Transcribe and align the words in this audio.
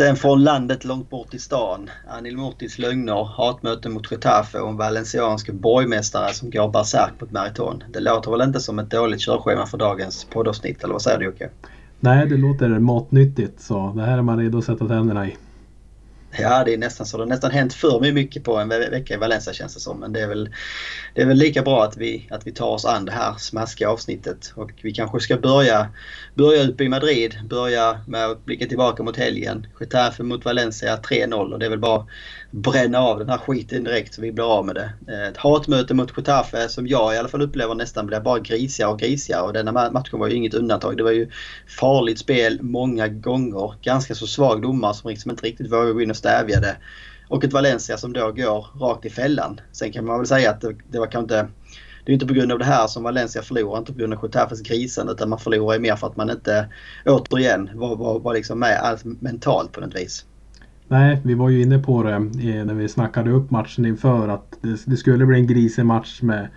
Sen 0.00 0.16
från 0.16 0.44
landet 0.44 0.84
långt 0.84 1.10
bort 1.10 1.34
i 1.34 1.38
stan. 1.38 1.90
Anil 2.08 2.36
Murtis 2.36 2.78
lögner, 2.78 3.24
hatmöte 3.24 3.88
mot 3.88 4.10
Getafe 4.10 4.58
och 4.58 4.68
en 4.70 4.76
valenciansk 4.76 5.50
borgmästare 5.52 6.32
som 6.32 6.50
går 6.50 6.68
bärsärk 6.68 7.20
mot 7.20 7.30
Meriton. 7.30 7.84
Det 7.92 8.00
låter 8.00 8.30
väl 8.30 8.40
inte 8.40 8.60
som 8.60 8.78
ett 8.78 8.90
dåligt 8.90 9.20
körschema 9.20 9.66
för 9.66 9.78
dagens 9.78 10.24
poddavsnitt, 10.24 10.84
eller 10.84 10.92
vad 10.92 11.02
säger 11.02 11.18
du 11.18 11.24
Jocke? 11.24 11.50
Nej, 12.00 12.26
det 12.26 12.36
låter 12.36 12.78
matnyttigt 12.78 13.60
så 13.60 13.92
det 13.96 14.02
här 14.02 14.18
är 14.18 14.22
man 14.22 14.38
redo 14.38 14.58
att 14.58 14.64
sätta 14.64 14.88
tänderna 14.88 15.26
i. 15.26 15.36
Ja, 16.38 16.64
det 16.64 16.74
är 16.74 16.78
nästan 16.78 17.06
så. 17.06 17.16
Det 17.16 17.22
har 17.22 17.28
nästan 17.28 17.50
hänt 17.50 17.74
för 17.74 18.12
mycket 18.12 18.44
på 18.44 18.56
en 18.56 18.68
vecka 18.68 19.14
i 19.14 19.16
Valencia 19.16 19.52
känns 19.52 19.74
det 19.74 19.80
som. 19.80 20.00
Men 20.00 20.12
det 20.12 20.20
är 20.20 20.28
väl, 20.28 20.50
det 21.14 21.22
är 21.22 21.26
väl 21.26 21.36
lika 21.36 21.62
bra 21.62 21.84
att 21.84 21.96
vi, 21.96 22.28
att 22.30 22.46
vi 22.46 22.52
tar 22.52 22.66
oss 22.66 22.84
an 22.84 23.04
det 23.04 23.12
här 23.12 23.34
smaskiga 23.38 23.90
avsnittet. 23.90 24.52
Och 24.54 24.70
vi 24.82 24.92
kanske 24.92 25.20
ska 25.20 25.36
börja, 25.36 25.88
börja 26.34 26.68
uppe 26.68 26.84
i 26.84 26.88
Madrid. 26.88 27.40
Börja 27.48 28.00
med 28.08 28.26
att 28.26 28.44
blicka 28.44 28.66
tillbaka 28.66 29.02
mot 29.02 29.16
helgen. 29.16 29.66
Getafe 29.80 30.22
mot 30.22 30.44
Valencia 30.44 30.96
3-0 30.96 31.52
och 31.52 31.58
det 31.58 31.66
är 31.66 31.70
väl 31.70 31.78
bara 31.78 32.06
bränna 32.50 32.98
av 32.98 33.18
den 33.18 33.28
här 33.28 33.38
skiten 33.38 33.84
direkt 33.84 34.14
så 34.14 34.20
vi 34.20 34.32
blir 34.32 34.58
av 34.58 34.66
med 34.66 34.74
det. 34.74 34.92
Eh, 35.08 35.28
ett 35.28 35.36
hatmöte 35.36 35.94
mot 35.94 36.16
Getafe 36.16 36.68
som 36.68 36.86
jag 36.86 37.14
i 37.14 37.18
alla 37.18 37.28
fall 37.28 37.42
upplever 37.42 37.74
nästan 37.74 38.06
blir 38.06 38.20
bara 38.20 38.38
grisigare 38.38 38.92
och 38.92 38.98
grisigare 38.98 39.42
och 39.42 39.52
denna 39.52 39.72
matchen 39.72 40.18
var 40.18 40.28
ju 40.28 40.34
inget 40.34 40.54
undantag. 40.54 40.96
Det 40.96 41.02
var 41.02 41.10
ju 41.10 41.30
farligt 41.66 42.18
spel 42.18 42.62
många 42.62 43.08
gånger. 43.08 43.74
Ganska 43.82 44.14
så 44.14 44.26
svag 44.26 44.62
domare 44.62 44.94
som 44.94 45.10
liksom 45.10 45.30
inte 45.30 45.46
riktigt 45.46 45.72
vågade 45.72 45.92
gå 45.92 46.02
in 46.02 46.10
och 46.10 46.16
stävja 46.16 46.60
det. 46.60 46.76
Och 47.28 47.44
ett 47.44 47.52
Valencia 47.52 47.96
som 47.96 48.12
då 48.12 48.32
går 48.32 48.66
rakt 48.80 49.04
i 49.04 49.10
fällan. 49.10 49.60
Sen 49.72 49.92
kan 49.92 50.06
man 50.06 50.18
väl 50.18 50.26
säga 50.26 50.50
att 50.50 50.60
det, 50.60 50.76
det 50.88 50.98
var 50.98 51.06
kanske 51.06 51.20
inte 51.20 51.48
det 52.04 52.12
är 52.12 52.14
inte 52.14 52.26
på 52.26 52.34
grund 52.34 52.52
av 52.52 52.58
det 52.58 52.64
här 52.64 52.86
som 52.86 53.02
Valencia 53.02 53.42
förlorar, 53.42 53.78
inte 53.78 53.92
på 53.92 53.98
grund 53.98 54.14
av 54.14 54.20
Getafes 54.22 54.60
grisande 54.60 55.12
utan 55.12 55.28
man 55.28 55.38
förlorar 55.38 55.74
ju 55.74 55.80
mer 55.80 55.96
för 55.96 56.06
att 56.06 56.16
man 56.16 56.30
inte 56.30 56.68
återigen 57.06 57.70
var, 57.74 57.96
var, 57.96 58.20
var 58.20 58.34
liksom 58.34 58.58
med 58.58 58.80
allt 58.80 59.04
mentalt 59.04 59.72
på 59.72 59.80
något 59.80 59.94
vis. 59.94 60.24
Nej, 60.92 61.20
vi 61.22 61.34
var 61.34 61.48
ju 61.48 61.62
inne 61.62 61.78
på 61.78 62.02
det 62.02 62.14
eh, 62.14 62.64
när 62.64 62.74
vi 62.74 62.88
snackade 62.88 63.30
upp 63.30 63.50
matchen 63.50 63.86
inför 63.86 64.28
att 64.28 64.58
det, 64.86 64.96
skulle 64.96 65.26
bli 65.26 65.38
en 65.40 65.46
grisig 65.46 65.86
match 65.86 66.22
med 66.22 66.48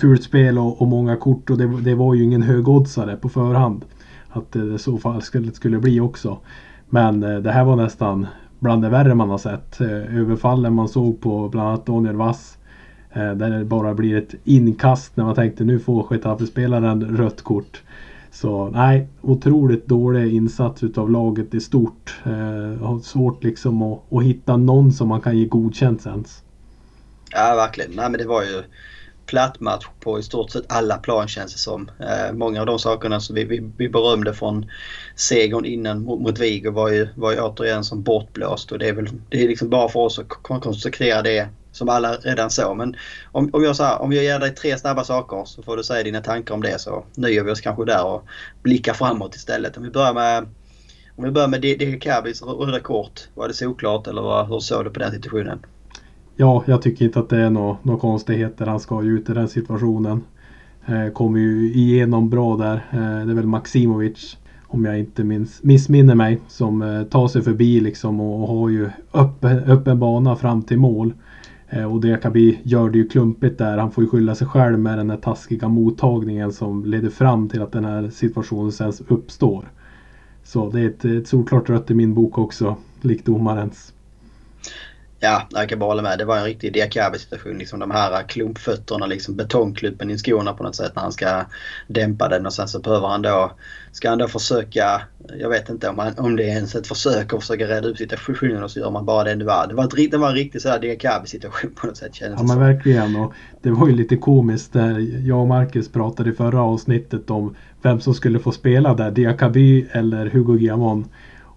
fult 0.00 0.22
spel 0.22 0.58
och, 0.58 0.82
och, 0.82 0.88
många 0.88 1.16
kort 1.16 1.50
och 1.50 1.58
det, 1.58 1.80
det, 1.80 1.94
var 1.94 2.14
ju 2.14 2.24
ingen 2.24 2.42
högoddsare 2.42 3.16
på 3.16 3.28
förhand. 3.28 3.84
Att 4.28 4.56
eh, 4.56 4.62
det 4.62 4.78
så 4.78 4.98
fall 4.98 5.22
skulle, 5.22 5.52
skulle 5.52 5.78
bli 5.78 6.00
också. 6.00 6.38
Men 6.88 7.22
eh, 7.22 7.38
det 7.38 7.52
här 7.52 7.64
var 7.64 7.76
nästan 7.76 8.26
bland 8.58 8.82
det 8.82 8.88
värre 8.88 9.14
man 9.14 9.30
har 9.30 9.38
sett. 9.38 9.80
Överfallen 9.80 10.74
man 10.74 10.88
såg 10.88 11.20
på 11.20 11.48
bland 11.48 11.68
annat 11.68 11.86
Daniel 11.86 12.16
Wass. 12.16 12.58
Där 13.14 13.50
det 13.50 13.64
bara 13.64 13.94
blir 13.94 14.16
ett 14.16 14.34
inkast 14.44 15.16
när 15.16 15.24
man 15.24 15.34
tänkte 15.34 15.64
nu 15.64 15.78
får 15.78 16.06
Getafe-spelaren 16.10 17.16
rött 17.16 17.42
kort. 17.42 17.82
Så 18.40 18.70
nej, 18.70 19.08
otroligt 19.22 19.86
dålig 19.86 20.34
insats 20.34 20.82
utav 20.82 21.10
laget 21.10 21.54
i 21.54 21.60
stort. 21.60 22.14
Eh, 22.24 22.82
har 22.86 23.00
svårt 23.00 23.44
liksom 23.44 23.82
att, 23.82 24.12
att 24.12 24.24
hitta 24.24 24.56
någon 24.56 24.92
som 24.92 25.08
man 25.08 25.20
kan 25.20 25.38
ge 25.38 25.46
godkänt 25.46 26.06
ens. 26.06 26.42
Ja, 27.30 27.54
verkligen. 27.54 27.90
Nej, 27.90 28.10
men 28.10 28.18
det 28.20 28.26
var 28.26 28.42
ju 28.42 28.62
platt 29.26 29.60
match 29.60 29.86
på 30.00 30.18
i 30.18 30.22
stort 30.22 30.50
sett 30.50 30.72
alla 30.72 30.96
plan 30.96 31.28
känns 31.28 31.52
det 31.52 31.58
som. 31.58 31.90
Eh, 32.00 32.32
många 32.32 32.60
av 32.60 32.66
de 32.66 32.78
sakerna 32.78 33.20
som 33.20 33.34
vi, 33.34 33.44
vi, 33.44 33.70
vi 33.76 33.88
berömde 33.88 34.34
från 34.34 34.70
segern 35.14 35.64
innan 35.64 36.02
mot, 36.02 36.20
mot 36.20 36.38
Vigo 36.38 36.70
var 36.70 36.88
ju, 36.88 37.08
var 37.14 37.32
ju 37.32 37.40
återigen 37.40 37.84
som 37.84 38.02
bortblåst 38.02 38.72
och 38.72 38.78
det 38.78 38.88
är 38.88 38.92
väl 38.92 39.08
det 39.28 39.44
är 39.44 39.48
liksom 39.48 39.70
bara 39.70 39.88
för 39.88 40.00
oss 40.00 40.18
att 40.18 40.28
konstatera 40.28 41.22
det 41.22 41.48
som 41.76 41.88
alla 41.88 42.12
redan 42.12 42.50
såg. 42.50 42.76
Men 42.76 42.96
om, 43.32 43.50
om, 43.52 43.64
jag, 43.64 43.76
så 43.76 43.82
här, 43.82 44.02
om 44.02 44.12
jag 44.12 44.24
ger 44.24 44.38
dig 44.38 44.54
tre 44.54 44.78
snabba 44.78 45.04
saker 45.04 45.44
så 45.44 45.62
får 45.62 45.76
du 45.76 45.84
säga 45.84 46.02
dina 46.02 46.20
tankar 46.20 46.54
om 46.54 46.62
det 46.62 46.80
så 46.80 47.04
nöjer 47.16 47.44
vi 47.44 47.50
oss 47.50 47.60
kanske 47.60 47.84
där 47.84 48.06
och 48.06 48.24
blickar 48.62 48.94
framåt 48.94 49.34
istället. 49.34 49.76
Om 49.76 49.82
vi 49.82 49.90
börjar 49.90 50.14
med 50.14 50.48
om 51.18 51.24
vi 51.24 51.30
börjar 51.30 51.48
med 51.48 51.60
Dekabis 51.60 52.42
röda 52.42 52.80
kort. 52.80 53.28
Var 53.34 53.48
det 53.48 53.54
såklart 53.54 54.06
eller 54.06 54.22
vad, 54.22 54.48
hur 54.48 54.60
såg 54.60 54.84
du 54.84 54.90
på 54.90 54.98
den 54.98 55.12
situationen? 55.12 55.58
Ja, 56.36 56.64
jag 56.66 56.82
tycker 56.82 57.04
inte 57.04 57.18
att 57.18 57.28
det 57.28 57.36
är 57.36 57.50
några 57.50 57.76
nå 57.82 57.96
konstigheter. 57.96 58.66
Han 58.66 58.80
ska 58.80 59.02
ju 59.02 59.18
ut 59.18 59.30
i 59.30 59.32
den 59.32 59.48
situationen. 59.48 60.24
Eh, 60.86 61.12
kommer 61.12 61.40
ju 61.40 61.72
igenom 61.72 62.30
bra 62.30 62.56
där. 62.56 62.74
Eh, 62.74 63.26
det 63.26 63.32
är 63.32 63.34
väl 63.34 63.46
Maximovic, 63.46 64.36
om 64.66 64.84
jag 64.84 64.98
inte 64.98 65.24
minns, 65.24 65.62
missminner 65.62 66.14
mig, 66.14 66.40
som 66.48 66.82
eh, 66.82 67.02
tar 67.02 67.28
sig 67.28 67.42
förbi 67.42 67.80
liksom 67.80 68.20
och, 68.20 68.42
och 68.42 68.48
har 68.48 68.68
ju 68.68 68.90
öppen, 69.12 69.58
öppen 69.58 69.98
bana 69.98 70.36
fram 70.36 70.62
till 70.62 70.78
mål. 70.78 71.14
Eh, 71.68 71.92
och 71.92 72.00
Diakabi 72.00 72.58
gör 72.62 72.90
det 72.90 72.98
ju 72.98 73.08
klumpigt 73.08 73.58
där. 73.58 73.78
Han 73.78 73.90
får 73.90 74.04
ju 74.04 74.10
skylla 74.10 74.34
sig 74.34 74.46
själv 74.46 74.78
med 74.78 74.98
den 74.98 75.10
här 75.10 75.16
taskiga 75.16 75.68
mottagningen 75.68 76.52
som 76.52 76.84
leder 76.84 77.10
fram 77.10 77.48
till 77.48 77.62
att 77.62 77.72
den 77.72 77.84
här 77.84 78.10
situationen 78.10 78.72
sen 78.72 78.92
uppstår. 79.08 79.68
Så 80.42 80.70
det 80.70 80.80
är 80.80 80.86
ett, 80.86 81.04
ett 81.04 81.26
solklart 81.26 81.70
rött 81.70 81.90
i 81.90 81.94
min 81.94 82.14
bok 82.14 82.38
också, 82.38 82.76
likt 83.00 83.26
domarens. 83.26 83.95
Ja, 85.20 85.46
jag 85.50 85.68
kan 85.68 85.78
bara 85.78 85.90
hålla 85.90 86.02
med. 86.02 86.18
Det 86.18 86.24
var 86.24 86.36
en 86.36 86.44
riktig 86.44 86.72
Diakabi-situation. 86.72 87.58
Liksom 87.58 87.80
de 87.80 87.90
här 87.90 88.22
klumpfötterna, 88.22 89.06
liksom 89.06 89.36
betongklumpen 89.36 90.10
i 90.10 90.18
skorna 90.18 90.52
på 90.52 90.62
något 90.62 90.74
sätt 90.74 90.92
när 90.96 91.02
han 91.02 91.12
ska 91.12 91.44
dämpa 91.86 92.28
den 92.28 92.46
och 92.46 92.52
sen 92.52 92.68
så 92.68 92.80
behöver 92.80 93.08
han 93.08 93.22
då, 93.22 93.52
ska 93.92 94.08
han 94.08 94.18
då 94.18 94.28
försöka, 94.28 95.02
jag 95.38 95.48
vet 95.48 95.68
inte 95.68 95.88
om, 95.88 95.98
han, 95.98 96.18
om 96.18 96.36
det 96.36 96.42
är 96.42 96.48
ens 96.48 96.74
ett 96.74 96.86
försök 96.86 97.32
att 97.32 97.40
försöka 97.40 97.68
rädda 97.68 97.88
upp 97.88 97.96
situationen 97.96 98.62
och 98.62 98.70
så 98.70 98.80
gör 98.80 98.90
man 98.90 99.04
bara 99.04 99.24
det 99.24 99.34
det 99.34 99.44
var. 99.44 99.66
Det 99.66 99.74
var, 99.74 99.84
ett, 99.84 100.10
det 100.10 100.18
var 100.18 100.28
en 100.28 100.34
riktig 100.34 100.62
sådär 100.62 100.78
Diakabi-situation 100.78 101.70
på 101.80 101.86
något 101.86 101.96
sätt 101.96 102.14
kändes 102.14 102.40
Ja 102.40 102.46
men 102.46 102.58
verkligen 102.58 103.16
och 103.16 103.32
det 103.62 103.70
var 103.70 103.88
ju 103.88 103.94
lite 103.94 104.16
komiskt 104.16 104.72
där 104.72 105.26
jag 105.28 105.40
och 105.40 105.48
Marcus 105.48 105.92
pratade 105.92 106.30
i 106.30 106.32
förra 106.32 106.62
avsnittet 106.62 107.30
om 107.30 107.56
vem 107.82 108.00
som 108.00 108.14
skulle 108.14 108.38
få 108.38 108.52
spela 108.52 108.94
där, 108.94 109.10
Diakaby 109.10 109.86
eller 109.92 110.26
Hugo 110.26 110.52
Guillamon. 110.52 111.08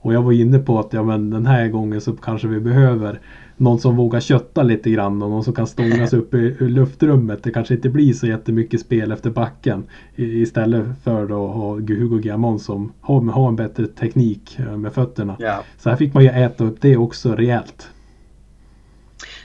Och 0.02 0.14
jag 0.14 0.22
var 0.22 0.32
inne 0.32 0.60
på 0.60 0.80
att 0.80 0.94
ja, 0.94 1.04
men 1.04 1.30
den 1.30 1.46
här 1.46 1.68
gången 1.68 2.02
så 2.02 2.14
kanske 2.14 2.48
vi 2.48 2.60
behöver 2.60 3.20
någon 3.60 3.80
som 3.80 3.96
vågar 3.96 4.20
kötta 4.20 4.64
lite 4.64 4.90
grann 4.90 5.22
och 5.22 5.30
någon 5.30 5.44
som 5.44 5.54
kan 5.54 5.68
stångas 5.68 6.14
upp 6.14 6.34
i, 6.34 6.56
luftrummet. 6.60 7.44
Det 7.44 7.52
kanske 7.52 7.74
inte 7.74 7.90
blir 7.90 8.14
så 8.14 8.28
jättemycket 8.28 8.82
spel 8.82 9.12
efter 9.12 9.30
backen. 9.30 9.84
Istället 10.16 10.86
för 11.04 11.24
att 11.24 11.56
ha 11.56 11.74
Hugo 11.74 12.18
Guillamon 12.18 12.60
som 12.60 12.94
har, 13.02 13.22
har 13.22 13.48
en 13.48 13.56
bättre 13.56 13.88
teknik 13.88 14.60
eh, 14.60 14.78
med 14.78 14.94
fötterna. 14.94 15.36
Ja. 15.40 15.64
Så 15.78 15.90
här 15.90 15.98
fick 15.98 16.14
man 16.14 16.24
ju 16.24 16.30
äta 16.30 16.64
upp 16.64 16.82
det 16.82 16.98
också 16.98 17.36
rejält. 17.36 17.90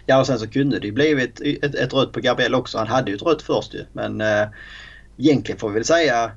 Ja 0.06 0.20
och 0.20 0.26
sen 0.26 0.38
så 0.38 0.46
kunde 0.46 0.78
det 0.78 0.86
ju 0.86 0.92
blivit 0.92 1.40
ett, 1.40 1.74
ett 1.74 1.94
rött 1.94 2.12
på 2.12 2.20
Gabriel 2.20 2.54
också. 2.54 2.78
Han 2.78 2.86
hade 2.86 3.10
ju 3.10 3.16
ett 3.16 3.22
rött 3.22 3.42
först 3.42 3.74
ju. 3.74 3.84
Men 3.92 4.20
eh, 4.20 4.48
egentligen 5.16 5.58
får 5.58 5.68
vi 5.68 5.74
väl 5.74 5.84
säga 5.84 6.30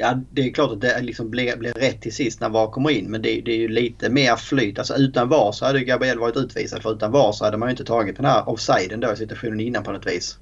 Ja, 0.00 0.14
det 0.30 0.42
är 0.42 0.52
klart 0.52 0.72
att 0.72 0.80
det 0.80 1.00
liksom 1.00 1.30
blir, 1.30 1.56
blir 1.56 1.72
rätt 1.72 2.00
till 2.00 2.14
sist 2.14 2.40
när 2.40 2.48
VAR 2.48 2.66
kommer 2.66 2.90
in 2.90 3.10
men 3.10 3.22
det, 3.22 3.40
det, 3.40 3.52
är 3.52 3.56
ju 3.56 3.68
lite 3.68 4.10
mer 4.10 4.36
flyt. 4.36 4.78
Alltså 4.78 4.94
utan 4.94 5.28
VAR 5.28 5.52
så 5.52 5.66
hade 5.66 5.84
Gabriel 5.84 6.18
varit 6.18 6.36
utvisad 6.36 6.82
för 6.82 6.92
utan 6.92 7.12
VAR 7.12 7.32
så 7.32 7.44
hade 7.44 7.56
man 7.56 7.68
ju 7.68 7.70
inte 7.70 7.84
tagit 7.84 8.16
den 8.16 8.24
här 8.24 8.48
offsiden 8.48 9.00
då 9.00 9.12
i 9.12 9.16
situationen 9.16 9.60
innan 9.60 9.82
på 9.82 9.92
något 9.92 10.06
vis. 10.06 10.38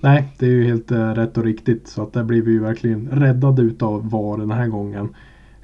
Nej, 0.00 0.28
det 0.38 0.46
är 0.46 0.50
ju 0.50 0.64
helt 0.64 0.90
äh, 0.90 1.14
rätt 1.14 1.36
och 1.36 1.44
riktigt 1.44 1.88
så 1.88 2.02
att 2.02 2.12
där 2.12 2.22
blir 2.22 2.42
vi 2.42 2.52
ju 2.52 2.60
verkligen 2.60 3.08
räddade 3.08 3.62
utav 3.62 4.10
VAR 4.10 4.38
den 4.38 4.50
här 4.50 4.66
gången. 4.66 5.14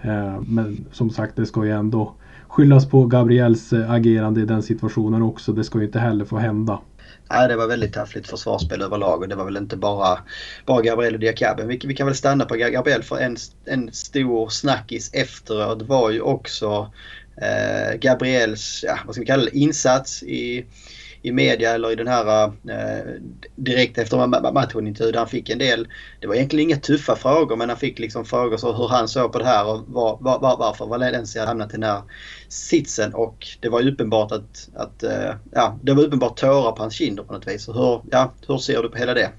Äh, 0.00 0.40
men 0.40 0.84
som 0.92 1.10
sagt 1.10 1.36
det 1.36 1.46
ska 1.46 1.64
ju 1.64 1.70
ändå 1.70 2.14
skyllas 2.48 2.90
på 2.90 3.06
Gabriels 3.06 3.72
äh, 3.72 3.90
agerande 3.90 4.40
i 4.40 4.44
den 4.44 4.62
situationen 4.62 5.22
också. 5.22 5.52
Det 5.52 5.64
ska 5.64 5.78
ju 5.78 5.84
inte 5.84 5.98
heller 5.98 6.24
få 6.24 6.36
hända. 6.36 6.80
Nej, 7.30 7.48
det 7.48 7.56
var 7.56 7.66
väldigt 7.66 7.92
taffligt 7.92 8.30
försvarsspel 8.30 8.82
överlag 8.82 9.22
och 9.22 9.28
det 9.28 9.34
var 9.34 9.44
väl 9.44 9.56
inte 9.56 9.76
bara, 9.76 10.18
bara 10.66 10.82
Gabriel 10.82 11.14
och 11.14 11.20
Diakabi. 11.20 11.62
Vi, 11.62 11.80
vi 11.84 11.94
kan 11.94 12.06
väl 12.06 12.16
stanna 12.16 12.44
på 12.44 12.54
Gabriel 12.54 13.02
för 13.02 13.18
en, 13.18 13.36
en 13.64 13.92
stor 13.92 14.48
snackis 14.48 15.10
efteråt 15.12 15.82
var 15.82 16.10
ju 16.10 16.20
också 16.20 16.92
eh, 17.42 17.98
Gabriels, 17.98 18.84
ja, 18.86 18.98
vad 19.06 19.14
ska 19.14 19.20
vi 19.20 19.26
kalla 19.26 19.44
det, 19.44 19.58
insats 19.58 20.22
i 20.22 20.66
i 21.26 21.32
media 21.32 21.74
eller 21.74 21.92
i 21.92 21.94
den 21.94 22.08
här 22.08 22.44
eh, 22.44 23.20
direkt 23.56 23.98
efter 23.98 24.52
matchen 24.52 24.92
där 24.92 25.18
han 25.18 25.26
fick 25.26 25.50
en 25.50 25.58
del, 25.58 25.88
det 26.20 26.26
var 26.26 26.34
egentligen 26.34 26.70
inga 26.70 26.76
tuffa 26.76 27.16
frågor 27.16 27.56
men 27.56 27.68
han 27.68 27.78
fick 27.78 27.98
liksom 27.98 28.24
frågor 28.24 28.56
så 28.56 28.72
hur 28.72 28.88
han 28.88 29.08
såg 29.08 29.32
på 29.32 29.38
det 29.38 29.44
här 29.44 29.66
och 29.66 29.84
var, 29.88 30.18
var, 30.20 30.40
var, 30.40 30.56
varför 30.58 30.86
Valencia 30.86 31.46
hamnat 31.46 31.70
i 31.70 31.72
den 31.72 31.82
här 31.82 32.02
sitsen 32.48 33.14
och 33.14 33.46
det 33.60 33.68
var 33.68 33.86
uppenbart 33.86 34.32
att, 34.32 34.68
att 34.74 35.02
eh, 35.02 35.34
ja, 35.50 35.78
det 35.82 35.92
var 35.92 36.02
uppenbart 36.02 36.36
tårar 36.36 36.72
på 36.72 36.82
hans 36.82 36.94
kinder 36.94 37.22
på 37.22 37.32
något 37.32 37.48
vis. 37.48 37.68
hur, 37.68 38.00
ja, 38.10 38.32
hur 38.48 38.58
ser 38.58 38.82
du 38.82 38.88
på 38.88 38.98
hela 38.98 39.14
det? 39.14 39.30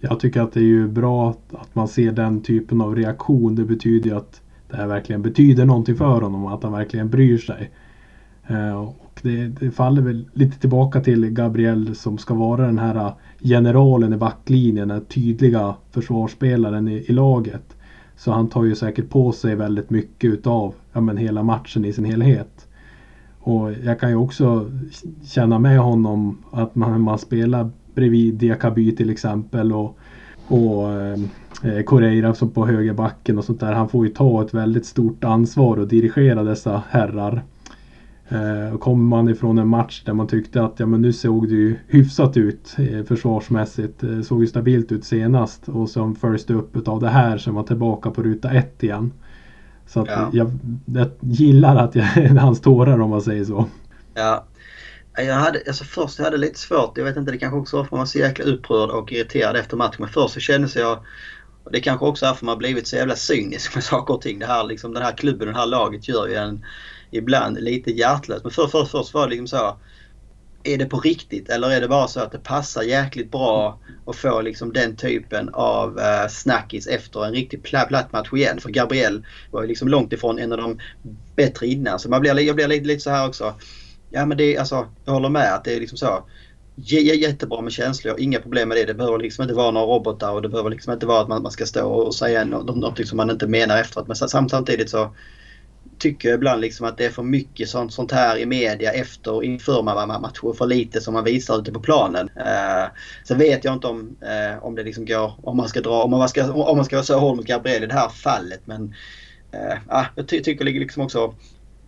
Jag 0.00 0.20
tycker 0.20 0.40
att 0.40 0.52
det 0.52 0.60
är 0.60 0.64
ju 0.64 0.88
bra 0.88 1.34
att 1.50 1.74
man 1.74 1.88
ser 1.88 2.12
den 2.12 2.42
typen 2.42 2.80
av 2.80 2.96
reaktion. 2.96 3.54
Det 3.54 3.64
betyder 3.64 4.10
ju 4.10 4.16
att 4.16 4.40
det 4.70 4.76
här 4.76 4.86
verkligen 4.86 5.22
betyder 5.22 5.64
någonting 5.64 5.96
för 5.96 6.20
honom 6.20 6.44
och 6.44 6.54
att 6.54 6.62
han 6.62 6.72
verkligen 6.72 7.10
bryr 7.10 7.38
sig. 7.38 7.70
Eh, 8.48 8.92
det, 9.22 9.46
det, 9.46 9.70
faller 9.70 10.02
väl 10.02 10.24
lite 10.32 10.58
tillbaka 10.58 11.00
till 11.00 11.30
Gabriel 11.30 11.94
som 11.94 12.18
ska 12.18 12.34
vara 12.34 12.66
den 12.66 12.78
här 12.78 13.12
generalen 13.40 14.12
i 14.12 14.16
backlinjen, 14.16 14.88
den 14.88 15.04
tydliga 15.04 15.74
försvarsspelaren 15.90 16.88
i, 16.88 17.04
i, 17.08 17.12
laget. 17.12 17.76
Så 18.16 18.32
han 18.32 18.48
tar 18.48 18.64
ju 18.64 18.74
säkert 18.74 19.10
på 19.10 19.32
sig 19.32 19.54
väldigt 19.54 19.90
mycket 19.90 20.32
utav 20.32 20.74
ja, 20.92 21.00
men 21.00 21.16
hela 21.16 21.42
matchen 21.42 21.84
i 21.84 21.92
sin 21.92 22.04
helhet. 22.04 22.68
Och 23.38 23.72
jag 23.84 24.00
kan 24.00 24.10
ju 24.10 24.16
också 24.16 24.70
känna 25.24 25.58
med 25.58 25.78
honom 25.78 26.38
att 26.50 26.74
man, 26.74 27.00
man 27.00 27.18
spelar 27.18 27.70
bredvid 27.94 28.34
Diakaby 28.34 28.96
till 28.96 29.10
exempel 29.10 29.72
och, 29.72 29.98
och 30.48 30.90
eh, 30.92 31.20
eh 31.62 31.82
Correira 31.82 32.34
som 32.34 32.50
på 32.50 32.66
högerbacken 32.66 33.38
och 33.38 33.44
sånt 33.44 33.60
där. 33.60 33.72
Han 33.72 33.88
får 33.88 34.06
ju 34.06 34.12
ta 34.12 34.42
ett 34.42 34.54
väldigt 34.54 34.86
stort 34.86 35.24
ansvar 35.24 35.76
och 35.76 35.88
dirigera 35.88 36.42
dessa 36.42 36.82
herrar. 36.90 37.42
Eh, 38.28 38.74
och 38.74 38.80
kommer 38.80 39.04
man 39.04 39.28
ifrån 39.28 39.58
en 39.58 39.68
match 39.68 40.02
där 40.04 40.12
man 40.12 40.26
tyckte 40.26 40.62
att 40.62 40.80
ja, 40.80 40.86
men 40.86 41.02
nu 41.02 41.12
såg 41.12 41.48
det 41.48 41.54
ju 41.54 41.78
hyfsat 41.86 42.36
ut 42.36 42.76
eh, 42.78 43.04
försvarsmässigt. 43.04 44.02
Eh, 44.02 44.20
såg 44.20 44.40
ju 44.40 44.46
stabilt 44.46 44.92
ut 44.92 45.04
senast 45.04 45.68
och 45.68 45.90
som 45.90 46.14
följs 46.14 46.46
det 46.46 46.54
upp 46.54 46.88
av 46.88 47.00
det 47.00 47.08
här 47.08 47.48
är 47.48 47.52
man 47.52 47.64
tillbaka 47.64 48.10
på 48.10 48.22
ruta 48.22 48.50
ett 48.50 48.82
igen. 48.82 49.12
Så 49.86 50.00
att 50.00 50.08
ja. 50.08 50.30
jag, 50.32 50.50
jag 50.86 51.08
gillar 51.20 51.76
att 51.76 51.94
jag, 51.94 52.04
hans 52.40 52.60
tårar 52.60 53.00
om 53.00 53.10
man 53.10 53.22
säger 53.22 53.44
så. 53.44 53.66
Ja. 54.14 54.44
Jag 55.16 55.34
hade, 55.34 55.62
alltså 55.66 55.84
först 55.84 56.18
jag 56.18 56.24
hade 56.24 56.36
lite 56.36 56.58
svårt, 56.58 56.98
jag 56.98 57.04
vet 57.04 57.16
inte 57.16 57.32
det 57.32 57.38
kanske 57.38 57.58
också 57.58 57.76
var 57.76 57.84
för 57.84 57.86
att 57.86 57.90
man 57.90 57.98
var 57.98 58.06
så 58.06 58.18
jäkla 58.18 58.44
upprörd 58.44 58.90
och 58.90 59.12
irriterad 59.12 59.56
efter 59.56 59.76
matchen. 59.76 59.96
Men 59.98 60.08
först 60.08 60.34
så 60.34 60.40
kändes 60.40 60.76
jag 60.76 60.98
det 61.70 61.80
kanske 61.80 62.06
också 62.06 62.26
är 62.26 62.30
för 62.30 62.36
att 62.36 62.42
man 62.42 62.58
blivit 62.58 62.86
så 62.86 62.96
jävla 62.96 63.16
cynisk 63.16 63.74
med 63.74 63.84
saker 63.84 64.14
och 64.14 64.20
ting. 64.20 64.38
Det 64.38 64.46
här, 64.46 64.64
liksom, 64.64 64.94
den 64.94 65.02
här 65.02 65.12
klubben, 65.12 65.48
det 65.48 65.54
här 65.54 65.66
laget 65.66 66.08
gör 66.08 66.28
ju 66.28 66.34
en 66.34 66.64
ibland 67.10 67.60
lite 67.60 67.90
hjärtlös. 67.90 68.42
Men 68.42 68.52
först, 68.52 68.72
först, 68.72 68.90
först 68.90 69.14
var 69.14 69.26
det 69.26 69.30
liksom 69.30 69.58
så. 69.58 69.78
Är 70.64 70.78
det 70.78 70.86
på 70.86 71.00
riktigt 71.00 71.48
eller 71.48 71.70
är 71.70 71.80
det 71.80 71.88
bara 71.88 72.08
så 72.08 72.20
att 72.20 72.32
det 72.32 72.38
passar 72.38 72.82
jäkligt 72.82 73.30
bra 73.30 73.80
att 74.06 74.16
få 74.16 74.40
liksom 74.40 74.72
den 74.72 74.96
typen 74.96 75.48
av 75.52 75.98
eh, 75.98 76.28
snackis 76.28 76.86
efter 76.86 77.24
en 77.24 77.32
riktigt 77.32 77.62
platt, 77.62 78.12
match 78.12 78.32
igen? 78.32 78.60
För 78.60 78.70
Gabriel 78.70 79.26
var 79.50 79.62
ju 79.62 79.68
liksom 79.68 79.88
långt 79.88 80.12
ifrån 80.12 80.38
en 80.38 80.52
av 80.52 80.58
de 80.58 80.78
bättre 81.36 81.66
innan. 81.66 81.98
Så 81.98 82.10
man 82.10 82.20
blir, 82.20 82.40
jag 82.40 82.56
blir 82.56 82.68
lite, 82.68 82.86
lite 82.86 83.00
så 83.00 83.10
här 83.10 83.28
också. 83.28 83.54
Ja 84.10 84.26
men 84.26 84.38
det 84.38 84.54
är 84.54 84.60
alltså, 84.60 84.88
jag 85.04 85.12
håller 85.12 85.28
med 85.28 85.54
att 85.54 85.64
det 85.64 85.74
är 85.74 85.80
liksom 85.80 85.98
så 85.98 86.24
jättebra 86.84 87.60
med 87.60 87.72
känslor, 87.72 88.20
inga 88.20 88.40
problem 88.40 88.68
med 88.68 88.78
det. 88.78 88.84
Det 88.84 88.94
behöver 88.94 89.18
liksom 89.18 89.42
inte 89.42 89.54
vara 89.54 89.70
några 89.70 89.86
robotar 89.86 90.32
och 90.32 90.42
det 90.42 90.48
behöver 90.48 90.70
liksom 90.70 90.92
inte 90.92 91.06
vara 91.06 91.20
att 91.20 91.28
man, 91.28 91.42
man 91.42 91.52
ska 91.52 91.66
stå 91.66 91.88
och 91.88 92.14
säga 92.14 92.44
något, 92.44 93.08
som 93.08 93.16
man 93.16 93.30
inte 93.30 93.46
menar 93.46 93.80
efteråt. 93.80 94.06
Men 94.08 94.16
samtidigt 94.48 94.90
så 94.90 95.14
tycker 95.98 96.28
jag 96.28 96.36
ibland 96.36 96.60
liksom 96.60 96.86
att 96.86 96.98
det 96.98 97.04
är 97.04 97.10
för 97.10 97.22
mycket 97.22 97.68
sånt, 97.68 97.92
sånt 97.92 98.12
här 98.12 98.38
i 98.38 98.46
media 98.46 98.92
efter 98.92 99.32
och 99.32 99.44
inför 99.44 99.82
matcher 99.82 100.52
för 100.52 100.66
lite 100.66 101.00
som 101.00 101.14
man 101.14 101.24
visar 101.24 101.58
ute 101.58 101.72
på 101.72 101.80
planen. 101.80 102.30
Eh, 102.36 102.88
sen 103.24 103.38
vet 103.38 103.64
jag 103.64 103.74
inte 103.74 103.86
om, 103.86 104.16
eh, 104.22 104.64
om 104.64 104.74
det 104.74 104.82
liksom 104.82 105.04
går, 105.04 105.34
om 105.42 105.56
man 105.56 105.68
ska 105.68 105.80
dra, 105.80 106.02
om 106.02 106.10
man 106.10 106.28
ska, 106.28 106.52
om 106.52 106.76
man 106.76 106.84
ska 106.84 106.96
vara 106.96 107.04
så 107.04 107.18
hård 107.18 107.36
mot 107.36 107.46
Gabriel 107.46 107.82
i 107.82 107.86
det 107.86 107.94
här 107.94 108.08
fallet. 108.08 108.60
Men 108.64 108.94
eh, 109.52 110.02
jag 110.14 110.28
ty 110.28 110.40
tycker 110.40 110.64
liksom 110.64 111.02
också, 111.02 111.34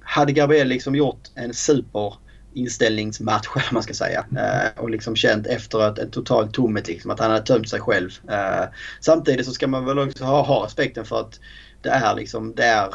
hade 0.00 0.32
Gabriel 0.32 0.68
liksom 0.68 0.94
gjort 0.94 1.28
en 1.34 1.54
super 1.54 2.14
inställningsmatch 2.54 3.48
eller 3.56 3.72
man 3.72 3.82
ska 3.82 3.94
säga. 3.94 4.26
Eh, 4.38 4.82
och 4.82 4.90
liksom 4.90 5.16
känt 5.16 5.46
efter 5.46 5.78
att 5.80 5.98
en 5.98 6.10
total 6.10 6.52
tomhet 6.52 6.88
liksom 6.88 7.10
att 7.10 7.20
han 7.20 7.30
hade 7.30 7.46
tömt 7.46 7.68
sig 7.68 7.80
själv. 7.80 8.10
Eh, 8.30 8.64
samtidigt 9.00 9.46
så 9.46 9.52
ska 9.52 9.66
man 9.66 9.84
väl 9.84 9.98
också 9.98 10.24
ha, 10.24 10.42
ha 10.42 10.64
respekten 10.64 11.04
för 11.04 11.20
att 11.20 11.40
det 11.82 11.90
är 11.90 12.14
liksom, 12.14 12.54
det 12.54 12.64
är 12.64 12.88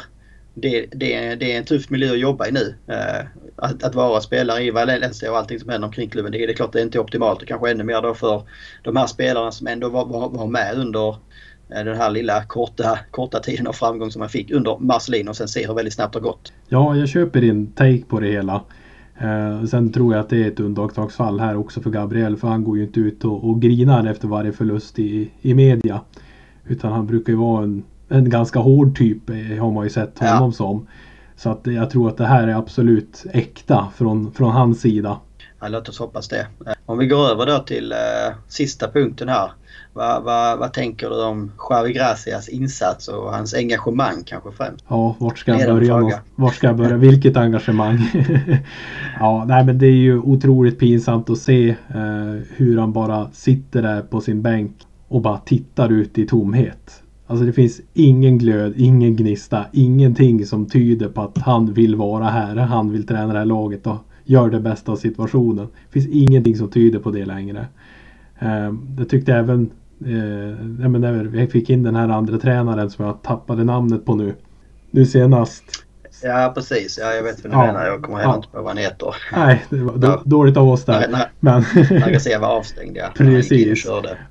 det, 0.58 0.86
det, 0.90 1.34
det 1.34 1.52
är 1.52 1.58
en 1.58 1.64
tuff 1.64 1.90
miljö 1.90 2.12
att 2.12 2.18
jobba 2.18 2.46
i 2.46 2.52
nu. 2.52 2.74
Eh, 2.86 3.26
att, 3.56 3.82
att 3.82 3.94
vara 3.94 4.20
spelare 4.20 4.62
i 4.62 4.70
Valencia 4.70 5.30
och 5.30 5.38
allting 5.38 5.60
som 5.60 5.68
händer 5.68 5.86
omkring 5.86 6.08
klubben. 6.08 6.32
Det, 6.32 6.38
det 6.38 6.52
är 6.52 6.56
klart 6.56 6.72
det 6.72 6.80
är 6.80 6.82
inte 6.82 7.00
optimalt 7.00 7.42
och 7.42 7.48
kanske 7.48 7.70
ännu 7.70 7.84
mer 7.84 8.02
då 8.02 8.14
för 8.14 8.42
de 8.82 8.96
här 8.96 9.06
spelarna 9.06 9.52
som 9.52 9.66
ändå 9.66 9.88
var, 9.88 10.06
var, 10.06 10.28
var 10.28 10.46
med 10.46 10.74
under 10.78 11.08
eh, 11.74 11.84
den 11.84 11.96
här 11.96 12.10
lilla 12.10 12.44
korta, 12.44 12.98
korta 13.10 13.38
tiden 13.38 13.66
av 13.66 13.72
framgång 13.72 14.10
som 14.10 14.20
man 14.20 14.28
fick 14.28 14.50
under 14.50 14.78
Marcelino 14.78 15.30
och 15.30 15.36
sen 15.36 15.48
ser 15.48 15.66
hur 15.66 15.74
väldigt 15.74 15.94
snabbt 15.94 16.12
det 16.12 16.18
har 16.18 16.24
gått. 16.24 16.52
Ja, 16.68 16.96
jag 16.96 17.08
köper 17.08 17.40
din 17.40 17.72
take 17.72 18.02
på 18.08 18.20
det 18.20 18.28
hela. 18.28 18.60
Eh, 19.18 19.64
sen 19.64 19.92
tror 19.92 20.14
jag 20.14 20.20
att 20.20 20.28
det 20.28 20.44
är 20.44 20.48
ett 20.48 20.60
undantagsfall 20.60 21.40
här 21.40 21.56
också 21.56 21.80
för 21.80 21.90
Gabriel 21.90 22.36
för 22.36 22.48
han 22.48 22.64
går 22.64 22.78
ju 22.78 22.84
inte 22.84 23.00
ut 23.00 23.24
och, 23.24 23.48
och 23.48 23.62
grinar 23.62 24.06
efter 24.06 24.28
varje 24.28 24.52
förlust 24.52 24.98
i, 24.98 25.30
i 25.40 25.54
media. 25.54 26.00
Utan 26.68 26.92
han 26.92 27.06
brukar 27.06 27.32
ju 27.32 27.38
vara 27.38 27.64
en, 27.64 27.84
en 28.08 28.30
ganska 28.30 28.58
hård 28.58 28.96
typ 28.98 29.28
har 29.60 29.70
man 29.70 29.84
ju 29.84 29.90
sett 29.90 30.18
honom 30.18 30.44
ja. 30.44 30.52
som. 30.52 30.86
Så 31.36 31.50
att 31.50 31.66
jag 31.66 31.90
tror 31.90 32.08
att 32.08 32.16
det 32.16 32.26
här 32.26 32.48
är 32.48 32.54
absolut 32.54 33.26
äkta 33.32 33.88
från, 33.96 34.32
från 34.32 34.52
hans 34.52 34.80
sida. 34.80 35.20
Ja, 35.60 35.68
låt 35.68 35.88
oss 35.88 35.98
hoppas 35.98 36.28
det. 36.28 36.46
Eh, 36.66 36.72
om 36.86 36.98
vi 36.98 37.06
går 37.06 37.26
över 37.26 37.46
då 37.46 37.58
till 37.58 37.92
eh, 37.92 37.98
sista 38.48 38.90
punkten 38.90 39.28
här. 39.28 39.50
Vad, 39.92 40.22
vad, 40.22 40.58
vad 40.58 40.72
tänker 40.72 41.10
du 41.10 41.24
om 41.24 41.52
Javi 41.70 41.92
Gracias 41.92 42.48
insats 42.48 43.08
och 43.08 43.32
hans 43.32 43.54
engagemang 43.54 44.22
kanske 44.26 44.52
främst? 44.52 44.84
Ja, 44.88 45.16
vart 45.18 45.38
ska 45.38 45.58
jag 45.58 45.74
börja? 45.74 46.20
Vart 46.34 46.54
ska 46.54 46.66
jag 46.66 46.76
börja? 46.76 46.96
Vilket 46.96 47.36
engagemang! 47.36 47.98
ja, 49.20 49.44
nej 49.48 49.64
men 49.64 49.78
det 49.78 49.86
är 49.86 49.90
ju 49.90 50.18
otroligt 50.18 50.78
pinsamt 50.78 51.30
att 51.30 51.38
se 51.38 51.68
eh, 51.68 52.42
hur 52.56 52.78
han 52.78 52.92
bara 52.92 53.30
sitter 53.32 53.82
där 53.82 54.02
på 54.02 54.20
sin 54.20 54.42
bänk 54.42 54.72
och 55.08 55.20
bara 55.20 55.38
tittar 55.38 55.92
ut 55.92 56.18
i 56.18 56.26
tomhet. 56.26 57.02
Alltså 57.26 57.44
det 57.44 57.52
finns 57.52 57.80
ingen 57.94 58.38
glöd, 58.38 58.74
ingen 58.76 59.16
gnista, 59.16 59.64
ingenting 59.72 60.46
som 60.46 60.66
tyder 60.66 61.08
på 61.08 61.22
att 61.22 61.38
han 61.38 61.72
vill 61.72 61.96
vara 61.96 62.24
här. 62.24 62.56
Han 62.56 62.92
vill 62.92 63.06
träna 63.06 63.32
det 63.32 63.38
här 63.38 63.46
laget 63.46 63.86
och 63.86 63.96
gör 64.24 64.50
det 64.50 64.60
bästa 64.60 64.92
av 64.92 64.96
situationen. 64.96 65.66
Det 65.66 66.00
finns 66.00 66.08
ingenting 66.08 66.56
som 66.56 66.70
tyder 66.70 66.98
på 66.98 67.10
det 67.10 67.24
längre. 67.24 67.66
Ehm, 68.38 68.80
det 68.96 69.04
tyckte 69.04 69.34
även 69.34 69.70
eh, 70.00 70.88
när 70.88 71.24
vi 71.24 71.46
fick 71.46 71.70
in 71.70 71.82
den 71.82 71.94
här 71.94 72.08
andra 72.08 72.38
tränaren 72.38 72.90
som 72.90 73.04
jag 73.04 73.22
tappade 73.22 73.64
namnet 73.64 74.04
på 74.04 74.14
nu. 74.14 74.34
Nu 74.90 75.06
senast. 75.06 75.85
Ja 76.22 76.52
precis, 76.54 76.98
ja, 77.00 77.12
jag 77.12 77.22
vet 77.22 77.44
vad 77.44 77.52
du 77.52 77.56
ja. 77.56 77.66
menar. 77.66 77.86
Jag 77.86 78.02
kommer 78.02 78.18
heller 78.18 78.30
ja. 78.30 78.36
inte 78.36 78.48
på 78.48 78.58
vad 78.58 78.66
han 78.66 78.76
heter. 78.76 79.14
Nej, 79.32 79.64
det 79.70 79.76
var 79.76 79.98
ja. 80.02 80.22
dåligt 80.24 80.56
av 80.56 80.68
oss 80.68 80.84
där. 80.84 81.08
När, 81.08 81.30
men... 81.40 81.64
när 81.74 82.38
var 82.38 82.48
avstängd 82.48 82.96
ja. 82.96 83.06
Precis. 83.16 83.86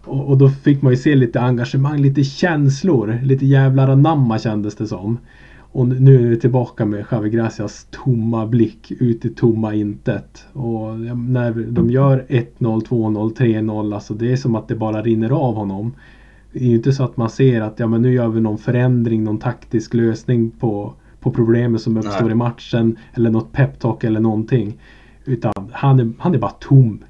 Och, 0.06 0.30
och, 0.30 0.38
då 0.38 0.50
fick 0.50 0.82
man 0.82 0.94
ju 0.94 0.98
se 0.98 1.16
lite 1.16 1.42
engagemang, 1.42 2.02
lite 2.02 2.24
känslor. 2.24 3.20
Lite 3.24 3.46
jävlar 3.46 3.88
anamma 3.88 4.40
kändes 4.40 4.76
det 4.76 4.88
som. 4.88 5.18
Och 5.76 5.88
nu 5.88 6.26
är 6.26 6.30
vi 6.30 6.40
tillbaka 6.40 6.86
med 6.86 7.06
Javi 7.12 7.30
Gracias 7.30 7.88
tomma 7.92 8.46
blick 8.46 8.92
ut 8.92 9.26
i 9.26 9.30
tomma 9.30 9.74
intet. 9.74 10.46
Och 10.54 11.00
när 11.16 11.52
de 11.72 11.90
gör 11.90 12.26
1-0, 12.30 12.48
2-0, 12.60 13.36
3-0, 13.36 13.96
alltså 13.96 14.14
det 14.14 14.32
är 14.32 14.36
som 14.36 14.56
att 14.56 14.68
det 14.68 14.76
bara 14.76 15.02
rinner 15.02 15.30
av 15.30 15.56
honom. 15.56 15.94
Det 16.52 16.60
är 16.60 16.68
ju 16.68 16.76
inte 16.76 16.94
så 16.94 17.04
att 17.04 17.18
man 17.18 17.30
ser 17.30 17.62
att 17.62 17.80
ja, 17.80 17.88
men 17.88 18.02
nu 18.02 18.14
gör 18.14 18.28
vi 18.28 18.42
någon 18.42 18.58
förändring, 18.58 19.24
någon 19.24 19.40
taktisk 19.40 19.94
lösning 19.94 20.52
på, 20.52 20.94
på 21.26 21.32
problemet 21.32 21.82
som 21.82 21.98
uppstår 21.98 22.22
Nej. 22.22 22.32
i 22.32 22.36
matchen. 22.36 23.00
Eller 23.14 23.30
något 23.30 23.52
peptalk 23.52 24.04
eller 24.04 24.20
någonting. 24.20 24.82
Utan 25.26 25.72
han 25.74 26.00
är, 26.00 26.12
han 26.20 26.36
är 26.36 26.38
bara 26.38 26.52
tom. 26.52 27.04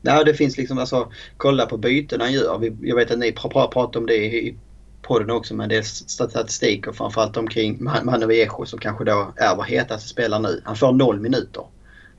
Nej, 0.00 0.24
det 0.24 0.34
finns 0.34 0.56
liksom 0.56 0.78
alltså, 0.78 1.08
kolla 1.36 1.66
på 1.66 1.76
byten 1.76 2.20
han 2.20 2.32
gör. 2.32 2.72
Jag 2.80 2.96
vet 2.96 3.10
att 3.10 3.18
ni 3.18 3.32
pratar 3.32 3.98
om 3.98 4.06
det 4.06 4.14
i 4.14 4.56
podden 5.02 5.30
också 5.30 5.54
med 5.54 5.64
en 5.64 5.68
del 5.70 5.84
statistik 5.84 6.86
och 6.86 6.96
framförallt 6.96 7.36
omkring 7.36 7.84
Manu 8.04 8.26
Viejo 8.26 8.64
som 8.64 8.78
kanske 8.78 9.04
då 9.04 9.32
är 9.36 9.56
vår 9.56 9.64
hetaste 9.64 10.08
spelare 10.08 10.42
nu. 10.42 10.62
Han 10.64 10.76
får 10.76 10.92
noll 10.92 11.20
minuter. 11.20 11.64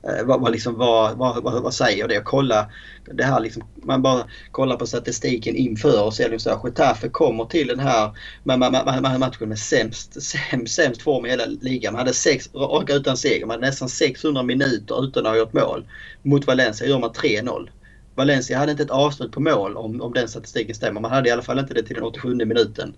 Eh, 0.02 0.24
vad, 0.24 0.40
vad, 0.40 0.52
liksom, 0.52 0.74
vad, 0.74 1.16
vad, 1.16 1.62
vad, 1.62 1.74
säger 1.74 2.08
det? 2.08 2.22
Kolla, 2.24 2.70
det 3.04 3.24
här 3.24 3.40
liksom, 3.40 3.62
man 3.74 4.02
bara 4.02 4.24
kollar 4.50 4.76
på 4.76 4.86
statistiken 4.86 5.56
inför 5.56 6.04
och 6.04 6.14
ser 6.14 6.30
liksom 6.30 6.52
så 6.52 6.68
Getafe 6.68 7.08
kommer 7.08 7.44
till 7.44 7.66
den 7.66 7.78
här 7.78 9.18
matchen 9.18 9.48
med 9.48 9.58
sämst, 9.58 10.22
sämst, 10.22 10.74
sämst 10.74 11.02
form 11.02 11.26
i 11.26 11.30
hela 11.30 11.44
ligan. 11.46 11.92
Man 11.92 11.98
hade 11.98 12.14
sex 12.14 12.54
raka 12.54 12.94
utan 12.94 13.16
seger. 13.16 13.46
Man 13.46 13.54
hade 13.54 13.66
nästan 13.66 13.88
600 13.88 14.42
minuter 14.42 15.04
utan 15.04 15.26
att 15.26 15.32
ha 15.32 15.38
gjort 15.38 15.52
mål. 15.52 15.86
Mot 16.22 16.46
Valencia 16.46 16.86
gör 16.86 16.98
man 16.98 17.10
3-0. 17.10 17.68
Valencia 18.14 18.58
hade 18.58 18.70
inte 18.70 18.82
ett 18.82 18.90
avslut 18.90 19.32
på 19.32 19.40
mål 19.40 19.76
om, 19.76 20.00
om 20.00 20.12
den 20.12 20.28
statistiken 20.28 20.74
stämmer. 20.74 21.00
Man 21.00 21.10
hade 21.10 21.28
i 21.28 21.32
alla 21.32 21.42
fall 21.42 21.58
inte 21.58 21.74
det 21.74 21.82
till 21.82 21.94
den 21.94 22.04
87 22.04 22.34
minuten. 22.34 22.94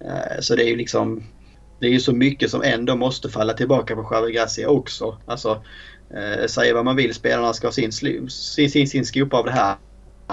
Eh, 0.00 0.40
så 0.40 0.56
det 0.56 0.64
är 0.64 0.68
ju 0.68 0.76
liksom... 0.76 1.22
Det 1.80 1.86
är 1.86 1.90
ju 1.90 2.00
så 2.00 2.12
mycket 2.12 2.50
som 2.50 2.62
ändå 2.62 2.96
måste 2.96 3.28
falla 3.28 3.52
tillbaka 3.52 3.96
på 3.96 4.04
Xavi 4.04 4.32
Gracia 4.32 4.68
också. 4.68 5.16
Alltså, 5.26 5.62
Eh, 6.14 6.46
säga 6.46 6.74
vad 6.74 6.84
man 6.84 6.96
vill, 6.96 7.14
spelarna 7.14 7.52
ska 7.52 7.66
ha 7.66 7.72
sin, 7.72 7.92
sin, 7.92 8.70
sin, 8.70 8.88
sin 8.88 9.06
skopa 9.06 9.36
av 9.36 9.44
det 9.44 9.52
här. 9.52 9.76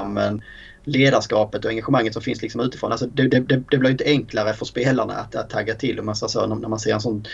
Men 0.08 0.42
ledarskapet 0.84 1.66
och 1.66 1.72
engagemanget 1.72 2.14
som 2.14 2.22
finns 2.22 2.42
liksom 2.42 2.62
utifrån. 2.62 2.92
Alltså 2.92 3.08
det, 3.08 3.28
det, 3.28 3.64
det 3.72 3.78
blir 3.78 3.92
inte 3.92 4.06
enklare 4.06 4.54
för 4.54 4.66
spelarna 4.66 5.14
att, 5.14 5.36
att 5.36 5.50
tagga 5.50 5.74
till 5.74 6.00
och 6.00 6.06
massa 6.06 6.28
så, 6.28 6.48
när 6.48 6.70
man 6.70 6.80
ser 6.80 6.94
en 6.94 7.02
sån 7.02 7.26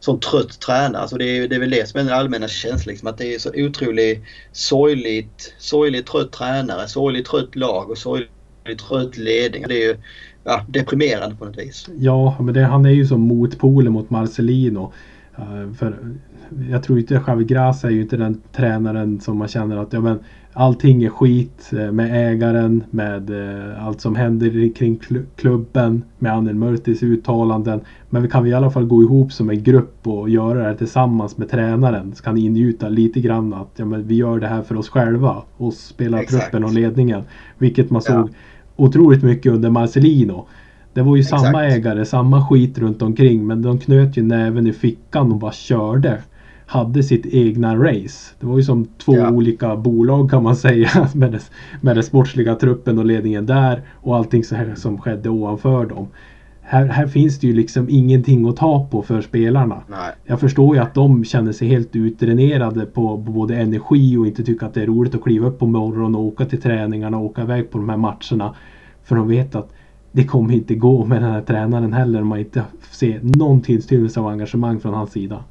sån 0.00 0.20
trött 0.20 0.60
tränare. 0.60 1.02
Alltså 1.02 1.16
det, 1.16 1.24
är, 1.24 1.48
det 1.48 1.54
är 1.54 1.60
väl 1.60 1.70
det 1.70 1.88
som 1.88 2.00
är 2.00 2.04
den 2.04 2.12
allmänna 2.12 2.48
känslan. 2.48 2.92
Liksom, 2.92 3.08
att 3.08 3.18
det 3.18 3.34
är 3.34 3.38
så 3.38 3.50
otroligt 3.54 4.22
sorgligt, 4.52 5.54
sorgligt 5.58 6.06
trött 6.06 6.32
tränare, 6.32 6.88
sorgligt 6.88 7.26
trött 7.26 7.56
lag 7.56 7.90
och 7.90 7.98
sorgligt 7.98 8.78
trött 8.88 9.16
ledning. 9.16 9.64
Det 9.68 9.74
är 9.74 9.88
ju 9.88 9.96
ja, 10.44 10.64
deprimerande 10.68 11.36
på 11.36 11.44
något 11.44 11.58
vis. 11.58 11.88
Ja, 11.98 12.36
men 12.40 12.54
det, 12.54 12.64
han 12.64 12.86
är 12.86 12.90
ju 12.90 13.06
som 13.06 13.20
motpolen 13.20 13.92
mot 13.92 14.10
Marcelino. 14.10 14.92
Eh, 15.38 15.72
för 15.78 16.16
jag 16.70 16.82
tror 16.82 16.98
inte 16.98 17.22
Javi 17.26 17.44
Gracia 17.44 17.90
är 17.90 17.94
ju 17.94 18.02
inte 18.02 18.16
den 18.16 18.40
tränaren 18.52 19.20
som 19.20 19.38
man 19.38 19.48
känner 19.48 19.76
att 19.76 19.92
ja, 19.92 20.00
men, 20.00 20.18
allting 20.56 21.04
är 21.04 21.08
skit 21.08 21.70
eh, 21.72 21.92
med 21.92 22.32
ägaren, 22.32 22.84
med 22.90 23.30
eh, 23.30 23.86
allt 23.86 24.00
som 24.00 24.16
händer 24.16 24.74
kring 24.74 25.00
klubben, 25.36 26.04
med 26.18 26.32
Anel 26.32 26.54
Murtis 26.54 27.02
uttalanden. 27.02 27.80
Men 28.10 28.22
vi 28.22 28.28
kan 28.28 28.46
i 28.46 28.52
alla 28.52 28.70
fall 28.70 28.84
gå 28.84 29.02
ihop 29.02 29.32
som 29.32 29.50
en 29.50 29.62
grupp 29.62 30.06
och 30.06 30.30
göra 30.30 30.58
det 30.58 30.64
här 30.64 30.74
tillsammans 30.74 31.38
med 31.38 31.50
tränaren. 31.50 32.14
Så 32.14 32.22
kan 32.22 32.38
ingjuta 32.38 32.88
lite 32.88 33.20
grann 33.20 33.54
att 33.54 33.70
ja, 33.76 33.84
men 33.84 34.06
vi 34.06 34.14
gör 34.14 34.40
det 34.40 34.46
här 34.46 34.62
för 34.62 34.76
oss 34.76 34.88
själva. 34.88 35.42
Oss 35.56 35.78
spelartruppen 35.78 36.64
och 36.64 36.72
ledningen. 36.72 37.22
Vilket 37.58 37.90
man 37.90 38.02
såg 38.02 38.16
ja. 38.16 38.28
otroligt 38.76 39.22
mycket 39.22 39.52
under 39.52 39.70
Marcelino. 39.70 40.46
Det 40.92 41.02
var 41.02 41.16
ju 41.16 41.20
Exakt. 41.20 41.42
samma 41.42 41.64
ägare, 41.64 42.04
samma 42.04 42.48
skit 42.48 42.78
runt 42.78 43.02
omkring 43.02 43.46
men 43.46 43.62
de 43.62 43.78
knöt 43.78 44.16
ju 44.16 44.22
näven 44.22 44.66
i 44.66 44.72
fickan 44.72 45.32
och 45.32 45.38
bara 45.38 45.52
körde. 45.52 46.18
Hade 46.66 47.02
sitt 47.02 47.26
egna 47.26 47.76
race. 47.76 48.34
Det 48.40 48.46
var 48.46 48.56
ju 48.56 48.62
som 48.62 48.84
två 48.98 49.16
ja. 49.16 49.30
olika 49.30 49.76
bolag 49.76 50.30
kan 50.30 50.42
man 50.42 50.56
säga 50.56 51.08
med, 51.14 51.32
det, 51.32 51.50
med 51.80 51.96
den 51.96 52.02
sportsliga 52.02 52.54
truppen 52.54 52.98
och 52.98 53.04
ledningen 53.04 53.46
där 53.46 53.82
och 53.94 54.16
allting 54.16 54.44
så 54.44 54.54
här 54.54 54.74
som 54.74 54.98
skedde 54.98 55.30
ovanför 55.30 55.86
dem. 55.86 56.08
Här, 56.68 56.86
här 56.86 57.06
finns 57.06 57.38
det 57.38 57.46
ju 57.46 57.52
liksom 57.52 57.88
ingenting 57.88 58.48
att 58.48 58.56
ta 58.56 58.86
på 58.90 59.02
för 59.02 59.20
spelarna. 59.20 59.82
Nej. 59.88 60.12
Jag 60.24 60.40
förstår 60.40 60.76
ju 60.76 60.82
att 60.82 60.94
de 60.94 61.24
känner 61.24 61.52
sig 61.52 61.68
helt 61.68 61.96
utdränerade 61.96 62.86
på, 62.86 63.16
både 63.16 63.56
energi 63.56 64.16
och 64.16 64.26
inte 64.26 64.44
tycker 64.44 64.66
att 64.66 64.74
det 64.74 64.82
är 64.82 64.86
roligt 64.86 65.14
att 65.14 65.22
kliva 65.22 65.46
upp 65.46 65.58
på 65.58 65.66
morgonen 65.66 66.14
och 66.14 66.20
åka 66.20 66.44
till 66.44 66.62
träningarna 66.62 67.18
och 67.18 67.24
åka 67.24 67.42
iväg 67.42 67.70
på 67.70 67.78
de 67.78 67.88
här 67.88 67.96
matcherna. 67.96 68.54
För 69.04 69.16
de 69.16 69.28
vet 69.28 69.54
att 69.54 69.72
det 70.12 70.24
kommer 70.24 70.54
inte 70.54 70.74
gå 70.74 71.04
med 71.04 71.22
den 71.22 71.30
här 71.30 71.42
tränaren 71.42 71.92
heller 71.92 72.22
om 72.22 72.28
man 72.28 72.38
inte 72.38 72.62
ser 72.90 73.20
någon 73.22 73.60
tillstymmelse 73.60 74.20
av 74.20 74.26
engagemang 74.26 74.80
från 74.80 74.94
hans 74.94 75.10
sida. 75.10 75.44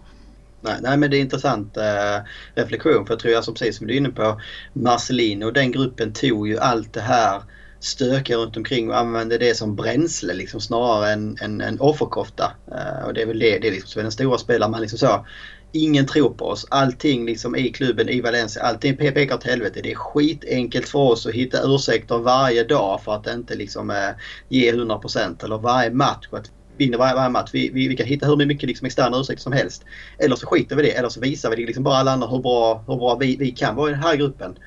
Nej, 0.65 0.75
nej 0.81 0.97
men 0.97 1.11
det 1.11 1.17
är 1.17 1.21
intressant 1.21 1.77
eh, 1.77 2.19
reflektion 2.55 3.05
för 3.05 3.13
jag 3.13 3.19
tror, 3.19 3.35
alltså, 3.35 3.51
precis 3.51 3.77
som 3.77 3.87
du 3.87 3.93
är 3.93 3.97
inne 3.97 4.09
på, 4.09 4.41
Marcelino 4.73 5.45
och 5.45 5.53
den 5.53 5.71
gruppen 5.71 6.13
tog 6.13 6.47
ju 6.47 6.59
allt 6.59 6.93
det 6.93 7.01
här 7.01 7.41
stökiga 7.79 8.37
runt 8.37 8.57
omkring 8.57 8.89
och 8.89 8.97
använde 8.97 9.37
det 9.37 9.55
som 9.55 9.75
bränsle 9.75 10.33
liksom, 10.33 10.61
snarare 10.61 11.11
än 11.11 11.37
en, 11.41 11.61
en 11.61 11.79
offerkofta. 11.79 12.51
Eh, 12.71 13.05
och 13.07 13.13
det 13.13 13.21
är 13.21 13.25
väl 13.25 13.39
det, 13.39 13.59
det 13.59 13.67
är 13.67 13.71
liksom, 13.71 13.89
så 13.89 13.99
är 13.99 14.03
den 14.03 14.11
stora 14.11 14.37
spelaren 14.37 14.71
man 14.71 14.81
liksom 14.81 14.99
så 14.99 15.25
ingen 15.71 16.05
tror 16.05 16.29
på 16.29 16.45
oss. 16.45 16.67
Allting 16.69 17.25
liksom 17.25 17.55
i 17.55 17.71
klubben 17.71 18.09
i 18.09 18.21
Valencia, 18.21 18.63
allting 18.63 18.97
pekar 18.97 19.35
åt 19.35 19.43
helvete. 19.43 19.79
Det 19.83 19.91
är 19.91 19.95
skitenkelt 19.95 20.89
för 20.89 20.99
oss 20.99 21.25
att 21.25 21.33
hitta 21.33 21.61
ursäkter 21.63 22.17
varje 22.17 22.63
dag 22.63 23.01
för 23.03 23.15
att 23.15 23.27
inte 23.27 23.55
liksom 23.55 23.89
eh, 23.89 24.09
ge 24.49 24.71
100% 24.71 25.45
eller 25.45 25.57
varje 25.57 25.91
match. 25.91 26.27
Att 26.31 26.51
vinner 26.77 26.97
varje, 26.97 27.15
varje 27.15 27.29
match. 27.29 27.49
Vi, 27.53 27.69
vi, 27.69 27.87
vi, 27.87 27.97
kan 27.97 28.07
hitta 28.07 28.25
hur 28.25 28.45
mycket 28.45 28.67
liksom 28.67 28.85
externa 28.85 29.17
ursäkter 29.17 29.43
som 29.43 29.53
helst. 29.53 29.85
Eller 30.17 30.35
så 30.35 30.47
skiter 30.47 30.75
vi 30.75 30.81
det. 30.81 30.91
Eller 30.91 31.09
så 31.09 31.19
visar 31.21 31.49
vi 31.49 31.55
det 31.55 31.65
liksom 31.65 31.83
bara 31.83 31.95
alla 31.95 32.11
andra 32.11 32.27
hur 32.27 32.39
bra, 32.39 32.83
hur 32.87 32.95
bra 32.95 33.15
vi, 33.15 33.35
vi 33.35 33.51
kan 33.51 33.75
vara 33.75 33.89
i 33.89 33.93
den 33.93 34.03
här 34.03 34.15
gruppen. 34.15 34.57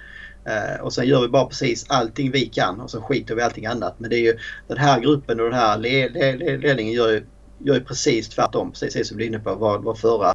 Uh, 0.49 0.85
och 0.85 0.93
sen 0.93 1.07
gör 1.07 1.21
vi 1.21 1.29
bara 1.29 1.45
precis 1.45 1.87
allting 1.89 2.31
vi 2.31 2.47
kan 2.47 2.81
och 2.81 2.91
så 2.91 3.01
skiter 3.01 3.35
vi 3.35 3.41
i 3.41 3.45
allting 3.45 3.67
annat. 3.67 3.95
Men 3.99 4.11
det 4.11 4.17
är 4.17 4.23
ju 4.23 4.39
den 4.69 4.79
här 4.79 5.01
gruppen 5.01 5.41
och 5.41 5.47
den 5.47 5.59
här 5.59 5.79
ledningen 6.59 6.95
gör 6.95 7.09
ju, 7.09 7.27
gör 7.59 7.75
ju 7.75 7.85
precis 7.85 8.29
tvärtom. 8.29 8.73
Precis 8.73 9.09
som 9.09 9.19
du 9.19 9.25
är 9.25 9.29
inne 9.29 9.39
på 9.39 9.55
vad, 9.55 9.83
vad 9.85 9.99
förra 9.99 10.35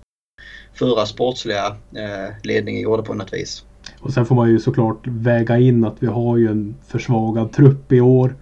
förra 0.74 1.06
sportsliga 1.06 1.68
eh, 1.96 2.34
ledningen 2.44 2.82
gjorde 2.82 3.04
på 3.04 3.14
något 3.14 3.34
vis. 3.34 3.66
Och 4.00 4.14
sen 4.14 4.26
får 4.26 4.36
man 4.36 4.50
ju 4.50 4.60
såklart 4.60 5.08
väga 5.08 5.58
in 5.58 5.86
att 5.86 5.96
vi 6.00 6.08
har 6.08 6.38
ju 6.38 6.48
en 6.48 6.76
försvagad 6.88 7.52
trupp 7.52 7.92
i 7.92 8.02
år. 8.02 8.36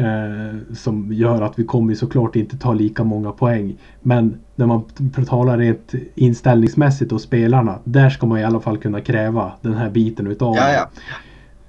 Eh, 0.00 0.74
som 0.74 1.12
gör 1.12 1.42
att 1.42 1.58
vi 1.58 1.64
kommer 1.64 1.94
såklart 1.94 2.36
inte 2.36 2.58
ta 2.58 2.72
lika 2.72 3.04
många 3.04 3.32
poäng. 3.32 3.76
Men 4.02 4.38
när 4.54 4.66
man 4.66 4.84
talar 5.26 5.58
rent 5.58 5.94
inställningsmässigt 6.14 7.12
och 7.12 7.20
spelarna. 7.20 7.78
Där 7.84 8.10
ska 8.10 8.26
man 8.26 8.38
i 8.38 8.44
alla 8.44 8.60
fall 8.60 8.78
kunna 8.78 9.00
kräva 9.00 9.52
den 9.60 9.74
här 9.74 9.90
biten 9.90 10.26
utav 10.26 10.56
ja, 10.56 10.72
ja. 10.72 10.88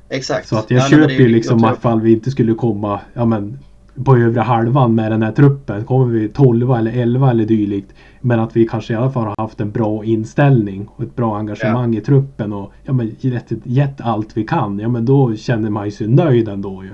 Exakt. 0.09 0.47
Så 0.47 0.57
att 0.57 0.71
jag 0.71 0.79
ja, 0.79 0.87
köper 0.87 1.13
ju 1.13 1.27
liksom 1.27 1.63
att 1.63 1.77
ifall 1.77 2.01
vi 2.01 2.11
inte 2.11 2.31
skulle 2.31 2.53
komma 2.53 2.99
ja, 3.13 3.25
men, 3.25 3.59
på 4.05 4.17
övre 4.17 4.41
halvan 4.41 4.95
med 4.95 5.11
den 5.11 5.23
här 5.23 5.31
truppen. 5.31 5.85
Kommer 5.85 6.05
vi 6.05 6.29
12 6.29 6.71
eller 6.71 6.91
11 6.91 7.31
eller 7.31 7.45
dylikt. 7.45 7.93
Men 8.21 8.39
att 8.39 8.55
vi 8.55 8.67
kanske 8.67 8.93
i 8.93 8.95
alla 8.95 9.11
fall 9.11 9.25
har 9.25 9.35
haft 9.37 9.59
en 9.59 9.71
bra 9.71 10.05
inställning 10.05 10.87
och 10.87 11.03
ett 11.03 11.15
bra 11.15 11.37
engagemang 11.37 11.93
ja. 11.93 11.99
i 11.99 12.03
truppen 12.03 12.53
och 12.53 12.73
ja, 12.83 12.93
men 12.93 13.15
gett, 13.19 13.51
gett 13.63 14.01
allt 14.01 14.37
vi 14.37 14.43
kan. 14.43 14.79
Ja 14.79 14.87
men 14.87 15.05
då 15.05 15.35
känner 15.35 15.69
man 15.69 15.85
ju 15.85 15.91
sig 15.91 16.07
nöjd 16.07 16.49
ändå 16.49 16.83
ju. 16.83 16.91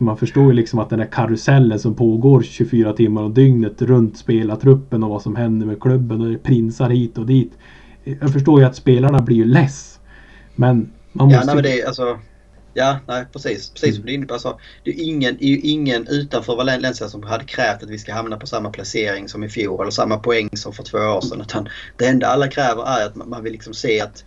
För 0.00 0.04
man 0.04 0.16
förstår 0.16 0.46
ju 0.46 0.52
liksom 0.52 0.78
att 0.78 0.90
den 0.90 0.98
där 0.98 1.06
karusellen 1.06 1.78
som 1.78 1.94
pågår 1.94 2.42
24 2.42 2.92
timmar 2.92 3.22
om 3.22 3.34
dygnet 3.34 3.82
runt 3.82 4.18
spelartruppen 4.18 5.02
och 5.02 5.10
vad 5.10 5.22
som 5.22 5.36
händer 5.36 5.66
med 5.66 5.80
klubben 5.80 6.20
och 6.20 6.30
det 6.30 6.38
prinsar 6.38 6.90
hit 6.90 7.18
och 7.18 7.26
dit. 7.26 7.52
Jag 8.04 8.32
förstår 8.32 8.60
ju 8.60 8.66
att 8.66 8.76
spelarna 8.76 9.22
blir 9.22 9.36
ju 9.36 9.44
less. 9.44 10.00
Men 10.54 10.92
man 11.12 11.26
måste... 11.26 11.40
Ja, 11.40 11.44
nej, 11.44 11.54
men 11.54 11.64
det, 11.64 11.84
alltså, 11.84 12.18
Ja, 12.74 12.98
nej 13.08 13.26
precis. 13.32 13.70
Precis 13.70 13.96
som 13.96 14.06
du 14.06 14.12
är 14.12 14.14
inne 14.14 14.26
på. 14.26 14.34
Alltså, 14.34 14.58
det 14.84 14.90
är 14.90 15.04
ingen, 15.04 15.36
är 15.40 15.48
ju 15.48 15.58
ingen 15.58 16.06
utanför 16.08 16.56
Valencia 16.56 17.08
som 17.08 17.22
hade 17.22 17.44
krävt 17.44 17.82
att 17.82 17.90
vi 17.90 17.98
ska 17.98 18.14
hamna 18.14 18.36
på 18.36 18.46
samma 18.46 18.70
placering 18.70 19.28
som 19.28 19.44
i 19.44 19.48
fjol 19.48 19.80
eller 19.80 19.90
samma 19.90 20.16
poäng 20.18 20.48
som 20.52 20.72
för 20.72 20.82
två 20.82 20.98
år 20.98 21.20
sedan. 21.20 21.40
Utan 21.40 21.68
det 21.96 22.06
enda 22.06 22.26
alla 22.26 22.48
kräver 22.48 23.00
är 23.00 23.06
att 23.06 23.14
man 23.14 23.42
vill 23.42 23.52
liksom 23.52 23.74
se 23.74 24.00
att 24.00 24.24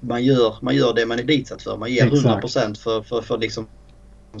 man 0.00 0.24
gör, 0.24 0.56
man 0.62 0.74
gör 0.74 0.94
det 0.94 1.06
man 1.06 1.18
är 1.18 1.22
ditsatt 1.22 1.62
för. 1.62 1.76
Man 1.76 1.92
ger 1.92 2.06
Exakt. 2.06 2.44
100% 2.44 2.74
för, 2.74 3.02
för, 3.02 3.22
för 3.22 3.38
liksom 3.38 3.66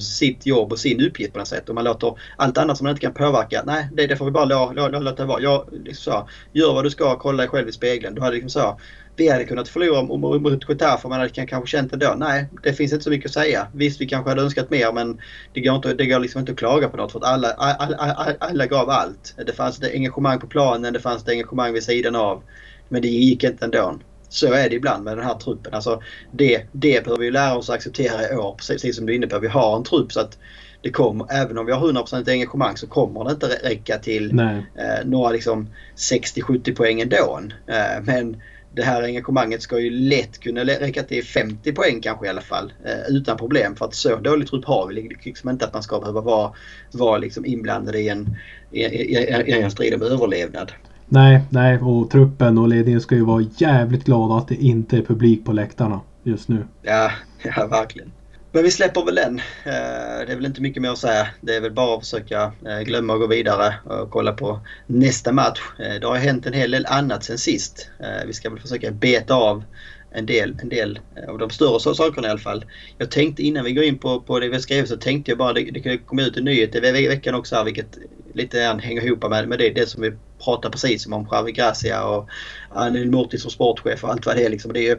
sitt 0.00 0.46
jobb 0.46 0.72
och 0.72 0.78
sin 0.78 1.06
uppgift 1.06 1.32
på 1.32 1.38
något 1.38 1.48
sätt. 1.48 1.68
Och 1.68 1.74
man 1.74 1.84
låter 1.84 2.18
allt 2.36 2.58
annat 2.58 2.78
som 2.78 2.84
man 2.84 2.90
inte 2.90 3.00
kan 3.00 3.14
påverka, 3.14 3.62
nej 3.66 3.88
det, 3.92 4.06
det 4.06 4.16
får 4.16 4.24
vi 4.24 4.30
bara 4.30 4.44
låta, 4.44 4.88
lå, 4.88 5.00
låta 5.00 5.24
vara. 5.24 5.40
Jag, 5.40 5.68
liksom 5.84 6.12
så, 6.12 6.28
gör 6.52 6.74
vad 6.74 6.84
du 6.84 6.90
ska, 6.90 7.18
kolla 7.18 7.36
dig 7.38 7.48
själv 7.48 7.68
i 7.68 7.72
spegeln. 7.72 8.14
Du 8.14 8.20
hade 8.20 8.34
liksom 8.34 8.50
så, 8.50 8.78
vi 9.16 9.28
hade 9.28 9.44
kunnat 9.44 9.68
förlora 9.68 10.02
mot 10.38 10.68
Getafe 10.68 11.08
man 11.08 11.20
hade 11.20 11.46
kanske 11.46 11.66
känt 11.66 11.92
ändå. 11.92 12.14
Nej, 12.16 12.46
det 12.62 12.72
finns 12.72 12.92
inte 12.92 13.04
så 13.04 13.10
mycket 13.10 13.26
att 13.26 13.34
säga. 13.34 13.66
Visst, 13.74 14.00
vi 14.00 14.06
kanske 14.06 14.30
hade 14.30 14.42
önskat 14.42 14.70
mer 14.70 14.92
men 14.92 15.20
det 15.52 15.60
går, 15.60 15.76
inte, 15.76 15.94
det 15.94 16.06
går 16.06 16.18
liksom 16.18 16.40
inte 16.40 16.52
att 16.52 16.58
klaga 16.58 16.88
på 16.88 16.96
något 16.96 17.12
för 17.12 17.18
att 17.18 17.24
alla, 17.24 17.50
alla, 17.50 17.96
alla, 17.96 18.36
alla 18.38 18.66
gav 18.66 18.90
allt. 18.90 19.34
Det 19.46 19.52
fanns 19.52 19.82
ett 19.82 19.92
engagemang 19.92 20.40
på 20.40 20.46
planen, 20.46 20.92
det 20.92 21.00
fanns 21.00 21.22
ett 21.22 21.28
engagemang 21.28 21.72
vid 21.72 21.82
sidan 21.82 22.16
av. 22.16 22.42
Men 22.88 23.02
det 23.02 23.08
gick 23.08 23.44
inte 23.44 23.64
ändå. 23.64 23.98
Så 24.32 24.52
är 24.52 24.68
det 24.68 24.76
ibland 24.76 25.04
med 25.04 25.16
den 25.16 25.26
här 25.26 25.34
truppen. 25.34 25.74
Alltså 25.74 26.02
det, 26.30 26.66
det 26.72 27.04
behöver 27.04 27.24
vi 27.24 27.30
lära 27.30 27.56
oss 27.56 27.70
att 27.70 27.76
acceptera 27.76 28.32
i 28.32 28.36
år, 28.36 28.54
precis 28.54 28.96
som 28.96 29.06
du 29.06 29.12
är 29.12 29.16
inne 29.16 29.26
på. 29.26 29.38
Vi 29.38 29.48
har 29.48 29.76
en 29.76 29.84
trupp 29.84 30.12
så 30.12 30.20
att 30.20 30.38
det 30.82 30.90
kommer, 30.90 31.26
även 31.30 31.58
om 31.58 31.66
vi 31.66 31.72
har 31.72 31.92
100% 31.92 32.30
engagemang 32.30 32.76
så 32.76 32.86
kommer 32.86 33.24
det 33.24 33.30
inte 33.30 33.46
räcka 33.46 33.98
till 33.98 34.38
eh, 34.38 35.04
några 35.04 35.30
liksom 35.30 35.68
60-70 35.96 36.74
poäng 36.74 37.00
ändå. 37.00 37.40
Eh, 37.66 38.02
men 38.04 38.42
det 38.74 38.82
här 38.82 39.02
engagemanget 39.02 39.62
ska 39.62 39.78
ju 39.78 39.90
lätt 39.90 40.40
kunna 40.40 40.64
räcka 40.64 41.02
till 41.02 41.24
50 41.24 41.72
poäng 41.72 42.00
kanske 42.00 42.26
i 42.26 42.28
alla 42.28 42.40
fall. 42.40 42.72
Eh, 42.84 43.16
utan 43.16 43.36
problem 43.36 43.76
för 43.76 43.84
att 43.84 43.94
så 43.94 44.16
dålig 44.16 44.48
trupp 44.48 44.64
har 44.64 44.86
vi 44.86 45.08
liksom 45.24 45.50
inte 45.50 45.64
att 45.64 45.72
man 45.72 45.82
ska 45.82 46.00
behöva 46.00 46.20
vara, 46.20 46.52
vara 46.92 47.18
liksom 47.18 47.46
inblandad 47.46 47.96
i 47.96 48.08
en, 48.08 48.36
i, 48.70 48.80
i, 48.80 49.14
i 49.46 49.52
en 49.52 49.70
strid 49.70 49.94
om 49.94 50.02
överlevnad. 50.02 50.72
Nej, 51.12 51.40
nej 51.50 51.78
och 51.78 52.10
truppen 52.10 52.58
och 52.58 52.68
ledningen 52.68 53.00
ska 53.00 53.14
ju 53.14 53.24
vara 53.24 53.44
jävligt 53.56 54.04
glada 54.04 54.34
att 54.34 54.48
det 54.48 54.54
inte 54.54 54.96
är 54.96 55.02
publik 55.02 55.44
på 55.44 55.52
läktarna 55.52 56.00
just 56.22 56.48
nu. 56.48 56.64
Ja, 56.82 57.10
ja 57.56 57.66
verkligen. 57.66 58.12
Men 58.52 58.62
vi 58.62 58.70
släpper 58.70 59.04
väl 59.04 59.14
den. 59.14 59.38
Eh, 59.38 60.26
det 60.26 60.32
är 60.32 60.36
väl 60.36 60.46
inte 60.46 60.62
mycket 60.62 60.82
mer 60.82 60.90
att 60.90 60.98
säga. 60.98 61.26
Det 61.40 61.56
är 61.56 61.60
väl 61.60 61.72
bara 61.72 61.96
att 61.96 62.00
försöka 62.00 62.52
eh, 62.66 62.80
glömma 62.80 63.12
och 63.12 63.20
gå 63.20 63.26
vidare 63.26 63.74
och 63.84 64.10
kolla 64.10 64.32
på 64.32 64.60
nästa 64.86 65.32
match. 65.32 65.60
Eh, 65.78 66.00
det 66.00 66.06
har 66.06 66.16
hänt 66.16 66.46
en 66.46 66.52
hel 66.52 66.70
del 66.70 66.86
annat 66.86 67.24
sen 67.24 67.38
sist. 67.38 67.90
Vi 68.26 68.32
ska 68.32 68.50
väl 68.50 68.60
försöka 68.60 68.90
beta 68.90 69.34
av 69.34 69.64
en 70.10 70.26
del, 70.26 70.56
en 70.62 70.68
del 70.68 70.98
av 71.28 71.38
de 71.38 71.50
större 71.50 71.94
sakerna 71.94 72.28
i 72.28 72.30
alla 72.30 72.40
fall. 72.40 72.64
Jag 72.98 73.10
tänkte 73.10 73.42
innan 73.42 73.64
vi 73.64 73.72
går 73.72 73.84
in 73.84 73.98
på, 73.98 74.20
på 74.20 74.40
det 74.40 74.48
vi 74.48 74.60
skrev 74.60 74.84
så 74.84 74.96
tänkte 74.96 75.30
jag 75.30 75.38
bara 75.38 75.52
det, 75.52 75.70
det 75.70 75.80
kan 75.80 75.98
komma 75.98 76.22
ut 76.22 76.36
en 76.36 76.44
nyhet 76.44 76.74
i 76.74 77.08
veckan 77.08 77.34
också 77.34 77.56
här 77.56 77.64
vilket 77.64 77.98
lite 78.34 78.60
grann 78.60 78.78
hänger 78.78 79.06
ihop 79.06 79.30
med, 79.30 79.48
med 79.48 79.58
det, 79.58 79.70
det 79.70 79.88
som 79.88 80.02
vi 80.02 80.12
Pratar 80.44 80.70
precis 80.70 81.02
som 81.02 81.12
om 81.12 81.28
Javi 81.30 81.52
Gracia 81.52 82.04
och 82.04 82.28
Anil 82.70 83.10
Murti 83.10 83.38
som 83.38 83.50
sportchef 83.50 84.04
och 84.04 84.10
allt 84.10 84.26
vad 84.26 84.36
det 84.36 84.44
är. 84.44 84.50
Liksom. 84.50 84.72
Det 84.72 84.88
är 84.88 84.98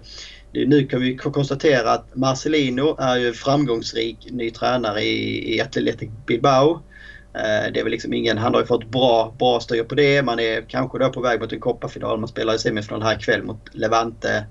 nu 0.53 0.87
kan 0.87 1.01
vi 1.01 1.17
konstatera 1.17 1.91
att 1.91 2.15
Marcelino 2.15 2.97
är 2.99 3.17
ju 3.17 3.33
framgångsrik 3.33 4.17
ny 4.31 4.51
tränare 4.51 5.01
i, 5.01 5.55
i 5.55 5.61
Athletic 5.61 6.09
Bilbao. 6.27 6.81
Eh, 7.33 7.71
det 7.73 7.79
är 7.79 7.83
väl 7.83 7.91
liksom 7.91 8.13
ingen, 8.13 8.37
han 8.37 8.53
har 8.53 8.61
ju 8.61 8.67
fått 8.67 8.91
bra, 8.91 9.35
bra 9.39 9.59
styr 9.59 9.83
på 9.83 9.95
det. 9.95 10.21
Man 10.21 10.39
är 10.39 10.61
kanske 10.61 10.99
då 10.99 11.09
på 11.09 11.21
väg 11.21 11.41
mot 11.41 11.53
en 11.53 11.59
kopparfinal. 11.59 12.19
Man 12.19 12.27
spelar 12.27 12.55
i 12.55 12.59
semifinal 12.59 13.03
här 13.03 13.15
ikväll 13.15 13.43
mot 13.43 13.59
Levante. 13.71 14.45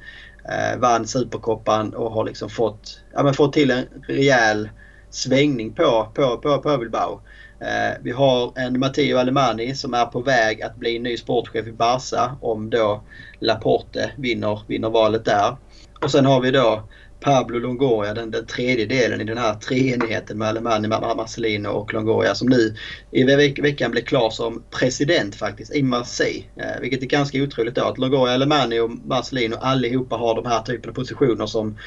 Eh, 0.48 0.78
vann 0.78 1.06
Superkoppan 1.06 1.94
och 1.94 2.12
har 2.12 2.24
liksom 2.24 2.48
fått, 2.48 3.00
ja, 3.12 3.22
men 3.22 3.34
fått 3.34 3.52
till 3.52 3.70
en 3.70 3.84
rejäl 4.08 4.68
svängning 5.10 5.72
på, 5.72 6.12
på, 6.14 6.38
på, 6.38 6.58
på 6.58 6.78
Bilbao. 6.78 7.20
Eh, 7.62 7.98
vi 8.02 8.10
har 8.10 8.52
en 8.56 8.80
Matteo 8.80 9.18
Alemani 9.18 9.74
som 9.74 9.94
är 9.94 10.06
på 10.06 10.20
väg 10.20 10.62
att 10.62 10.76
bli 10.76 10.98
ny 10.98 11.16
sportchef 11.16 11.66
i 11.66 11.72
Barca 11.72 12.36
om 12.40 12.70
då 12.70 13.02
Laporte 13.40 14.10
vinner, 14.16 14.62
vinner 14.66 14.90
valet 14.90 15.24
där. 15.24 15.56
Och 16.02 16.10
sen 16.10 16.26
har 16.26 16.40
vi 16.40 16.50
då 16.50 16.88
Pablo 17.20 17.58
Longoria, 17.58 18.14
den, 18.14 18.30
den 18.30 18.46
tredje 18.46 18.86
delen 18.86 19.20
i 19.20 19.24
den 19.24 19.38
här 19.38 19.54
treenigheten 19.54 20.38
med 20.38 20.48
Alemani, 20.48 20.88
Marcelino 20.88 21.68
och 21.68 21.94
Longoria 21.94 22.34
som 22.34 22.48
nu 22.48 22.74
i 23.10 23.24
veck 23.24 23.58
veckan 23.58 23.90
blev 23.90 24.02
klar 24.02 24.30
som 24.30 24.62
president 24.70 25.34
faktiskt 25.34 25.74
i 25.74 25.82
Marseille. 25.82 26.44
Eh, 26.56 26.80
vilket 26.80 27.02
är 27.02 27.06
ganska 27.06 27.42
otroligt 27.42 27.74
då 27.74 27.84
att 27.84 27.98
Longoria, 27.98 28.34
Alemani 28.34 28.80
och 28.80 28.90
Marcelino 28.90 29.56
allihopa 29.56 30.16
har 30.16 30.34
de 30.34 30.46
här 30.46 30.62
typen 30.62 30.90
av 30.90 30.94
positioner 30.94 31.46
som 31.46 31.78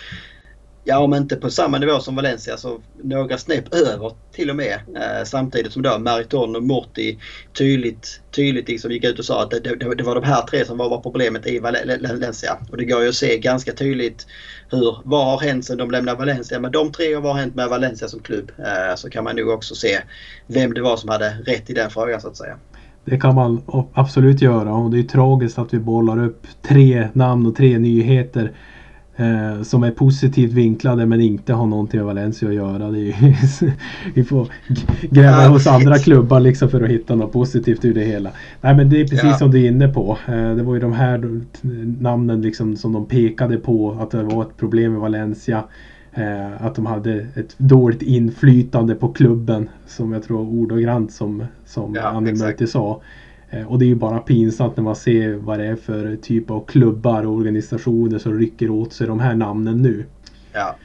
ja 0.87 0.99
om 0.99 1.13
inte 1.13 1.35
på 1.35 1.49
samma 1.49 1.77
nivå 1.77 1.99
som 1.99 2.15
Valencia 2.15 2.57
så 2.57 2.79
några 3.03 3.37
snäpp 3.37 3.73
över 3.73 4.11
till 4.31 4.49
och 4.49 4.55
med. 4.55 4.73
Eh, 4.73 5.23
samtidigt 5.25 5.73
som 5.73 5.81
då 5.81 5.99
Mariton 5.99 6.55
och 6.55 6.63
Morti 6.63 7.19
tydligt, 7.57 8.21
tydligt 8.35 8.69
liksom 8.69 8.91
gick 8.91 9.03
ut 9.03 9.19
och 9.19 9.25
sa 9.25 9.43
att 9.43 9.51
det, 9.51 9.59
det, 9.59 9.95
det 9.95 10.03
var 10.03 10.15
de 10.15 10.23
här 10.23 10.41
tre 10.41 10.65
som 10.65 10.77
var, 10.77 10.89
var 10.89 10.99
problemet 10.99 11.47
i 11.47 11.59
Valencia. 11.59 12.57
Och 12.71 12.77
det 12.77 12.85
går 12.85 13.01
ju 13.01 13.09
att 13.09 13.15
se 13.15 13.37
ganska 13.37 13.73
tydligt 13.73 14.27
hur, 14.69 14.97
vad 15.03 15.25
har 15.25 15.39
hänt 15.39 15.65
sedan 15.65 15.77
de 15.77 15.91
lämnade 15.91 16.17
Valencia 16.17 16.59
med 16.59 16.71
de 16.71 16.91
tre 16.91 17.15
och 17.15 17.23
vad 17.23 17.33
har 17.33 17.39
hänt 17.39 17.55
med 17.55 17.69
Valencia 17.69 18.07
som 18.07 18.19
klubb. 18.19 18.51
Eh, 18.57 18.95
så 18.95 19.09
kan 19.09 19.23
man 19.23 19.35
nog 19.35 19.49
också 19.49 19.75
se 19.75 19.99
vem 20.47 20.73
det 20.73 20.81
var 20.81 20.97
som 20.97 21.09
hade 21.09 21.29
rätt 21.29 21.69
i 21.69 21.73
den 21.73 21.89
frågan 21.89 22.21
så 22.21 22.27
att 22.27 22.37
säga. 22.37 22.57
det 23.05 23.19
kan 23.19 23.35
man 23.35 23.61
absolut 23.93 24.41
göra 24.41 24.73
och 24.73 24.91
det 24.91 24.99
är 24.99 25.03
tragiskt 25.03 25.57
att 25.57 25.73
vi 25.73 25.79
bollar 25.79 26.23
upp 26.23 26.47
tre 26.61 27.09
namn 27.13 27.47
och 27.47 27.55
tre 27.55 27.79
nyheter 27.79 28.51
eh, 29.17 29.61
som 29.61 29.83
är 29.83 29.91
positivt 29.91 30.51
vinklade 30.51 31.05
men 31.05 31.21
inte 31.21 31.53
har 31.53 31.65
någonting 31.65 31.97
med 31.97 32.05
Valencia 32.05 32.49
att 32.49 32.55
göra. 32.55 32.85
Är, 32.85 33.15
vi 34.13 34.23
får 34.23 34.47
gräva 35.09 35.43
ja, 35.43 35.49
hos 35.49 35.67
andra 35.67 35.97
klubbar 35.97 36.39
liksom 36.39 36.69
för 36.69 36.83
att 36.83 36.89
hitta 36.89 37.15
något 37.15 37.33
positivt 37.33 37.85
ur 37.85 37.93
det 37.93 38.03
hela. 38.03 38.29
Nej 38.61 38.75
men 38.75 38.89
det 38.89 39.01
är 39.01 39.07
precis 39.07 39.23
ja. 39.23 39.37
som 39.37 39.51
du 39.51 39.63
är 39.63 39.67
inne 39.67 39.87
på. 39.87 40.17
Eh, 40.27 40.55
det 40.55 40.63
var 40.63 40.73
ju 40.73 40.79
de 40.79 40.93
här 40.93 41.41
namnen 42.01 42.41
liksom 42.41 42.75
som 42.75 42.93
de 42.93 43.05
pekade 43.05 43.57
på 43.57 43.97
att 44.01 44.11
det 44.11 44.23
var 44.23 44.41
ett 44.43 44.57
problem 44.57 44.91
med 44.91 45.01
Valencia. 45.01 45.63
Eh, 46.17 46.65
att 46.65 46.75
de 46.75 46.85
hade 46.85 47.13
ett 47.35 47.55
dåligt 47.57 48.01
inflytande 48.01 48.95
på 48.95 49.07
klubben 49.07 49.69
som 49.87 50.13
jag 50.13 50.23
tror 50.23 50.39
ordagrant 50.39 51.11
som, 51.11 51.43
som 51.65 51.95
ja, 51.95 52.01
Annie 52.01 52.31
Murti 52.31 52.67
sa. 52.67 53.01
Eh, 53.49 53.71
och 53.71 53.79
det 53.79 53.85
är 53.85 53.87
ju 53.87 53.95
bara 53.95 54.19
pinsamt 54.19 54.77
när 54.77 54.83
man 54.83 54.95
ser 54.95 55.33
vad 55.33 55.59
det 55.59 55.65
är 55.65 55.75
för 55.75 56.15
typ 56.15 56.51
av 56.51 56.65
klubbar 56.65 57.25
och 57.25 57.33
organisationer 57.33 58.19
som 58.19 58.39
rycker 58.39 58.69
åt 58.69 58.93
sig 58.93 59.07
de 59.07 59.19
här 59.19 59.35
namnen 59.35 59.81
nu. 59.81 60.05
Ja. 60.53 60.75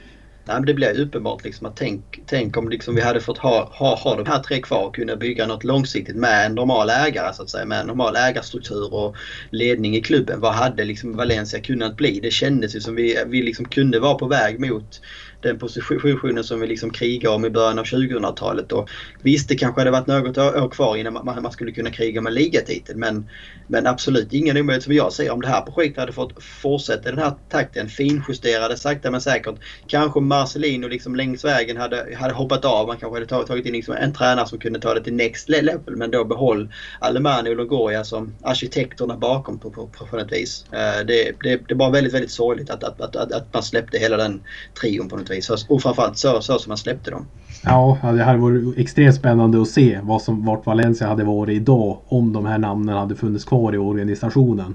Nej, 0.44 0.56
men 0.56 0.66
det 0.66 0.74
blir 0.74 1.00
uppenbart 1.00 1.44
liksom 1.44 1.66
att 1.66 1.76
tänk, 1.76 2.20
tänk 2.26 2.56
om 2.56 2.68
liksom 2.68 2.94
vi 2.94 3.00
hade 3.00 3.20
fått 3.20 3.38
ha, 3.38 3.70
ha, 3.72 3.96
ha 3.96 4.16
de 4.16 4.26
här 4.26 4.38
tre 4.42 4.60
kvar 4.60 4.86
och 4.86 4.94
kunna 4.94 5.16
bygga 5.16 5.46
något 5.46 5.64
långsiktigt 5.64 6.16
med 6.16 6.46
en 6.46 6.54
normal 6.54 6.90
ägare 6.90 7.34
så 7.34 7.42
att 7.42 7.50
säga. 7.50 7.64
Med 7.64 7.80
en 7.80 7.86
normal 7.86 8.16
ägarstruktur 8.16 8.94
och 8.94 9.16
ledning 9.50 9.96
i 9.96 10.00
klubben. 10.00 10.40
Vad 10.40 10.54
hade 10.54 10.84
liksom 10.84 11.16
Valencia 11.16 11.60
kunnat 11.60 11.96
bli? 11.96 12.20
Det 12.20 12.30
kändes 12.30 12.76
ju 12.76 12.80
som 12.80 12.94
vi, 12.94 13.16
vi 13.26 13.42
liksom 13.42 13.64
kunde 13.64 14.00
vara 14.00 14.14
på 14.14 14.26
väg 14.26 14.60
mot 14.60 15.00
den 15.42 15.58
positionen 15.58 16.44
som 16.44 16.60
vi 16.60 16.66
liksom 16.66 16.90
krigade 16.90 17.34
om 17.34 17.44
i 17.44 17.50
början 17.50 17.78
av 17.78 17.84
2000-talet. 17.84 18.72
Och 18.72 18.90
visst, 19.22 19.48
det 19.48 19.54
kanske 19.54 19.80
hade 19.80 19.90
varit 19.90 20.06
något 20.06 20.38
år 20.38 20.68
kvar 20.68 20.96
innan 20.96 21.12
man, 21.12 21.42
man 21.42 21.52
skulle 21.52 21.72
kunna 21.72 21.90
kriga 21.90 22.20
med 22.20 22.32
ligatitel. 22.32 22.96
Men, 22.96 23.28
men 23.66 23.86
absolut 23.86 24.32
ingen 24.32 24.56
omöjlighet 24.56 24.84
som 24.84 24.94
jag 24.94 25.12
ser 25.12 25.30
om 25.30 25.40
det 25.40 25.48
här 25.48 25.60
projektet 25.60 25.98
hade 25.98 26.12
fått 26.12 26.42
fortsätta 26.42 27.08
i 27.08 27.12
den 27.12 27.24
här 27.24 27.32
takten. 27.48 27.88
Finjusterade 27.88 28.76
sakta 28.76 29.10
men 29.10 29.20
säkert. 29.20 29.54
Kanske 29.86 30.20
Marcelino 30.20 30.88
liksom 30.88 31.16
längs 31.16 31.44
vägen 31.44 31.76
hade, 31.76 32.16
hade 32.16 32.34
hoppat 32.34 32.64
av. 32.64 32.86
Man 32.86 32.96
kanske 32.96 33.34
hade 33.34 33.46
tagit 33.46 33.66
in 33.66 33.72
liksom 33.72 33.94
en 33.94 34.12
tränare 34.12 34.46
som 34.46 34.58
kunde 34.58 34.80
ta 34.80 34.94
det 34.94 35.04
till 35.04 35.14
next 35.14 35.48
level. 35.48 35.96
Men 35.96 36.10
då 36.10 36.24
behåll 36.24 36.72
Alemani 36.98 37.50
och 37.50 37.56
Longoria 37.56 38.04
som 38.04 38.34
arkitekterna 38.42 39.16
bakom 39.16 39.58
på, 39.58 39.70
på, 39.70 39.86
på, 39.86 40.06
på 40.06 40.16
något 40.16 40.32
vis. 40.32 40.64
Eh, 40.72 41.06
det, 41.06 41.32
det, 41.42 41.60
det 41.68 41.74
var 41.74 41.90
väldigt, 41.90 42.14
väldigt 42.14 42.30
sorgligt 42.30 42.70
att, 42.70 42.84
att, 42.84 43.16
att, 43.16 43.32
att 43.32 43.54
man 43.54 43.62
släppte 43.62 43.98
hela 43.98 44.16
den 44.16 44.42
trion 44.80 45.08
på 45.08 45.16
något 45.16 45.29
vis. 45.30 45.50
Och 45.68 45.82
framförallt 45.82 46.18
så, 46.18 46.40
så 46.40 46.58
som 46.58 46.70
man 46.70 46.76
släppte 46.76 47.10
dem. 47.10 47.26
Ja, 47.64 47.98
det 48.02 48.22
hade 48.22 48.38
varit 48.38 48.78
extremt 48.78 49.14
spännande 49.14 49.62
att 49.62 49.68
se 49.68 50.00
vad 50.02 50.22
som, 50.22 50.44
vart 50.44 50.66
Valencia 50.66 51.06
hade 51.06 51.24
varit 51.24 51.56
idag 51.56 51.98
om 52.08 52.32
de 52.32 52.46
här 52.46 52.58
namnen 52.58 52.96
hade 52.96 53.14
funnits 53.14 53.44
kvar 53.44 53.74
i 53.74 53.78
organisationen. 53.78 54.74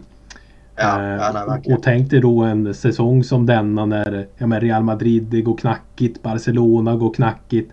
Ja, 0.76 1.02
eh, 1.02 1.08
ja, 1.08 1.62
nej, 1.64 1.76
och 1.76 1.84
tänk 1.84 2.10
dig 2.10 2.22
då 2.22 2.42
en 2.42 2.74
säsong 2.74 3.24
som 3.24 3.46
denna 3.46 3.86
när 3.86 4.28
ja, 4.38 4.48
men 4.48 4.62
Real 4.62 4.84
Madrid 4.84 5.24
det 5.24 5.42
går 5.42 5.58
knackigt, 5.58 6.22
Barcelona 6.24 6.96
går 6.96 7.14
knackigt. 7.14 7.72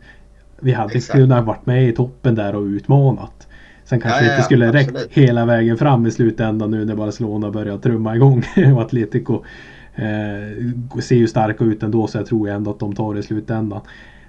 Vi 0.60 0.72
hade 0.72 0.94
Exakt. 0.94 1.18
kunnat 1.18 1.44
varit 1.44 1.66
med 1.66 1.88
i 1.88 1.92
toppen 1.92 2.34
där 2.34 2.54
och 2.54 2.62
utmanat. 2.62 3.48
Sen 3.84 4.00
kanske 4.00 4.20
ja, 4.20 4.26
ja, 4.26 4.32
inte 4.32 4.44
skulle 4.44 4.72
räckt 4.72 4.96
hela 5.10 5.44
vägen 5.44 5.78
fram 5.78 6.06
i 6.06 6.10
slutändan 6.10 6.70
nu 6.70 6.84
när 6.84 6.94
Barcelona 6.94 7.50
börjar 7.50 7.78
trumma 7.78 8.16
igång 8.16 8.44
och 8.74 8.82
Atletico 8.82 9.42
Eh, 9.94 11.00
ser 11.00 11.16
ju 11.16 11.28
starka 11.28 11.64
ut 11.64 11.82
ändå 11.82 12.06
så 12.06 12.18
jag 12.18 12.26
tror 12.26 12.48
ändå 12.48 12.70
att 12.70 12.80
de 12.80 12.94
tar 12.94 13.14
det 13.14 13.20
i 13.20 13.22
slutändan. 13.22 13.80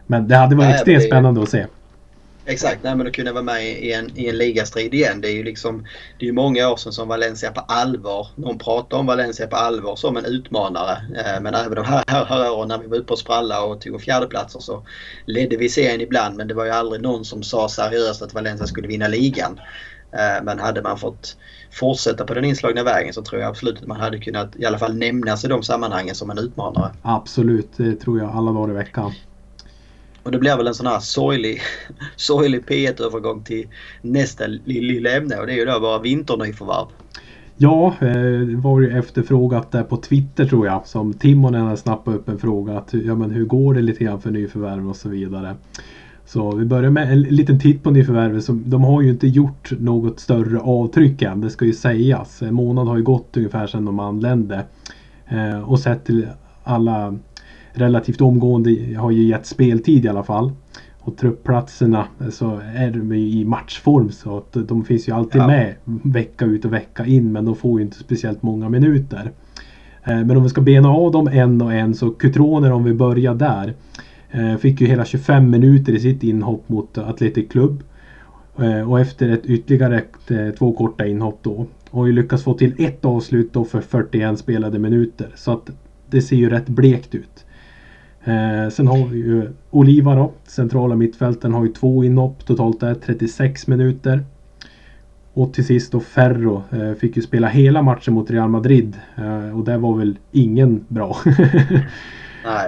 Men 0.08 0.28
det 0.28 0.36
hade 0.36 0.56
varit 0.56 0.68
Nej, 0.68 0.76
extremt 0.76 1.04
spännande 1.04 1.44
att 1.44 1.50
se. 1.50 1.66
Exakt, 2.46 2.84
Nej, 2.84 2.96
men 2.96 3.08
att 3.08 3.14
kunna 3.14 3.32
vara 3.32 3.44
med 3.44 3.64
i 3.64 3.94
en, 3.94 4.18
i 4.18 4.28
en 4.28 4.38
ligastrid 4.38 4.94
igen. 4.94 5.22
Det 5.22 5.28
är 5.28 5.34
ju 5.34 5.44
liksom, 5.44 5.86
det 6.20 6.28
är 6.28 6.32
många 6.32 6.70
år 6.70 6.78
sedan 6.78 6.94
som 6.94 7.08
Valencia 7.08 7.52
på 7.52 7.62
allvar, 7.62 8.28
någon 8.36 8.58
pratar 8.58 8.98
om 8.98 9.06
Valencia 9.06 9.48
på 9.48 9.56
allvar 9.56 9.96
som 9.96 10.18
en 10.18 10.26
utmanare. 10.26 10.92
Eh, 10.92 11.42
men 11.42 11.54
även 11.54 11.76
de 11.76 11.86
här, 11.86 12.04
här, 12.08 12.26
här 12.26 12.52
åren 12.52 12.68
när 12.68 12.78
vi 12.78 12.88
var 12.88 12.98
uppe 12.98 13.14
och 13.14 13.20
spralla 13.20 13.64
och 13.64 13.82
tog 13.82 14.02
fjärdeplatser 14.02 14.60
så 14.60 14.86
ledde 15.26 15.58
vi 15.58 15.70
serien 15.70 16.02
ibland 16.02 16.38
men 16.38 16.48
det 16.48 16.54
var 16.54 16.66
ju 16.66 16.72
aldrig 16.72 17.02
någon 17.02 17.26
som 17.26 17.44
sa 17.44 17.70
seriöst 17.70 18.22
att 18.22 18.34
Valencia 18.34 18.68
skulle 18.68 18.88
vinna 18.88 19.08
ligan. 19.08 19.60
Eh, 20.14 20.44
men 20.44 20.60
hade 20.60 20.82
man 20.82 20.98
fått 20.98 21.38
fortsätta 21.72 22.26
på 22.26 22.34
den 22.34 22.46
inslagna 22.46 22.84
vägen 22.84 23.14
så 23.14 23.22
tror 23.22 23.42
jag 23.42 23.50
absolut 23.50 23.82
att 23.82 23.88
man 23.88 24.00
hade 24.00 24.20
kunnat 24.20 24.56
i 24.56 24.66
alla 24.66 24.78
fall 24.78 24.96
nämnas 24.96 25.46
i 25.46 25.48
de 25.48 25.64
sammanhangen 25.64 26.16
som 26.16 26.30
en 26.30 26.38
utmanare. 26.38 26.92
Absolut, 27.02 27.70
det 27.78 27.96
tror 27.96 28.20
jag 28.20 28.30
alla 28.30 28.52
dagar 28.52 28.74
i 28.74 28.76
veckan. 28.78 29.12
Och 30.24 30.32
det 30.32 30.40
blir 30.40 30.58
väl 30.58 30.68
en 30.68 30.76
sån 30.76 30.88
här 30.88 31.00
sorglig, 31.00 31.62
sorglig 32.16 32.66
P1-övergång 32.66 33.44
till 33.44 33.68
nästa 34.02 34.48
lilla 34.66 35.10
ämne 35.10 35.38
och 35.38 35.48
det 35.48 35.54
är 35.54 35.58
ju 35.58 35.66
då 35.66 35.80
våra 35.80 36.00
vinternyförvärv. 36.00 36.88
Ja, 37.58 37.96
eh, 38.02 38.40
det 38.48 38.56
var 38.56 38.82
ju 38.82 38.98
efterfrågat 39.00 39.72
där 39.72 39.84
på 39.84 39.98
Twitter 39.98 40.46
tror 40.46 40.68
jag 40.68 40.88
som 40.88 41.14
Timonen 41.14 41.62
har 41.62 41.76
snappat 41.76 42.16
upp 42.16 42.30
en 42.30 42.40
fråga 42.40 42.78
att 42.78 42.94
ja, 42.94 43.16
men 43.16 43.32
hur 43.32 43.46
går 43.46 43.74
det 43.74 43.82
lite 43.82 44.04
grann 44.04 44.22
för 44.22 44.32
nyförvärv 44.32 44.90
och 44.90 44.96
så 44.96 45.10
vidare. 45.10 45.56
Så 46.26 46.56
vi 46.56 46.66
börjar 46.66 46.90
med 46.90 47.12
en 47.12 47.22
liten 47.22 47.60
titt 47.60 47.84
på 47.84 47.92
nyförvärvet. 47.92 48.46
De 48.50 48.84
har 48.84 49.02
ju 49.02 49.10
inte 49.10 49.28
gjort 49.28 49.72
något 49.80 50.20
större 50.20 50.60
avtryck 50.60 51.22
än, 51.22 51.42
det 51.42 51.50
ska 51.50 51.66
ju 51.66 51.74
sägas. 51.74 52.42
En 52.42 52.54
månad 52.54 52.88
har 52.88 52.98
ju 52.98 53.04
gått 53.04 53.38
ungefär 53.38 53.68
sedan 53.68 53.86
de 53.86 54.00
anlände. 54.00 54.66
Eh, 55.28 55.60
och 55.60 55.80
sett 55.80 56.06
till 56.06 56.28
alla 56.64 57.16
relativt 57.74 58.22
omgående 58.22 58.96
har 58.98 59.12
ju 59.12 59.24
gett 59.24 59.46
speltid 59.46 60.06
i 60.06 60.08
alla 60.08 60.24
fall. 60.24 60.52
Och 61.00 61.18
truppplatserna 61.18 62.06
så 62.32 62.62
är 62.76 62.92
de 62.92 63.14
i 63.14 63.46
matchform 63.46 64.12
så 64.12 64.38
att 64.38 64.68
de 64.68 64.86
finns 64.86 65.08
ju 65.08 65.12
alltid 65.12 65.42
ja. 65.42 65.48
med 65.48 65.76
vecka 65.86 66.46
ut 66.46 66.66
och 66.66 66.74
vecka 66.74 67.06
in 67.06 67.32
men 67.32 67.46
de 67.46 67.56
får 67.56 67.80
ju 67.80 67.86
inte 67.86 67.98
speciellt 67.98 68.44
många 68.44 68.70
minuter. 68.70 69.32
Eh, 70.04 70.26
men 70.26 70.38
om 70.38 70.44
vi 70.44 70.50
ska 70.50 70.62
bena 70.62 70.90
av 70.90 71.12
dem 71.12 71.28
en 71.28 71.62
och 71.62 71.74
en 71.74 71.96
så 71.96 72.10
Cutroner 72.10 72.72
om 72.72 72.84
vi 72.84 72.94
börjar 72.94 73.36
där. 73.36 73.74
Eh, 74.34 74.58
fick 74.58 74.82
ju 74.82 74.88
hela 74.88 75.06
25 75.06 75.50
minuter 75.50 75.94
i 75.94 76.00
sitt 76.00 76.24
inhopp 76.24 76.70
mot 76.70 76.98
Athletic 76.98 77.50
Club. 77.50 77.84
Eh, 78.60 78.92
och 78.92 79.00
efter 79.00 79.30
ett 79.30 79.46
ytterligare 79.46 80.04
eh, 80.28 80.50
två 80.58 80.74
korta 80.74 81.06
inhopp 81.06 81.40
då. 81.42 81.66
Och 81.90 82.08
lyckas 82.08 82.44
få 82.44 82.54
till 82.54 82.74
ett 82.78 83.06
avslut 83.06 83.54
då 83.54 83.66
för 83.66 83.82
41 83.82 84.40
spelade 84.40 84.80
minuter. 84.80 85.28
Så 85.36 85.52
att 85.52 85.70
det 86.10 86.22
ser 86.22 86.36
ju 86.36 86.50
rätt 86.50 86.68
blekt 86.68 87.16
ut. 87.16 87.46
sen 88.74 88.88
har 88.88 89.08
vi 89.08 89.18
ju 89.18 89.50
Oliva 89.72 90.16
då. 90.16 90.32
Centrala 90.46 90.96
mittfälten 90.96 91.54
har 91.54 91.66
ju 91.66 91.72
två 91.72 92.04
inhopp. 92.04 92.46
Totalt 92.46 92.80
där 92.80 92.96
36 92.96 93.68
minuter. 93.68 94.24
Och 95.34 95.54
till 95.54 95.66
sist 95.66 95.92
då 95.92 96.00
Ferro 96.00 96.64
fick 97.00 97.16
ju 97.16 97.22
spela 97.22 97.48
hela 97.48 97.82
matchen 97.82 98.14
mot 98.14 98.32
Real 98.32 98.50
Madrid. 98.50 98.98
och 99.54 99.64
det 99.64 99.78
var 99.78 99.98
väl 99.98 100.18
ingen 100.32 100.86
bra. 100.88 101.18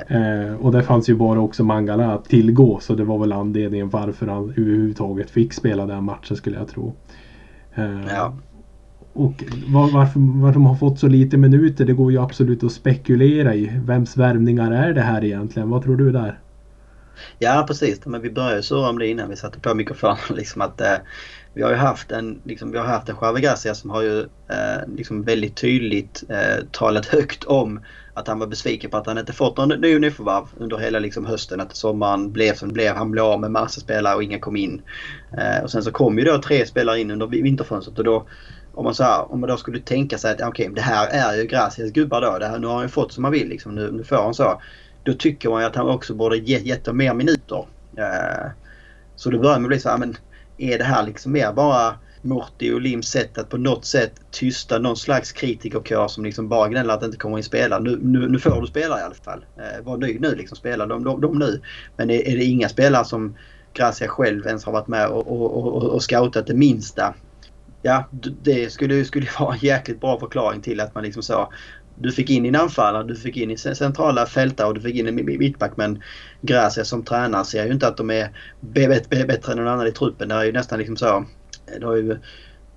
Eh, 0.07 0.55
och 0.55 0.71
det 0.71 0.83
fanns 0.83 1.09
ju 1.09 1.15
bara 1.15 1.39
också 1.39 1.63
Mangala 1.63 2.13
att 2.13 2.25
tillgå 2.25 2.79
så 2.79 2.95
det 2.95 3.03
var 3.03 3.19
väl 3.19 3.31
anledningen 3.31 3.89
varför 3.89 4.27
han 4.27 4.43
överhuvudtaget 4.43 5.29
fick 5.29 5.53
spela 5.53 5.85
den 5.85 6.03
matchen 6.03 6.37
skulle 6.37 6.57
jag 6.57 6.67
tro. 6.67 6.95
Eh, 7.75 8.05
ja. 8.09 8.33
Och 9.13 9.43
var, 9.67 9.91
varför, 9.91 10.19
varför 10.19 10.53
de 10.53 10.65
har 10.65 10.75
fått 10.75 10.99
så 10.99 11.07
lite 11.07 11.37
minuter 11.37 11.85
det 11.85 11.93
går 11.93 12.11
ju 12.11 12.21
absolut 12.21 12.63
att 12.63 12.71
spekulera 12.71 13.55
i. 13.55 13.71
Vems 13.85 14.17
värvningar 14.17 14.71
är 14.71 14.93
det 14.93 15.01
här 15.01 15.23
egentligen? 15.23 15.69
Vad 15.69 15.83
tror 15.83 15.97
du 15.97 16.11
där? 16.11 16.39
Ja 17.39 17.65
precis, 17.67 18.05
men 18.05 18.21
vi 18.21 18.31
började 18.31 18.63
surra 18.63 18.89
om 18.89 18.99
det 18.99 19.07
innan 19.07 19.29
vi 19.29 19.35
satte 19.35 19.59
på 19.59 19.73
mikrofonen. 19.73 20.17
Liksom 20.35 20.61
att, 20.61 20.81
eh, 20.81 20.95
vi 21.55 21.61
har 21.61 21.69
ju 21.69 21.75
haft 21.75 22.11
en, 22.11 22.41
liksom, 22.43 22.71
vi 22.71 22.77
har 22.77 22.85
haft 22.85 23.09
en 23.09 23.15
Javi 23.21 23.41
Gracia 23.41 23.75
som 23.75 23.89
har 23.89 24.01
ju 24.01 24.19
eh, 24.49 24.87
liksom 24.95 25.23
väldigt 25.23 25.55
tydligt 25.55 26.23
eh, 26.29 26.65
talat 26.71 27.05
högt 27.05 27.43
om 27.43 27.79
att 28.13 28.27
han 28.27 28.39
var 28.39 28.47
besviken 28.47 28.91
på 28.91 28.97
att 28.97 29.07
han 29.07 29.17
inte 29.17 29.33
fått 29.33 29.57
någon 29.57 29.69
ny 29.81 29.99
nyförvärv 29.99 30.45
under 30.57 30.77
hela 30.77 30.99
liksom, 30.99 31.25
hösten. 31.25 31.61
Att 31.61 31.75
sommaren 31.75 32.31
blev 32.31 32.53
som 32.53 32.67
den 32.67 32.73
blev. 32.73 32.95
Han 32.95 33.11
blev 33.11 33.25
av 33.25 33.39
med 33.39 33.51
massa 33.51 33.81
spelare 33.81 34.15
och 34.15 34.23
ingen 34.23 34.39
kom 34.39 34.55
in. 34.55 34.81
Eh, 35.37 35.63
och 35.63 35.71
sen 35.71 35.83
så 35.83 35.91
kom 35.91 36.19
ju 36.19 36.25
då 36.25 36.37
tre 36.37 36.65
spelare 36.65 36.99
in 36.99 37.11
under 37.11 37.27
vinterfönstret 37.27 37.97
och 37.97 38.03
då 38.03 38.25
om 38.73 38.83
man, 38.83 38.95
så 38.95 39.03
här, 39.03 39.31
om 39.31 39.39
man 39.39 39.49
då 39.49 39.57
skulle 39.57 39.79
tänka 39.79 40.17
sig 40.17 40.31
att 40.31 40.41
okay, 40.41 40.67
det 40.67 40.81
här 40.81 41.07
är 41.07 41.37
ju 41.37 41.45
Gracias 41.45 41.91
gubbar 41.91 42.21
då. 42.21 42.37
Det 42.39 42.47
här, 42.47 42.59
nu 42.59 42.67
har 42.67 42.73
han 42.73 42.83
ju 42.83 42.89
fått 42.89 43.13
som 43.13 43.23
han 43.23 43.33
vill. 43.33 43.47
Liksom, 43.47 43.75
nu, 43.75 43.91
nu 43.91 44.03
får 44.03 44.15
han 44.15 44.33
så. 44.33 44.61
Då 45.03 45.13
tycker 45.13 45.49
man 45.49 45.61
ju 45.61 45.67
att 45.67 45.75
han 45.75 45.89
också 45.89 46.13
borde 46.13 46.37
ge, 46.37 46.59
gett 46.59 46.85
dem 46.85 46.97
mer 46.97 47.13
minuter. 47.13 47.65
Eh, 47.97 48.51
så 49.15 49.29
då 49.29 49.39
börjar 49.39 49.59
man 49.59 49.67
bli 49.67 49.79
så 49.79 49.89
här, 49.89 49.97
men 49.97 50.17
är 50.57 50.77
det 50.77 50.83
här 50.83 51.05
liksom 51.05 51.31
mer 51.31 51.53
bara 51.53 51.95
Morty 52.25 52.71
och 52.71 52.81
Lims 52.81 53.07
sätt 53.07 53.37
att 53.37 53.49
på 53.49 53.57
något 53.57 53.85
sätt 53.85 54.11
tysta 54.31 54.79
någon 54.79 54.97
slags 54.97 55.31
kritikerkör 55.31 56.07
som 56.07 56.25
liksom 56.25 56.49
bara 56.49 56.69
gnäller 56.69 56.93
att 56.93 56.99
det 56.99 57.05
inte 57.05 57.17
kommer 57.17 57.37
in 57.37 57.43
spelare. 57.43 57.83
Nu, 57.83 57.99
nu, 58.01 58.29
nu 58.29 58.39
får 58.39 58.61
du 58.61 58.67
spela 58.67 58.99
i 58.99 59.03
alla 59.03 59.15
fall. 59.15 59.45
Eh, 59.57 59.85
var 59.85 59.97
nöjd 59.97 60.21
nu 60.21 60.35
liksom. 60.35 60.57
Spela 60.57 60.85
de, 60.85 61.03
de, 61.03 61.21
de 61.21 61.39
nu. 61.39 61.61
Men 61.97 62.09
är, 62.09 62.27
är, 62.27 62.37
det 62.37 62.43
inga 62.43 62.69
spelare 62.69 63.05
som 63.05 63.37
Gracia 63.73 64.07
själv 64.07 64.47
ens 64.47 64.65
har 64.65 64.73
varit 64.73 64.87
med 64.87 65.07
och, 65.07 65.27
och, 65.27 65.75
och, 65.75 65.83
och 65.83 66.03
scoutat 66.03 66.47
det 66.47 66.53
minsta. 66.53 67.13
Ja, 67.81 68.09
det 68.43 68.71
skulle, 68.73 69.05
skulle 69.05 69.27
vara 69.39 69.53
en 69.53 69.59
jäkligt 69.59 70.01
bra 70.01 70.19
förklaring 70.19 70.61
till 70.61 70.79
att 70.79 70.95
man 70.95 71.03
liksom 71.03 71.23
sa 71.23 71.51
du 71.95 72.11
fick 72.11 72.29
in 72.29 72.43
din 72.43 72.55
anfallare, 72.55 73.03
du 73.03 73.15
fick 73.15 73.37
in 73.37 73.51
i 73.51 73.57
centrala 73.57 74.25
fältare 74.25 74.67
och 74.67 74.73
du 74.73 74.81
fick 74.81 74.95
in 74.95 75.07
en 75.07 75.15
mittback 75.15 75.77
men 75.77 76.03
Gracia 76.41 76.85
som 76.85 77.03
tränare 77.03 77.45
ser 77.45 77.65
ju 77.65 77.71
inte 77.71 77.87
att 77.87 77.97
de 77.97 78.09
är 78.09 78.29
bättre 79.27 79.51
än 79.51 79.57
någon 79.57 79.67
annan 79.67 79.87
i 79.87 79.91
truppen. 79.91 80.29
Det 80.29 80.35
är 80.35 80.43
ju 80.43 80.51
nästan 80.51 80.79
liksom 80.79 80.97
så 80.97 81.25
det 81.79 81.85
har 81.85 81.95
ju 81.95 82.17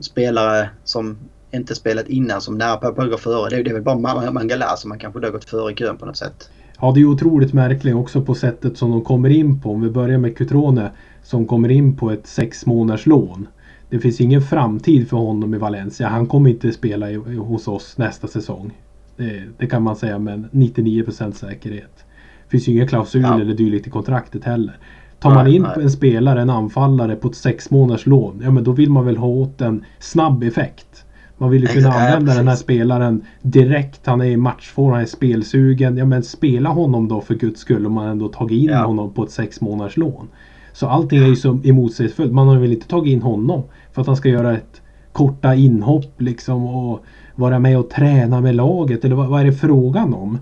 spelare 0.00 0.70
som 0.84 1.18
inte 1.50 1.74
spelat 1.74 2.08
innan 2.08 2.40
som 2.40 2.58
nära 2.58 2.76
på 2.76 3.02
att 3.02 3.10
gå 3.10 3.16
före. 3.16 3.50
Det, 3.50 3.62
det 3.62 3.70
är 3.70 3.74
väl 3.74 3.82
bara 3.82 4.30
Mangala 4.30 4.76
som 4.76 4.88
man 4.88 4.98
kanske 4.98 5.20
har 5.20 5.30
gått 5.30 5.50
före 5.50 5.72
i 5.72 5.74
kön 5.74 5.96
på 5.96 6.06
något 6.06 6.16
sätt. 6.16 6.50
Ja, 6.80 6.92
det 6.94 7.00
är 7.00 7.04
otroligt 7.04 7.52
märkligt 7.52 7.94
också 7.94 8.22
på 8.22 8.34
sättet 8.34 8.78
som 8.78 8.90
de 8.90 9.04
kommer 9.04 9.30
in 9.30 9.60
på. 9.60 9.70
Om 9.70 9.80
vi 9.80 9.90
börjar 9.90 10.18
med 10.18 10.36
Cutrone 10.36 10.90
som 11.22 11.46
kommer 11.46 11.68
in 11.68 11.96
på 11.96 12.10
ett 12.10 12.26
sex 12.26 12.66
månaders 12.66 13.06
lån. 13.06 13.48
Det 13.90 13.98
finns 13.98 14.20
ingen 14.20 14.42
framtid 14.42 15.08
för 15.08 15.16
honom 15.16 15.54
i 15.54 15.58
Valencia. 15.58 16.08
Han 16.08 16.26
kommer 16.26 16.50
inte 16.50 16.72
spela 16.72 17.10
i, 17.10 17.14
hos 17.16 17.68
oss 17.68 17.98
nästa 17.98 18.28
säsong. 18.28 18.72
Det, 19.18 19.42
det 19.58 19.66
kan 19.66 19.82
man 19.82 19.96
säga 19.96 20.18
med 20.18 20.48
99% 20.52 21.32
säkerhet. 21.32 22.04
Det 22.44 22.50
finns 22.50 22.68
ju 22.68 22.72
inga 22.72 22.86
klausuler 22.86 23.28
ja. 23.28 23.40
eller 23.40 23.54
dylikt 23.54 23.86
i 23.86 23.90
kontraktet 23.90 24.44
heller. 24.44 24.78
Tar 25.20 25.34
man 25.34 25.46
in 25.46 25.62
nej. 25.62 25.84
en 25.84 25.90
spelare, 25.90 26.42
en 26.42 26.50
anfallare 26.50 27.16
på 27.16 27.28
ett 27.28 27.34
sex 27.34 27.70
månaders 27.70 28.06
lån. 28.06 28.40
Ja 28.44 28.50
men 28.50 28.64
då 28.64 28.72
vill 28.72 28.90
man 28.90 29.04
väl 29.06 29.16
ha 29.16 29.26
åt 29.26 29.60
en 29.60 29.84
snabb 29.98 30.42
effekt. 30.42 31.04
Man 31.38 31.50
vill 31.50 31.62
ju 31.62 31.68
kunna 31.68 31.88
Exakt, 31.88 32.06
använda 32.06 32.32
ja, 32.32 32.38
den 32.38 32.48
här 32.48 32.56
spelaren 32.56 33.24
direkt. 33.42 34.06
Han 34.06 34.20
är 34.20 34.24
i 34.24 34.36
matchform, 34.36 34.92
han 34.92 35.00
är 35.00 35.06
spelsugen. 35.06 35.96
Ja 35.96 36.04
men 36.04 36.22
spela 36.22 36.68
honom 36.68 37.08
då 37.08 37.20
för 37.20 37.34
guds 37.34 37.60
skull 37.60 37.86
om 37.86 37.92
man 37.92 38.08
ändå 38.08 38.28
tagit 38.28 38.62
in 38.62 38.70
ja. 38.70 38.86
honom 38.86 39.12
på 39.12 39.24
ett 39.24 39.30
sex 39.30 39.60
månaders 39.60 39.96
lån. 39.96 40.28
Så 40.72 40.86
allting 40.86 41.18
är 41.18 41.26
ju 41.26 41.36
så 41.36 41.60
emotsägelsefullt. 41.64 42.32
Man 42.32 42.48
har 42.48 42.56
väl 42.56 42.72
inte 42.72 42.88
tagit 42.88 43.12
in 43.12 43.22
honom 43.22 43.62
för 43.92 44.00
att 44.00 44.06
han 44.06 44.16
ska 44.16 44.28
göra 44.28 44.56
ett 44.56 44.82
korta 45.12 45.54
inhopp 45.54 46.20
liksom 46.20 46.66
och 46.66 47.04
vara 47.38 47.58
med 47.58 47.78
och 47.78 47.90
träna 47.90 48.40
med 48.40 48.54
laget. 48.54 49.04
Eller 49.04 49.16
vad, 49.16 49.28
vad 49.28 49.40
är 49.40 49.44
det 49.44 49.52
frågan 49.52 50.14
om? 50.14 50.38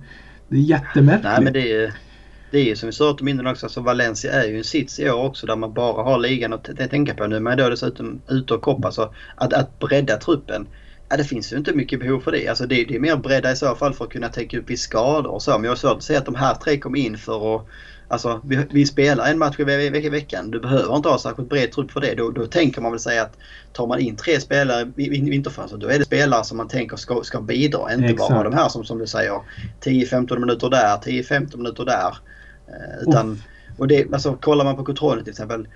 Det 0.48 0.56
är 0.56 0.60
jättemärkligt. 0.60 1.24
Nej 1.24 1.42
men 1.42 1.52
det 1.52 1.72
är 1.72 1.92
det 2.50 2.58
är 2.58 2.64
ju 2.64 2.76
som 2.76 2.86
vi 2.86 2.92
sa 2.92 3.16
om 3.20 3.28
innan 3.28 3.46
också, 3.46 3.66
alltså 3.66 3.80
Valencia 3.80 4.32
är 4.32 4.48
ju 4.48 4.58
en 4.58 4.64
sits 4.64 5.00
i 5.00 5.10
år 5.10 5.24
också 5.24 5.46
där 5.46 5.56
man 5.56 5.72
bara 5.72 6.02
har 6.02 6.18
ligan 6.18 6.52
att 6.52 6.70
tänka 6.90 7.14
på 7.14 7.26
nu. 7.26 7.40
Men 7.40 7.58
då 7.58 7.68
dessutom 7.68 8.20
ute 8.28 8.54
och 8.54 8.62
koppa 8.62 8.90
så 8.92 9.14
att, 9.34 9.52
att 9.52 9.78
bredda 9.78 10.16
truppen. 10.16 10.66
Ja, 11.08 11.16
det 11.16 11.24
finns 11.24 11.52
ju 11.52 11.56
inte 11.56 11.72
mycket 11.72 12.00
behov 12.00 12.20
för 12.20 12.32
det. 12.32 12.48
Alltså 12.48 12.66
det, 12.66 12.84
det 12.84 12.94
är 12.94 13.00
mer 13.00 13.16
bredda 13.16 13.52
i 13.52 13.56
så 13.56 13.74
fall 13.74 13.94
för 13.94 14.04
att 14.04 14.10
kunna 14.10 14.28
täcka 14.28 14.58
upp 14.58 14.70
i 14.70 14.76
skador 14.76 15.30
och 15.30 15.42
så. 15.42 15.50
Men 15.50 15.64
jag 15.64 15.70
har 15.70 15.76
svårt 15.76 15.96
att 15.96 16.02
säga 16.02 16.18
att 16.18 16.24
de 16.24 16.34
här 16.34 16.54
tre 16.54 16.78
kom 16.78 16.96
in 16.96 17.18
för 17.18 17.56
att 17.56 17.66
Alltså 18.08 18.40
vi, 18.44 18.66
vi, 18.70 18.86
spelar 18.86 19.26
en 19.26 19.38
match 19.38 19.58
i, 19.58 19.64
ve 19.64 20.00
i 20.00 20.08
veckan. 20.08 20.50
Du 20.50 20.60
behöver 20.60 20.96
inte 20.96 21.08
ha 21.08 21.18
särskilt 21.18 21.48
bred 21.48 21.72
trupp 21.72 21.90
för 21.90 22.00
det. 22.00 22.14
Då, 22.14 22.30
då 22.30 22.46
tänker 22.46 22.80
man 22.80 22.92
väl 22.92 23.00
säga 23.00 23.22
att 23.22 23.36
tar 23.72 23.86
man 23.86 24.00
in 24.00 24.16
tre 24.16 24.40
spelare 24.40 24.92
i 24.96 25.08
vinterfönstret 25.30 25.80
då 25.80 25.88
är 25.88 25.98
det 25.98 26.04
spelare 26.04 26.44
som 26.44 26.56
man 26.56 26.68
tänker 26.68 26.96
ska, 26.96 27.22
ska 27.22 27.40
bidra. 27.40 27.94
Inte 27.94 28.06
Exakt. 28.06 28.30
bara 28.30 28.42
de 28.42 28.54
här 28.54 28.68
som, 28.68 28.84
som 28.84 28.98
du 28.98 29.06
säger 29.06 29.40
10-15 29.80 30.38
minuter 30.38 30.70
där, 30.70 30.96
10-15 30.96 31.56
minuter 31.56 31.84
där. 31.84 32.16
Eh, 32.68 33.08
utan, 33.08 33.42
och 33.78 33.88
det, 33.88 34.12
alltså, 34.12 34.36
kollar 34.36 34.64
man 34.64 34.76
på 34.76 34.84
kontrollen 34.84 35.24
till 35.24 35.30
exempel. 35.30 35.68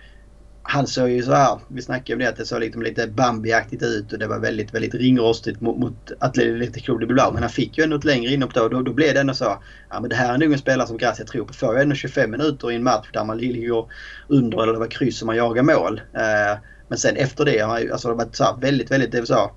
Han 0.73 0.87
såg 0.87 1.11
ju 1.11 1.23
så 1.23 1.33
här, 1.33 1.59
vi 1.69 1.83
snackade 1.83 2.13
om 2.13 2.19
det, 2.19 2.29
att 2.29 2.37
det 2.37 2.47
såg 2.47 2.61
liksom 2.61 2.83
lite 2.83 3.07
Bambi-aktigt 3.07 3.85
ut 3.85 4.13
och 4.13 4.19
det 4.19 4.27
var 4.27 4.39
väldigt, 4.39 4.75
väldigt 4.75 4.95
ringrostigt 4.95 5.61
mot, 5.61 5.79
mot 5.79 6.13
Atletic 6.19 6.85
Club 6.85 7.01
de 7.01 7.07
Bilbao. 7.07 7.33
Men 7.33 7.43
han 7.43 7.51
fick 7.51 7.79
ju 7.79 7.85
ändå 7.85 7.97
ett 7.97 8.05
längre 8.05 8.33
inhopp 8.33 8.55
då. 8.55 8.69
Då, 8.69 8.83
då 8.83 8.93
blev 8.93 9.15
det 9.15 9.21
ändå 9.21 9.35
så. 9.35 9.59
Ja 9.91 10.01
men 10.01 10.11
det 10.11 10.17
här 10.17 10.35
är 10.35 10.39
nog 10.39 10.53
en 10.53 10.59
spelare 10.59 10.87
som 10.87 10.97
Gracia 10.97 11.27
tror 11.27 11.45
på. 11.45 11.53
Får 11.53 11.75
ju 11.75 11.83
ändå 11.83 11.95
25 11.95 12.31
minuter 12.31 12.73
i 12.73 12.75
en 12.75 12.83
match 12.83 13.09
där 13.13 13.25
man 13.25 13.39
ligger 13.39 13.85
under 14.29 14.63
eller 14.63 14.73
det 14.73 14.79
var 14.79 14.87
kryss 14.87 15.23
och 15.23 15.27
man 15.27 15.37
jagar 15.37 15.63
mål. 15.63 16.01
Eh, 16.15 16.59
men 16.89 16.99
sen 16.99 17.17
efter 17.17 17.45
det 17.45 17.59
har 17.59 17.91
alltså 17.93 18.09
det 18.09 18.15
varit 18.15 18.37
så 18.37 18.45
här, 18.45 18.57
väldigt, 18.61 18.91
väldigt, 18.91 19.13
det 19.13 19.19
var 19.19 19.27
så 19.27 19.51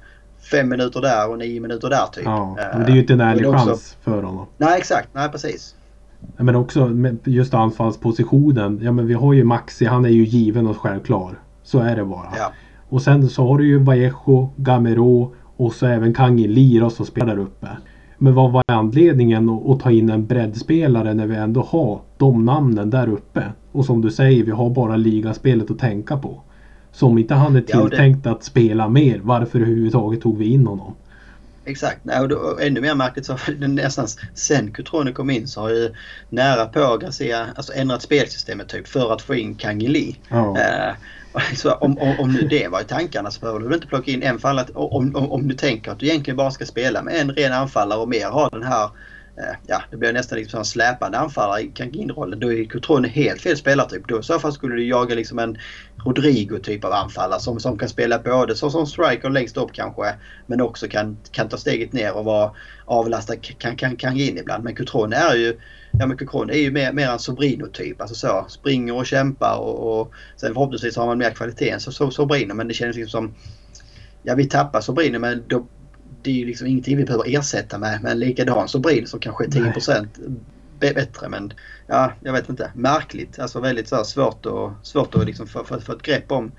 fem 0.52 0.69
minuter 0.69 1.02
där 1.02 1.30
och 1.30 1.38
nio 1.38 1.60
minuter 1.60 1.89
där 1.89 2.08
typ. 2.13 2.26
Ja, 2.26 2.56
men 2.73 2.86
det 2.86 2.91
är 2.91 2.93
ju 2.93 3.02
inte 3.02 3.13
en 3.13 3.21
ärlig 3.21 3.45
chans 3.45 3.97
för 4.04 4.12
honom. 4.12 4.47
Nej 4.58 4.78
exakt, 4.78 5.10
nej 5.13 5.30
precis. 5.30 5.76
Men 6.38 6.55
också 6.55 6.89
just 7.23 7.53
anfallspositionen. 7.53 8.79
Ja 8.83 8.91
men 8.91 9.07
vi 9.07 9.13
har 9.13 9.33
ju 9.33 9.43
Maxi, 9.43 9.86
han 9.86 10.05
är 10.05 10.09
ju 10.09 10.23
given 10.23 10.67
och 10.67 10.77
självklar. 10.77 11.39
Så 11.63 11.79
är 11.79 11.95
det 11.95 12.05
bara. 12.05 12.27
Ja. 12.38 12.51
Och 12.89 13.01
sen 13.01 13.29
så 13.29 13.47
har 13.47 13.57
du 13.57 13.67
ju 13.67 13.77
Vallejo, 13.77 14.49
Gamero 14.55 15.33
och 15.57 15.73
så 15.73 15.86
även 15.86 16.13
Kangin 16.13 16.53
Lira 16.53 16.89
som 16.89 17.05
spelar 17.05 17.36
där 17.36 17.43
uppe. 17.43 17.67
Men 18.17 18.33
vad 18.33 18.51
var 18.51 18.63
anledningen 18.67 19.49
att 19.49 19.79
ta 19.79 19.91
in 19.91 20.09
en 20.09 20.25
breddspelare 20.25 21.13
när 21.13 21.27
vi 21.27 21.36
ändå 21.36 21.62
har 21.62 21.99
de 22.17 22.45
namnen 22.45 22.89
där 22.89 23.09
uppe? 23.09 23.43
Och 23.71 23.86
som 23.86 24.01
du 24.01 24.12
säger, 24.12 24.43
vi 24.43 24.51
har 24.51 24.69
bara 24.69 24.95
ligaspelet 24.95 25.71
att 25.71 25.79
tänka 25.79 26.17
på. 26.17 26.41
Så 26.91 27.07
om 27.07 27.17
inte 27.17 27.33
han 27.33 27.55
är 27.55 27.62
tilltänkt 27.62 28.19
ja, 28.23 28.29
det... 28.29 28.36
att 28.36 28.43
spela 28.43 28.89
mer, 28.89 29.19
varför 29.23 29.59
överhuvudtaget 29.59 30.21
tog 30.21 30.38
vi 30.38 30.53
in 30.53 30.67
honom? 30.67 30.93
Exakt. 31.65 31.99
Nej, 32.04 32.19
och 32.19 32.30
då, 32.30 32.60
ännu 32.62 32.82
mer 32.82 32.95
märkligt 32.95 33.26
så 33.26 33.34
har 33.45 33.67
nästan 33.67 34.08
sen 34.34 34.71
Cutrone 34.71 35.12
kom 35.12 35.30
in 35.30 35.47
så 35.47 35.62
har 35.62 35.69
ju 35.69 35.93
nära 36.30 36.65
på 36.65 36.97
Garcia 36.97 37.47
alltså 37.56 37.73
ändrat 37.73 38.02
spelsystemet 38.02 38.69
typ 38.69 38.88
för 38.88 39.13
att 39.13 39.21
få 39.21 39.36
in 39.36 39.56
Kangin 39.56 40.15
oh. 40.32 40.60
eh, 40.60 40.93
så 41.56 41.71
om, 41.71 41.97
om, 41.97 42.19
om 42.19 42.34
nu 42.34 42.47
det 42.47 42.67
var 42.67 42.82
i 42.82 42.84
tankarna 42.84 43.32
så 43.32 43.39
behöver 43.39 43.60
du 43.60 43.76
inte 43.76 43.88
plocka 43.88 44.12
in 44.12 44.23
en 44.23 44.39
fallare. 44.39 44.67
Om, 44.73 45.15
om, 45.15 45.32
om 45.32 45.47
du 45.47 45.56
tänker 45.56 45.91
att 45.91 45.99
du 45.99 46.06
egentligen 46.06 46.38
bara 46.38 46.52
ska 46.52 46.65
spela 46.65 47.02
med 47.02 47.15
en 47.15 47.32
ren 47.32 47.54
anfallare 47.54 47.99
och 47.99 48.10
mer 48.10 48.30
ha 48.30 48.49
den 48.49 48.63
här 48.63 48.89
Eh, 49.37 49.55
ja, 49.67 49.83
det 49.91 49.97
blir 49.97 50.13
nästan 50.13 50.37
liksom 50.37 50.59
en 50.59 50.65
släpande 50.65 51.17
anfallare 51.17 51.61
i 51.61 51.67
Kangin-rollen. 51.67 52.39
Då 52.39 52.53
är 52.53 52.65
Cotrone 52.65 53.07
helt 53.07 53.41
fel 53.41 53.57
spelartyp. 53.57 54.07
Då 54.07 54.19
i 54.19 54.23
så 54.23 54.39
fall 54.39 54.53
skulle 54.53 54.75
du 54.75 54.87
jaga 54.87 55.15
liksom 55.15 55.39
en 55.39 55.57
Rodrigo-typ 56.05 56.85
av 56.85 56.93
anfallare 56.93 57.39
som, 57.39 57.59
som 57.59 57.77
kan 57.77 57.89
spela 57.89 58.19
både 58.19 58.55
så 58.55 58.69
som 58.69 58.87
striker 58.87 59.29
längst 59.29 59.57
upp 59.57 59.73
kanske 59.73 60.15
men 60.45 60.61
också 60.61 60.87
kan, 60.87 61.17
kan 61.31 61.49
ta 61.49 61.57
steget 61.57 61.93
ner 61.93 62.13
och 62.13 62.25
vara 62.25 62.51
avlasta 62.85 63.35
kan, 63.35 63.75
kan, 63.75 63.95
Kangin 63.95 64.37
ibland. 64.37 64.63
Men 64.63 64.75
Cotrone 64.75 65.15
är 65.15 65.35
ju 65.35 65.59
Ja 65.99 66.05
men 66.05 66.17
Cotrone 66.17 66.53
är 66.53 66.57
ju 66.57 66.71
mer, 66.71 66.91
mer 66.91 67.09
en 67.09 67.19
Sobrino-typ. 67.19 68.01
Alltså 68.01 68.15
så. 68.15 68.45
Springer 68.49 68.95
och 68.95 69.05
kämpar 69.05 69.57
och, 69.57 70.01
och 70.01 70.13
sen 70.37 70.53
förhoppningsvis 70.53 70.95
har 70.95 71.05
man 71.05 71.17
mer 71.17 71.31
kvalitet 71.31 71.69
än 71.69 71.79
så, 71.79 71.91
så, 71.91 72.11
Sobrino 72.11 72.53
men 72.53 72.67
det 72.67 72.73
känns 72.73 72.95
liksom 72.95 73.27
som 73.27 73.35
Ja 74.23 74.35
vi 74.35 74.45
tappar 74.45 74.81
Sobrino 74.81 75.19
men 75.19 75.43
då 75.47 75.67
det 76.23 76.29
är 76.29 76.36
ju 76.36 76.45
liksom 76.45 76.67
ingenting 76.67 76.97
vi 76.97 77.05
behöver 77.05 77.38
ersätta 77.38 77.77
med, 77.77 78.03
med 78.03 78.12
en 78.12 78.19
likadan 78.19 78.67
Sobrin 78.67 79.07
som 79.07 79.19
kanske 79.19 79.45
är 79.45 79.49
10% 79.49 80.07
bättre. 80.79 81.29
Men 81.29 81.53
ja, 81.88 82.12
jag 82.19 82.33
vet 82.33 82.49
inte. 82.49 82.71
Märkligt. 82.75 83.39
Alltså 83.39 83.59
väldigt 83.59 83.88
så 83.88 84.03
svårt, 84.03 84.45
och, 84.45 84.71
svårt 84.81 85.15
att 85.15 85.25
liksom 85.25 85.47
få, 85.47 85.63
få, 85.63 85.79
få 85.79 85.91
ett 85.91 86.01
grepp 86.01 86.31
om 86.31 86.51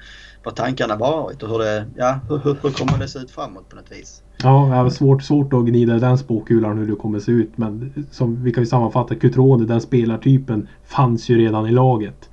vad 0.44 0.56
tankarna 0.56 0.96
varit 0.96 1.42
och 1.42 1.48
hur 1.48 1.58
det, 1.58 1.86
ja, 1.96 2.20
hur, 2.28 2.38
hur, 2.38 2.56
hur 2.62 2.70
kommer 2.70 2.98
det 2.98 3.08
se 3.08 3.18
ut 3.18 3.30
framåt 3.30 3.68
på 3.68 3.76
något 3.76 3.92
vis. 3.92 4.22
Ja, 4.42 4.84
det 4.84 4.90
svårt, 4.90 5.22
svårt 5.22 5.52
att 5.52 5.64
gnida 5.64 5.98
den 5.98 6.18
spåkulan 6.18 6.78
hur 6.78 6.86
det 6.86 6.96
kommer 6.96 7.20
se 7.20 7.32
ut. 7.32 7.58
Men 7.58 8.06
som 8.10 8.44
vi 8.44 8.52
kan 8.52 8.62
ju 8.62 8.66
sammanfatta, 8.66 9.14
Cutrone, 9.14 9.66
den 9.66 9.80
spelartypen, 9.80 10.68
fanns 10.84 11.28
ju 11.28 11.38
redan 11.38 11.66
i 11.66 11.70
laget. 11.70 12.30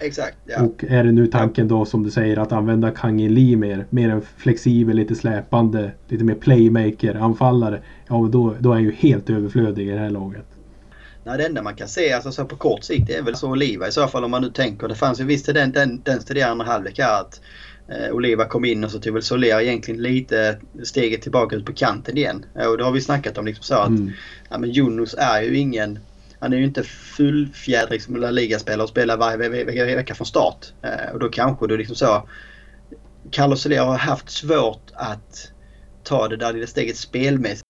Exakt. 0.00 0.36
Ja. 0.44 0.62
Och 0.62 0.84
är 0.88 1.04
det 1.04 1.12
nu 1.12 1.26
tanken 1.26 1.68
då 1.68 1.84
som 1.84 2.02
du 2.02 2.10
säger 2.10 2.36
att 2.36 2.52
använda 2.52 2.90
Kang 2.90 3.28
Li 3.28 3.56
mer, 3.56 3.86
mer 3.90 4.08
en 4.08 4.22
flexibel, 4.36 4.96
lite 4.96 5.14
släpande, 5.14 5.92
lite 6.08 6.24
mer 6.24 6.34
playmaker-anfallare. 6.34 7.80
Ja, 8.08 8.28
då, 8.32 8.54
då 8.58 8.70
är 8.70 8.74
han 8.74 8.84
ju 8.84 8.92
helt 8.92 9.30
överflödig 9.30 9.88
i 9.88 9.90
det 9.90 9.98
här 9.98 10.10
laget. 10.10 10.46
Nej, 11.24 11.38
det 11.38 11.46
enda 11.46 11.62
man 11.62 11.74
kan 11.74 11.88
se 11.88 12.12
alltså, 12.12 12.32
så 12.32 12.44
på 12.44 12.56
kort 12.56 12.84
sikt 12.84 13.10
är 13.10 13.22
väl 13.22 13.36
så 13.36 13.50
Oliva 13.50 13.88
i 13.88 13.92
så 13.92 14.08
fall 14.08 14.24
om 14.24 14.30
man 14.30 14.42
nu 14.42 14.50
tänker. 14.50 14.88
Det 14.88 14.94
fanns 14.94 15.20
ju 15.20 15.24
visst 15.24 15.46
den, 15.46 15.72
den, 15.72 16.00
den 16.04 16.20
till 16.20 16.44
andra 16.44 16.66
halvlek 16.66 16.98
här 16.98 17.20
att 17.20 17.40
eh, 17.88 18.14
Oliva 18.14 18.44
kom 18.44 18.64
in 18.64 18.84
och 18.84 18.90
så 18.90 18.98
tog 18.98 19.14
väl 19.14 19.22
Soler 19.22 19.60
egentligen 19.60 20.02
lite 20.02 20.56
steget 20.82 21.22
tillbaka 21.22 21.56
ut 21.56 21.66
på 21.66 21.72
kanten 21.72 22.16
igen. 22.16 22.44
Och 22.54 22.78
det 22.78 22.84
har 22.84 22.92
vi 22.92 23.00
snackat 23.00 23.38
om 23.38 23.46
liksom 23.46 23.64
så 23.64 23.74
att 23.74 23.88
mm. 23.88 24.10
ja, 24.50 24.58
men 24.58 24.70
Jonas 24.70 25.14
är 25.18 25.42
ju 25.42 25.58
ingen 25.58 25.98
han 26.40 26.52
är 26.52 26.56
ju 26.56 26.64
inte 26.64 26.82
fullfjädrad 26.82 27.90
liksom, 27.90 28.16
La 28.16 28.30
Liga-spelare 28.30 28.82
och 28.82 28.88
spelar 28.88 29.16
varje 29.16 29.96
vecka 29.96 30.14
från 30.14 30.26
start. 30.26 30.66
Eh, 30.82 31.12
och 31.12 31.18
då 31.18 31.28
kanske 31.28 31.66
du 31.66 31.76
liksom 31.76 31.96
så... 31.96 32.28
Carlos 33.30 33.62
Soler 33.62 33.80
har 33.80 33.96
haft 33.96 34.30
svårt 34.30 34.90
att 34.94 35.52
ta 36.04 36.28
det 36.28 36.36
där 36.36 36.52
lilla 36.52 36.66
steget 36.66 36.96
spelmässigt 36.96 37.64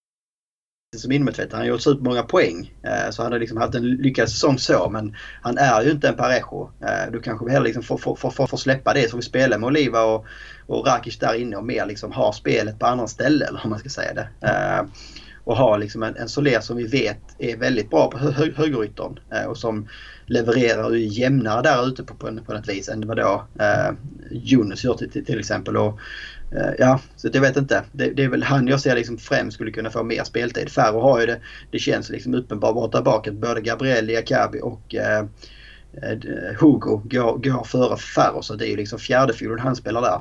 som 0.96 1.12
innermittfältare. 1.12 1.56
Han 1.56 1.66
har 1.66 1.68
gjort 1.68 1.80
supermånga 1.80 2.22
poäng. 2.22 2.74
Eh, 2.82 3.10
så 3.10 3.22
han 3.22 3.32
har 3.32 3.38
liksom 3.38 3.58
haft 3.58 3.74
en 3.74 3.90
lyckad 3.90 4.28
säsong 4.28 4.58
så 4.58 4.90
men 4.90 5.16
han 5.42 5.58
är 5.58 5.82
ju 5.82 5.90
inte 5.90 6.08
en 6.08 6.16
Parejo. 6.16 6.70
Eh, 6.80 7.12
du 7.12 7.20
kanske 7.20 7.50
hellre 7.50 7.66
liksom 7.66 7.82
får, 7.82 7.98
får, 7.98 8.30
får, 8.30 8.46
får 8.46 8.56
släppa 8.56 8.94
det 8.94 9.10
så 9.10 9.16
vi 9.16 9.22
spelar 9.22 9.58
med 9.58 9.66
Oliva 9.66 10.02
och, 10.02 10.26
och 10.66 10.86
Rakic 10.86 11.18
där 11.18 11.34
inne 11.34 11.56
och 11.56 11.64
mer 11.64 11.86
liksom 11.86 12.12
ha 12.12 12.32
spelet 12.32 12.78
på 12.78 12.86
andra 12.86 13.06
ställen 13.06 13.48
eller 13.48 13.60
om 13.64 13.70
man 13.70 13.78
ska 13.78 13.88
säga 13.88 14.14
det 14.14 14.28
eh, 14.48 14.84
och 15.44 15.56
ha 15.56 15.76
liksom 15.76 16.02
en, 16.02 16.16
en 16.16 16.28
Soler 16.28 16.60
som 16.60 16.76
vi 16.76 16.86
vet 16.86 17.20
är 17.38 17.56
väldigt 17.56 17.90
bra 17.90 18.10
på 18.10 18.18
hö, 18.18 18.50
högeryttern 18.56 19.18
eh, 19.32 19.44
och 19.44 19.58
som 19.58 19.88
levererar 20.26 20.84
och 20.84 20.94
är 20.94 20.96
jämnare 20.96 21.62
där 21.62 21.88
ute 21.88 22.04
på, 22.04 22.14
på, 22.14 22.38
på 22.46 22.52
något 22.52 22.68
vis 22.68 22.88
än 22.88 23.06
vad 23.06 23.16
då 23.16 23.46
eh, 23.60 23.94
Jonas 24.30 24.84
gör 24.84 24.94
till, 24.94 25.24
till 25.24 25.38
exempel. 25.38 25.76
Och, 25.76 25.98
eh, 26.52 26.74
ja, 26.78 27.00
så 27.16 27.28
jag 27.32 27.40
vet 27.40 27.56
inte. 27.56 27.82
Det, 27.92 28.10
det, 28.10 28.24
är 28.24 28.28
väl 28.28 28.42
han 28.42 28.66
jag 28.66 28.80
ser 28.80 28.96
liksom 28.96 29.18
främst 29.18 29.54
skulle 29.54 29.70
kunna 29.70 29.90
få 29.90 30.02
mer 30.02 30.24
speltid. 30.24 30.70
Färre 30.70 31.00
har 31.00 31.20
ju 31.20 31.26
det. 31.26 31.40
Det 31.70 31.78
känns 31.78 32.10
liksom 32.10 32.34
uppenbart 32.34 32.92
där 32.92 33.02
bak 33.02 33.28
att 33.28 33.34
både 33.34 33.60
Gabriel 33.60 34.06
Diakabi 34.06 34.60
och 34.62 34.94
eh, 34.94 35.24
eh, 36.02 36.18
Hugo 36.60 37.02
går, 37.04 37.38
går 37.38 37.64
före 37.64 37.96
Farro 37.96 38.42
så 38.42 38.54
det 38.54 38.66
är 38.66 38.70
ju 38.70 38.76
liksom 38.76 38.98
fjärdefiolen 38.98 39.58
han 39.58 39.76
spelar 39.76 40.02
där. 40.02 40.20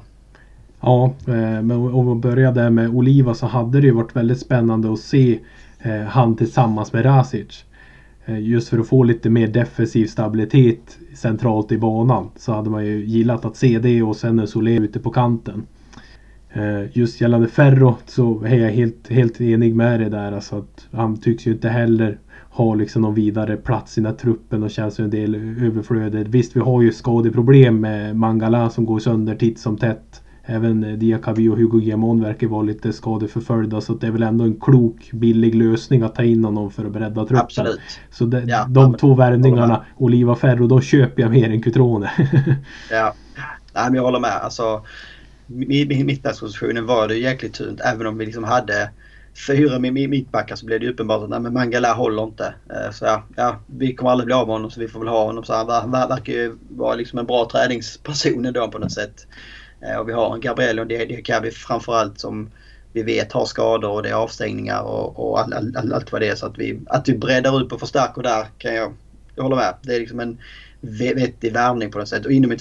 Ja, 0.81 1.13
eh, 1.27 1.61
men 1.61 1.71
om 1.71 2.09
vi 2.09 2.21
börjar 2.21 2.51
där 2.51 2.69
med 2.69 2.89
Oliva 2.89 3.33
så 3.33 3.45
hade 3.45 3.81
det 3.81 3.87
ju 3.87 3.93
varit 3.93 4.15
väldigt 4.15 4.39
spännande 4.39 4.93
att 4.93 4.99
se 4.99 5.39
eh, 5.79 6.01
han 6.01 6.35
tillsammans 6.35 6.93
med 6.93 7.05
Rasic. 7.05 7.65
Eh, 8.25 8.39
just 8.39 8.69
för 8.69 8.79
att 8.79 8.87
få 8.87 9.03
lite 9.03 9.29
mer 9.29 9.47
defensiv 9.47 10.05
stabilitet 10.05 10.97
centralt 11.15 11.71
i 11.71 11.77
banan 11.77 12.29
så 12.35 12.53
hade 12.53 12.69
man 12.69 12.85
ju 12.85 13.05
gillat 13.05 13.45
att 13.45 13.55
se 13.55 13.79
det 13.79 14.03
och 14.03 14.15
sen 14.15 14.39
är 14.39 14.45
Solé 14.45 14.77
ute 14.77 14.99
på 14.99 15.09
kanten. 15.09 15.63
Just 16.93 17.21
gällande 17.21 17.47
Ferro 17.47 17.95
så 18.05 18.43
är 18.43 18.55
jag 18.55 18.71
helt, 18.71 19.09
helt 19.09 19.41
enig 19.41 19.75
med 19.75 19.99
dig 19.99 20.09
där. 20.09 20.31
Alltså 20.31 20.57
att 20.57 20.87
han 20.91 21.17
tycks 21.17 21.47
ju 21.47 21.51
inte 21.51 21.69
heller 21.69 22.19
ha 22.49 22.75
liksom 22.75 23.01
någon 23.01 23.13
vidare 23.13 23.57
plats 23.57 23.97
i 23.97 24.01
den 24.01 24.11
här 24.11 24.17
truppen 24.17 24.63
och 24.63 24.71
känns 24.71 24.99
ju 24.99 25.03
en 25.03 25.09
del 25.09 25.35
överflödig. 25.35 26.27
Visst, 26.27 26.55
vi 26.55 26.59
har 26.59 26.81
ju 26.81 26.91
skadeproblem 26.91 27.79
med 27.79 28.15
Mangala 28.15 28.69
som 28.69 28.85
går 28.85 28.99
sönder 28.99 29.35
titt 29.35 29.59
som 29.59 29.77
tätt. 29.77 30.21
Även 30.45 30.99
Diakabi 30.99 31.49
och 31.49 31.57
Hugo 31.57 31.79
Giamon 31.79 32.21
verkar 32.21 32.47
vara 32.47 32.61
lite 32.61 32.93
skadeförföljda 32.93 33.81
så 33.81 33.93
det 33.93 34.07
är 34.07 34.11
väl 34.11 34.23
ändå 34.23 34.43
en 34.43 34.59
klok, 34.59 35.09
billig 35.11 35.55
lösning 35.55 36.01
att 36.01 36.15
ta 36.15 36.23
in 36.23 36.45
honom 36.45 36.71
för 36.71 36.85
att 36.85 36.91
bredda 36.91 37.25
truppen. 37.25 37.37
Absolut. 37.37 37.79
Så 38.11 38.25
de, 38.25 38.39
ja, 38.47 38.65
de 38.69 38.97
två 38.97 39.13
värvningarna, 39.13 39.85
Oliva 39.97 40.35
Ferro, 40.35 40.67
då 40.67 40.81
köper 40.81 41.21
jag 41.21 41.31
mer 41.31 41.49
än 41.49 41.61
Cutrone. 41.61 42.11
ja, 42.91 43.13
Nej, 43.73 43.83
men 43.85 43.93
jag 43.93 44.03
håller 44.03 44.19
med. 44.19 44.31
Alltså, 44.31 44.85
mittbackspositionen 45.47 46.85
var 46.85 47.07
det 47.07 47.15
jäkligt 47.15 47.53
tunt 47.53 47.81
även 47.81 48.07
om 48.07 48.17
vi 48.17 48.25
liksom 48.25 48.43
hade 48.43 48.89
fyra 49.47 49.79
mittbackar 49.79 50.55
så 50.55 50.65
blev 50.65 50.79
det 50.79 50.89
uppenbart 50.89 51.23
att 51.23 51.29
nej, 51.29 51.39
men 51.39 51.53
Mangala 51.53 51.93
håller 51.93 52.23
inte. 52.23 52.53
Eh, 52.69 52.91
så 52.91 53.05
ja, 53.05 53.23
ja, 53.35 53.59
vi 53.65 53.95
kommer 53.95 54.11
aldrig 54.11 54.25
bli 54.25 54.33
av 54.33 54.47
med 54.47 54.55
honom 54.55 54.71
så 54.71 54.79
vi 54.79 54.87
får 54.87 54.99
väl 54.99 55.07
ha 55.07 55.25
honom. 55.25 55.43
Så 55.43 55.53
han 55.53 55.91
verkar 55.91 56.33
ju 56.33 56.57
vara 56.69 56.95
liksom 56.95 57.19
en 57.19 57.25
bra 57.25 57.49
träningsperson 57.51 58.45
ändå 58.45 58.67
på 58.67 58.77
något 58.77 58.91
sätt. 58.91 59.27
Eh, 59.81 59.95
och 59.95 60.09
vi 60.09 60.13
har 60.13 60.33
en 60.33 60.41
Gabriel 60.41 60.79
och 60.79 60.87
Diakabi 60.87 61.51
framförallt 61.51 62.19
som 62.19 62.49
vi 62.93 63.03
vet 63.03 63.31
har 63.31 63.45
skador 63.45 63.91
och 63.91 64.03
det 64.03 64.09
är 64.09 64.13
avstängningar 64.13 64.81
och, 64.81 65.19
och 65.19 65.39
all, 65.39 65.53
all, 65.53 65.77
all, 65.77 65.93
allt 65.93 66.11
vad 66.11 66.21
det 66.21 66.27
är. 66.27 66.35
Så 66.35 66.45
att 66.45 66.57
vi, 66.57 66.79
att 66.85 67.09
vi 67.09 67.17
breddar 67.17 67.63
upp 67.63 67.73
och 67.73 67.79
förstärker 67.79 68.21
där 68.21 68.45
kan 68.57 68.75
jag, 68.75 68.93
jag 69.35 69.43
hålla 69.43 69.55
med. 69.55 69.75
Det 69.81 69.95
är 69.95 69.99
liksom 69.99 70.19
en 70.19 70.37
vettig 70.81 71.53
värvning 71.53 71.91
på 71.91 71.99
något 71.99 72.07
sätt. 72.07 72.25
Och 72.25 72.31
inom 72.31 72.57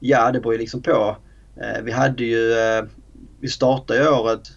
ja 0.00 0.32
det 0.32 0.40
beror 0.40 0.54
ju 0.54 0.60
liksom 0.60 0.82
på. 0.82 1.16
Eh, 1.60 1.82
vi 1.82 1.92
hade 1.92 2.24
ju, 2.24 2.52
eh, 2.52 2.84
vi 3.40 3.48
startade 3.48 4.00
ju 4.00 4.08
året 4.08 4.52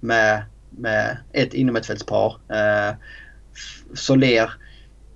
med, 0.00 0.42
med 0.70 1.16
ett 1.32 1.54
inomhutfältspar. 1.54 2.36
Soler, 3.94 4.52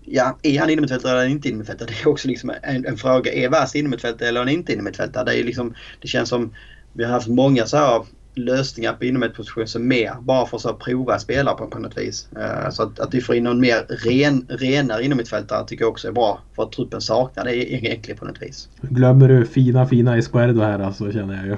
ja, 0.07 0.38
är 0.42 0.61
han 0.61 0.71
inomhutfältare 0.71 1.21
eller 1.21 1.31
inte 1.31 1.49
inomhutfältare? 1.49 1.88
Det 1.88 2.03
är 2.03 2.09
också 2.09 2.29
liksom 2.29 2.53
en, 2.62 2.87
en 2.87 2.97
fråga. 2.97 3.33
Är 3.33 3.49
Vass 3.49 3.75
inomhutfältare 3.75 4.29
eller 4.29 4.49
inte 4.49 4.73
inomhutfältare? 4.73 5.25
Det, 5.25 5.40
är 5.40 5.45
liksom, 5.45 5.75
det 6.01 6.09
känns 6.09 6.29
som 6.29 6.55
vi 6.92 7.05
har 7.05 7.12
haft 7.12 7.29
många 7.29 7.66
så 7.66 7.77
här 7.77 8.05
lösningar 8.35 8.92
på 8.92 9.05
inomhutposition 9.05 9.66
som 9.66 9.88
mer 9.88 10.14
bara 10.21 10.47
för 10.47 10.71
att 10.71 10.79
prova 10.79 11.19
spelare 11.19 11.57
på, 11.57 11.66
på 11.66 11.79
något 11.79 11.99
vis. 11.99 12.29
Uh, 12.37 12.71
så 12.71 12.83
att, 12.83 13.01
att 13.01 13.14
vi 13.14 13.21
får 13.21 13.35
in 13.35 13.45
någon 13.45 13.61
mer 13.61 13.87
ren, 13.88 14.47
renare 14.49 15.05
inomhutfältare 15.05 15.66
tycker 15.66 15.85
jag 15.85 15.90
också 15.90 16.09
är 16.09 16.12
bra. 16.12 16.40
För 16.57 16.62
att 16.62 16.73
truppen 16.73 17.01
saknar 17.01 17.45
det 17.45 17.73
egentligen 17.73 18.19
på 18.19 18.25
något 18.25 18.42
vis. 18.42 18.69
Glömmer 18.81 19.29
du 19.29 19.47
fina 19.47 19.87
fina 19.87 20.19
Esquerdo 20.19 20.61
här 20.61 20.79
alltså 20.79 21.12
känner 21.12 21.37
jag 21.37 21.47
ju. 21.47 21.57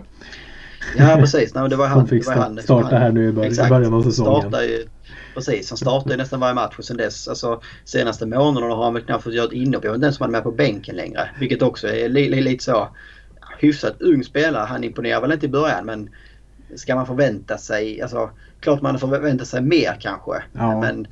Ja 0.96 1.16
precis, 1.20 1.54
Nej, 1.54 1.68
det 1.68 1.76
var 1.76 1.86
han. 1.88 1.98
Som 1.98 2.08
fick 2.08 2.28
han, 2.28 2.58
starta 2.62 2.96
här 2.96 3.12
nu 3.12 3.28
i 3.28 3.32
början, 3.32 3.50
exakt, 3.52 3.68
början 3.68 3.94
av 3.94 4.02
säsongen. 4.02 4.40
Startar 4.40 4.62
ju, 4.62 4.86
precis, 5.34 5.70
han 5.70 5.76
startar 5.76 6.10
ju 6.10 6.16
nästan 6.16 6.40
varje 6.40 6.54
match 6.54 6.74
och 6.78 6.84
sen 6.84 6.96
dess. 6.96 7.28
Alltså, 7.28 7.62
senaste 7.84 8.26
månaderna 8.26 8.74
har 8.74 8.84
han 8.84 8.94
väl 8.94 9.02
knappt 9.02 9.24
fått 9.24 9.34
göra 9.34 9.46
ett 9.46 9.52
inhopp. 9.52 9.84
Jag 9.84 9.90
vet 9.90 9.96
inte 9.96 10.06
ens 10.06 10.20
om 10.20 10.24
han 10.24 10.30
är 10.30 10.38
med 10.38 10.42
på 10.42 10.50
bänken 10.50 10.96
längre. 10.96 11.30
Vilket 11.38 11.62
också 11.62 11.88
är 11.88 12.08
li, 12.08 12.28
li, 12.28 12.40
lite 12.40 12.64
så 12.64 12.88
hyfsat 13.58 14.00
ung 14.00 14.24
spelare. 14.24 14.66
Han 14.66 14.84
imponerar 14.84 15.20
väl 15.20 15.32
inte 15.32 15.46
i 15.46 15.48
början 15.48 15.86
men 15.86 16.10
ska 16.76 16.94
man 16.94 17.06
förvänta 17.06 17.58
sig, 17.58 18.02
alltså 18.02 18.30
klart 18.60 18.82
man 18.82 18.98
förväntar 18.98 19.44
sig 19.44 19.62
mer 19.62 19.96
kanske. 20.00 20.42
Ja. 20.52 20.80
Men 20.80 21.06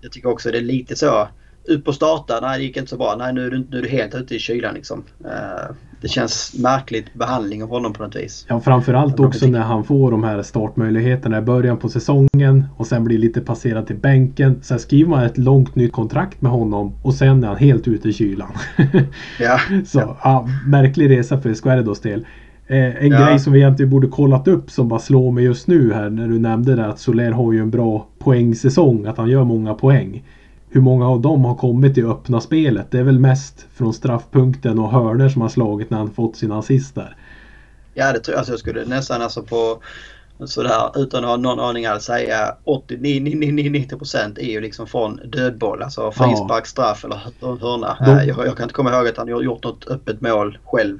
jag 0.00 0.12
tycker 0.12 0.28
också 0.28 0.50
det 0.50 0.58
är 0.58 0.62
lite 0.62 0.96
så 0.96 1.28
upp 1.68 1.88
och 1.88 1.94
starta, 1.94 2.38
nej 2.42 2.58
det 2.58 2.64
gick 2.64 2.76
inte 2.76 2.90
så 2.90 2.96
bra. 2.96 3.16
Nej 3.18 3.32
nu 3.32 3.46
är 3.46 3.50
du, 3.50 3.66
nu 3.70 3.78
är 3.78 3.82
du 3.82 3.88
helt 3.88 4.14
ute 4.14 4.34
i 4.34 4.38
kylan 4.38 4.74
liksom. 4.74 5.04
Uh, 5.24 5.74
det 6.00 6.08
känns 6.08 6.54
märkligt 6.58 7.14
behandling 7.14 7.62
av 7.62 7.68
honom 7.68 7.92
på 7.92 8.02
något 8.02 8.16
vis. 8.16 8.46
Ja 8.48 8.60
framförallt 8.60 9.20
också 9.20 9.46
när 9.46 9.60
han 9.60 9.84
får 9.84 10.10
de 10.10 10.24
här 10.24 10.42
startmöjligheterna 10.42 11.38
i 11.38 11.40
början 11.40 11.76
på 11.76 11.88
säsongen 11.88 12.64
och 12.76 12.86
sen 12.86 13.04
blir 13.04 13.18
lite 13.18 13.40
passerad 13.40 13.86
till 13.86 13.96
bänken. 13.96 14.58
Sen 14.62 14.78
skriver 14.78 15.10
man 15.10 15.24
ett 15.24 15.38
långt 15.38 15.74
nytt 15.74 15.92
kontrakt 15.92 16.40
med 16.40 16.52
honom 16.52 16.94
och 17.02 17.14
sen 17.14 17.44
är 17.44 17.48
han 17.48 17.56
helt 17.56 17.88
ute 17.88 18.08
i 18.08 18.12
kylan. 18.12 18.52
ja. 19.40 19.58
så 19.86 19.98
ja. 19.98 20.16
ja, 20.22 20.48
märklig 20.66 21.10
resa 21.10 21.38
för 21.38 21.54
Squaredos 21.54 22.00
del. 22.00 22.26
Eh, 22.66 23.04
en 23.04 23.10
ja. 23.10 23.26
grej 23.26 23.38
som 23.38 23.52
vi 23.52 23.58
egentligen 23.58 23.90
borde 23.90 24.08
kollat 24.08 24.48
upp 24.48 24.70
som 24.70 24.88
bara 24.88 25.00
slår 25.00 25.32
mig 25.32 25.44
just 25.44 25.66
nu 25.66 25.92
här 25.92 26.10
när 26.10 26.28
du 26.28 26.38
nämnde 26.38 26.76
det 26.76 26.86
att 26.86 26.98
Soler 26.98 27.30
har 27.30 27.52
ju 27.52 27.58
en 27.58 27.70
bra 27.70 28.06
poängsäsong. 28.18 29.06
Att 29.06 29.16
han 29.16 29.28
gör 29.28 29.44
många 29.44 29.74
poäng 29.74 30.22
hur 30.70 30.80
många 30.80 31.08
av 31.08 31.20
dem 31.20 31.44
har 31.44 31.54
kommit 31.54 31.98
i 31.98 32.02
öppna 32.02 32.40
spelet? 32.40 32.90
Det 32.90 32.98
är 32.98 33.02
väl 33.02 33.18
mest 33.18 33.66
från 33.74 33.94
straffpunkten 33.94 34.78
och 34.78 34.90
hörner 34.90 35.28
som 35.28 35.42
har 35.42 35.48
slagit 35.48 35.90
när 35.90 35.98
han 35.98 36.10
fått 36.10 36.36
sina 36.36 36.58
assist 36.58 36.94
där. 36.94 37.16
Ja, 37.94 38.12
det 38.12 38.20
tror 38.20 38.32
jag. 38.32 38.38
Alltså, 38.38 38.52
jag 38.52 38.60
skulle 38.60 38.84
nästan 38.84 39.22
alltså 39.22 39.42
på 39.42 39.82
sådär 40.46 40.90
utan 41.02 41.24
att 41.24 41.30
ha 41.30 41.36
någon 41.36 41.60
aning 41.60 41.86
alls 41.86 42.04
säga 42.04 42.54
80-90% 42.64 44.38
är 44.38 44.50
ju 44.50 44.60
liksom 44.60 44.86
från 44.86 45.20
dödboll. 45.24 45.82
Alltså 45.82 46.12
frispark, 46.12 46.66
straff 46.66 47.04
eller 47.04 47.20
hörna. 47.40 47.96
De... 48.06 48.28
Jag, 48.28 48.46
jag, 48.46 48.56
kan 48.56 48.64
inte 48.64 48.74
komma 48.74 48.96
ihåg 48.96 49.08
att 49.08 49.16
han 49.16 49.28
gjort 49.28 49.64
något 49.64 49.88
öppet 49.88 50.20
mål 50.20 50.58
själv. 50.64 50.98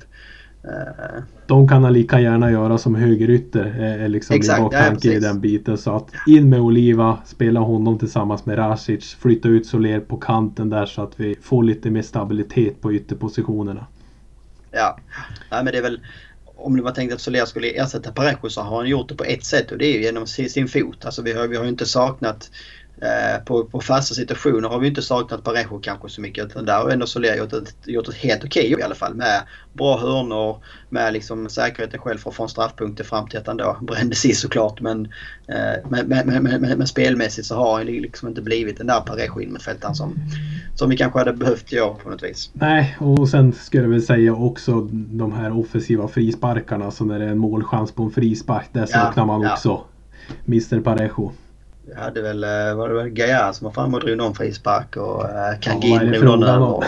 De 1.46 1.68
kan 1.68 1.84
han 1.84 1.92
lika 1.92 2.20
gärna 2.20 2.50
göra 2.50 2.78
som 2.78 2.94
högerytter. 2.94 3.64
Är 3.64 4.08
liksom 4.08 4.36
Exakt, 4.36 4.60
min 4.60 4.70
tanke 4.70 5.08
ja, 5.08 5.14
i 5.14 5.20
den 5.20 5.40
biten. 5.40 5.78
Så 5.78 5.96
att 5.96 6.08
in 6.26 6.50
med 6.50 6.60
Oliva, 6.60 7.18
spela 7.26 7.60
honom 7.60 7.98
tillsammans 7.98 8.46
med 8.46 8.58
Rasic. 8.58 9.14
Flytta 9.14 9.48
ut 9.48 9.66
Soler 9.66 10.00
på 10.00 10.16
kanten 10.16 10.70
där 10.70 10.86
så 10.86 11.02
att 11.02 11.20
vi 11.20 11.36
får 11.42 11.62
lite 11.62 11.90
mer 11.90 12.02
stabilitet 12.02 12.80
på 12.80 12.92
ytterpositionerna. 12.92 13.86
Ja, 14.70 14.98
Nej, 15.50 15.64
men 15.64 15.72
det 15.72 15.78
är 15.78 15.82
väl 15.82 16.00
om 16.60 16.76
det 16.76 16.82
var 16.82 16.90
tänkt 16.90 17.14
att 17.14 17.20
Soler 17.20 17.44
skulle 17.44 17.70
ersätta 17.70 18.12
Parejo 18.12 18.48
så 18.48 18.60
har 18.60 18.76
han 18.76 18.88
gjort 18.88 19.08
det 19.08 19.14
på 19.14 19.24
ett 19.24 19.44
sätt 19.44 19.72
och 19.72 19.78
det 19.78 19.86
är 19.86 19.92
ju 19.92 20.02
genom 20.02 20.26
sin, 20.26 20.68
fot. 20.68 21.04
Alltså 21.04 21.22
vi 21.22 21.32
har, 21.32 21.48
vi 21.48 21.56
har 21.56 21.64
inte 21.64 21.86
saknat 21.86 22.50
Eh, 22.50 22.77
på, 23.44 23.64
på 23.64 23.80
fasta 23.80 24.14
situationer 24.14 24.68
har 24.68 24.78
vi 24.78 24.88
inte 24.88 25.02
saknat 25.02 25.44
Parejo 25.44 25.78
kanske 25.78 26.08
så 26.08 26.20
mycket. 26.20 26.46
Utan 26.46 26.64
där 26.64 26.78
har 26.78 26.90
ändå 26.90 27.06
Soler 27.06 27.36
gjort 27.36 27.52
ett, 27.52 27.74
gjort 27.84 28.08
ett 28.08 28.14
helt 28.14 28.44
okej 28.44 28.66
okay, 28.66 28.80
i 28.80 28.82
alla 28.82 28.94
fall. 28.94 29.14
Med 29.14 29.42
bra 29.72 29.98
hörnor, 29.98 30.56
med 30.88 31.12
liksom 31.12 31.48
säkerheten 31.48 32.00
själv 32.00 32.18
från 32.18 32.48
straffpunkter 32.48 33.04
fram 33.04 33.28
till 33.28 33.38
att 33.38 33.46
han 33.46 33.56
då 33.56 33.76
brände 33.80 34.14
sist 34.14 34.40
såklart. 34.40 34.80
Men, 34.80 35.04
eh, 35.48 35.88
men, 35.88 36.08
men, 36.08 36.42
men, 36.42 36.60
men, 36.60 36.86
spelmässigt 36.86 37.46
så 37.46 37.54
har 37.54 37.76
han 37.76 37.86
liksom 37.86 38.28
inte 38.28 38.42
blivit 38.42 38.78
den 38.78 38.86
där 38.86 39.00
Parejo-innerfältaren 39.00 39.94
som, 39.94 40.14
som 40.74 40.90
vi 40.90 40.96
kanske 40.96 41.18
hade 41.18 41.32
behövt 41.32 41.72
göra 41.72 41.94
på 41.94 42.10
något 42.10 42.22
vis. 42.22 42.50
Nej, 42.52 42.96
och 43.00 43.28
sen 43.28 43.52
skulle 43.52 43.82
jag 43.82 43.90
väl 43.90 44.02
säga 44.02 44.34
också 44.34 44.80
de 44.90 45.32
här 45.32 45.58
offensiva 45.58 46.08
frisparkarna. 46.08 46.90
Så 46.90 47.04
när 47.04 47.18
det 47.18 47.24
är 47.24 47.28
en 47.28 47.38
målchans 47.38 47.92
på 47.92 48.02
en 48.02 48.10
frispark, 48.10 48.68
där 48.72 48.86
saknar 48.86 49.26
man 49.26 49.42
ja. 49.42 49.52
också 49.52 49.84
Mr 50.46 50.80
Parejo. 50.80 51.32
Vi 51.88 51.94
hade 51.94 52.22
väl, 52.22 52.44
eh, 52.44 52.74
var 52.74 52.88
det 52.88 52.94
väl 52.94 53.08
Gaia 53.08 53.52
som 53.52 53.64
var 53.64 53.72
framme 53.72 53.96
och 53.96 54.02
drog 54.04 54.16
någon 54.16 54.34
frispark 54.34 54.96
och 54.96 55.24
uh, 55.24 55.60
Kangin 55.60 56.12
drog 56.12 56.24
någon 56.24 56.42
över. 56.42 56.84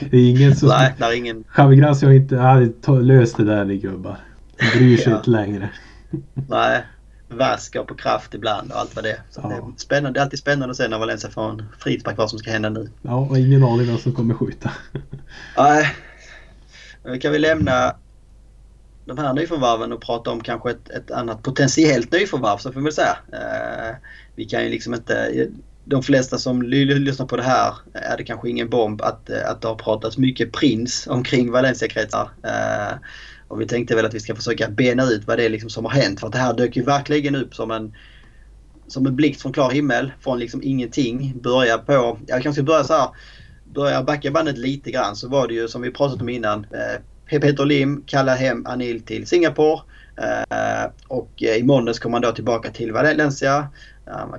det 0.10 0.16
är 0.16 0.30
ingen 0.30 0.56
som... 0.56 0.68
Nej, 0.98 1.18
ingen... 1.18 1.44
Javi 1.56 1.76
Gracia 1.76 2.08
har 2.08 2.14
inte 2.14 2.36
hade 2.36 3.00
löst 3.00 3.36
det 3.36 3.44
där 3.44 3.64
ni 3.64 3.76
gubbar. 3.76 4.16
De 4.56 4.78
bryr 4.78 4.96
sig 4.96 5.12
ja. 5.12 5.16
inte 5.16 5.30
längre. 5.30 5.70
Nej, 6.48 6.84
Vaska 7.28 7.84
på 7.84 7.94
kraft 7.94 8.34
ibland 8.34 8.72
och 8.72 8.78
allt 8.78 8.96
vad 8.96 9.04
det 9.04 9.10
är. 9.10 9.20
Så 9.30 9.40
ja. 9.42 9.48
det, 9.48 9.54
är 9.54 9.62
spännande. 9.76 10.18
det 10.18 10.20
är 10.20 10.24
alltid 10.24 10.38
spännande 10.38 10.70
att 10.70 10.76
se 10.76 10.88
när 10.88 10.98
Valencia 10.98 11.30
får 11.30 11.50
en 11.50 11.64
frispark 11.78 12.16
vad 12.16 12.30
som 12.30 12.38
ska 12.38 12.50
hända 12.50 12.68
nu. 12.68 12.90
Ja, 13.02 13.14
och 13.14 13.38
ingen 13.38 13.64
aning 13.64 13.86
vem 13.86 13.98
som 13.98 14.12
kommer 14.12 14.34
skjuta. 14.34 14.70
Nej. 15.56 15.94
Kan 17.20 17.32
vi 17.32 17.38
lämna 17.38 17.94
de 19.16 19.18
här 19.18 19.34
nyförvärven 19.34 19.92
och 19.92 20.02
prata 20.02 20.30
om 20.30 20.40
kanske 20.40 20.70
ett, 20.70 20.90
ett 20.90 21.10
annat 21.10 21.42
potentiellt 21.42 22.12
nyförvärv 22.12 22.58
så 22.58 22.72
får 22.72 22.80
vi 22.80 22.92
säga. 22.92 23.16
Eh, 23.32 23.96
vi 24.34 24.44
kan 24.44 24.64
ju 24.64 24.70
liksom 24.70 24.94
inte... 24.94 25.48
De 25.84 26.02
flesta 26.02 26.38
som 26.38 26.62
lyssnar 26.62 27.26
på 27.26 27.36
det 27.36 27.42
här 27.42 27.74
eh, 27.94 28.12
är 28.12 28.16
det 28.16 28.24
kanske 28.24 28.50
ingen 28.50 28.70
bomb 28.70 29.02
att, 29.02 29.30
eh, 29.30 29.50
att 29.50 29.62
det 29.62 29.68
har 29.68 29.74
pratats 29.74 30.18
mycket 30.18 30.52
prins 30.52 31.06
omkring 31.06 31.50
Valencia-kretsar. 31.50 32.30
Eh, 32.42 32.98
och 33.48 33.60
vi 33.60 33.66
tänkte 33.66 33.96
väl 33.96 34.06
att 34.06 34.14
vi 34.14 34.20
ska 34.20 34.34
försöka 34.34 34.68
bena 34.68 35.04
ut 35.04 35.26
vad 35.26 35.38
det 35.38 35.44
är 35.44 35.48
liksom 35.48 35.70
som 35.70 35.84
har 35.84 35.92
hänt. 35.92 36.20
För 36.20 36.26
att 36.26 36.32
det 36.32 36.38
här 36.38 36.54
dök 36.54 36.76
ju 36.76 36.82
verkligen 36.82 37.34
upp 37.34 37.54
som 37.54 37.70
en, 37.70 37.94
som 38.86 39.06
en 39.06 39.16
blixt 39.16 39.42
från 39.42 39.52
klar 39.52 39.70
himmel. 39.70 40.12
Från 40.20 40.38
liksom 40.38 40.62
ingenting. 40.62 41.40
Börja 41.42 41.78
på... 41.78 42.18
Jag 42.26 42.42
kanske 42.42 42.52
ska 42.52 42.62
börja 42.62 42.84
så 42.84 42.94
här. 42.94 43.08
Börja 43.74 44.02
backa 44.02 44.30
bandet 44.30 44.58
lite 44.58 44.90
grann 44.90 45.16
så 45.16 45.28
var 45.28 45.48
det 45.48 45.54
ju 45.54 45.68
som 45.68 45.82
vi 45.82 45.90
pratat 45.90 46.20
om 46.20 46.28
innan. 46.28 46.66
Eh, 46.70 47.00
Peter 47.38 47.64
Lim 47.64 48.02
kallar 48.06 48.36
hem 48.36 48.66
Anil 48.66 49.02
till 49.02 49.26
Singapore. 49.26 49.80
Uh, 50.20 50.90
och 51.08 51.42
i 51.42 51.62
måndags 51.62 51.98
kom 51.98 52.12
han 52.12 52.22
då 52.22 52.32
tillbaka 52.32 52.70
till 52.70 52.92
Valencia. 52.92 53.68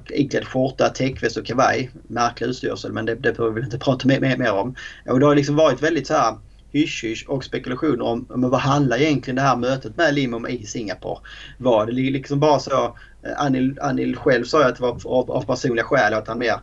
Iklädd 0.09 0.47
skjorta, 0.47 0.89
täckväst 0.89 1.37
och 1.37 1.45
kavaj. 1.45 1.91
Märklig 2.07 2.47
utstyrsel 2.47 2.91
men 2.91 3.05
det, 3.05 3.15
det 3.15 3.37
behöver 3.37 3.55
vi 3.55 3.65
inte 3.65 3.79
prata 3.79 4.07
mer, 4.07 4.19
mer, 4.19 4.37
mer 4.37 4.53
om. 4.53 4.75
Och 5.05 5.19
det 5.19 5.25
har 5.25 5.35
liksom 5.35 5.55
varit 5.55 5.83
väldigt 5.83 6.07
så 6.07 6.13
här 6.13 6.37
hysch 6.71 7.25
och 7.27 7.43
spekulationer 7.43 8.01
om, 8.01 8.25
om 8.29 8.49
vad 8.49 8.59
handlar 8.59 8.97
egentligen 8.97 9.35
det 9.35 9.41
här 9.41 9.55
mötet 9.55 9.97
med 9.97 10.13
Lim 10.13 10.33
om 10.33 10.47
i 10.47 10.65
Singapore. 10.65 11.19
Var 11.57 11.85
det 11.85 11.91
liksom 11.91 12.39
bara 12.39 12.59
så, 12.59 12.97
eh, 13.23 13.41
Anil, 13.41 13.79
Anil 13.81 14.15
själv 14.15 14.43
sa 14.43 14.65
att 14.65 14.75
det 14.75 14.81
var 14.81 15.01
av, 15.05 15.31
av 15.31 15.45
personliga 15.45 15.85
skäl 15.85 16.13
att 16.13 16.27
han 16.27 16.37
mer 16.37 16.55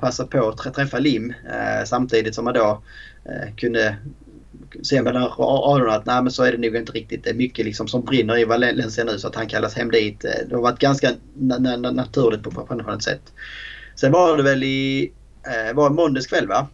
passade 0.00 0.28
på 0.28 0.48
att 0.48 0.74
träffa 0.74 0.98
Lim 0.98 1.30
eh, 1.30 1.84
samtidigt 1.84 2.34
som 2.34 2.46
han 2.46 2.54
då 2.54 2.82
kunde 3.56 3.96
och 4.78 4.86
se 4.86 5.02
mellan 5.02 5.28
raderna 5.28 5.92
att 5.92 6.06
nej 6.06 6.22
men 6.22 6.32
så 6.32 6.42
är 6.42 6.52
det 6.52 6.58
nog 6.58 6.76
inte 6.76 6.92
riktigt. 6.92 7.24
Det 7.24 7.30
är 7.30 7.34
mycket 7.34 7.64
liksom 7.64 7.88
som 7.88 8.04
brinner 8.04 8.38
i 8.38 8.44
Valencia 8.44 9.04
nu 9.04 9.18
så 9.18 9.28
att 9.28 9.34
han 9.34 9.46
kallas 9.46 9.74
hem 9.74 9.90
dit. 9.90 10.24
Eh, 10.24 10.30
det 10.48 10.54
har 10.54 10.62
varit 10.62 10.78
ganska 10.78 11.10
naturligt 11.92 12.42
på, 12.42 12.50
på 12.50 12.74
något 12.74 13.02
sätt. 13.02 13.22
Sen 13.94 14.12
var 14.12 14.36
det 14.36 14.42
väl 14.42 14.62
i 14.62 15.12
eh, 15.46 15.74
var 15.74 15.90
måndags 15.90 16.26
kväll 16.26 16.48
va? 16.48 16.68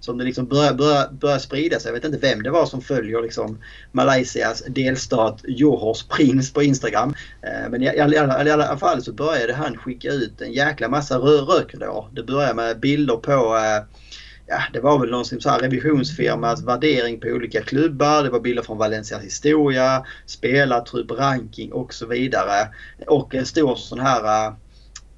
Som 0.00 0.18
det 0.18 0.24
liksom 0.24 0.46
började 0.46 0.76
börjar, 0.76 1.08
börjar 1.12 1.38
sprida 1.38 1.80
sig. 1.80 1.88
Jag 1.88 1.94
vet 1.94 2.04
inte 2.04 2.18
vem 2.18 2.42
det 2.42 2.50
var 2.50 2.66
som 2.66 2.80
följer 2.80 3.22
liksom 3.22 3.58
Malaysias 3.92 4.62
delstat 4.68 5.40
Johors 5.44 6.02
prins 6.02 6.52
på 6.52 6.62
Instagram. 6.62 7.14
Eh, 7.42 7.70
men 7.70 7.82
i, 7.82 7.86
i, 7.86 7.88
i, 7.88 8.46
i 8.46 8.50
alla 8.50 8.76
fall 8.76 9.02
så 9.02 9.12
började 9.12 9.54
han 9.54 9.76
skicka 9.76 10.08
ut 10.08 10.40
en 10.40 10.52
jäkla 10.52 10.88
massa 10.88 11.18
rö 11.18 11.64
då. 11.72 12.08
Det 12.12 12.22
började 12.22 12.54
med 12.54 12.80
bilder 12.80 13.16
på 13.16 13.56
eh, 13.56 13.98
ja, 14.46 14.62
det 14.72 14.80
var 14.80 14.98
väl 14.98 15.10
någon 15.10 15.24
så 15.24 15.50
här 15.50 15.58
revisionsfirmas 15.58 16.50
alltså 16.50 16.66
värdering 16.66 17.20
på 17.20 17.28
olika 17.28 17.62
klubbar. 17.62 18.22
Det 18.22 18.30
var 18.30 18.40
bilder 18.40 18.62
från 18.62 18.78
Valencias 18.78 19.22
historia, 19.22 20.06
spelartrupp, 20.26 21.10
ranking 21.10 21.72
och 21.72 21.94
så 21.94 22.06
vidare. 22.06 22.68
Och 23.06 23.34
en 23.34 23.46
stor 23.46 23.76
sån 23.76 24.00
här 24.00 24.46
eh, 24.46 24.54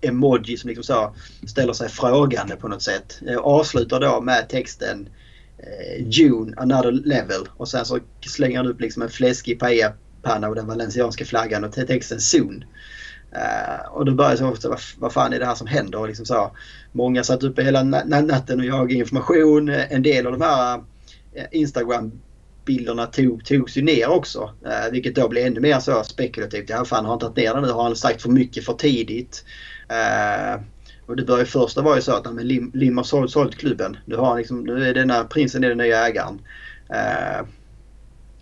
emoji 0.01 0.57
som 0.57 0.69
liksom 0.69 0.85
så 0.85 1.15
ställer 1.47 1.73
sig 1.73 1.89
frågande 1.89 2.57
på 2.57 2.69
något 2.69 2.83
sätt. 2.83 3.19
Jag 3.21 3.45
avslutar 3.45 4.01
då 4.01 4.21
med 4.21 4.49
texten 4.49 5.09
eh, 5.59 6.09
June, 6.09 6.55
another 6.57 6.93
level. 6.93 7.49
Och 7.57 7.69
sen 7.69 7.85
så 7.85 7.99
slänger 8.27 8.57
han 8.57 8.67
upp 8.67 8.81
liksom 8.81 9.03
en 9.03 9.11
fläskig 9.11 9.61
paella-panna 9.61 10.49
och 10.49 10.55
den 10.55 10.67
valencianska 10.67 11.25
flaggan 11.25 11.65
och 11.65 11.73
texten 11.73 12.21
Soon. 12.21 12.65
Uh, 13.35 13.87
och 13.91 14.05
då 14.05 14.15
börjar 14.15 14.31
jag 14.31 14.59
så 14.63 14.69
vad, 14.69 14.81
vad 14.99 15.13
fan 15.13 15.33
är 15.33 15.39
det 15.39 15.47
här 15.47 15.55
som 15.55 15.67
händer? 15.67 15.99
Och 15.99 16.09
liksom 16.09 16.27
så, 16.27 16.57
många 16.95 17.25
satt 17.25 17.43
uppe 17.43 17.63
hela 17.63 17.83
natten 17.83 18.61
och 18.61 18.67
jagade 18.67 18.95
information. 18.95 19.69
En 19.69 20.03
del 20.03 20.27
av 20.27 20.33
de 20.33 20.41
här 20.41 20.85
eh, 21.33 21.45
Instagram-bilderna 21.51 23.07
tog, 23.07 23.45
togs 23.45 23.77
ju 23.77 23.83
ner 23.83 24.11
också. 24.11 24.51
Eh, 24.67 24.93
vilket 24.93 25.15
då 25.15 25.29
blev 25.29 25.47
ännu 25.47 25.61
mer 25.61 25.81
så 25.81 26.05
spekulativt. 26.05 26.71
Ja, 26.71 26.85
fan 26.85 27.05
har 27.05 27.13
han 27.13 27.19
tagit 27.19 27.37
ner 27.37 27.55
den 27.55 27.63
nu? 27.63 27.69
Har 27.69 27.83
han 27.83 27.97
sagt 27.97 28.23
för 28.23 28.29
mycket 28.29 28.65
för 28.65 28.73
tidigt? 28.73 29.45
Eh, 29.89 30.61
och 31.07 31.17
det 31.17 31.25
började 31.25 31.51
första 31.51 31.83
var 31.83 31.97
ju 31.97 32.03
så 32.03 32.13
att 32.13 32.35
men 32.35 32.49
Lim, 32.49 32.71
Lim 32.75 32.97
har 32.97 33.05
sålt, 33.05 33.31
sålt 33.31 33.57
klubben. 33.57 33.97
Nu, 34.05 34.17
har 34.17 34.27
han 34.27 34.39
liksom, 34.39 34.65
nu 34.65 34.89
är 34.89 34.95
denna 34.95 35.25
prinsen 35.25 35.65
är 35.65 35.69
den 35.69 35.79
nya 35.79 36.07
ägaren. 36.07 36.41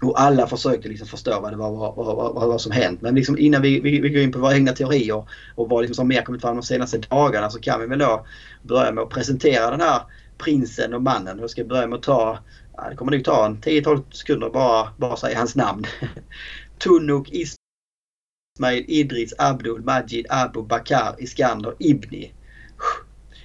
Och 0.03 0.21
alla 0.21 0.47
försökte 0.47 0.89
liksom 0.89 1.07
förstå 1.07 1.41
vad 1.41 1.53
det 1.53 1.57
var 1.57 1.71
vad, 1.71 1.95
vad, 1.97 2.35
vad, 2.35 2.49
vad 2.49 2.61
som 2.61 2.73
hänt. 2.73 3.03
Men 3.03 3.15
liksom 3.15 3.39
innan 3.39 3.63
vi, 3.63 3.81
vi, 3.81 4.01
vi 4.01 4.09
går 4.09 4.23
in 4.23 4.33
på 4.33 4.39
våra 4.39 4.55
egna 4.55 4.73
teorier 4.73 5.25
och 5.55 5.69
vad 5.69 5.83
liksom 5.83 5.95
som 5.95 6.09
mer 6.09 6.23
kommit 6.23 6.41
fram 6.41 6.57
de 6.57 6.63
senaste 6.63 6.99
dagarna 6.99 7.51
så 7.51 7.61
kan 7.61 7.81
vi 7.81 7.87
väl 7.87 7.99
då 7.99 8.27
börja 8.63 8.93
med 8.93 9.03
att 9.03 9.11
presentera 9.11 9.71
den 9.71 9.81
här 9.81 10.03
prinsen 10.39 10.95
och 10.95 11.03
mannen. 11.03 11.39
Jag 11.39 11.51
ska 11.51 11.65
börja 11.65 11.87
med 11.87 11.97
att 11.97 12.03
ta, 12.03 12.39
ja, 12.77 12.89
det 12.91 12.97
kommer 12.97 13.13
nog 13.13 13.25
ta 13.25 13.47
en 13.47 13.61
10-12 13.61 14.03
sekunder 14.11 14.51
bara, 14.51 14.89
bara 14.97 15.17
säga 15.17 15.39
hans 15.39 15.57
namn. 15.57 15.85
Tunuk 16.79 17.29
Ismail 17.33 18.85
Idris 18.89 19.35
Abdul 19.39 19.83
Majid 19.83 20.27
Abu 20.29 20.63
Bakar 20.63 21.15
Iskander 21.19 21.75
Ibni 21.79 22.35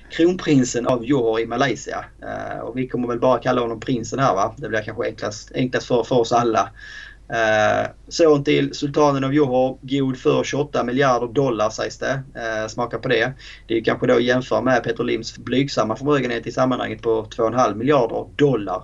kronprinsen 0.10 0.88
av 0.88 1.06
Johor 1.06 1.40
i 1.40 1.46
Malaysia. 1.46 2.06
Eh, 2.22 2.60
och 2.60 2.78
vi 2.78 2.88
kommer 2.88 3.08
väl 3.08 3.20
bara 3.20 3.40
kalla 3.40 3.62
honom 3.62 3.80
prinsen 3.80 4.20
här 4.20 4.36
va. 4.36 4.56
Det 4.58 4.70
blir 4.70 4.82
kanske 4.82 5.06
enklast, 5.06 5.52
enklast 5.56 5.88
för, 5.88 6.04
för 6.04 6.16
oss 6.16 6.32
alla. 6.32 6.70
Eh, 7.30 7.90
son 8.08 8.44
till 8.44 8.74
sultanen 8.74 9.24
av 9.24 9.34
Johor, 9.34 9.78
god 9.82 10.18
för 10.18 10.44
28 10.44 10.84
miljarder 10.84 11.28
dollar 11.28 11.70
sägs 11.70 11.98
det. 11.98 12.24
Eh, 12.36 12.68
smaka 12.68 13.00
på 13.00 13.08
det. 13.08 13.34
Det 13.68 13.78
är 13.78 13.84
kanske 13.84 14.08
då 14.08 14.14
att 14.14 14.24
jämföra 14.24 14.62
med 14.62 14.84
Petrolims 14.84 15.38
blygsamma 15.38 15.96
förmögenhet 15.96 16.48
i 16.48 16.52
sammanhanget 16.52 17.02
på 17.02 17.24
2,5 17.24 17.76
miljarder 17.76 18.26
dollar. 18.36 18.84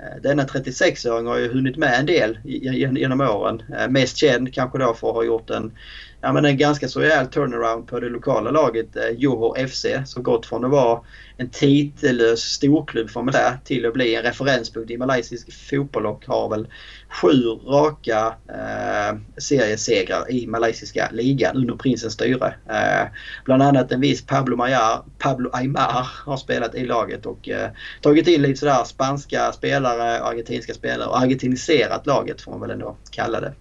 Eh, 0.00 0.22
denna 0.22 0.42
36-åring 0.42 1.26
har 1.26 1.38
ju 1.38 1.52
hunnit 1.52 1.76
med 1.76 2.00
en 2.00 2.06
del 2.06 2.38
genom 2.44 3.20
åren. 3.20 3.62
Eh, 3.78 3.88
mest 3.88 4.16
känd 4.16 4.54
kanske 4.54 4.78
då 4.78 4.94
för 4.94 5.08
att 5.08 5.14
ha 5.14 5.24
gjort 5.24 5.50
en 5.50 5.72
ja, 6.20 6.32
men 6.32 6.44
en 6.44 6.56
ganska 6.56 6.88
så 6.88 7.00
rejäl 7.00 7.26
turnaround 7.26 7.88
på 7.88 8.00
det 8.00 8.08
lokala 8.08 8.50
laget 8.50 8.96
eh, 8.96 9.08
Johor 9.08 9.66
FC 9.66 9.86
som 10.04 10.22
gått 10.22 10.46
från 10.46 10.64
att 10.64 10.70
vara 10.70 11.00
en 11.36 11.50
titellös 11.50 12.40
storklubb 12.40 13.10
får 13.10 13.22
man 13.22 13.34
säga 13.34 13.58
till 13.64 13.86
att 13.86 13.92
bli 13.92 14.14
en 14.14 14.22
referenspunkt 14.22 14.90
i 14.90 14.98
malaysisk 14.98 15.52
fotboll 15.70 16.06
och 16.06 16.26
har 16.26 16.48
väl 16.48 16.68
sju 17.08 17.42
raka 17.66 18.34
eh, 18.48 19.18
seriesegrar 19.36 20.30
i 20.30 20.46
malaysiska 20.46 21.08
ligan 21.12 21.56
under 21.56 21.74
prinsens 21.74 22.12
styre. 22.12 22.54
Eh, 22.68 23.08
bland 23.44 23.62
annat 23.62 23.92
en 23.92 24.00
viss 24.00 24.26
Pablo, 24.26 24.56
Mayar, 24.56 25.04
Pablo 25.18 25.50
Aymar 25.52 26.08
har 26.24 26.36
spelat 26.36 26.74
i 26.74 26.84
laget 26.84 27.26
och 27.26 27.48
eh, 27.48 27.70
tagit 28.00 28.28
in 28.28 28.42
lite 28.42 28.60
sådär 28.60 28.84
spanska 28.84 29.52
spelare, 29.52 30.20
argentinska 30.20 30.74
spelare 30.74 31.08
och 31.08 31.18
argentiniserat 31.18 32.06
laget 32.06 32.40
får 32.40 32.50
man 32.52 32.60
väl 32.60 32.70
ändå 32.70 32.96
kalla 33.10 33.40
det 33.40 33.52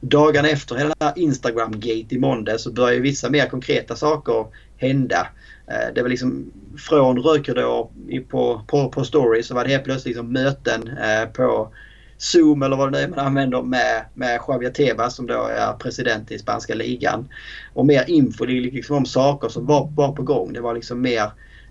dagarna 0.00 0.48
efter 0.48 0.74
hela 0.74 1.12
Instagram-gate 1.16 2.14
i 2.14 2.18
måndag 2.18 2.58
så 2.58 2.72
börjar 2.72 2.94
ju 2.94 3.00
vissa 3.00 3.30
mer 3.30 3.46
konkreta 3.46 3.96
saker 3.96 4.46
hända. 4.76 5.28
Eh, 5.66 5.94
det 5.94 6.02
var 6.02 6.08
liksom 6.08 6.52
från 6.78 7.18
rökridåer 7.18 7.88
på, 8.28 8.62
på, 8.66 8.88
på 8.88 9.04
stories 9.04 9.46
så 9.46 9.54
var 9.54 9.64
det 9.64 9.70
helt 9.70 9.84
plötsligt 9.84 10.06
liksom 10.16 10.32
möten 10.32 10.88
eh, 10.88 11.28
på 11.28 11.72
Zoom 12.18 12.62
eller 12.62 12.76
vad 12.76 12.92
det 12.92 12.98
nu 12.98 13.04
är 13.04 13.08
man 13.08 13.18
använder 13.18 13.62
med, 13.62 14.04
med 14.14 14.40
Javier 14.48 14.70
Tebas 14.70 15.16
som 15.16 15.26
då 15.26 15.42
är 15.46 15.72
president 15.72 16.30
i 16.30 16.38
spanska 16.38 16.74
ligan. 16.74 17.28
Och 17.74 17.86
mer 17.86 18.10
info 18.10 18.44
liksom 18.44 18.96
om 18.96 19.06
saker 19.06 19.48
som 19.48 19.66
var, 19.66 19.92
var 19.96 20.12
på 20.12 20.22
gång. 20.22 20.52
Det 20.52 20.60
var 20.60 20.74
liksom 20.74 21.00
mer 21.00 21.22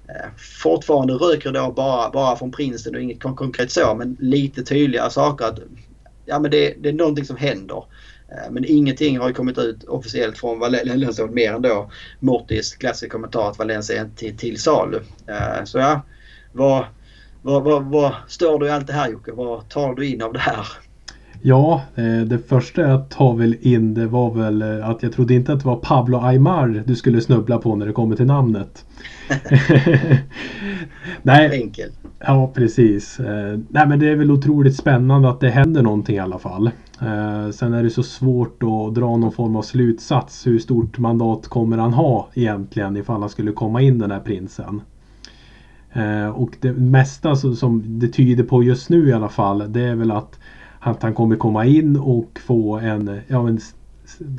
eh, 0.07 0.29
fortfarande 0.63 1.13
rökridåer 1.13 1.71
bara, 1.71 2.09
bara 2.09 2.35
från 2.35 2.51
prinsen 2.51 2.95
och 2.95 3.01
inget 3.01 3.21
konkret 3.21 3.71
så 3.71 3.95
men 3.95 4.17
lite 4.19 4.63
tydligare 4.63 5.09
saker. 5.09 5.45
att 5.45 5.59
ja, 6.27 6.39
men 6.39 6.51
det, 6.51 6.73
det 6.79 6.89
är 6.89 6.93
någonting 6.93 7.25
som 7.25 7.37
händer. 7.37 7.83
Eh, 8.31 8.51
men 8.51 8.65
ingenting 8.67 9.19
har 9.19 9.31
kommit 9.31 9.57
ut 9.57 9.83
officiellt 9.83 10.37
från 10.37 10.59
Valencia 10.59 11.27
mer 11.27 11.53
än 11.53 11.61
då 11.61 11.91
Mortis 12.19 12.75
klassiska 12.75 13.09
kommentar 13.09 13.49
att 13.49 13.59
Valencia 13.59 14.01
är 14.01 14.09
till, 14.15 14.37
till 14.37 14.61
salu. 14.61 14.99
Eh, 15.27 15.63
så 15.65 15.77
ja, 15.77 16.01
vad, 16.51 16.85
vad, 17.41 17.63
vad, 17.63 17.83
vad 17.83 18.13
stör 18.27 18.59
du 18.59 18.67
i 18.67 18.69
allt 18.69 18.87
det 18.87 18.93
här 18.93 19.09
Jocke? 19.11 19.31
Vad 19.31 19.69
tar 19.69 19.95
du 19.95 20.07
in 20.07 20.21
av 20.21 20.33
det 20.33 20.39
här? 20.39 20.67
Ja, 21.41 21.81
eh, 21.95 22.21
det 22.21 22.37
första 22.37 22.81
jag 22.81 23.09
tar 23.09 23.35
väl 23.35 23.55
in 23.61 23.93
det 23.93 24.07
var 24.07 24.33
väl 24.33 24.81
att 24.83 25.03
jag 25.03 25.13
trodde 25.13 25.33
inte 25.33 25.53
att 25.53 25.59
det 25.59 25.67
var 25.67 25.75
Pablo 25.75 26.17
Aymar 26.17 26.83
du 26.87 26.95
skulle 26.95 27.21
snubbla 27.21 27.57
på 27.57 27.75
när 27.75 27.85
det 27.85 27.93
kommer 27.93 28.15
till 28.15 28.25
namnet. 28.25 28.85
Nej. 31.21 31.61
Enkel. 31.61 31.89
Ja, 32.19 32.51
precis. 32.55 33.19
Nej, 33.69 33.87
men 33.87 33.99
det 33.99 34.09
är 34.09 34.15
väl 34.15 34.31
otroligt 34.31 34.75
spännande 34.75 35.29
att 35.29 35.39
det 35.39 35.49
händer 35.49 35.81
någonting 35.81 36.15
i 36.15 36.19
alla 36.19 36.39
fall. 36.39 36.71
Eh, 37.01 37.49
sen 37.51 37.73
är 37.73 37.83
det 37.83 37.89
så 37.89 38.03
svårt 38.03 38.63
att 38.63 38.95
dra 38.95 39.17
någon 39.17 39.31
form 39.31 39.55
av 39.55 39.61
slutsats. 39.61 40.47
Hur 40.47 40.59
stort 40.59 40.97
mandat 40.97 41.47
kommer 41.47 41.77
han 41.77 41.93
ha 41.93 42.27
egentligen 42.33 42.97
ifall 42.97 43.21
han 43.21 43.29
skulle 43.29 43.51
komma 43.51 43.81
in 43.81 43.99
den 43.99 44.11
här 44.11 44.19
prinsen? 44.19 44.81
Eh, 45.93 46.27
och 46.27 46.57
det 46.61 46.73
mesta 46.73 47.35
som, 47.35 47.55
som 47.55 47.99
det 47.99 48.07
tyder 48.07 48.43
på 48.43 48.63
just 48.63 48.89
nu 48.89 49.09
i 49.09 49.13
alla 49.13 49.29
fall 49.29 49.73
det 49.73 49.81
är 49.81 49.95
väl 49.95 50.11
att, 50.11 50.39
att 50.79 51.03
han 51.03 51.13
kommer 51.13 51.35
komma 51.35 51.65
in 51.65 51.97
och 51.97 52.39
få 52.45 52.77
en, 52.77 53.19
ja, 53.27 53.47
en 53.47 53.59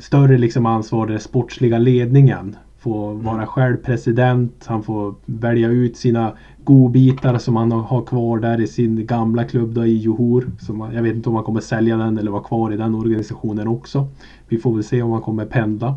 större 0.01 0.37
liksom 0.37 0.65
ansvar 0.65 1.07
i 1.07 1.11
den 1.11 1.19
sportsliga 1.19 1.77
ledningen. 1.77 2.55
Får 2.79 3.13
vara 3.13 3.35
mm. 3.35 3.47
själv 3.47 3.77
president. 3.77 4.65
Han 4.67 4.83
får 4.83 5.15
välja 5.25 5.69
ut 5.69 5.97
sina 5.97 6.33
godbitar 6.63 7.37
som 7.37 7.55
han 7.55 7.71
har 7.71 8.01
kvar 8.01 8.39
där 8.39 8.61
i 8.61 8.67
sin 8.67 9.05
gamla 9.05 9.43
klubb 9.43 9.73
då 9.73 9.85
i 9.85 9.97
Johor. 9.97 10.51
Som, 10.59 10.91
jag 10.93 11.03
vet 11.03 11.15
inte 11.15 11.29
om 11.29 11.35
han 11.35 11.43
kommer 11.43 11.61
sälja 11.61 11.97
den 11.97 12.17
eller 12.17 12.31
vara 12.31 12.43
kvar 12.43 12.73
i 12.73 12.77
den 12.77 12.95
organisationen 12.95 13.67
också. 13.67 14.07
Vi 14.47 14.57
får 14.57 14.73
väl 14.73 14.83
se 14.83 15.01
om 15.01 15.11
han 15.11 15.21
kommer 15.21 15.45
pendla. 15.45 15.87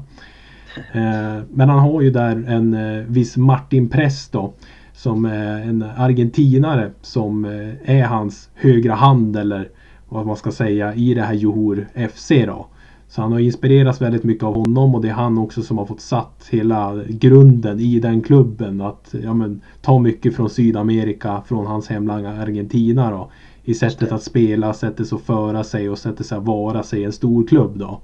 Eh, 0.92 1.42
men 1.50 1.68
han 1.68 1.78
har 1.78 2.02
ju 2.02 2.10
där 2.10 2.44
en 2.48 2.74
eh, 2.74 3.04
viss 3.06 3.36
Martin 3.36 3.88
Press 3.88 4.28
då. 4.28 4.52
Som 4.92 5.24
är 5.24 5.60
en 5.60 5.84
argentinare 5.96 6.90
som 7.00 7.44
eh, 7.44 7.96
är 7.98 8.04
hans 8.04 8.50
högra 8.54 8.94
hand 8.94 9.36
eller 9.36 9.68
vad 10.08 10.26
man 10.26 10.36
ska 10.36 10.52
säga 10.52 10.94
i 10.94 11.14
det 11.14 11.22
här 11.22 11.34
Johor 11.34 11.86
FC 12.12 12.28
då. 12.46 12.66
Så 13.14 13.22
han 13.22 13.32
har 13.32 13.38
inspirerats 13.38 14.00
väldigt 14.00 14.24
mycket 14.24 14.44
av 14.44 14.54
honom 14.54 14.94
och 14.94 15.02
det 15.02 15.08
är 15.08 15.12
han 15.12 15.38
också 15.38 15.62
som 15.62 15.78
har 15.78 15.86
fått 15.86 16.00
satt 16.00 16.48
hela 16.50 17.02
grunden 17.08 17.80
i 17.80 18.00
den 18.00 18.22
klubben. 18.22 18.80
Att 18.80 19.14
ja, 19.22 19.34
men, 19.34 19.60
ta 19.80 19.98
mycket 19.98 20.36
från 20.36 20.50
Sydamerika, 20.50 21.42
från 21.46 21.66
hans 21.66 21.88
hemland 21.88 22.26
Argentina 22.26 23.10
då. 23.10 23.30
I 23.64 23.74
sättet 23.74 24.12
att 24.12 24.22
spela, 24.22 24.74
sättet 24.74 25.12
att 25.12 25.20
föra 25.20 25.64
sig 25.64 25.90
och 25.90 25.98
sättet 25.98 26.32
att 26.32 26.44
vara 26.44 26.82
sig 26.82 27.00
i 27.00 27.04
en 27.04 27.12
stor 27.12 27.46
klubb 27.46 27.78
då. 27.78 28.00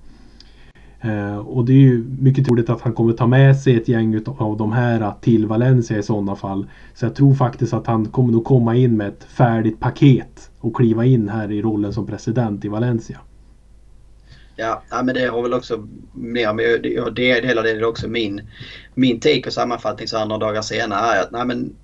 Eh, 1.00 1.38
och 1.38 1.64
det 1.64 1.72
är 1.72 1.80
ju 1.80 2.04
mycket 2.18 2.46
troligt 2.46 2.70
att 2.70 2.80
han 2.80 2.92
kommer 2.92 3.12
ta 3.12 3.26
med 3.26 3.56
sig 3.56 3.76
ett 3.76 3.88
gäng 3.88 4.20
av 4.38 4.56
de 4.56 4.72
här 4.72 5.12
till 5.20 5.46
Valencia 5.46 5.98
i 5.98 6.02
sådana 6.02 6.36
fall. 6.36 6.66
Så 6.94 7.04
jag 7.04 7.14
tror 7.14 7.34
faktiskt 7.34 7.72
att 7.72 7.86
han 7.86 8.06
kommer 8.06 8.32
nog 8.32 8.44
komma 8.44 8.76
in 8.76 8.96
med 8.96 9.09
ett 9.09 9.24
färdigt 9.24 9.80
paket 9.80 10.50
och 10.61 10.76
kliva 10.76 11.04
in 11.04 11.28
här 11.28 11.52
i 11.52 11.62
rollen 11.62 11.92
som 11.92 12.06
president 12.06 12.64
i 12.64 12.68
Valencia. 12.68 13.18
Ja, 14.61 14.82
ja, 14.90 15.02
men 15.02 15.14
det 15.14 15.26
har 15.26 15.42
väl 15.42 15.54
också 15.54 15.88
mer 16.12 16.52
med, 16.52 16.86
jag 16.86 17.14
delar 17.14 17.62
det 17.62 17.86
också 17.86 18.09
min, 18.09 18.50
min 18.94 19.20
take 19.20 19.46
och 19.46 19.52
sammanfattning 19.52 20.09
så 20.09 20.18
här 20.18 20.26
några 20.26 20.46
dagar 20.46 20.62
senare 20.62 21.16
är 21.16 21.22
att 21.22 21.30
nej, 21.30 21.46
men 21.46 21.76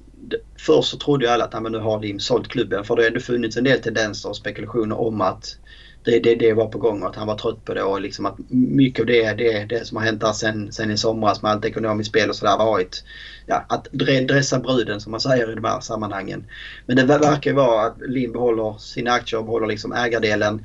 först 0.58 0.88
så 0.88 0.98
trodde 0.98 1.24
ju 1.24 1.30
alla 1.30 1.44
att 1.44 1.72
nu 1.72 1.78
har 1.78 2.00
Lim 2.00 2.20
sålt 2.20 2.48
klubben 2.48 2.84
för 2.84 2.96
det 2.96 3.02
har 3.02 3.06
ändå 3.06 3.20
funnits 3.20 3.56
en 3.56 3.64
del 3.64 3.80
tendenser 3.80 4.28
och 4.28 4.36
spekulationer 4.36 5.00
om 5.00 5.20
att 5.20 5.58
det, 6.04 6.18
det, 6.18 6.34
det 6.34 6.52
var 6.52 6.66
på 6.66 6.78
gång 6.78 7.02
och 7.02 7.08
att 7.08 7.16
han 7.16 7.26
var 7.26 7.36
trött 7.36 7.64
på 7.64 7.74
det 7.74 7.82
och 7.82 8.00
liksom 8.00 8.26
att 8.26 8.36
mycket 8.48 9.00
av 9.00 9.06
det, 9.06 9.32
det, 9.32 9.64
det 9.64 9.84
som 9.84 9.96
har 9.96 10.04
hänt 10.04 10.20
där 10.20 10.32
sen, 10.32 10.72
sen 10.72 10.90
i 10.90 10.96
somras 10.96 11.42
med 11.42 11.50
allt 11.50 11.64
ekonomiskt 11.64 12.10
spel 12.10 12.28
och 12.28 12.36
sådär 12.36 12.58
varit 12.58 13.04
ja, 13.46 13.66
att 13.68 13.86
dressa 13.92 14.58
bruden 14.58 15.00
som 15.00 15.10
man 15.10 15.20
säger 15.20 15.52
i 15.52 15.54
de 15.54 15.64
här 15.64 15.80
sammanhangen. 15.80 16.46
Men 16.86 16.96
det 16.96 17.04
verkar 17.04 17.50
ju 17.50 17.56
vara 17.56 17.86
att 17.86 17.96
Lim 18.08 18.32
behåller 18.32 18.78
sina 18.78 19.12
aktier 19.12 19.38
och 19.38 19.46
behåller 19.46 19.66
liksom 19.66 19.92
ägardelen 19.92 20.64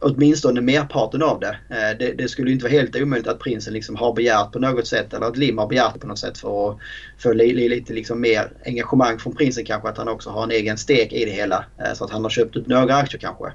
åtminstone 0.00 0.60
merparten 0.60 1.22
av 1.22 1.40
det. 1.40 1.58
Eh, 1.68 1.98
det. 1.98 2.12
det. 2.12 2.28
skulle 2.28 2.52
inte 2.52 2.64
vara 2.64 2.72
helt 2.72 2.96
omöjligt 2.96 3.28
att 3.28 3.38
prinsen 3.38 3.72
liksom 3.72 3.96
har 3.96 4.12
begärt 4.12 4.52
på 4.52 4.58
något 4.58 4.86
sätt 4.86 5.14
eller 5.14 5.26
att 5.26 5.36
Lim 5.36 5.58
har 5.58 5.66
begärt 5.66 6.00
på 6.00 6.06
något 6.06 6.18
sätt 6.18 6.38
för 6.38 6.70
att 6.70 6.78
få 7.18 7.32
lite 7.32 7.92
liksom 7.92 8.20
mer 8.20 8.52
engagemang 8.64 9.18
från 9.18 9.34
prinsen 9.34 9.64
kanske. 9.64 9.88
Att 9.88 9.98
han 9.98 10.08
också 10.08 10.30
har 10.30 10.42
en 10.42 10.50
egen 10.50 10.78
stek 10.78 11.12
i 11.12 11.24
det 11.24 11.30
hela. 11.30 11.64
Eh, 11.78 11.92
så 11.94 12.04
att 12.04 12.10
han 12.10 12.22
har 12.22 12.30
köpt 12.30 12.56
upp 12.56 12.66
några 12.66 12.96
aktier 12.96 13.20
kanske. 13.20 13.46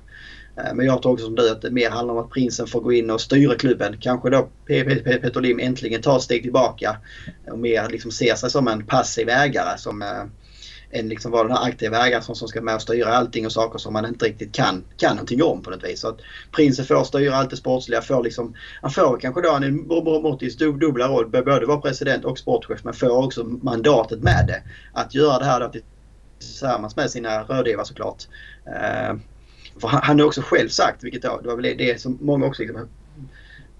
Eh, 0.58 0.74
men 0.74 0.86
jag 0.86 1.02
tror 1.02 1.14
också 1.14 1.26
som 1.26 1.36
du 1.36 1.52
att 1.52 1.62
det 1.62 1.72
mer 1.72 1.90
handlar 1.90 2.14
om 2.14 2.20
att 2.20 2.32
prinsen 2.32 2.68
får 2.68 2.82
gå 2.82 2.94
in 2.94 3.12
och 3.12 3.22
styra 3.22 3.56
klubben. 3.56 3.98
Kanske 4.00 4.30
då 4.30 4.50
Peter 4.68 5.42
Lim 5.42 5.60
äntligen 5.60 6.02
tar 6.02 6.16
ett 6.16 6.24
steg 6.24 6.44
tillbaka 6.44 6.98
och 7.52 7.60
mer 7.60 7.90
liksom 7.90 8.12
ser 8.12 8.36
sig 8.36 8.50
som 8.50 8.68
en 8.68 8.86
passiv 8.86 9.30
ägare. 9.30 9.78
Som, 9.78 10.04
än 10.96 11.10
liksom 11.10 11.32
vara 11.32 11.44
den 11.44 11.58
här 11.58 11.68
aktiva 11.68 12.08
ägaren 12.08 12.24
som, 12.24 12.36
som 12.36 12.48
ska 12.48 12.62
med 12.62 12.76
och 12.76 12.82
styra 12.82 13.16
allting 13.16 13.46
och 13.46 13.52
saker 13.52 13.80
som 13.80 13.94
man 13.94 14.06
inte 14.06 14.26
riktigt 14.26 14.56
kan, 14.56 14.84
kan 14.98 15.16
någonting 15.16 15.44
om 15.44 15.62
på 15.62 15.70
något 15.70 15.84
vis. 15.84 16.00
Så 16.00 16.08
att 16.08 16.20
prinsen 16.52 16.86
får 16.86 17.04
styra 17.04 17.36
allt 17.36 17.50
det 17.50 17.58
sportsliga. 17.58 18.02
Får 18.02 18.24
liksom, 18.24 18.54
han 18.82 18.92
får 18.92 19.20
kanske 19.20 19.42
då 19.42 19.52
en 19.52 19.88
Mortis 19.88 20.58
dubbla 20.58 21.08
roll, 21.08 21.30
både 21.30 21.66
vara 21.66 21.82
president 21.82 22.26
och 22.26 22.40
sportchef 22.40 22.84
men 22.84 22.94
får 22.94 23.26
också 23.26 23.44
mandatet 23.44 24.24
med 24.24 24.46
det. 24.48 24.64
Att 24.94 25.16
göra 25.16 25.40
det 25.40 25.46
här 25.46 25.60
då 25.60 25.72
tillsammans 26.40 26.96
med 26.96 27.12
sina 27.12 27.44
rådgivare 27.44 27.86
såklart. 27.86 28.24
Uh, 28.68 29.20
för 29.82 29.88
han, 29.88 30.02
han 30.04 30.20
har 30.20 30.28
också 30.28 30.42
själv 30.42 30.70
sagt, 30.70 31.04
vilket 31.04 31.22
då, 31.22 31.40
det 31.42 31.48
var 31.48 31.56
väl 31.56 31.78
det 31.78 32.02
som 32.02 32.18
många 32.22 32.46
också 32.46 32.62
liksom, 32.62 32.88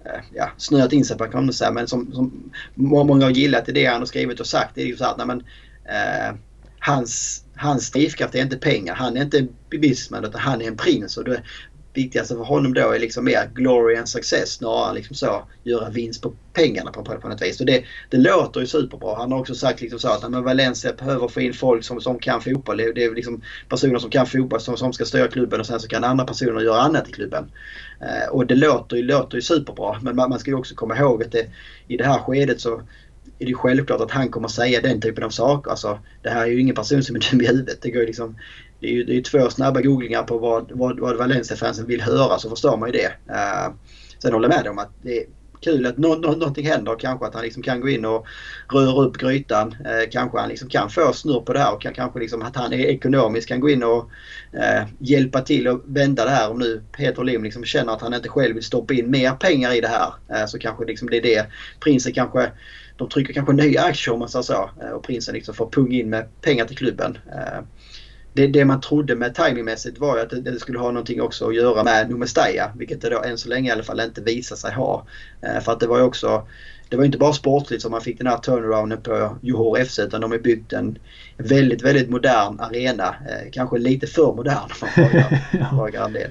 eh, 0.04 0.20
ja, 0.34 0.50
snöat 0.56 0.92
in 0.92 1.04
sig 1.04 1.18
på 1.18 1.24
kan 1.24 1.44
man 1.44 1.52
säga, 1.52 1.70
men 1.70 1.88
som, 1.88 2.12
som 2.12 2.52
många 2.74 3.24
har 3.24 3.30
gillat 3.30 3.68
i 3.68 3.72
det 3.72 3.86
han 3.86 4.00
har 4.00 4.06
skrivit 4.06 4.40
och 4.40 4.46
sagt. 4.46 4.74
Det 4.74 4.82
är 4.82 4.86
ju 4.86 4.96
så 4.96 5.04
att 5.04 5.18
nej, 5.18 5.26
men, 5.26 5.44
eh, 5.84 6.34
hans, 6.86 7.44
hans 7.56 7.90
drivkraft 7.90 8.34
är 8.34 8.42
inte 8.42 8.56
pengar. 8.56 8.94
Han 8.94 9.16
är 9.16 9.22
inte 9.22 9.38
en 9.38 9.48
businessman 9.70 10.24
utan 10.24 10.40
han 10.40 10.62
är 10.62 10.66
en 10.66 10.76
prins. 10.76 11.16
Och 11.16 11.24
det 11.24 11.42
viktigaste 11.94 12.34
för 12.34 12.44
honom 12.44 12.74
då 12.74 12.90
är 12.90 12.98
liksom 12.98 13.24
mer 13.24 13.50
glory 13.54 13.96
and 13.96 14.08
success 14.08 14.52
snarare 14.52 14.88
än 14.88 14.94
liksom 14.94 15.16
så 15.16 15.44
göra 15.62 15.90
vinst 15.90 16.22
på 16.22 16.32
pengarna 16.52 16.90
på, 16.90 17.04
på, 17.04 17.20
på 17.20 17.28
något 17.28 17.42
vis. 17.42 17.60
Och 17.60 17.66
det, 17.66 17.84
det 18.10 18.16
låter 18.16 18.60
ju 18.60 18.66
superbra. 18.66 19.16
Han 19.16 19.32
har 19.32 19.38
också 19.38 19.54
sagt 19.54 19.80
liksom 19.80 19.98
så 19.98 20.08
att 20.08 20.30
men 20.30 20.44
Valencia 20.44 20.92
behöver 20.92 21.28
få 21.28 21.40
in 21.40 21.54
folk 21.54 21.84
som, 21.84 22.00
som 22.00 22.18
kan 22.18 22.40
fotboll. 22.40 22.76
Det, 22.76 22.92
det 22.92 23.04
är 23.04 23.14
liksom 23.14 23.42
personer 23.68 23.98
som 23.98 24.10
kan 24.10 24.26
fotboll 24.26 24.60
som, 24.60 24.76
som 24.76 24.92
ska 24.92 25.04
styra 25.04 25.28
klubben 25.28 25.60
och 25.60 25.66
sen 25.66 25.80
så 25.80 25.88
kan 25.88 26.04
andra 26.04 26.24
personer 26.24 26.60
göra 26.60 26.80
annat 26.80 27.08
i 27.08 27.12
klubben. 27.12 27.50
Eh, 28.00 28.28
och 28.30 28.46
det 28.46 28.54
låter 28.54 28.96
ju, 28.96 29.02
låter 29.02 29.36
ju 29.36 29.42
superbra 29.42 30.00
men 30.02 30.16
man, 30.16 30.30
man 30.30 30.38
ska 30.38 30.50
ju 30.50 30.56
också 30.56 30.74
komma 30.74 30.96
ihåg 30.96 31.22
att 31.22 31.32
det, 31.32 31.46
i 31.88 31.96
det 31.96 32.04
här 32.04 32.18
skedet 32.18 32.60
så 32.60 32.82
är 33.38 33.46
det 33.46 33.54
självklart 33.54 34.00
att 34.00 34.10
han 34.10 34.28
kommer 34.28 34.48
säga 34.48 34.80
den 34.80 35.00
typen 35.00 35.24
av 35.24 35.30
saker. 35.30 35.70
Alltså, 35.70 35.98
det 36.22 36.30
här 36.30 36.42
är 36.42 36.46
ju 36.46 36.60
ingen 36.60 36.74
person 36.74 37.02
som 37.02 37.16
är 37.16 37.30
dum 37.30 37.40
i 37.40 37.46
huvudet. 37.46 37.82
Det, 37.82 37.90
går 37.90 38.00
liksom, 38.00 38.36
det 38.80 38.86
är 38.86 38.92
ju 38.92 39.04
det 39.04 39.16
är 39.16 39.22
två 39.22 39.50
snabba 39.50 39.80
googlingar 39.80 40.22
på 40.22 40.38
vad, 40.38 40.72
vad, 40.72 41.00
vad 41.00 41.16
Valencia-fansen 41.16 41.86
vill 41.86 42.00
höra 42.00 42.38
så 42.38 42.50
förstår 42.50 42.76
man 42.76 42.92
ju 42.92 42.98
det. 42.98 43.32
Uh, 43.32 43.74
sen 44.18 44.32
håller 44.32 44.48
jag 44.48 44.56
med 44.56 44.70
om 44.70 44.78
att 44.78 44.90
det 45.02 45.18
är 45.18 45.24
kul 45.60 45.86
att 45.86 45.98
no, 45.98 46.06
no, 46.06 46.36
någonting 46.36 46.66
händer. 46.66 46.96
Kanske 46.98 47.26
att 47.26 47.34
han 47.34 47.42
liksom 47.42 47.62
kan 47.62 47.80
gå 47.80 47.88
in 47.88 48.04
och 48.04 48.26
röra 48.72 49.06
upp 49.06 49.16
grytan. 49.16 49.72
Uh, 49.72 50.10
kanske 50.10 50.38
han 50.38 50.48
liksom 50.48 50.68
kan 50.68 50.90
få 50.90 51.12
snurr 51.12 51.40
på 51.40 51.52
det 51.52 51.58
här 51.58 51.74
och 51.74 51.82
kan, 51.82 51.94
kanske 51.94 52.18
liksom 52.18 52.42
att 52.42 52.56
han 52.56 52.72
är 52.72 52.78
ekonomisk 52.78 53.48
kan 53.48 53.60
gå 53.60 53.70
in 53.70 53.82
och 53.82 54.10
uh, 54.54 54.88
hjälpa 54.98 55.40
till 55.40 55.68
att 55.68 55.82
vända 55.86 56.24
det 56.24 56.30
här. 56.30 56.50
Om 56.50 56.58
nu 56.58 56.82
Peter 56.96 57.24
Lim 57.24 57.44
liksom 57.44 57.64
känner 57.64 57.92
att 57.92 58.00
han 58.00 58.14
inte 58.14 58.28
själv 58.28 58.54
vill 58.54 58.64
stoppa 58.64 58.94
in 58.94 59.10
mer 59.10 59.30
pengar 59.30 59.74
i 59.74 59.80
det 59.80 59.88
här 59.88 60.12
så 60.46 60.58
kanske 60.58 60.84
liksom 60.84 61.10
det 61.10 61.16
är 61.16 61.22
det. 61.22 61.46
Prinsen 61.80 62.12
kanske 62.12 62.50
de 62.96 63.08
trycker 63.08 63.34
kanske 63.34 63.52
nya 63.52 63.82
aktier 63.82 64.14
om 64.14 64.20
man 64.20 64.28
säger 64.28 64.42
så 64.42 64.70
eh, 64.82 64.90
och 64.90 65.02
prinsen 65.02 65.34
liksom 65.34 65.54
får 65.54 65.70
pung 65.70 65.92
in 65.92 66.10
med 66.10 66.40
pengar 66.40 66.64
till 66.64 66.76
klubben. 66.76 67.18
Eh, 67.32 67.60
det, 68.32 68.46
det 68.46 68.64
man 68.64 68.80
trodde 68.80 69.16
med 69.16 69.34
timingmässigt 69.34 69.98
var 69.98 70.16
ju 70.16 70.22
att 70.22 70.44
det, 70.44 70.60
skulle 70.60 70.78
ha 70.78 70.90
någonting 70.90 71.22
också 71.22 71.48
att 71.48 71.54
göra 71.54 71.84
med 71.84 72.10
Numestaya 72.10 72.72
vilket 72.76 73.02
det 73.02 73.10
då 73.10 73.22
än 73.22 73.38
så 73.38 73.48
länge 73.48 73.68
i 73.68 73.72
alla 73.72 73.82
fall 73.82 74.00
inte 74.00 74.20
visar 74.20 74.56
sig 74.56 74.72
ha. 74.72 75.06
Eh, 75.42 75.60
för 75.60 75.72
att 75.72 75.80
det 75.80 75.86
var 75.86 75.98
ju 75.98 76.04
också 76.04 76.48
det 76.88 76.96
var 76.96 77.04
inte 77.04 77.18
bara 77.18 77.32
sportligt 77.32 77.82
som 77.82 77.90
man 77.90 78.00
fick 78.00 78.18
den 78.18 78.26
här 78.26 78.38
turnarounden 78.38 79.02
på 79.02 79.36
Johor 79.42 79.84
FC 79.84 79.98
utan 79.98 80.20
de 80.20 80.30
har 80.30 80.38
byggt 80.38 80.72
en 80.72 80.98
väldigt, 81.36 81.82
väldigt 81.82 82.10
modern 82.10 82.60
arena. 82.60 83.14
kanske 83.52 83.78
lite 83.78 84.06
för 84.06 84.32
modern 84.32 84.70
om 84.80 84.88
man 85.60 85.70
frågar 85.70 86.10
ja. 86.10 86.26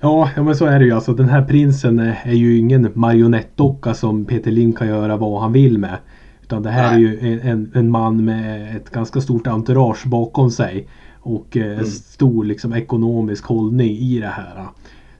Ja, 0.00 0.30
ja 0.36 0.42
men 0.42 0.56
så 0.56 0.66
är 0.66 0.78
det 0.78 0.84
ju. 0.84 0.92
Alltså, 0.92 1.12
den 1.12 1.28
här 1.28 1.42
prinsen 1.42 1.98
är 1.98 2.32
ju 2.32 2.58
ingen 2.58 2.92
marionettdocka 2.94 3.94
som 3.94 4.24
Peter 4.24 4.50
Lind 4.50 4.78
kan 4.78 4.88
göra 4.88 5.16
vad 5.16 5.40
han 5.40 5.52
vill 5.52 5.78
med. 5.78 5.98
Utan 6.42 6.62
det 6.62 6.70
här 6.70 6.92
Nej. 6.92 7.04
är 7.04 7.08
ju 7.08 7.40
en, 7.40 7.70
en, 7.74 7.90
man 7.90 8.24
med 8.24 8.76
ett 8.76 8.90
ganska 8.90 9.20
stort 9.20 9.46
entourage 9.46 10.06
bakom 10.06 10.50
sig. 10.50 10.88
Och 11.20 11.56
eh, 11.56 11.72
mm. 11.72 11.84
stor 11.84 12.44
liksom, 12.44 12.72
ekonomisk 12.72 13.44
hållning 13.44 13.90
i 13.90 14.20
det 14.20 14.26
här. 14.26 14.66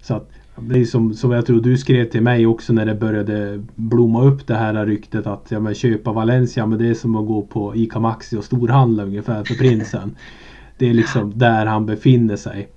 Så 0.01 0.15
att, 0.15 0.31
det 0.61 0.81
är 0.81 0.85
som, 0.85 1.15
som 1.15 1.31
jag 1.31 1.47
tror 1.47 1.61
du 1.61 1.79
skrev 1.79 2.05
till 2.05 2.23
mig 2.23 2.47
också 2.47 2.73
när 2.73 2.87
det 2.87 2.95
började 2.95 3.63
blomma 3.75 4.23
upp 4.23 4.47
det 4.47 4.55
här 4.55 4.87
ryktet 4.87 5.27
att 5.27 5.47
ja, 5.49 5.61
men 5.61 5.75
köpa 5.75 6.13
Valencia 6.13 6.67
men 6.67 6.79
det 6.79 6.89
är 6.89 6.95
som 6.95 7.17
att 7.17 7.27
gå 7.27 7.43
på 7.43 7.77
ICA 7.77 8.01
Maxi 8.01 8.37
och 8.37 8.45
storhandla 8.45 9.05
ungefär 9.05 9.45
för 9.45 9.55
prinsen. 9.55 10.17
Det 10.79 10.91
är 10.91 10.95
liksom 10.95 11.39
där 11.39 11.67
han 11.67 11.87
befinner 11.87 12.37
sig. 12.37 12.69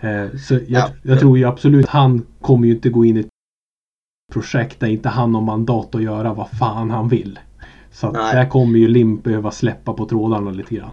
Eh, 0.00 0.36
så 0.36 0.54
jag, 0.54 0.62
ja. 0.68 0.90
jag, 1.02 1.20
tror 1.20 1.38
ju 1.38 1.44
absolut 1.44 1.88
han 1.88 2.26
kommer 2.40 2.66
ju 2.66 2.74
inte 2.74 2.88
gå 2.88 3.04
in 3.04 3.16
i 3.16 3.20
ett 3.20 3.28
projekt 4.32 4.80
där 4.80 4.88
inte 4.88 5.08
han 5.08 5.34
har 5.34 5.42
mandat 5.42 5.94
att 5.94 6.02
göra 6.02 6.34
vad 6.34 6.50
fan 6.50 6.90
han 6.90 7.08
vill. 7.08 7.38
Så 7.90 8.06
att 8.06 8.14
där 8.14 8.50
kommer 8.50 8.78
ju 8.78 8.88
Limp 8.88 9.24
behöva 9.24 9.50
släppa 9.50 9.92
på 9.92 10.06
trådarna 10.06 10.50
lite 10.50 10.74
grann. 10.74 10.90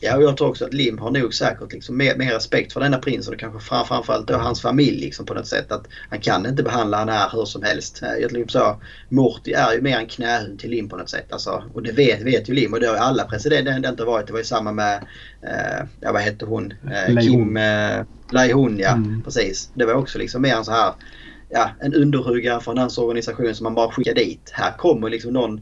Ja, 0.00 0.16
och 0.16 0.22
jag 0.22 0.36
tror 0.36 0.48
också 0.48 0.64
att 0.64 0.74
Lim 0.74 0.98
har 0.98 1.10
nog 1.10 1.34
säkert 1.34 1.72
liksom 1.72 1.96
mer, 1.96 2.16
mer 2.16 2.34
respekt 2.34 2.72
för 2.72 2.80
denna 2.80 2.98
prins 2.98 3.28
och 3.28 3.38
kanske 3.38 3.60
fram, 3.60 3.86
framförallt 3.86 4.28
då 4.28 4.34
hans 4.34 4.62
familj 4.62 5.00
liksom 5.00 5.26
på 5.26 5.34
något 5.34 5.46
sätt. 5.46 5.72
Att 5.72 5.86
han 6.10 6.20
kan 6.20 6.46
inte 6.46 6.62
behandla 6.62 6.96
han 6.96 7.08
här 7.08 7.30
hur 7.32 7.44
som 7.44 7.62
helst. 7.62 8.02
Eh, 8.02 8.14
jag 8.20 8.30
tror 8.30 8.46
så, 8.46 8.80
Morty 9.08 9.52
är 9.52 9.72
ju 9.72 9.80
mer 9.80 9.98
en 9.98 10.06
knähund 10.06 10.58
till 10.58 10.70
Lim 10.70 10.88
på 10.88 10.96
något 10.96 11.10
sätt. 11.10 11.32
Alltså, 11.32 11.64
och 11.74 11.82
det 11.82 11.92
vet, 11.92 12.22
vet 12.22 12.48
ju 12.48 12.54
Lim 12.54 12.72
och 12.72 12.80
det 12.80 12.86
har 12.86 12.94
ju 12.94 13.00
alla 13.00 13.24
presidenter 13.24 14.04
varit. 14.04 14.26
Det 14.26 14.32
var 14.32 14.40
ju 14.40 14.44
samma 14.44 14.72
med, 14.72 15.04
eh, 15.42 15.86
ja 16.00 16.12
vad 16.12 16.22
hette 16.22 16.44
hon? 16.44 16.74
Eh, 16.92 17.16
Kim 17.20 17.56
eh, 17.56 18.04
Lai-Hun 18.30 18.78
ja, 18.78 18.92
mm. 18.92 19.22
precis. 19.22 19.70
Det 19.74 19.86
var 19.86 19.94
också 19.94 20.18
liksom 20.18 20.42
mer 20.42 20.54
en 20.54 20.64
så 20.64 20.72
här 20.72 20.92
ja, 21.48 21.70
en 21.80 21.94
underhuggare 21.94 22.60
från 22.60 22.78
hans 22.78 22.98
organisation 22.98 23.54
som 23.54 23.64
man 23.64 23.74
bara 23.74 23.90
skickar 23.90 24.14
dit. 24.14 24.50
Här 24.52 24.72
kommer 24.72 25.10
liksom 25.10 25.32
någon 25.32 25.60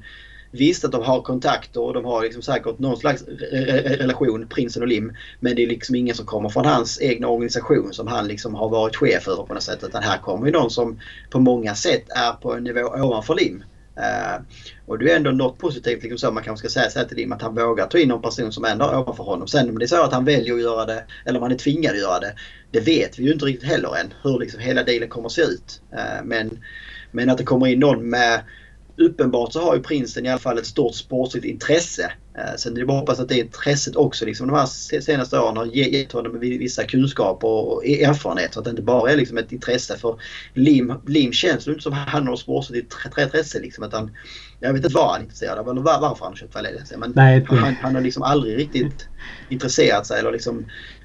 Visst 0.58 0.84
att 0.84 0.92
de 0.92 1.02
har 1.02 1.22
kontakter 1.22 1.80
och 1.80 1.94
de 1.94 2.04
har 2.04 2.22
liksom 2.22 2.42
säkert 2.42 2.78
någon 2.78 2.96
slags 2.96 3.22
relation, 3.22 4.46
prinsen 4.48 4.82
och 4.82 4.88
Lim. 4.88 5.12
Men 5.40 5.56
det 5.56 5.62
är 5.62 5.66
liksom 5.66 5.94
ingen 5.94 6.14
som 6.14 6.26
kommer 6.26 6.48
från 6.48 6.64
hans 6.64 7.00
egna 7.00 7.28
organisation 7.28 7.92
som 7.92 8.06
han 8.06 8.28
liksom 8.28 8.54
har 8.54 8.68
varit 8.68 8.96
chef 8.96 9.28
över 9.28 9.42
på 9.42 9.54
något 9.54 9.62
sätt. 9.62 9.84
Utan 9.84 10.02
här 10.02 10.18
kommer 10.18 10.46
ju 10.46 10.52
någon 10.52 10.70
som 10.70 11.00
på 11.30 11.40
många 11.40 11.74
sätt 11.74 12.04
är 12.08 12.32
på 12.32 12.54
en 12.54 12.64
nivå 12.64 12.80
ovanför 12.80 13.34
Lim. 13.34 13.64
Uh, 13.98 14.42
och 14.86 14.98
det 14.98 15.12
är 15.12 15.16
ändå 15.16 15.30
något 15.30 15.58
positivt 15.58 16.02
liksom 16.02 16.18
så 16.18 16.30
man 16.30 16.42
kanske 16.42 16.68
ska 16.68 16.80
säga 16.80 16.90
så 16.90 17.08
till 17.08 17.16
Lim 17.16 17.32
att 17.32 17.42
han 17.42 17.54
vågar 17.54 17.86
ta 17.86 17.98
in 17.98 18.08
någon 18.08 18.22
person 18.22 18.52
som 18.52 18.64
ändå 18.64 18.84
är 18.84 18.98
ovanför 18.98 19.24
honom. 19.24 19.48
Sen 19.48 19.68
om 19.68 19.78
det 19.78 19.84
är 19.84 19.86
så 19.86 20.02
att 20.02 20.12
han 20.12 20.24
väljer 20.24 20.54
att 20.54 20.60
göra 20.60 20.86
det 20.86 21.04
eller 21.24 21.38
om 21.38 21.42
han 21.42 21.52
är 21.52 21.56
tvingad 21.56 21.92
att 21.92 22.00
göra 22.00 22.20
det. 22.20 22.34
Det 22.70 22.80
vet 22.80 23.18
vi 23.18 23.24
ju 23.24 23.32
inte 23.32 23.44
riktigt 23.44 23.68
heller 23.68 23.96
än 23.96 24.14
hur 24.22 24.38
liksom 24.38 24.60
hela 24.60 24.82
dealen 24.82 25.08
kommer 25.08 25.26
att 25.26 25.32
se 25.32 25.42
ut. 25.42 25.80
Uh, 25.92 26.24
men, 26.24 26.58
men 27.10 27.30
att 27.30 27.38
det 27.38 27.44
kommer 27.44 27.66
in 27.66 27.80
någon 27.80 28.10
med 28.10 28.40
uppenbart 28.96 29.52
så 29.52 29.60
har 29.60 29.76
ju 29.76 29.82
prinsen 29.82 30.26
i 30.26 30.28
alla 30.28 30.38
fall 30.38 30.58
ett 30.58 30.66
stort 30.66 30.94
sportsligt 30.94 31.46
intresse. 31.46 32.12
Eh, 32.38 32.56
sen 32.56 32.76
är 32.76 32.80
det 32.80 32.86
bara 32.86 32.98
att 32.98 33.00
hoppas 33.00 33.20
att 33.20 33.28
det 33.28 33.38
intresset 33.38 33.96
också 33.96 34.24
liksom 34.24 34.46
de 34.46 34.56
här 34.56 34.66
senaste 35.00 35.38
åren 35.38 35.56
har 35.56 35.66
gett 35.66 36.12
honom 36.12 36.40
vissa 36.40 36.84
kunskaper 36.84 37.48
och 37.48 37.86
erfarenhet. 37.86 38.54
Så 38.54 38.58
att 38.58 38.64
det 38.64 38.70
inte 38.70 38.82
bara 38.82 39.12
är 39.12 39.16
liksom 39.16 39.38
ett 39.38 39.52
intresse 39.52 39.98
för 39.98 40.20
Lim. 40.54 40.92
Lim 41.06 41.32
känns 41.32 41.68
inte 41.68 41.82
som 41.82 41.92
han 41.92 42.28
har 42.28 42.36
sportsligt 42.36 42.94
intresse 43.18 43.60
liksom. 43.60 43.84
Utan 43.84 44.10
jag 44.60 44.72
vet 44.72 44.84
inte 44.84 44.94
vad 44.94 45.10
han 45.10 45.20
är 45.20 45.24
intresserad 45.24 45.58
av 45.58 45.68
eller 45.68 45.80
varför 45.80 46.24
han 46.24 46.32
har 46.32 46.36
köpt 46.36 46.54
Valencia. 46.54 46.98
Men 46.98 47.12
Nej, 47.14 47.46
han, 47.48 47.74
han, 47.82 47.94
har 47.94 48.02
liksom 48.02 48.22
aldrig 48.22 48.58
riktigt 48.58 49.08
intresserat 49.48 50.06
sig 50.06 50.18
eller 50.18 50.32
liksom 50.32 50.64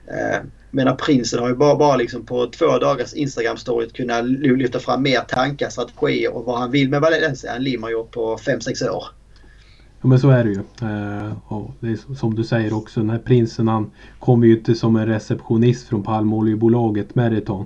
Eh, 0.09 0.41
medan 0.71 0.97
prinsen 0.97 1.39
har 1.39 1.49
ju 1.49 1.55
bara, 1.55 1.75
bara 1.75 1.95
liksom 1.95 2.25
på 2.25 2.47
två 2.47 2.77
dagars 2.77 3.13
Instagram-story 3.13 3.93
kunnat 3.93 4.25
lyfta 4.25 4.79
fram 4.79 5.03
mer 5.03 5.19
tankar, 5.19 5.69
strategier 5.69 6.35
och 6.35 6.45
vad 6.45 6.59
han 6.59 6.71
vill 6.71 6.89
med 6.89 7.01
Valencia 7.01 7.55
än 7.55 7.63
Lim 7.63 7.83
har 7.83 7.89
gjort 7.89 8.11
på 8.11 8.37
5-6 8.37 8.89
år. 8.89 9.03
Ja 10.01 10.07
men 10.07 10.19
så 10.19 10.29
är 10.29 10.43
det 10.43 10.49
ju. 10.49 10.59
Eh, 10.81 11.33
och 11.47 11.71
det 11.79 11.87
är 11.87 12.15
som 12.15 12.35
du 12.35 12.43
säger 12.43 12.73
också, 12.77 12.99
den 12.99 13.09
här 13.09 13.17
prinsen 13.17 13.67
han 13.67 13.91
kommer 14.19 14.47
ju 14.47 14.57
inte 14.57 14.75
som 14.75 14.95
en 14.95 15.05
receptionist 15.05 15.87
från 15.87 16.03
palmoljebolaget 16.03 17.15
Meriton. 17.15 17.65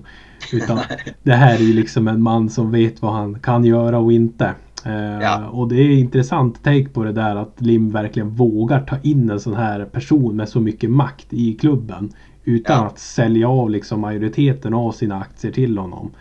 Utan 0.54 0.80
det 1.24 1.34
här 1.34 1.56
är 1.56 1.64
ju 1.64 1.74
liksom 1.74 2.08
en 2.08 2.22
man 2.22 2.50
som 2.50 2.72
vet 2.72 3.02
vad 3.02 3.14
han 3.14 3.40
kan 3.40 3.66
göra 3.66 3.98
och 3.98 4.14
inte. 4.14 4.54
Eh, 4.86 5.22
ja. 5.22 5.48
Och 5.48 5.68
det 5.68 5.76
är 5.76 5.90
intressant 5.90 6.64
take 6.64 6.90
på 6.90 7.04
det 7.04 7.12
där 7.12 7.36
att 7.36 7.62
Lim 7.62 7.92
verkligen 7.92 8.30
vågar 8.30 8.82
ta 8.82 8.98
in 9.04 9.30
en 9.30 9.40
sån 9.40 9.56
här 9.56 9.86
person 9.86 10.36
med 10.36 10.50
så 10.50 10.60
mycket 10.60 10.90
makt 10.90 11.34
i 11.34 11.54
klubben. 11.54 12.12
Utan 12.44 12.78
ja. 12.78 12.88
att 12.88 13.00
sälja 13.00 13.50
av 13.50 13.70
liksom 13.70 14.00
majoriteten 14.02 14.74
av 14.74 14.92
sina 14.92 15.20
aktier 15.22 15.52
till 15.52 15.78
honom. 15.78 16.12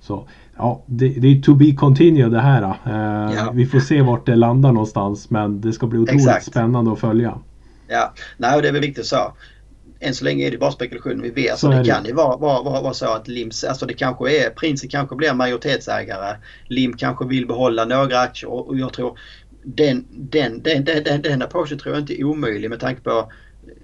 Så 0.00 0.28
ja, 0.56 0.82
det, 0.86 1.08
det 1.08 1.28
är 1.28 1.42
to 1.42 1.54
be 1.54 1.72
continued 1.72 2.30
det 2.30 2.40
här. 2.40 2.62
Eh, 2.62 3.34
ja. 3.34 3.50
Vi 3.54 3.66
får 3.66 3.80
se 3.80 4.02
vart 4.02 4.26
det 4.26 4.36
landar 4.36 4.72
någonstans 4.72 5.30
men 5.30 5.60
det 5.60 5.72
ska 5.72 5.86
bli 5.86 5.98
otroligt 5.98 6.20
Exakt. 6.20 6.46
spännande 6.46 6.92
att 6.92 7.00
följa. 7.00 7.38
Ja, 7.88 8.14
nej 8.36 8.62
det 8.62 8.68
är 8.68 8.72
väl 8.72 8.80
viktigt 8.80 9.06
så. 9.06 9.32
Än 10.00 10.14
så 10.14 10.24
länge 10.24 10.46
är 10.46 10.50
det 10.50 10.58
bara 10.58 10.72
spekulation 10.72 11.22
vi 11.22 11.30
vet. 11.30 11.52
Så, 11.52 11.58
så 11.58 11.68
det, 11.68 11.78
det, 11.78 11.90
kan 11.90 12.04
ju 12.04 12.12
vara, 12.12 12.36
vara, 12.36 12.62
vara, 12.62 12.82
vara, 12.82 12.94
så 12.94 13.06
att 13.06 13.28
Lims, 13.28 13.64
alltså 13.64 13.86
det 13.86 13.94
kanske 13.94 14.46
är, 14.46 14.50
prinsen 14.50 14.88
kanske 14.90 15.16
blir 15.16 15.34
majoritetsägare. 15.34 16.36
Lim 16.66 16.96
kanske 16.96 17.26
vill 17.26 17.46
behålla 17.46 17.84
några 17.84 18.20
aktier 18.20 18.50
och 18.50 18.78
jag 18.78 18.92
tror 18.92 19.18
den, 19.62 20.06
den, 20.10 20.62
den, 20.62 20.84
den, 20.84 21.04
den, 21.04 21.22
den 21.22 21.42
approachen 21.42 21.78
tror 21.78 21.94
jag 21.94 22.02
inte 22.02 22.20
är 22.20 22.24
omöjlig 22.24 22.70
med 22.70 22.80
tanke 22.80 23.00
på 23.00 23.32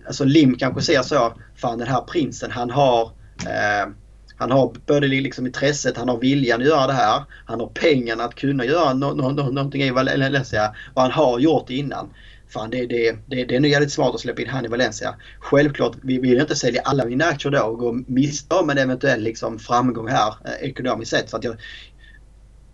Alltså 0.06 0.24
Lim 0.24 0.58
kanske 0.58 0.82
ser 0.82 1.02
så, 1.02 1.34
fan 1.56 1.78
den 1.78 1.88
här 1.88 2.00
prinsen 2.00 2.50
han 2.50 2.70
har 2.70 3.02
eh, 3.46 3.92
han 4.36 4.50
har 4.50 4.72
både 4.86 5.06
liksom 5.06 5.46
intresset, 5.46 5.96
han 5.96 6.08
har 6.08 6.18
viljan 6.18 6.60
att 6.60 6.66
göra 6.66 6.86
det 6.86 6.92
här. 6.92 7.22
Han 7.46 7.60
har 7.60 7.66
pengarna 7.66 8.24
att 8.24 8.34
kunna 8.34 8.64
göra 8.64 8.94
no, 8.94 9.04
no, 9.04 9.30
no, 9.30 9.50
någonting 9.50 9.82
i 9.82 9.90
Valencia. 9.90 10.74
Och 10.94 11.02
han 11.02 11.10
har 11.10 11.38
gjort 11.38 11.66
det 11.66 11.74
innan. 11.74 12.10
Fan, 12.48 12.70
det, 12.70 12.86
det, 12.86 13.16
det, 13.26 13.44
det 13.44 13.56
är 13.56 13.60
nog 13.60 13.70
jävligt 13.70 13.92
smart 13.92 14.14
att 14.14 14.20
släppa 14.20 14.42
in 14.42 14.48
han 14.48 14.64
i 14.64 14.68
Valencia. 14.68 15.14
Självklart, 15.38 15.96
vi 16.02 16.18
vill 16.18 16.40
inte 16.40 16.56
sälja 16.56 16.82
alla 16.84 17.04
mina 17.04 17.24
aktier 17.24 17.52
då 17.52 17.62
och 17.62 17.78
gå 17.78 17.92
miste 18.06 18.54
om 18.54 18.70
en 18.70 18.78
eventuell 18.78 19.20
liksom, 19.20 19.58
framgång 19.58 20.08
här 20.08 20.34
eh, 20.44 20.68
ekonomiskt 20.68 21.10
sett. 21.10 21.30
Så 21.30 21.36
att 21.36 21.44
jag, 21.44 21.56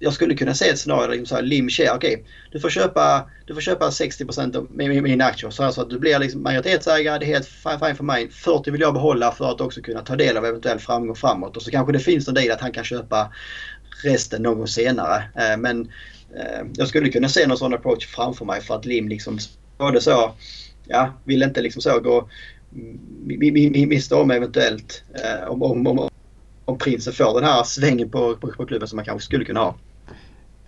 jag 0.02 0.12
skulle 0.12 0.34
kunna 0.34 0.54
se 0.54 0.68
ett 0.68 0.78
scenario 0.78 1.06
där 1.06 1.16
liksom 1.16 1.44
Lim 1.44 1.68
share, 1.68 1.90
okej, 1.94 2.14
okay, 2.14 2.24
du 2.52 2.60
får 2.60 2.70
köpa, 2.70 3.30
du 3.46 3.54
får 3.54 3.60
köpa 3.60 3.90
60% 3.90 4.56
av 4.56 4.66
mina 4.70 5.24
aktier. 5.24 5.50
Så 5.50 5.64
alltså 5.64 5.80
att 5.80 5.90
du 5.90 5.98
blir 5.98 6.18
liksom 6.18 6.42
majoritetsägare, 6.42 7.18
det 7.18 7.24
är 7.24 7.26
helt 7.26 7.46
fine 7.46 7.96
för 7.96 8.04
mig. 8.04 8.30
40 8.30 8.70
vill 8.70 8.80
jag 8.80 8.94
behålla 8.94 9.32
för 9.32 9.50
att 9.50 9.60
också 9.60 9.80
kunna 9.80 10.00
ta 10.00 10.16
del 10.16 10.36
av 10.36 10.44
eventuell 10.44 10.78
framgång 10.78 11.16
framåt. 11.16 11.56
Och 11.56 11.62
så 11.62 11.70
kanske 11.70 11.92
det 11.92 11.98
finns 11.98 12.28
en 12.28 12.34
del 12.34 12.50
att 12.50 12.60
han 12.60 12.72
kan 12.72 12.84
köpa 12.84 13.32
resten 14.04 14.42
någon 14.42 14.58
gång 14.58 14.66
senare. 14.66 15.16
Eh, 15.16 15.56
men 15.58 15.80
eh, 16.36 16.66
jag 16.74 16.88
skulle 16.88 17.08
kunna 17.08 17.28
se 17.28 17.46
någon 17.46 17.58
sån 17.58 17.74
approach 17.74 18.06
framför 18.06 18.44
mig 18.44 18.60
för 18.60 18.74
att 18.74 18.84
Lim 18.84 19.08
liksom 19.08 19.38
både 19.78 20.00
så, 20.00 20.34
ja, 20.86 21.14
vill 21.24 21.42
inte 21.42 21.62
liksom 21.62 21.82
så 21.82 22.00
gå 22.00 22.28
miste 23.86 24.14
om 24.14 24.30
eventuellt 24.30 25.04
eh, 25.14 25.48
om, 25.48 25.62
om, 25.62 25.86
om, 25.86 26.08
om 26.64 26.78
prinsen 26.78 27.12
får 27.12 27.40
den 27.40 27.50
här 27.50 27.64
svängen 27.64 28.10
på, 28.10 28.36
på, 28.36 28.48
på 28.48 28.66
klubben 28.66 28.88
som 28.88 28.96
man 28.96 29.04
kanske 29.04 29.26
skulle 29.26 29.44
kunna 29.44 29.60
ha. 29.60 29.76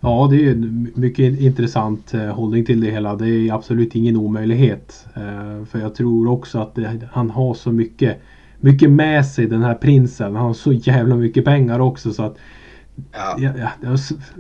Ja, 0.05 0.29
det 0.31 0.47
är 0.47 0.51
en 0.51 0.91
mycket 0.95 1.41
intressant 1.41 2.15
eh, 2.15 2.27
hållning 2.27 2.65
till 2.65 2.81
det 2.81 2.91
hela. 2.91 3.17
Det 3.17 3.29
är 3.29 3.53
absolut 3.53 3.95
ingen 3.95 4.17
omöjlighet. 4.17 5.07
Eh, 5.15 5.65
för 5.65 5.79
jag 5.79 5.95
tror 5.95 6.29
också 6.29 6.59
att 6.59 6.75
det, 6.75 7.09
han 7.13 7.31
har 7.31 7.55
så 7.55 7.73
mycket, 7.73 8.19
mycket 8.61 8.91
med 8.91 9.27
sig 9.27 9.47
den 9.47 9.63
här 9.63 9.75
prinsen. 9.75 10.37
Han 10.37 10.47
har 10.47 10.55
så 10.55 10.73
jävla 10.73 11.17
mycket 11.17 11.45
pengar 11.45 11.79
också 11.79 12.13
så 12.13 12.23
att 12.23 12.39
Ja. 13.13 13.37
Ja, 13.39 13.69
det 13.81 13.87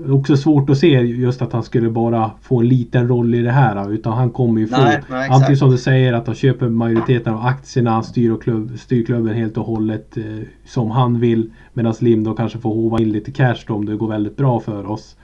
är 0.04 0.12
också 0.12 0.36
svårt 0.36 0.70
att 0.70 0.78
se 0.78 0.88
just 1.00 1.42
att 1.42 1.52
han 1.52 1.62
skulle 1.62 1.90
bara 1.90 2.30
få 2.42 2.60
en 2.60 2.68
liten 2.68 3.08
roll 3.08 3.34
i 3.34 3.42
det 3.42 3.50
här. 3.50 3.92
Utan 3.92 4.12
han 4.12 4.30
kommer 4.30 4.60
ju 4.60 4.66
få, 4.66 4.76
nej, 4.76 5.00
nej, 5.10 5.28
antingen 5.30 5.56
som 5.56 5.70
du 5.70 5.78
säger 5.78 6.12
att 6.12 6.26
han 6.26 6.36
köper 6.36 6.68
majoriteten 6.68 7.34
av 7.34 7.46
aktierna, 7.46 7.90
han 7.90 8.04
styr, 8.04 8.30
och 8.30 8.42
klubb, 8.42 8.78
styr 8.78 9.04
klubben 9.04 9.34
helt 9.34 9.56
och 9.56 9.64
hållet 9.64 10.16
eh, 10.16 10.24
som 10.64 10.90
han 10.90 11.20
vill. 11.20 11.50
Medan 11.72 11.94
Lim 12.00 12.24
då 12.24 12.34
kanske 12.34 12.58
får 12.58 12.74
hova 12.74 13.00
in 13.00 13.12
lite 13.12 13.30
cash 13.32 13.58
då 13.66 13.74
om 13.74 13.86
det 13.86 13.96
går 13.96 14.08
väldigt 14.08 14.36
bra 14.36 14.60
för 14.60 14.90
oss. 14.90 15.16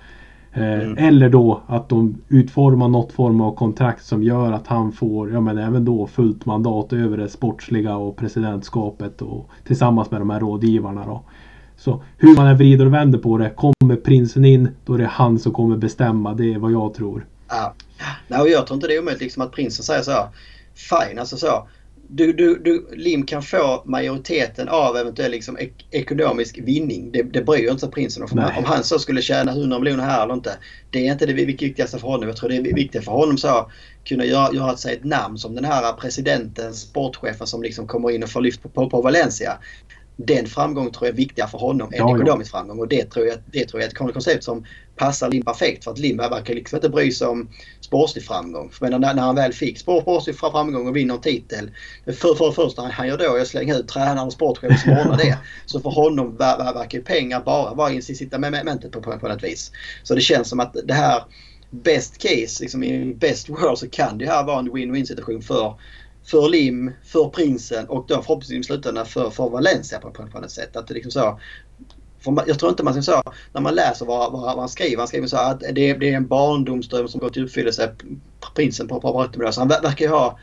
Eh, 0.52 0.62
mm. 0.62 0.98
Eller 0.98 1.28
då 1.28 1.62
att 1.66 1.88
de 1.88 2.22
utformar 2.28 2.88
något 2.88 3.12
form 3.12 3.40
av 3.40 3.54
kontrakt 3.54 4.04
som 4.04 4.22
gör 4.22 4.52
att 4.52 4.66
han 4.66 4.92
får, 4.92 5.32
ja 5.32 5.40
men 5.40 5.58
även 5.58 5.84
då 5.84 6.06
fullt 6.06 6.46
mandat 6.46 6.92
över 6.92 7.16
det 7.16 7.28
sportsliga 7.28 7.96
och 7.96 8.16
presidentskapet 8.16 9.22
och 9.22 9.50
tillsammans 9.66 10.10
med 10.10 10.20
de 10.20 10.30
här 10.30 10.40
rådgivarna 10.40 11.06
då. 11.06 11.22
Så 11.76 12.02
hur 12.16 12.36
man 12.36 12.46
än 12.46 12.56
vrider 12.56 12.86
och 12.86 12.94
vänder 12.94 13.18
på 13.18 13.38
det, 13.38 13.50
kommer 13.50 13.96
prinsen 13.96 14.44
in, 14.44 14.68
då 14.86 14.94
är 14.94 14.98
det 14.98 15.06
han 15.06 15.38
som 15.38 15.52
kommer 15.52 15.76
bestämma. 15.76 16.34
Det 16.34 16.54
är 16.54 16.58
vad 16.58 16.72
jag 16.72 16.94
tror. 16.94 17.26
Ja. 17.48 17.74
Nej, 18.28 18.40
och 18.40 18.48
jag 18.48 18.66
tror 18.66 18.74
inte 18.74 18.86
det 18.86 18.94
är 18.94 19.00
omöjligt 19.00 19.22
liksom 19.22 19.42
att 19.42 19.52
prinsen 19.52 19.84
säger 19.84 20.02
så 20.02 20.10
här. 20.10 20.28
Fine, 20.74 21.18
alltså 21.18 21.36
så. 21.36 21.68
Du, 22.10 22.32
du, 22.32 22.58
du, 22.58 22.88
Lim 22.92 23.26
kan 23.26 23.42
få 23.42 23.82
majoriteten 23.84 24.68
av 24.68 24.96
eventuell 24.96 25.30
liksom, 25.30 25.58
ek 25.58 25.86
ekonomisk 25.90 26.58
vinning. 26.58 27.12
Det, 27.12 27.22
det 27.22 27.42
bryr 27.42 27.70
inte 27.70 27.80
sig 27.80 27.90
prinsen 27.90 28.22
om. 28.22 28.28
Om 28.58 28.64
han 28.64 28.84
så 28.84 28.98
skulle 28.98 29.22
tjäna 29.22 29.52
100 29.52 29.78
miljoner 29.78 30.04
här 30.04 30.22
eller 30.22 30.34
inte. 30.34 30.56
Det 30.90 31.06
är 31.08 31.12
inte 31.12 31.26
det 31.26 31.32
viktigaste 31.32 31.98
för 31.98 32.08
honom. 32.08 32.28
Jag 32.28 32.36
tror 32.36 32.48
det 32.48 32.56
är 32.56 32.74
viktigt 32.74 33.04
för 33.04 33.12
honom 33.12 33.38
så 33.38 33.70
kunna 34.04 34.24
göra, 34.24 34.54
göra 34.54 34.76
sig 34.76 34.94
ett 34.94 35.04
namn 35.04 35.38
som 35.38 35.54
den 35.54 35.64
här 35.64 35.92
presidenten, 35.92 36.74
sportchefen 36.74 37.46
som 37.46 37.62
liksom 37.62 37.86
kommer 37.86 38.10
in 38.10 38.22
och 38.22 38.30
får 38.30 38.40
lyft 38.40 38.62
på, 38.62 38.68
på, 38.68 38.90
på 38.90 39.02
Valencia 39.02 39.58
den 40.18 40.46
framgången 40.46 40.92
tror 40.92 41.06
jag 41.06 41.12
är 41.12 41.16
viktigare 41.16 41.50
för 41.50 41.58
honom 41.58 41.92
än 41.92 41.98
ja, 41.98 42.16
ekonomisk 42.16 42.54
ja. 42.54 42.58
framgång. 42.58 42.78
Och 42.78 42.88
det 42.88 43.10
tror, 43.10 43.26
jag, 43.26 43.38
det 43.52 43.64
tror 43.64 43.82
jag 43.82 43.86
är 43.86 44.08
ett 44.08 44.14
koncept 44.14 44.44
som 44.44 44.64
passar 44.98 45.30
Lim 45.30 45.44
perfekt. 45.44 45.84
För 45.84 45.90
att 45.90 45.98
Lim 45.98 46.16
verkar 46.16 46.54
liksom 46.54 46.76
inte 46.76 46.88
bry 46.88 47.12
sig 47.12 47.26
om 47.26 47.48
sportslig 47.80 48.24
framgång. 48.24 48.70
För 48.70 48.88
när, 48.90 48.98
när 48.98 49.22
han 49.22 49.34
väl 49.34 49.52
fick 49.52 49.78
sportslig 49.78 50.36
framgång 50.36 50.88
och 50.88 50.96
vinner 50.96 51.14
en 51.14 51.20
titel. 51.20 51.70
För, 52.04 52.34
för 52.34 52.46
det 52.46 52.52
första 52.52 52.82
han 52.82 53.08
gör 53.08 53.18
då 53.18 53.36
är 53.36 53.40
att 53.40 53.48
slänga 53.48 53.76
ut 53.76 53.88
tränaren 53.88 54.26
och 54.26 54.32
sportchef 54.32 54.82
som 54.82 54.92
ordnar 54.92 55.16
det. 55.16 55.38
Så 55.66 55.80
för 55.80 55.90
honom 55.90 56.36
verkar 56.36 57.00
pengar 57.00 57.40
bara 57.40 57.74
vara 57.74 57.92
incitamentet 57.92 58.92
på, 58.92 59.00
på, 59.00 59.18
på 59.18 59.28
något 59.28 59.44
vis. 59.44 59.72
Så 60.02 60.14
det 60.14 60.20
känns 60.20 60.48
som 60.48 60.60
att 60.60 60.76
det 60.84 60.94
här 60.94 61.22
best 61.70 62.18
case, 62.18 62.62
liksom 62.62 62.82
i 62.82 63.14
best 63.14 63.48
world 63.48 63.78
så 63.78 63.88
kan 63.88 64.18
det 64.18 64.26
här 64.26 64.44
vara 64.44 64.58
en 64.58 64.70
win-win 64.70 65.04
situation 65.04 65.42
för 65.42 65.74
för 66.30 66.48
Lim, 66.48 66.92
för 67.04 67.28
Prinsen 67.28 67.86
och 67.88 68.04
då 68.08 68.22
förhoppningsvis 68.22 68.60
i 68.60 68.62
slutändan 68.62 69.06
för, 69.06 69.30
för 69.30 69.48
Valencia 69.48 69.98
på, 69.98 70.10
på, 70.10 70.26
på 70.26 70.40
något 70.40 70.50
sätt. 70.50 70.76
Att 70.76 70.86
det 70.86 70.94
liksom 70.94 71.12
så, 71.12 71.40
för 72.36 72.48
jag 72.48 72.58
tror 72.58 72.70
inte 72.70 72.82
man 72.82 72.92
ska 72.92 73.02
säga 73.02 73.22
när 73.52 73.60
man 73.60 73.74
läser 73.74 74.06
vad, 74.06 74.32
vad, 74.32 74.42
vad 74.42 74.58
han 74.58 74.68
skriver. 74.68 74.98
Han 74.98 75.08
skriver 75.08 75.26
så 75.26 75.36
att 75.36 75.60
det, 75.60 75.94
det 75.94 76.12
är 76.12 76.16
en 76.16 76.26
barndomsdröm 76.26 77.08
som 77.08 77.20
går 77.20 77.30
till 77.30 77.44
uppfyllelse. 77.44 77.92
Prinsen 78.54 78.88
på, 78.88 79.00
på, 79.00 79.28
Så 79.52 79.60
han 79.60 79.68
verkar 79.68 80.04
ju 80.04 80.10
ha 80.10 80.38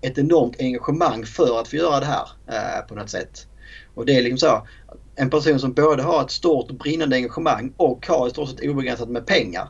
ett 0.00 0.18
enormt 0.18 0.56
engagemang 0.58 1.24
för 1.24 1.60
att 1.60 1.68
få 1.68 1.76
göra 1.76 2.00
det 2.00 2.06
här 2.06 2.28
eh, 2.46 2.86
på 2.88 2.94
något 2.94 3.10
sätt. 3.10 3.46
Och 3.94 4.06
det 4.06 4.16
är 4.16 4.22
liksom 4.22 4.38
så. 4.38 4.66
En 5.14 5.30
person 5.30 5.58
som 5.58 5.72
både 5.72 6.02
har 6.02 6.22
ett 6.22 6.30
stort 6.30 6.70
brinnande 6.70 7.16
engagemang 7.16 7.72
och 7.76 8.06
har 8.06 8.26
i 8.26 8.30
stort 8.30 8.48
sett 8.48 8.60
obegränsat 8.60 9.08
med 9.08 9.26
pengar 9.26 9.68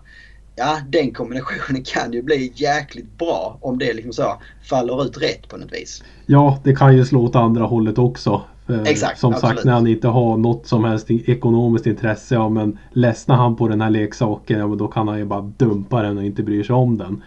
ja, 0.58 0.78
den 0.88 1.12
kombinationen 1.12 1.82
kan 1.94 2.12
ju 2.12 2.22
bli 2.22 2.52
jäkligt 2.54 3.18
bra 3.18 3.58
om 3.60 3.78
det 3.78 3.92
liksom 3.92 4.12
så 4.12 4.36
faller 4.62 5.04
ut 5.04 5.22
rätt 5.22 5.48
på 5.48 5.56
något 5.56 5.72
vis. 5.72 6.04
Ja, 6.26 6.60
det 6.64 6.76
kan 6.76 6.96
ju 6.96 7.04
slå 7.04 7.24
åt 7.24 7.36
andra 7.36 7.64
hållet 7.64 7.98
också. 7.98 8.42
Exakt, 8.68 9.20
som 9.20 9.32
absolut. 9.32 9.56
sagt 9.56 9.64
när 9.64 9.72
han 9.72 9.86
inte 9.86 10.08
har 10.08 10.36
något 10.36 10.66
som 10.66 10.84
helst 10.84 11.10
ekonomiskt 11.10 11.86
intresse. 11.86 12.34
Ja, 12.34 12.48
men 12.48 12.78
ledsnar 12.92 13.36
han 13.36 13.56
på 13.56 13.68
den 13.68 13.80
här 13.80 13.90
leksaken, 13.90 14.58
ja, 14.58 14.66
men 14.66 14.78
då 14.78 14.88
kan 14.88 15.08
han 15.08 15.18
ju 15.18 15.24
bara 15.24 15.40
dumpa 15.40 16.02
den 16.02 16.18
och 16.18 16.24
inte 16.24 16.42
bry 16.42 16.64
sig 16.64 16.74
om 16.74 16.98
den. 16.98 17.22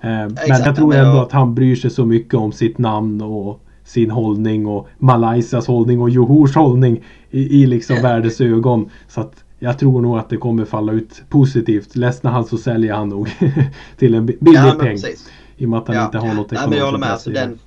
Eh, 0.00 0.24
Exakt, 0.24 0.48
men 0.48 0.62
jag 0.62 0.76
tror 0.76 0.94
ändå 0.94 1.20
att 1.20 1.32
han 1.32 1.54
bryr 1.54 1.76
sig 1.76 1.90
så 1.90 2.04
mycket 2.04 2.34
om 2.34 2.52
sitt 2.52 2.78
namn 2.78 3.22
och 3.22 3.60
sin 3.84 4.10
hållning 4.10 4.66
och 4.66 4.88
Malaysias 4.98 5.66
hållning 5.66 6.00
och 6.00 6.10
Johors 6.10 6.54
hållning 6.54 7.04
i, 7.30 7.62
i 7.62 7.66
liksom 7.66 7.96
världens 8.02 8.40
ögon. 8.40 8.90
Så 9.08 9.20
att 9.20 9.44
jag 9.58 9.78
tror 9.78 10.00
nog 10.00 10.18
att 10.18 10.28
det 10.28 10.36
kommer 10.36 10.64
falla 10.64 10.92
ut 10.92 11.22
positivt. 11.28 11.96
Ledsnar 11.96 12.30
han 12.30 12.44
så 12.44 12.58
säljer 12.58 12.94
han 12.94 13.08
nog 13.08 13.30
till 13.96 14.14
en 14.14 14.26
billig 14.26 14.40
ja, 14.54 14.76
peng. 14.80 14.96
Precis. 14.96 15.30
I 15.56 15.64
och 15.64 15.68
med 15.68 15.78
att 15.78 15.88
han 15.88 15.96
ja. 15.96 16.04
inte 16.04 16.18
har 16.18 16.34
något 16.34 16.52
ekonomiskt 16.52 16.82
håller 16.84 16.98
med. 16.98 17.10
Alltså, 17.10 17.30
den, 17.30 17.58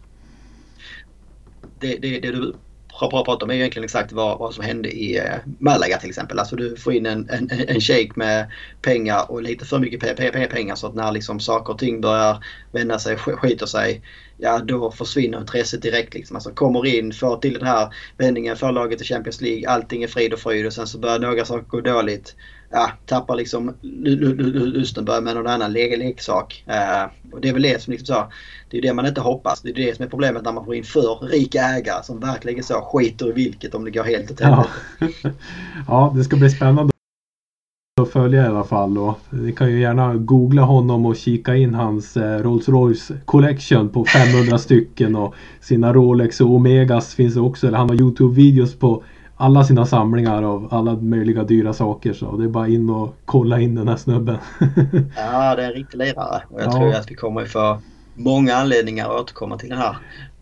det, 1.79 1.97
det, 2.01 2.19
det 2.19 2.31
du 2.31 2.53
prata 2.99 3.45
om 3.45 3.51
är 3.51 3.55
egentligen 3.55 3.83
exakt 3.83 4.11
vad, 4.11 4.39
vad 4.39 4.53
som 4.53 4.63
hände 4.63 4.89
i 4.89 5.17
eh, 5.17 5.35
Malaga 5.59 5.97
till 5.97 6.09
exempel. 6.09 6.39
Alltså 6.39 6.55
du 6.55 6.75
får 6.75 6.93
in 6.93 7.05
en, 7.05 7.29
en, 7.29 7.51
en 7.67 7.81
shake 7.81 8.11
med 8.15 8.51
pengar 8.81 9.31
och 9.31 9.41
lite 9.41 9.65
för 9.65 9.79
mycket 9.79 10.17
pengar 10.51 10.75
så 10.75 10.87
att 10.87 10.95
när 10.95 11.11
liksom 11.11 11.39
saker 11.39 11.73
och 11.73 11.79
ting 11.79 12.01
börjar 12.01 12.43
vända 12.71 12.99
sig, 12.99 13.17
skiter 13.17 13.65
sig 13.65 14.01
ja 14.37 14.59
då 14.59 14.91
försvinner 14.91 15.39
intresset 15.39 15.81
direkt. 15.81 16.13
Liksom. 16.13 16.35
Alltså 16.35 16.51
kommer 16.51 16.85
in, 16.85 17.13
får 17.13 17.37
till 17.37 17.53
den 17.53 17.67
här 17.67 17.93
vändningen, 18.17 18.57
får 18.57 18.71
laget 18.71 18.97
till 18.97 19.07
Champions 19.07 19.41
League, 19.41 19.69
allting 19.69 20.03
är 20.03 20.07
frid 20.07 20.33
och 20.33 20.39
fröjd 20.39 20.65
och 20.65 20.73
sen 20.73 20.87
så 20.87 20.97
börjar 20.97 21.19
några 21.19 21.45
saker 21.45 21.67
gå 21.67 21.81
dåligt. 21.81 22.35
Ja, 22.69 22.91
tappar 23.05 23.35
liksom 23.35 23.73
lusten, 23.81 25.05
börjar 25.05 25.21
med 25.21 25.35
någon 25.35 25.47
annan 25.47 25.73
le 25.73 25.97
leksak. 25.97 26.63
Uh, 26.67 27.33
och 27.33 27.41
det 27.41 27.49
är 27.49 27.53
väl 27.53 27.61
det 27.61 27.81
som 27.81 27.91
liksom 27.91 28.15
så, 28.15 28.31
det 28.69 28.77
är 28.77 28.81
det 28.81 28.93
man 28.93 29.05
inte 29.05 29.21
hoppas. 29.21 29.61
Det 29.61 29.69
är 29.69 29.73
det 29.73 29.95
som 29.95 30.05
är 30.05 30.09
problemet 30.09 30.43
när 30.43 30.51
man 30.51 30.65
får 30.65 30.75
in 30.75 30.83
för 30.83 31.27
rika 31.27 31.61
ägare 31.61 32.03
som 32.03 32.19
verkligen 32.19 32.63
så 32.63 32.73
skiter 32.73 33.29
i 33.29 33.31
vilket 33.31 33.75
om 33.75 33.85
det 33.85 33.91
går 33.91 34.03
helt 34.03 34.31
åt 34.31 34.39
helvete. 34.39 34.69
Ja. 34.99 35.31
ja, 35.87 36.13
det 36.15 36.23
ska 36.23 36.35
bli 36.35 36.49
spännande 36.49 36.93
att 38.01 38.09
följa 38.09 38.43
i 38.43 38.47
alla 38.47 38.63
fall. 38.63 38.97
Och 38.97 39.19
ni 39.29 39.51
kan 39.51 39.71
ju 39.71 39.79
gärna 39.79 40.15
googla 40.15 40.61
honom 40.61 41.05
och 41.05 41.15
kika 41.15 41.55
in 41.55 41.73
hans 41.73 42.17
eh, 42.17 42.43
Rolls 42.43 42.69
Royce 42.69 43.11
Collection 43.25 43.89
på 43.89 44.05
500 44.05 44.57
stycken 44.57 45.15
och 45.15 45.35
sina 45.61 45.93
Rolex 45.93 46.41
och 46.41 46.49
Omegas 46.49 47.15
finns 47.15 47.33
det 47.33 47.41
också. 47.41 47.67
Eller 47.67 47.77
han 47.77 47.89
har 47.89 47.95
Youtube-videos 47.95 48.79
på 48.79 49.03
alla 49.37 49.63
sina 49.63 49.85
samlingar 49.85 50.43
av 50.43 50.67
alla 50.71 50.95
möjliga 50.95 51.43
dyra 51.43 51.73
saker. 51.73 52.13
Så 52.13 52.37
det 52.37 52.43
är 52.43 52.47
bara 52.47 52.67
in 52.67 52.89
och 52.89 53.15
kolla 53.25 53.59
in 53.59 53.75
den 53.75 53.87
här 53.87 53.97
snubben. 53.97 54.37
ja, 55.15 55.55
det 55.55 55.63
är 55.63 55.67
en 55.67 55.73
riktig 55.73 55.97
lirare. 55.97 56.43
Och 56.49 56.61
jag 56.61 56.67
ja. 56.67 56.71
tror 56.71 56.93
att 56.93 57.11
vi 57.11 57.15
kommer 57.15 57.45
få 57.45 57.81
många 58.13 58.55
anledningar 58.55 59.05
att 59.05 59.21
återkomma 59.21 59.57
till 59.57 59.69
den 59.69 59.77
här 59.77 59.97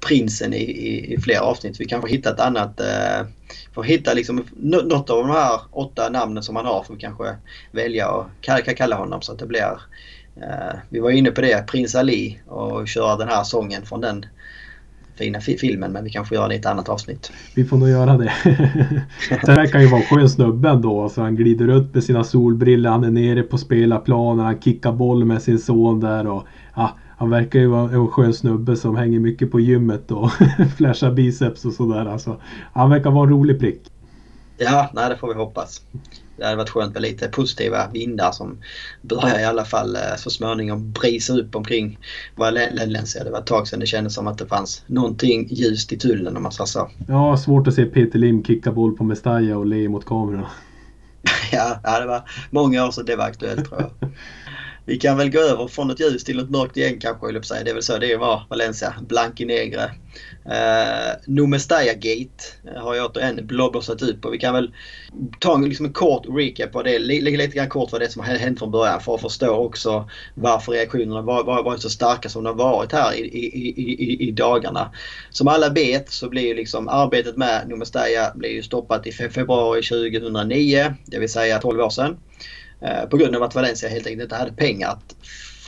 prinsen 0.08 0.54
i, 0.54 0.58
i, 0.58 1.14
i 1.14 1.22
fler 1.22 1.40
avsnitt. 1.40 1.80
Vi 1.80 1.86
kanske 1.86 2.10
hittar 2.10 2.34
ett 2.34 2.40
annat... 2.40 2.80
Eh, 2.80 3.28
får 3.74 3.84
hitta 3.84 4.14
liksom 4.14 4.44
något 4.56 5.10
av 5.10 5.28
de 5.28 5.30
här 5.30 5.62
åtta 5.72 6.10
namnen 6.10 6.44
som 6.44 6.56
han 6.56 6.66
har 6.66 6.84
får 6.84 6.94
vi 6.94 7.00
kanske 7.00 7.36
välja 7.72 8.10
och 8.10 8.26
kalla, 8.42 8.62
kalla 8.62 8.96
honom 8.96 9.22
så 9.22 9.32
att 9.32 9.40
det 9.40 9.46
blir... 9.46 9.80
Eh, 10.42 10.76
vi 10.90 11.00
var 11.00 11.10
inne 11.10 11.32
på 11.32 11.42
det, 11.42 11.68
Prins 11.68 11.96
Ali 11.96 12.40
och 12.48 12.88
köra 12.88 13.16
den 13.16 13.28
här 13.28 13.44
sången 13.44 13.86
från 13.86 14.02
den 14.02 14.26
fina 15.18 15.40
filmen 15.40 15.92
men 15.92 16.04
vi 16.04 16.10
kanske 16.10 16.36
gör 16.36 16.48
det 16.48 16.56
i 16.56 16.58
ett 16.58 16.66
annat 16.66 16.90
avsnitt. 16.90 17.32
Vi 17.56 17.66
får 17.66 17.78
nog 17.78 17.90
göra 17.90 18.18
det. 18.18 18.32
Sen 19.46 19.56
verkar 19.56 19.80
ju 19.80 19.88
vara 19.88 20.02
en 20.02 20.08
skön 20.08 20.30
snubbe 20.30 20.70
ändå. 20.70 21.10
Så 21.10 21.22
han 21.22 21.36
glider 21.36 21.68
ut 21.68 21.94
med 21.94 22.04
sina 22.04 22.24
solbriller, 22.24 22.90
han 22.90 23.04
är 23.04 23.12
nere 23.12 23.44
på 23.44 23.58
spelarplanen, 23.58 24.46
han 24.46 24.62
kickar 24.62 24.92
boll 24.92 25.26
med 25.26 25.42
sin 25.42 25.60
son 25.60 26.00
där 26.00 26.28
och 26.28 26.44
ja, 26.76 26.96
han 27.18 27.30
verkar 27.30 27.60
ju 27.60 27.68
vara 27.68 27.92
en 27.92 28.08
skön 28.08 28.34
snubbe 28.34 28.76
som 28.76 28.96
hänger 28.96 29.20
mycket 29.20 29.52
på 29.52 29.60
gymmet 29.60 30.12
och 30.12 30.32
flashar 30.78 31.12
biceps 31.12 31.66
och 31.66 31.74
sådär. 31.74 32.06
Alltså, 32.06 32.42
han 32.74 32.90
verkar 32.90 33.12
vara 33.12 33.24
en 33.24 33.30
rolig 33.30 33.60
prick. 33.60 33.82
Ja, 34.58 34.90
nej, 34.94 35.10
det 35.10 35.18
får 35.18 35.28
vi 35.28 35.34
hoppas. 35.34 35.82
Det 36.38 36.44
hade 36.44 36.58
varit 36.58 36.70
skönt 36.70 36.94
med 36.94 37.02
lite 37.02 37.28
positiva 37.28 37.90
vindar 37.94 38.32
som 38.32 38.58
börjar 39.02 39.40
i 39.40 39.44
alla 39.44 39.66
fall 39.66 39.96
eh, 39.96 40.16
så 40.18 40.30
småningom 40.30 40.92
brisa 40.92 41.34
upp 41.34 41.56
omkring 41.56 42.00
Valencia. 42.36 43.24
Det 43.24 43.32
var 43.32 43.40
ett 43.40 43.46
tag 43.46 43.68
sedan 43.68 43.80
det 43.80 43.86
kändes 43.86 44.14
som 44.14 44.28
att 44.28 44.38
det 44.38 44.48
fanns 44.48 44.84
någonting 44.88 45.48
ljust 45.52 45.92
i 45.92 45.98
tunneln 45.98 46.38
om 46.38 46.44
man 46.44 46.52
säger 46.52 46.66
så. 46.66 46.90
Ja, 47.08 47.38
svårt 47.38 47.68
att 47.68 47.74
se 47.74 47.86
Peter 47.86 48.20
Lim 48.20 48.44
kicka 48.44 48.72
boll 48.72 48.98
på 48.98 49.04
Mestalla 49.04 49.58
och 49.58 49.66
le 49.66 49.90
mot 49.90 50.06
kamerorna. 50.06 50.50
ja, 51.52 52.00
det 52.00 52.06
var 52.06 52.30
många 52.50 52.86
år 52.86 52.92
sedan 52.92 53.06
det 53.06 53.16
var 53.16 53.26
aktuellt 53.26 53.70
tror 53.70 53.82
jag. 53.82 54.10
Vi 54.86 54.98
kan 54.98 55.18
väl 55.18 55.32
gå 55.32 55.40
över 55.40 55.68
från 55.68 55.92
ett 55.92 56.00
ljus 56.00 56.24
till 56.24 56.40
ett 56.40 56.50
mörkt 56.50 56.78
igen 56.78 57.00
kanske, 57.00 57.32
jag 57.32 57.46
säga. 57.46 57.64
Det 57.64 57.70
är 57.70 57.74
väl 57.74 57.84
så 57.84 57.98
det 57.98 58.18
var 58.18 58.44
Valencia. 58.50 58.94
Blankinegre. 59.02 59.92
Uh, 60.46 61.16
Nomestaya 61.26 61.94
Gate 61.94 62.44
eh, 62.68 62.82
har 62.82 62.96
jag 62.96 63.12
återigen 63.12 63.48
blåblåsat 63.48 64.02
upp 64.02 64.26
och 64.26 64.34
vi 64.34 64.38
kan 64.38 64.54
väl 64.54 64.74
ta 65.40 65.56
en, 65.56 65.70
liksom 65.70 65.86
en 65.86 65.94
kort 65.94 66.26
recap 66.30 66.72
på 66.72 66.84
det. 66.84 67.00
Lite, 67.00 67.38
lite 67.38 67.58
grann 67.58 67.70
kort 67.70 67.92
vad 67.92 68.02
det 68.02 68.10
som 68.10 68.24
har 68.24 68.36
hänt 68.36 68.60
från 68.60 68.72
början 68.72 69.02
för 69.02 69.16
att 69.16 69.22
förstå 69.22 69.56
också 69.56 70.10
varför 70.34 70.72
reaktionerna 70.72 71.22
varit 71.22 71.46
var, 71.46 71.64
varit 71.64 71.82
så 71.82 71.90
starka 71.90 72.30
som 72.30 72.44
de 72.44 72.60
har 72.60 72.72
varit 72.72 72.92
här 72.92 73.14
i, 73.14 73.20
i, 73.20 73.68
i, 73.68 74.28
i, 74.28 74.32
dagarna. 74.32 74.92
Som 75.30 75.48
alla 75.48 75.70
vet 75.70 76.10
så 76.12 76.30
blir 76.30 76.48
ju 76.48 76.54
liksom 76.54 76.88
arbetet 76.88 77.38
med 77.38 77.70
Nomestaya 77.70 78.32
blir 78.36 78.50
ju 78.50 78.64
stoppat 78.64 79.08
i 79.08 79.12
februari 79.12 79.82
2009, 79.82 80.96
det 81.06 81.20
vill 81.20 81.30
säga 81.30 81.60
12 81.60 81.80
år 81.80 81.90
sedan. 81.90 82.18
Eh, 82.82 83.06
på 83.10 83.18
grund 83.18 83.36
av 83.36 83.44
att 83.44 83.56
Valencia 83.56 83.90
helt 83.90 84.08
enkelt 84.08 84.24
inte 84.24 84.36
hade 84.36 84.54
pengar 84.54 84.90
att 84.90 85.16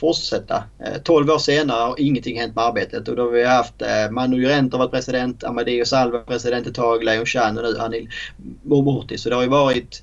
fortsätta. 0.00 0.64
Eh, 0.84 1.02
12 1.02 1.30
år 1.30 1.38
senare 1.38 1.80
har 1.80 2.00
ingenting 2.00 2.40
hänt 2.40 2.54
med 2.54 2.64
arbetet 2.64 3.08
och 3.08 3.16
då 3.16 3.22
har 3.22 3.30
vi 3.30 3.44
haft 3.44 3.82
eh, 3.82 4.10
Manu 4.10 4.46
har 4.46 4.78
varit 4.78 4.90
president, 4.90 5.44
Amadeo 5.44 5.84
Salva 5.84 6.18
president 6.18 6.66
ett 6.66 6.74
tag, 6.74 7.04
Leon 7.04 7.26
Chan 7.26 7.58
och 7.58 7.64
nu 7.64 7.78
Anil 7.78 8.10
Momorti. 8.62 9.18
Så 9.18 9.28
det 9.28 9.34
har 9.34 9.42
ju 9.42 9.48
varit 9.48 10.02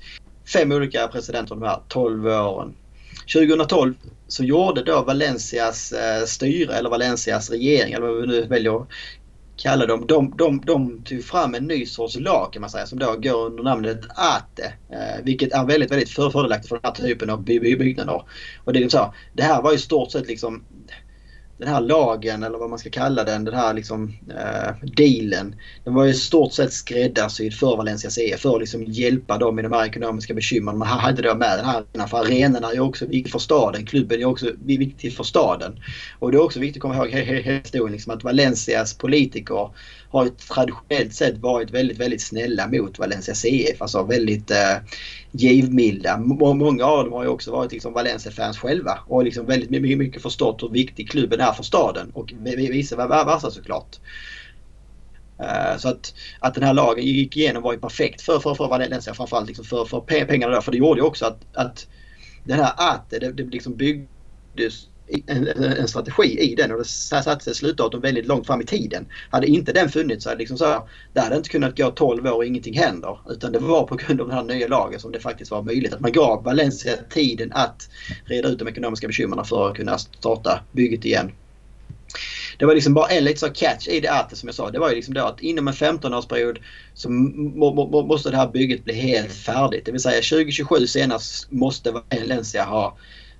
fem 0.52 0.72
olika 0.72 1.08
presidenter 1.08 1.54
de 1.54 1.62
här 1.64 1.78
12 1.88 2.26
åren. 2.26 2.74
2012 3.34 3.94
så 4.28 4.44
gjorde 4.44 4.82
då 4.82 5.02
Valencias 5.02 5.92
eh, 5.92 6.24
styre 6.24 6.74
eller 6.74 6.90
Valencias 6.90 7.50
regering 7.50 7.92
eller 7.92 8.06
vad 8.06 8.20
vi 8.20 8.26
nu 8.26 8.46
väljer 8.46 8.76
att 8.76 8.88
kalla 9.56 9.86
dem. 9.86 10.06
De, 10.06 10.34
de, 10.38 10.60
de 10.66 11.02
tog 11.04 11.24
fram 11.24 11.54
en 11.54 11.66
ny 11.66 11.86
sorts 11.86 12.16
lag 12.16 12.52
kan 12.52 12.60
man 12.60 12.70
säga 12.70 12.86
som 12.86 12.98
då 12.98 13.16
går 13.16 13.46
under 13.46 13.62
namnet 13.62 14.00
ATE. 14.16 14.72
Eh, 14.90 15.24
vilket 15.24 15.52
är 15.52 15.64
väldigt, 15.64 15.90
väldigt 15.90 16.10
fördelaktigt 16.10 16.68
för 16.68 16.80
den 16.82 16.92
här 16.94 17.08
typen 17.08 17.30
av 17.30 17.44
byggnader. 17.44 18.22
Och 18.64 18.72
det 18.72 18.78
är 18.78 18.80
liksom 18.80 19.00
så, 19.00 19.14
det 19.32 19.42
här 19.42 19.62
var 19.62 19.72
ju 19.72 19.78
stort 19.78 20.12
sett 20.12 20.28
liksom 20.28 20.64
den 21.58 21.68
här 21.68 21.80
lagen 21.80 22.42
eller 22.42 22.58
vad 22.58 22.70
man 22.70 22.78
ska 22.78 22.90
kalla 22.90 23.24
den, 23.24 23.44
den 23.44 23.54
här 23.54 23.74
liksom, 23.74 24.12
eh, 24.30 24.74
dealen. 24.82 25.54
Den 25.84 25.94
var 25.94 26.04
ju 26.04 26.10
i 26.10 26.14
stort 26.14 26.52
sett 26.52 26.72
skräddarsydd 26.72 27.54
för 27.54 27.76
Valencia 27.76 28.10
CF 28.10 28.40
för 28.40 28.54
att 28.54 28.60
liksom 28.60 28.84
hjälpa 28.84 29.38
dem 29.38 29.58
i 29.58 29.62
de 29.62 29.72
här 29.72 29.86
ekonomiska 29.86 30.34
bekymren. 30.34 30.78
Man 30.78 30.88
hade 30.88 31.22
då 31.22 31.34
med 31.34 31.58
den 31.92 32.00
här 32.00 32.06
för 32.06 32.18
arenorna 32.18 32.72
är 32.72 32.80
också 32.80 33.06
viktig 33.06 33.32
för 33.32 33.38
staden. 33.38 33.86
Klubben 33.86 34.20
är 34.20 34.24
också 34.24 34.50
viktig 34.64 35.16
för 35.16 35.24
staden. 35.24 35.80
Och 36.18 36.32
det 36.32 36.38
är 36.38 36.42
också 36.42 36.60
viktigt 36.60 36.84
att 36.84 36.90
komma 36.90 36.94
ihåg 36.96 37.08
historien 37.08 37.92
liksom, 37.92 38.14
att 38.14 38.24
Valencias 38.24 38.94
politiker 38.94 39.70
har 40.10 40.24
ju 40.24 40.30
traditionellt 40.30 41.14
sett 41.14 41.38
varit 41.38 41.70
väldigt, 41.70 41.98
väldigt 41.98 42.22
snälla 42.22 42.68
mot 42.68 42.98
Valencia 42.98 43.34
CF. 43.34 43.82
Alltså 43.82 44.02
väldigt 44.02 44.50
eh, 44.50 44.76
givmilda. 45.30 46.18
Många 46.18 46.84
av 46.84 47.04
dem 47.04 47.12
har 47.12 47.22
ju 47.22 47.28
också 47.28 47.50
varit 47.52 47.72
liksom 47.72 47.92
Valencia-fans 47.92 48.58
själva 48.58 48.98
och 49.06 49.24
liksom 49.24 49.46
väldigt 49.46 49.70
mycket 49.70 50.22
förstått 50.22 50.62
hur 50.62 50.68
viktig 50.68 51.10
klubben 51.10 51.40
är 51.40 51.52
för 51.52 51.62
staden 51.62 52.10
och 52.14 52.32
vice 52.56 52.96
versa 52.96 53.50
såklart. 53.50 53.96
Eh, 55.38 55.78
så 55.78 55.88
att, 55.88 56.14
att 56.40 56.54
den 56.54 56.62
här 56.62 56.74
lagen 56.74 57.04
gick 57.04 57.36
igenom 57.36 57.62
var 57.62 57.72
ju 57.72 57.78
perfekt 57.78 58.22
för, 58.22 58.38
för, 58.38 58.54
för 58.54 58.68
Valencia 58.68 59.14
framförallt 59.14 59.46
liksom 59.46 59.64
för, 59.64 59.84
för 59.84 60.00
pengarna 60.00 60.54
där. 60.54 60.60
För 60.60 60.72
det 60.72 60.78
gjorde 60.78 61.00
ju 61.00 61.06
också 61.06 61.26
att, 61.26 61.40
att 61.54 61.86
den 62.44 62.58
här 62.58 62.72
att 62.76 63.10
det, 63.10 63.32
det 63.32 63.42
liksom 63.42 63.76
byggdes 63.76 64.88
en, 65.26 65.48
en, 65.62 65.88
strategi 65.88 66.38
i 66.40 66.54
den 66.54 66.72
och 66.72 66.78
det 66.78 66.84
satte 66.84 67.54
slutdatum 67.54 68.00
väldigt 68.00 68.26
långt 68.26 68.46
fram 68.46 68.60
i 68.60 68.64
tiden. 68.64 69.06
Hade 69.30 69.46
inte 69.46 69.72
den 69.72 69.88
funnits 69.88 70.24
så 70.24 70.28
hade 70.28 70.38
liksom 70.38 70.58
så, 70.58 70.88
det 71.12 71.20
hade 71.20 71.36
inte 71.36 71.48
kunnat 71.48 71.76
gå 71.76 71.90
12 71.90 72.26
år 72.26 72.32
och 72.32 72.44
ingenting 72.44 72.78
händer. 72.78 73.18
Utan 73.30 73.52
det 73.52 73.58
var 73.58 73.86
på 73.86 73.96
grund 73.96 74.20
av 74.20 74.28
den 74.28 74.36
här 74.36 74.44
nya 74.44 74.68
lagen 74.68 75.00
som 75.00 75.12
det 75.12 75.20
faktiskt 75.20 75.50
var 75.50 75.62
möjligt. 75.62 75.94
Att 75.94 76.00
man 76.00 76.12
gav 76.12 76.44
Valencia 76.44 76.96
tiden 77.10 77.52
att 77.52 77.88
reda 78.24 78.48
ut 78.48 78.58
de 78.58 78.68
ekonomiska 78.68 79.06
bekymren 79.06 79.44
för 79.44 79.70
att 79.70 79.76
kunna 79.76 79.98
starta 79.98 80.60
bygget 80.72 81.04
igen. 81.04 81.32
Det 82.58 82.66
var 82.66 82.74
liksom 82.74 82.94
bara 82.94 83.06
en 83.06 83.24
liten 83.24 83.52
catch 83.52 83.88
i 83.88 84.00
det 84.00 84.12
att 84.12 84.36
som 84.36 84.48
jag 84.48 84.54
sa. 84.54 84.70
Det 84.70 84.78
var 84.78 84.88
ju 84.88 84.94
liksom 84.94 85.14
då 85.14 85.24
att 85.24 85.40
inom 85.40 85.68
en 85.68 85.74
15-årsperiod 85.74 86.58
så 86.94 87.10
måste 87.10 88.30
det 88.30 88.36
här 88.36 88.48
bygget 88.48 88.84
bli 88.84 88.94
helt 88.94 89.32
färdigt. 89.32 89.84
Det 89.84 89.92
vill 89.92 90.00
säga 90.00 90.22
2027 90.22 90.86
senast 90.86 91.50
måste 91.50 92.02
Valencia 92.10 92.64
ha 92.64 92.96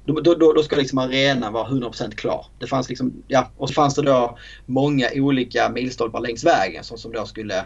då, 0.07 0.35
då, 0.35 0.53
då 0.53 0.63
ska 0.63 0.77
liksom 0.77 0.99
arenan 0.99 1.53
vara 1.53 1.69
100% 1.69 2.11
klar. 2.11 2.47
Det 2.59 2.67
fanns 2.67 2.89
liksom, 2.89 3.23
ja, 3.29 3.51
och 3.57 3.69
så 3.69 3.75
fanns 3.75 3.95
det 3.95 4.03
då 4.03 4.39
många 4.67 5.09
olika 5.15 5.69
milstolpar 5.69 6.21
längs 6.21 6.45
vägen 6.45 6.85
som, 6.85 6.99
som 6.99 7.13
då 7.13 7.25
skulle 7.25 7.65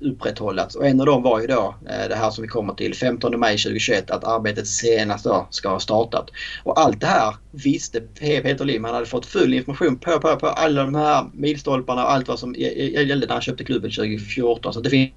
upprätthållas. 0.00 0.74
Och 0.74 0.86
en 0.86 1.00
av 1.00 1.06
dem 1.06 1.22
var 1.22 1.40
ju 1.40 1.46
då 1.46 1.74
eh, 1.88 2.08
det 2.08 2.14
här 2.14 2.30
som 2.30 2.42
vi 2.42 2.48
kommer 2.48 2.74
till 2.74 2.94
15 2.94 3.40
maj 3.40 3.58
2021 3.58 4.10
att 4.10 4.24
arbetet 4.24 4.66
senast 4.66 5.24
då 5.24 5.46
ska 5.50 5.68
ha 5.68 5.80
startat. 5.80 6.30
Och 6.64 6.80
allt 6.80 7.00
det 7.00 7.06
här 7.06 7.34
visste 7.50 8.00
Peter 8.00 8.64
Lim. 8.64 8.84
Han 8.84 8.94
hade 8.94 9.06
fått 9.06 9.26
full 9.26 9.54
information 9.54 9.98
på, 9.98 10.20
på, 10.20 10.36
på 10.36 10.46
alla 10.46 10.82
de 10.84 10.94
här 10.94 11.30
milstolparna 11.34 12.04
och 12.04 12.12
allt 12.12 12.28
vad 12.28 12.38
som 12.38 12.54
gällde 12.54 13.26
när 13.26 13.32
han 13.32 13.42
köpte 13.42 13.64
klubben 13.64 13.90
2014. 13.90 14.72
Så 14.72 14.80
det 14.80 14.90
finns 14.90 15.10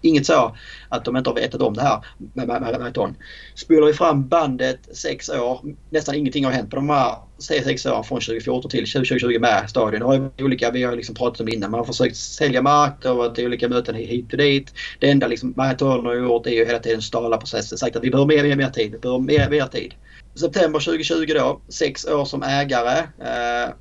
inget 0.00 0.26
så 0.26 0.56
att 0.88 1.04
de 1.04 1.16
inte 1.16 1.30
har 1.30 1.34
vetat 1.34 1.62
om 1.62 1.74
det 1.74 1.82
här 1.82 2.04
med 2.34 2.48
maraton. 2.48 3.16
Spolar 3.54 3.86
vi 3.86 3.92
fram 3.92 4.28
bandet 4.28 4.96
sex 4.96 5.28
år, 5.28 5.60
nästan 5.90 6.14
ingenting 6.14 6.44
har 6.44 6.52
hänt 6.52 6.70
på 6.70 6.76
de 6.76 6.90
här 6.90 7.16
sex 7.38 7.86
åren 7.86 8.04
från 8.04 8.20
2014 8.20 8.70
till 8.70 8.92
2020 8.92 9.38
med 9.40 9.70
stadion. 9.70 10.00
Det 10.00 10.06
har 10.06 10.30
olika, 10.44 10.70
vi 10.70 10.82
har 10.82 10.96
liksom 10.96 11.14
pratat 11.14 11.40
om 11.40 11.46
det 11.46 11.52
innan, 11.52 11.70
man 11.70 11.80
har 11.80 11.84
försökt 11.84 12.16
sälja 12.16 12.62
mark, 12.62 12.94
det 13.02 13.08
har 13.08 13.16
varit 13.16 13.38
olika 13.38 13.68
möten 13.68 13.94
hit 13.94 14.32
och 14.32 14.38
dit. 14.38 14.72
Det 14.98 15.10
enda 15.10 15.26
liksom 15.26 15.54
Marathon 15.56 16.06
har 16.06 16.14
gjort 16.14 16.46
är 16.46 16.50
ju 16.50 16.66
hela 16.66 16.78
tiden 16.78 17.02
stala 17.02 17.36
processen, 17.36 17.78
sagt 17.78 17.96
att 17.96 18.04
vi 18.04 18.10
behöver 18.10 18.34
mer, 18.36 18.42
mer, 18.42 18.56
mer 18.56 18.70
tid, 18.70 18.92
vi 18.92 18.98
behöver 18.98 19.20
mer, 19.20 19.50
mer 19.50 19.66
tid. 19.66 19.94
September 20.34 20.80
2020 20.80 21.32
då, 21.34 21.60
sex 21.68 22.04
år 22.04 22.24
som 22.24 22.42
ägare. 22.42 22.98
Eh, 22.98 23.74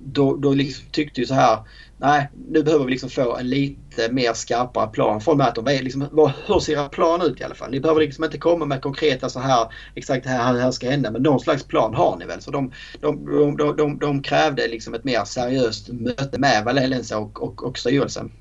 då, 0.00 0.36
då 0.36 0.54
liksom 0.54 0.84
tyckte 0.90 1.20
ju 1.20 1.26
så 1.26 1.34
här 1.34 1.58
nej, 1.98 2.28
nu 2.48 2.62
behöver 2.62 2.84
vi 2.84 2.90
liksom 2.90 3.10
få 3.10 3.36
en 3.36 3.48
lite 3.48 4.12
mer 4.12 4.32
skarpare 4.32 4.88
plan 4.88 5.20
från 5.20 5.38
Merton. 5.38 5.64
Liksom, 5.64 6.02
hur 6.46 6.60
ser 6.60 6.84
er 6.84 6.88
plan 6.88 7.22
ut 7.22 7.40
i 7.40 7.44
alla 7.44 7.54
fall? 7.54 7.70
Ni 7.70 7.80
behöver 7.80 8.00
liksom 8.00 8.24
inte 8.24 8.38
komma 8.38 8.64
med 8.64 8.82
konkreta 8.82 9.28
så 9.28 9.40
här, 9.40 9.72
exakt 9.94 10.24
det 10.24 10.30
här, 10.30 10.54
här 10.54 10.70
ska 10.70 10.90
hända, 10.90 11.10
men 11.10 11.22
någon 11.22 11.40
slags 11.40 11.64
plan 11.64 11.94
har 11.94 12.16
ni 12.16 12.24
väl? 12.24 12.40
Så 12.40 12.50
de, 12.50 12.72
de, 13.00 13.26
de, 13.56 13.76
de, 13.76 13.98
de 13.98 14.22
krävde 14.22 14.68
liksom 14.68 14.94
ett 14.94 15.04
mer 15.04 15.24
seriöst 15.24 15.88
möte 15.88 16.38
med 16.38 16.64
Valencia 16.64 17.18
och, 17.18 17.42
och, 17.42 17.62
och 17.62 17.78
styrelsen. 17.78 18.32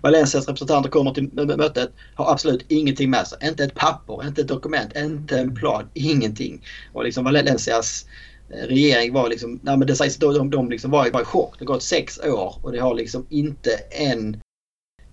Valencias 0.00 0.48
representanter 0.48 0.90
kommer 0.90 1.14
till 1.14 1.30
mötet, 1.32 1.90
har 2.14 2.32
absolut 2.32 2.64
ingenting 2.68 3.10
med 3.10 3.26
sig. 3.26 3.38
Inte 3.42 3.64
ett 3.64 3.74
papper, 3.74 4.26
inte 4.26 4.40
ett 4.40 4.48
dokument, 4.48 4.96
inte 4.96 5.38
en 5.38 5.54
plan, 5.54 5.88
ingenting. 5.94 6.64
Och 6.92 7.04
liksom 7.04 7.24
Valencias 7.24 8.06
Eh, 8.50 8.66
regering 8.66 9.12
var 9.12 9.28
liksom, 9.28 9.60
nej 9.62 9.76
men 9.76 9.86
det 9.86 9.96
sägs 9.96 10.16
då 10.16 10.32
de, 10.32 10.50
de 10.50 10.70
liksom 10.70 10.90
var, 10.90 11.10
var 11.10 11.20
i 11.20 11.24
chock. 11.24 11.54
Det 11.58 11.64
har 11.64 11.74
gått 11.74 11.82
sex 11.82 12.18
år 12.18 12.54
och 12.62 12.72
det 12.72 12.78
har 12.78 12.94
liksom 12.94 13.26
inte 13.30 13.70
en 13.90 14.36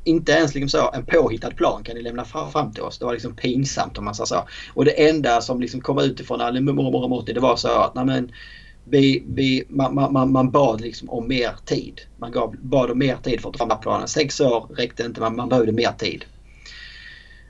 inte 0.04 0.32
ens 0.32 0.56
liksom 0.56 0.70
så, 0.70 0.92
en 0.94 1.06
påhittad 1.06 1.52
plan 1.52 1.84
kan 1.84 1.96
ni 1.96 2.02
lämna 2.02 2.26
fram 2.26 2.74
till 2.74 2.84
oss. 2.84 3.00
Det 3.00 3.06
var 3.06 3.14
liksom 3.14 3.36
pinsamt 3.36 3.98
om 3.98 4.06
man 4.06 4.16
säger 4.16 4.26
så. 4.26 4.44
Och 4.74 4.86
det 4.86 5.08
enda 5.10 5.42
som 5.42 5.62
liksom 5.62 5.82
kom 5.82 6.00
utifrån 6.00 6.66
mormor 6.66 7.04
och 7.04 7.10
morti 7.10 7.34
det 7.34 7.40
var 7.40 7.56
så 7.56 7.68
att 7.68 7.96
nej 7.96 8.06
men, 8.06 8.32
vi, 8.90 9.24
vi, 9.28 9.64
man, 9.70 10.12
man, 10.12 10.32
man 10.32 10.52
bad 10.52 10.82
liksom 10.82 11.10
om 11.10 11.28
mer 11.28 11.52
tid. 11.66 12.02
Man 12.18 12.32
gav, 12.32 12.56
bad 12.62 12.92
om 12.92 13.00
mer 13.00 13.16
tid 13.16 13.42
för 13.42 13.50
att 13.50 13.58
ta 13.58 13.68
fram 13.68 13.80
planen. 13.82 14.08
Sex 14.08 14.42
år 14.42 14.68
räckte 14.76 15.04
inte, 15.04 15.22
man, 15.22 15.36
man 15.36 15.50
behövde 15.50 15.72
mer 15.72 15.92
tid. 15.92 16.26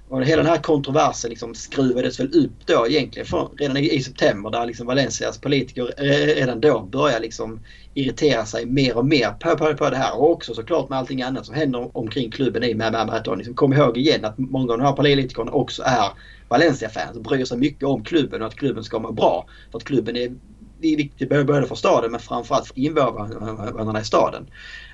Och 0.09 0.25
hela 0.25 0.43
den 0.43 0.51
här 0.51 0.61
kontroversen 0.61 1.29
liksom 1.29 1.55
skruvades 1.55 2.19
väl 2.19 2.33
upp 2.33 2.65
då 2.65 2.87
egentligen 2.87 3.25
från, 3.25 3.55
redan 3.57 3.77
i, 3.77 3.95
i 3.95 4.03
september 4.03 4.49
där 4.49 4.65
liksom 4.65 4.87
Valencias 4.87 5.37
politiker 5.37 5.93
eh, 5.97 6.35
redan 6.35 6.61
då 6.61 6.81
började 6.81 7.19
liksom 7.19 7.59
irritera 7.93 8.45
sig 8.45 8.65
mer 8.65 8.97
och 8.97 9.05
mer 9.05 9.31
på, 9.31 9.57
på, 9.57 9.73
på 9.73 9.89
det 9.89 9.97
här. 9.97 10.17
Och 10.17 10.31
också 10.31 10.53
såklart 10.53 10.89
med 10.89 10.99
allting 10.99 11.21
annat 11.21 11.45
som 11.45 11.55
händer 11.55 11.97
omkring 11.97 12.31
klubben 12.31 12.63
i 12.63 12.73
med 12.73 12.91
Marathon. 12.91 13.37
Liksom, 13.37 13.55
kom 13.55 13.73
ihåg 13.73 13.97
igen 13.97 14.25
att 14.25 14.37
många 14.37 14.71
av 14.71 14.79
de 14.79 14.85
här 14.85 14.93
politikerna 14.93 15.51
också 15.51 15.83
är 15.85 16.09
Valencia-fans 16.47 17.17
och 17.17 17.23
bryr 17.23 17.45
sig 17.45 17.57
mycket 17.57 17.83
om 17.83 18.03
klubben 18.03 18.41
och 18.41 18.47
att 18.47 18.55
klubben 18.55 18.83
ska 18.83 18.99
må 18.99 19.11
bra. 19.11 19.45
För 19.71 19.77
att 19.77 19.83
klubben 19.83 20.15
är 20.15 20.31
viktig 20.81 21.29
både 21.29 21.67
för 21.67 21.75
staden 21.75 22.11
men 22.11 22.19
framförallt 22.19 22.67
för 22.67 22.79
invånarna 22.79 24.01
i 24.01 24.03
staden. 24.03 24.47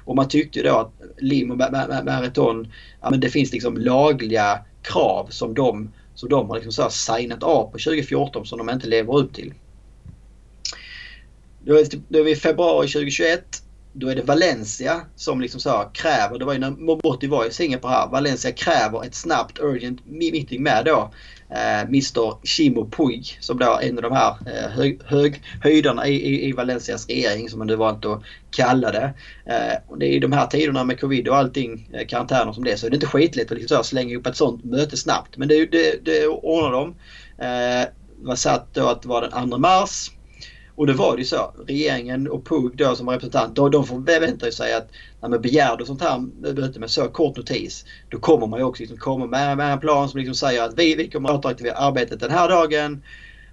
Och 0.06 0.16
man 0.16 0.28
tyckte 0.28 0.62
då 0.62 0.78
att 0.78 0.94
Lim 1.18 1.52
och 1.52 1.58
Marathon, 1.58 2.72
ja, 3.02 3.10
men 3.10 3.20
det 3.20 3.30
finns 3.30 3.52
liksom 3.52 3.78
lagliga 3.78 4.60
krav 4.86 5.28
som 5.30 5.54
de, 5.54 5.94
som 6.16 6.30
de 6.30 6.50
har 6.50 6.56
liksom 6.56 6.72
så 6.72 6.90
signat 6.90 7.44
av 7.44 7.64
på 7.64 7.72
2014 7.72 8.46
som 8.46 8.58
de 8.58 8.70
inte 8.70 8.88
lever 8.88 9.18
upp 9.18 9.34
till. 9.34 9.54
Då 11.60 11.76
är, 11.76 11.86
typ, 11.86 12.02
då 12.08 12.20
är 12.20 12.24
vi 12.24 12.32
i 12.32 12.36
februari 12.36 12.88
2021. 12.88 13.62
Då 13.94 14.08
är 14.08 14.16
det 14.16 14.22
Valencia 14.22 15.02
som 15.16 15.42
liksom 15.42 15.60
så 15.60 15.90
kräver, 15.94 16.40
det 16.40 16.46
var 16.46 16.54
ju 16.54 16.60
när 16.60 16.72
Mobotti 16.72 17.28
var 17.28 17.46
i 17.46 17.52
Singapore 17.52 17.92
här, 17.92 18.08
Valencia 18.08 18.52
kräver 18.52 19.04
ett 19.04 19.16
snabbt 19.16 19.60
urgent 19.60 20.06
meeting 20.06 20.64
med 20.64 20.86
då 20.86 21.12
Eh, 21.50 21.82
Mr 21.82 22.46
Chimo 22.46 22.90
Puig 22.90 23.38
som 23.40 23.60
då 23.60 23.66
är 23.66 23.90
en 23.90 23.98
av 23.98 24.02
de 24.02 24.12
här 24.12 24.36
eh, 24.46 24.70
hög, 24.70 25.00
hög, 25.06 25.44
höjderna 25.62 26.08
i, 26.08 26.14
i, 26.14 26.50
i, 26.50 26.52
Valencias 26.52 27.08
regering 27.08 27.50
som 27.50 27.60
man 27.60 27.68
nu 27.68 27.76
valt 27.76 28.06
att 28.06 28.22
kalla 28.52 28.92
det. 28.92 29.14
Eh, 29.46 29.78
och 29.88 30.00
det 30.00 30.06
är 30.06 30.10
i 30.10 30.20
de 30.20 30.32
här 30.32 30.48
tiderna 30.48 30.84
med 30.84 31.00
covid 31.00 31.28
och 31.28 31.38
allting, 31.38 31.90
karantäner 32.08 32.54
som 32.54 32.64
det 32.64 32.78
så 32.78 32.86
är 32.86 32.90
det 32.90 32.96
inte 32.96 33.08
skitlätt 33.08 33.52
att 33.52 33.58
liksom 33.58 33.84
slänga 33.84 34.18
upp 34.18 34.28
ett 34.28 34.38
sånt 34.38 34.64
möte 34.64 34.98
snabbt. 34.98 35.38
Men 35.38 35.48
det, 35.48 35.66
det, 35.66 36.06
det 36.06 36.28
ordnar 36.28 36.72
de. 36.72 36.96
Det 37.38 38.28
var 38.28 38.36
satt 38.36 38.74
då 38.74 38.88
att 38.88 39.02
det 39.02 39.08
var 39.08 39.22
den 39.22 39.50
2 39.50 39.58
mars. 39.58 40.12
Och 40.76 40.88
det 40.88 40.94
var 40.94 41.16
det 41.16 41.22
ju 41.22 41.26
så. 41.26 41.54
Regeringen 41.68 42.28
och 42.28 42.46
PUG 42.46 42.78
då 42.78 42.96
som 42.96 43.10
representant, 43.10 43.56
då, 43.56 43.70
de 43.70 43.86
förväntar 43.86 44.52
sig 44.52 44.74
att 44.74 44.88
när 45.22 45.30
man 45.30 45.42
begär 45.42 45.78
du 45.78 45.86
sånt 45.86 46.02
här 46.02 46.20
möte 46.54 46.80
med 46.80 46.90
så 46.90 47.08
kort 47.08 47.38
notis, 47.38 47.86
då 48.10 48.20
kommer 48.20 48.48
man 48.48 48.60
ju 48.60 48.66
också 48.66 48.84
liksom 48.84 48.98
komma 48.98 49.26
med, 49.26 49.58
med 49.58 49.74
en 49.74 49.80
plan 49.80 50.10
som 50.10 50.18
liksom 50.18 50.36
säger 50.36 50.64
att 50.64 50.80
vi, 50.80 50.96
vi 50.96 51.10
kommer 51.10 51.30
att 51.30 51.40
återaktivera 51.40 51.76
arbetet 51.76 52.20
den 52.20 52.32
här 52.32 52.50
dagen. 52.50 53.04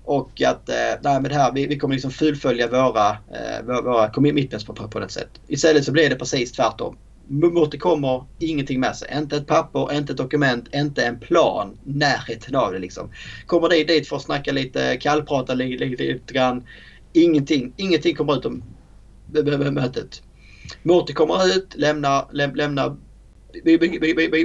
Och 0.05 0.43
att 0.43 0.69
eh, 0.69 0.75
nej, 1.03 1.21
men 1.21 1.23
det 1.23 1.35
här, 1.35 1.53
vi, 1.53 1.67
vi 1.67 1.79
kommer 1.79 1.95
liksom 1.95 2.11
fullfölja 2.11 2.69
våra, 2.69 3.11
eh, 3.11 3.83
våra 3.83 4.11
commitments 4.11 4.65
på, 4.65 4.75
på, 4.75 4.89
på 4.89 4.99
något 4.99 5.11
sätt. 5.11 5.29
Istället 5.49 5.85
så 5.85 5.93
blir 5.93 6.11
det 6.11 6.17
precis 6.17 6.53
tvärtom. 6.53 6.97
Murti 7.27 7.79
kommer 7.79 8.25
ingenting 8.39 8.81
med 8.81 8.97
sig. 8.97 9.09
Inte 9.19 9.37
ett 9.37 9.47
papper, 9.47 9.97
inte 9.97 10.13
ett 10.13 10.19
dokument, 10.19 10.75
inte 10.75 11.05
en 11.05 11.21
plan. 11.21 11.79
Närheten 11.85 12.57
av 12.57 12.73
det 12.73 12.79
liksom. 12.79 13.11
Kommer 13.47 13.69
dit, 13.69 13.89
dit 13.89 14.09
för 14.09 14.17
att 14.17 14.23
snacka 14.23 14.53
lite, 14.53 14.97
kallprata 14.97 15.55
lite, 15.55 15.85
lite, 15.85 16.03
lite 16.03 16.35
grann. 16.35 16.65
Ingenting, 17.13 17.73
ingenting 17.77 18.15
kommer 18.15 18.39
ut 18.39 18.45
om 18.47 18.63
mötet. 19.73 20.23
Morty 20.83 21.13
kommer 21.13 21.57
ut, 21.57 21.75
lämnar, 21.75 22.29
läm, 22.33 22.55
lämnar 22.55 22.97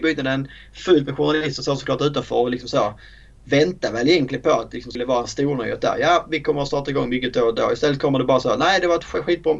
byggnaden 0.02 0.48
fullt 0.74 1.06
med 1.06 1.18
journalister 1.18 1.64
som 1.64 1.78
såklart 1.78 2.02
utanför 2.02 2.36
och 2.36 2.50
liksom 2.50 2.70
så 2.70 3.00
väntar 3.44 3.94
väl 3.94 4.10
egentligen 4.10 4.44
på 4.44 4.50
att 4.50 4.72
det 4.72 4.78
liksom 4.78 4.92
skulle 4.92 5.06
vara 5.06 5.22
en 5.22 5.28
stornyhet 5.28 5.82
där. 5.82 5.98
Ja, 6.00 6.28
vi 6.30 6.42
kommer 6.42 6.62
att 6.62 6.68
starta 6.68 6.92
igång 6.92 7.10
bygget 7.10 7.34
då 7.34 7.42
och 7.42 7.56
då. 7.56 7.74
Istället 7.74 8.00
kommer 8.00 8.20
det 8.20 8.26
bara 8.26 8.40
så 8.40 8.58
nej 8.58 8.80
det 8.82 8.88
var 8.88 8.96
ett 8.96 9.04
skitbra 9.04 9.58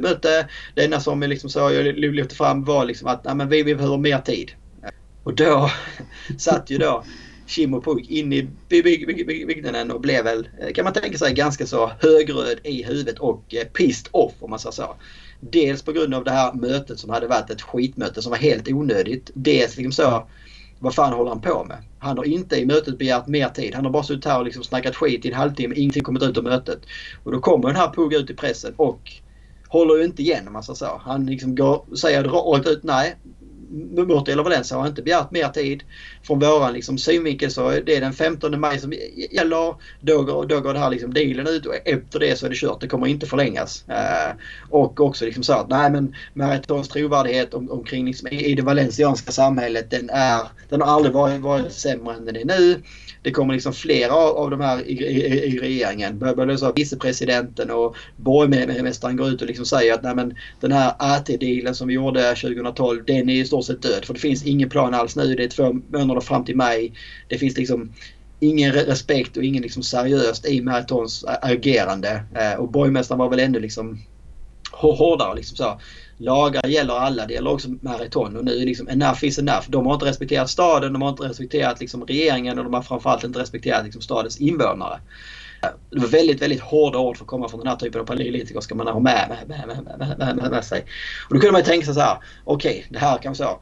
möte. 0.00 0.48
Det 0.74 0.84
enda 0.84 1.00
som 1.00 1.20
liksom 1.20 1.50
så 1.50 1.58
jag 1.58 1.84
lyfte 1.98 2.34
fram 2.34 2.64
var 2.64 2.84
liksom 2.84 3.08
att 3.08 3.24
nej, 3.24 3.34
men 3.34 3.48
vi, 3.48 3.62
vi 3.62 3.74
behöver 3.74 3.96
mer 3.96 4.18
tid. 4.18 4.52
Och 5.22 5.34
då 5.34 5.70
satt 6.38 6.70
ju 6.70 6.78
då 6.78 7.04
Kim 7.48 7.74
och 7.74 7.84
Pug 7.84 8.10
in 8.10 8.32
i 8.32 8.48
byggnaden 8.68 9.90
och 9.90 10.00
blev 10.00 10.24
väl, 10.24 10.48
eh, 10.60 10.72
kan 10.72 10.84
man 10.84 10.92
tänka 10.92 11.18
sig, 11.18 11.34
ganska 11.34 11.66
så 11.66 11.90
högröd 12.00 12.58
i 12.64 12.82
huvudet 12.82 13.18
och 13.18 13.54
eh, 13.54 13.64
pissed 13.64 14.08
off 14.10 14.32
om 14.40 14.50
man 14.50 14.58
säger 14.58 14.72
så. 14.72 14.94
Dels 15.40 15.82
på 15.82 15.92
grund 15.92 16.14
av 16.14 16.24
det 16.24 16.30
här 16.30 16.52
mötet 16.52 16.98
som 16.98 17.10
hade 17.10 17.26
varit 17.26 17.50
ett 17.50 17.62
skitmöte 17.62 18.22
som 18.22 18.30
var 18.30 18.38
helt 18.38 18.68
onödigt. 18.68 19.30
Dels 19.34 19.76
liksom 19.76 19.92
så, 19.92 20.26
vad 20.78 20.94
fan 20.94 21.12
håller 21.12 21.30
han 21.30 21.40
på 21.40 21.64
med? 21.64 21.76
Han 21.98 22.18
har 22.18 22.24
inte 22.24 22.56
i 22.56 22.66
mötet 22.66 22.98
begärt 22.98 23.26
mer 23.26 23.48
tid. 23.48 23.74
Han 23.74 23.84
har 23.84 23.92
bara 23.92 24.02
suttit 24.02 24.24
här 24.24 24.38
och 24.38 24.44
liksom 24.44 24.64
snackat 24.64 24.96
skit 24.96 25.24
i 25.24 25.28
en 25.28 25.34
halvtimme. 25.34 25.74
Ingenting 25.74 26.02
kommit 26.02 26.22
ut 26.22 26.38
av 26.38 26.44
mötet. 26.44 26.78
Och 27.24 27.32
då 27.32 27.40
kommer 27.40 27.68
den 27.68 27.76
här 27.76 27.92
Pugh 27.92 28.16
ut 28.16 28.30
i 28.30 28.34
pressen 28.34 28.74
och 28.76 29.12
håller 29.68 29.96
ju 29.96 30.04
inte 30.04 30.22
igen 30.22 30.46
om 30.46 30.52
man 30.52 30.62
säger 30.62 30.76
så. 30.76 31.00
Han 31.04 31.26
liksom 31.26 31.54
går, 31.54 31.96
säger 31.96 32.24
rakt 32.24 32.68
ut 32.68 32.82
nej, 32.82 33.16
Murti 33.70 34.32
eller 34.32 34.42
Valencia 34.42 34.76
har 34.76 34.86
inte 34.86 35.02
begärt 35.02 35.30
mer 35.30 35.48
tid. 35.48 35.82
Från 36.22 36.38
våran 36.38 36.72
liksom, 36.72 36.98
synvinkel 36.98 37.50
så 37.50 37.68
är 37.68 37.80
det 37.80 38.00
den 38.00 38.12
15 38.12 38.60
maj 38.60 38.78
som 38.78 38.92
gäller. 39.30 39.74
Då 40.00 40.22
går, 40.22 40.46
då 40.46 40.60
går 40.60 40.72
det 40.74 40.78
här 40.78 40.90
liksom 40.90 41.14
dealen 41.14 41.46
ut 41.46 41.66
och 41.66 41.74
efter 41.84 42.18
det 42.18 42.38
så 42.38 42.46
är 42.46 42.50
det 42.50 42.56
kört. 42.56 42.80
Det 42.80 42.88
kommer 42.88 43.06
inte 43.06 43.26
förlängas. 43.26 43.84
Eh, 43.88 44.34
och 44.70 45.00
också 45.00 45.24
liksom 45.24 45.42
så 45.42 45.52
att 45.52 45.68
nej 45.68 45.90
men 45.90 46.14
Maritons 46.34 46.88
trovärdighet 46.88 47.54
om, 47.54 47.70
omkring 47.70 48.06
liksom, 48.06 48.28
i, 48.28 48.44
i 48.44 48.54
det 48.54 48.62
valencianska 48.62 49.32
samhället 49.32 49.90
den, 49.90 50.10
är, 50.10 50.40
den 50.68 50.82
har 50.82 50.88
aldrig 50.88 51.14
varit, 51.14 51.40
varit 51.40 51.72
sämre 51.72 52.14
än 52.14 52.24
den 52.24 52.36
är 52.36 52.44
nu 52.44 52.82
det 53.22 53.30
kommer 53.30 53.54
liksom 53.54 53.72
flera 53.72 54.14
av 54.14 54.50
de 54.50 54.60
här 54.60 54.88
i, 54.88 54.92
i, 54.92 55.44
i 55.44 55.58
regeringen. 55.58 56.18
Både 56.18 56.58
så 56.58 56.72
vicepresidenten 56.72 57.70
och 57.70 57.96
borgmästaren 58.16 59.16
går 59.16 59.28
ut 59.28 59.42
och 59.42 59.48
liksom 59.48 59.66
säger 59.66 59.94
att 59.94 60.02
nej 60.02 60.14
men, 60.14 60.34
den 60.60 60.72
här 60.72 60.92
AT-dealen 60.98 61.74
som 61.74 61.88
vi 61.88 61.94
gjorde 61.94 62.34
2012 62.34 63.04
den 63.06 63.28
är 63.28 63.34
i 63.34 63.44
stort 63.44 63.64
sett 63.64 63.82
död. 63.82 64.04
För 64.04 64.14
det 64.14 64.20
finns 64.20 64.46
ingen 64.46 64.68
plan 64.68 64.94
alls 64.94 65.16
nu. 65.16 65.34
Det 65.34 65.44
är 65.44 65.48
två 65.48 65.72
månader 65.88 66.20
fram 66.20 66.44
till 66.44 66.56
maj. 66.56 66.92
Det 67.28 67.38
finns 67.38 67.56
liksom 67.56 67.92
ingen 68.40 68.72
respekt 68.72 69.36
och 69.36 69.44
ingen 69.44 69.62
liksom 69.62 69.82
seriöst 69.82 70.46
i 70.46 70.60
Maritons 70.60 71.24
agerande. 71.42 72.22
Eh, 72.34 72.60
och 72.60 72.70
borgmästaren 72.70 73.18
var 73.18 73.28
väl 73.28 73.40
ännu 73.40 73.60
liksom 73.60 73.98
hårdare. 74.72 75.36
Liksom 75.36 75.56
så 75.56 75.80
lagar 76.18 76.66
gäller 76.66 76.94
alla. 76.94 77.26
Det 77.26 77.34
gäller 77.34 77.52
också 77.52 77.68
Marathon. 77.80 78.36
Och 78.36 78.44
nu 78.44 78.52
är 78.62 78.66
liksom 78.66 78.88
enough 78.88 79.24
is 79.24 79.38
enough. 79.38 79.64
De 79.68 79.86
har 79.86 79.94
inte 79.94 80.06
respekterat 80.06 80.50
staden, 80.50 80.92
de 80.92 81.02
har 81.02 81.08
inte 81.08 81.22
respekterat 81.22 81.80
liksom 81.80 82.04
regeringen 82.04 82.58
och 82.58 82.64
de 82.64 82.74
har 82.74 82.82
framförallt 82.82 83.24
inte 83.24 83.40
respekterat 83.40 83.84
liksom 83.84 84.02
stadens 84.02 84.40
invånare. 84.40 85.00
Det 85.90 86.00
var 86.00 86.08
väldigt, 86.08 86.42
väldigt 86.42 86.60
hårda 86.60 86.98
ord 86.98 87.16
för 87.16 87.24
att 87.24 87.28
komma 87.28 87.48
från 87.48 87.60
den 87.60 87.68
här 87.68 87.76
typen 87.76 88.00
av 88.00 88.04
politiker 88.04 88.60
ska 88.60 88.74
man 88.74 88.86
ha 88.86 89.00
med, 89.00 89.36
med, 89.48 89.66
med, 90.18 90.36
med, 90.36 90.50
med 90.50 90.64
sig. 90.64 90.84
Och 91.28 91.34
då 91.34 91.40
kunde 91.40 91.52
man 91.52 91.62
tänka 91.62 91.84
sig 91.84 91.94
så 91.94 92.00
här. 92.00 92.18
Okej, 92.44 92.70
okay, 92.70 92.84
det 92.90 92.98
här 92.98 93.18
kan 93.18 93.34
så 93.34 93.60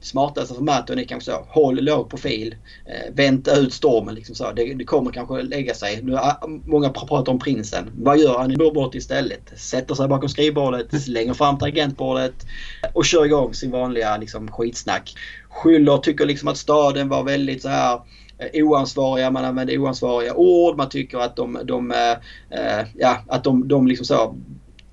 smartaste 0.00 0.54
för 0.54 0.62
Matt 0.62 0.90
är 0.90 1.04
kanske 1.04 1.30
så. 1.30 1.46
Håll 1.48 1.84
låg 1.84 2.10
profil. 2.10 2.56
Eh, 2.86 3.14
vänta 3.14 3.56
ut 3.56 3.72
stormen. 3.72 4.14
Liksom 4.14 4.34
så. 4.34 4.52
Det, 4.52 4.74
det, 4.74 4.84
kommer 4.84 5.10
kanske 5.10 5.42
lägga 5.42 5.74
sig. 5.74 6.02
Nu, 6.02 6.16
ah, 6.16 6.48
många 6.64 6.88
pratar 6.88 7.32
om 7.32 7.38
prinsen. 7.38 7.90
Vad 7.98 8.18
gör 8.18 8.38
han 8.38 8.52
i 8.52 8.56
bort 8.56 8.94
istället? 8.94 9.52
Sätter 9.56 9.94
sig 9.94 10.08
bakom 10.08 10.28
skrivbordet, 10.28 11.02
slänger 11.02 11.34
fram 11.34 11.58
tangentbordet 11.58 12.46
och 12.94 13.04
kör 13.04 13.24
igång 13.24 13.54
sin 13.54 13.70
vanliga 13.70 14.16
liksom, 14.16 14.48
skitsnack. 14.48 15.14
Skyller, 15.48 15.98
tycker 15.98 16.26
liksom 16.26 16.48
att 16.48 16.58
staden 16.58 17.08
var 17.08 17.22
väldigt 17.22 17.62
så 17.62 17.68
här 17.68 18.00
eh, 18.38 18.64
oansvariga, 18.64 19.30
man 19.30 19.44
använder 19.44 19.78
oansvariga 19.78 20.34
ord. 20.34 20.76
Man 20.76 20.88
tycker 20.88 21.18
att 21.18 21.36
de, 21.36 21.58
de, 21.64 21.90
äh, 21.90 22.86
ja, 22.94 23.16
att 23.28 23.44
de, 23.44 23.68
de 23.68 23.86
liksom 23.86 24.06
så 24.06 24.34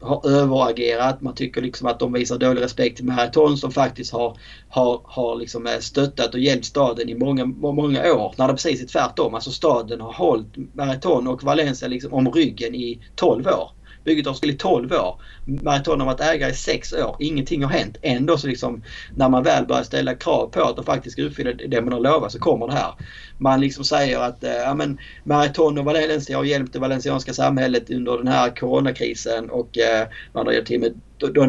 har 0.02 0.30
överagerat. 0.30 1.22
Man 1.22 1.36
tycker 1.36 1.62
liksom 1.62 1.88
att 1.88 2.00
de 2.00 2.14
visar 2.14 2.38
dålig 2.38 2.62
respekt 2.62 2.98
till 2.98 3.06
Marathon 3.06 3.58
som 3.58 3.72
faktiskt 3.72 4.14
har, 4.14 4.38
har, 4.70 5.02
har 5.04 5.36
liksom 5.36 5.68
eh, 5.68 5.80
stöttat 5.80 6.34
och 6.34 6.39
hjälpt 6.39 6.66
staden 6.66 7.10
i 7.10 7.16
många, 7.16 7.45
många 7.45 8.14
år. 8.14 8.34
När 8.38 8.48
det 8.48 8.54
precis 8.54 8.84
är 8.84 8.88
tvärtom. 8.88 9.36
Alltså 9.36 9.52
staden 9.52 10.02
har 10.02 10.14
hållit 10.14 10.76
Marathon 10.76 11.28
och 11.28 11.43
Valencia 11.43 11.88
liksom 11.88 12.14
om 12.14 12.32
ryggen 12.32 12.76
i 12.76 13.02
12 13.16 13.48
år. 13.48 13.76
Bygget 14.08 14.26
har 14.26 14.34
stått 14.34 14.49
i 14.49 14.53
12 14.53 14.91
år. 14.93 15.22
Marathon 15.45 15.99
har 15.99 16.08
varit 16.08 16.22
ägare 16.22 16.51
i 16.51 16.53
6 16.53 16.93
år. 16.93 17.16
Ingenting 17.20 17.64
har 17.64 17.72
hänt. 17.72 17.97
Ändå 18.01 18.38
så 18.38 18.47
liksom 18.47 18.84
när 19.16 19.30
man 19.30 19.43
väl 19.43 19.66
börjar 19.66 19.84
ställa 19.84 20.16
krav 20.16 20.47
på 20.47 20.62
att 20.62 20.76
de 20.76 20.86
faktiskt 20.86 21.14
ska 21.14 21.24
uppfylla 21.24 21.53
det 21.53 21.82
man 21.82 21.93
har 21.93 21.99
lovat 21.99 22.32
så 22.32 22.39
kommer 22.39 22.68
det 22.68 22.74
här. 22.74 22.93
Man 23.38 23.62
liksom 23.62 23.84
säger 23.84 24.20
att 24.20 24.43
eh, 24.43 24.51
ja, 24.51 24.74
men 24.74 24.99
Marathon 25.24 25.78
och 25.78 25.86
Valencia 25.86 26.38
har 26.38 26.43
hjälpt 26.43 26.74
det 26.74 26.80
valencianska 26.80 27.34
samhället 27.34 27.89
under 27.89 28.18
den 28.18 28.28
här 28.28 28.55
coronakrisen 28.55 29.49
och 29.49 29.78
eh, 29.78 30.08
man 30.34 30.45
har 30.45 30.53
hjälpt 30.53 30.68
till 30.68 30.80
med 30.80 30.93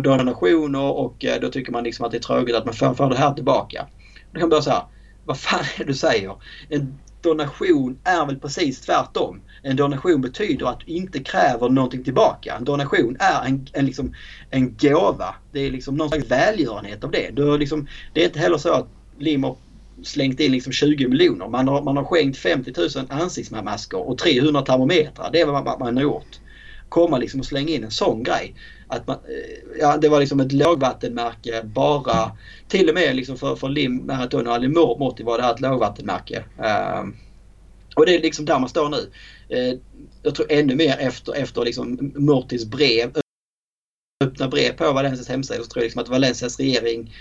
donationer 0.03 0.93
och 0.93 1.25
eh, 1.25 1.41
då 1.41 1.49
tycker 1.49 1.73
man 1.73 1.85
liksom 1.85 2.07
att 2.07 2.13
det 2.13 2.19
är 2.19 2.23
tråkigt 2.23 2.57
att 2.57 2.65
man 2.65 2.75
får, 2.75 2.95
får 2.95 3.11
det 3.11 3.17
här 3.17 3.35
tillbaka. 3.35 3.87
Då 4.33 4.33
kan 4.33 4.41
man 4.41 4.51
börja 4.51 4.63
säga 4.63 4.83
vad 5.25 5.39
fan 5.39 5.61
är 5.61 5.79
det 5.79 5.85
du 5.85 5.95
säger? 5.95 6.37
En 6.69 6.99
donation 7.29 7.99
är 8.05 8.26
väl 8.26 8.39
precis 8.39 8.81
tvärtom. 8.81 9.41
En 9.62 9.76
donation 9.76 10.20
betyder 10.20 10.66
att 10.66 10.81
du 10.81 10.93
inte 10.93 11.18
kräver 11.18 11.68
någonting 11.68 12.05
tillbaka. 12.05 12.55
En 12.57 12.64
donation 12.64 13.16
är 13.20 13.47
en, 13.47 13.66
en, 13.72 13.87
liksom, 13.87 14.14
en 14.51 14.76
gåva. 14.76 15.35
Det 15.53 15.61
är 15.61 15.70
liksom 15.70 15.97
någon 15.97 16.09
slags 16.09 16.31
välgörenhet 16.31 17.05
av 17.05 17.11
det. 17.11 17.31
Du 17.33 17.59
liksom, 17.59 17.87
det 18.14 18.20
är 18.20 18.24
inte 18.24 18.39
heller 18.39 18.59
så 18.59 18.72
att 18.72 18.89
Lim 19.18 19.45
har 19.45 19.57
slängt 20.03 20.41
in 20.41 20.53
liksom 20.53 20.72
20 20.72 21.09
miljoner. 21.09 21.49
Man 21.49 21.68
har, 21.68 21.83
man 21.83 21.97
har 21.97 22.05
skänkt 22.05 22.39
50 22.39 22.72
000 22.76 22.89
ansiktsmasker 23.09 24.09
och 24.09 24.18
300 24.18 24.62
termometrar. 24.62 25.31
Det 25.33 25.41
är 25.41 25.47
vad 25.47 25.64
man, 25.64 25.79
man 25.79 25.97
har 25.97 26.03
gjort. 26.03 26.41
Komma 26.89 27.18
liksom 27.18 27.41
och 27.41 27.47
slänga 27.47 27.68
in 27.68 27.85
en 27.85 27.91
sån 27.91 28.22
grej 28.22 28.55
att 28.89 29.07
man, 29.07 29.16
eh, 29.16 29.78
ja, 29.80 29.97
det 29.97 30.09
var 30.09 30.20
liksom 30.20 30.41
ett 30.41 30.53
lågvattenmärke 30.53 31.62
bara. 31.64 32.32
Till 32.68 32.89
och 32.89 32.95
med 32.95 33.16
liksom 33.16 33.36
för, 33.36 33.57
för 33.57 33.68
Lim, 33.68 34.07
Marathon 34.07 34.47
och 34.47 34.55
Ali 34.55 34.68
Morti 34.68 35.22
var 35.22 35.39
det 35.39 35.45
här 35.45 35.55
ett 35.55 35.61
lågvattenmärke. 35.61 36.45
Uh, 36.59 37.09
och 37.97 38.07
det 38.07 38.14
är 38.14 38.22
liksom 38.22 38.45
där 38.45 38.59
man 38.59 38.68
står 38.68 38.89
nu. 38.89 39.11
Uh, 39.57 39.78
jag 40.22 40.34
tror 40.34 40.53
ännu 40.53 40.74
mer 40.74 40.97
efter, 40.99 41.34
efter 41.34 41.64
liksom 41.64 42.12
Mortis 42.16 42.64
brev 42.64 43.12
öppna 44.24 44.49
brev 44.49 44.72
på 44.72 44.93
Valencias 44.93 45.28
hemsida 45.28 45.62
så 45.62 45.70
tror 45.70 45.82
jag 45.82 45.86
liksom 45.86 46.03
att 46.03 46.09
Valencias 46.09 46.59
regering 46.59 47.12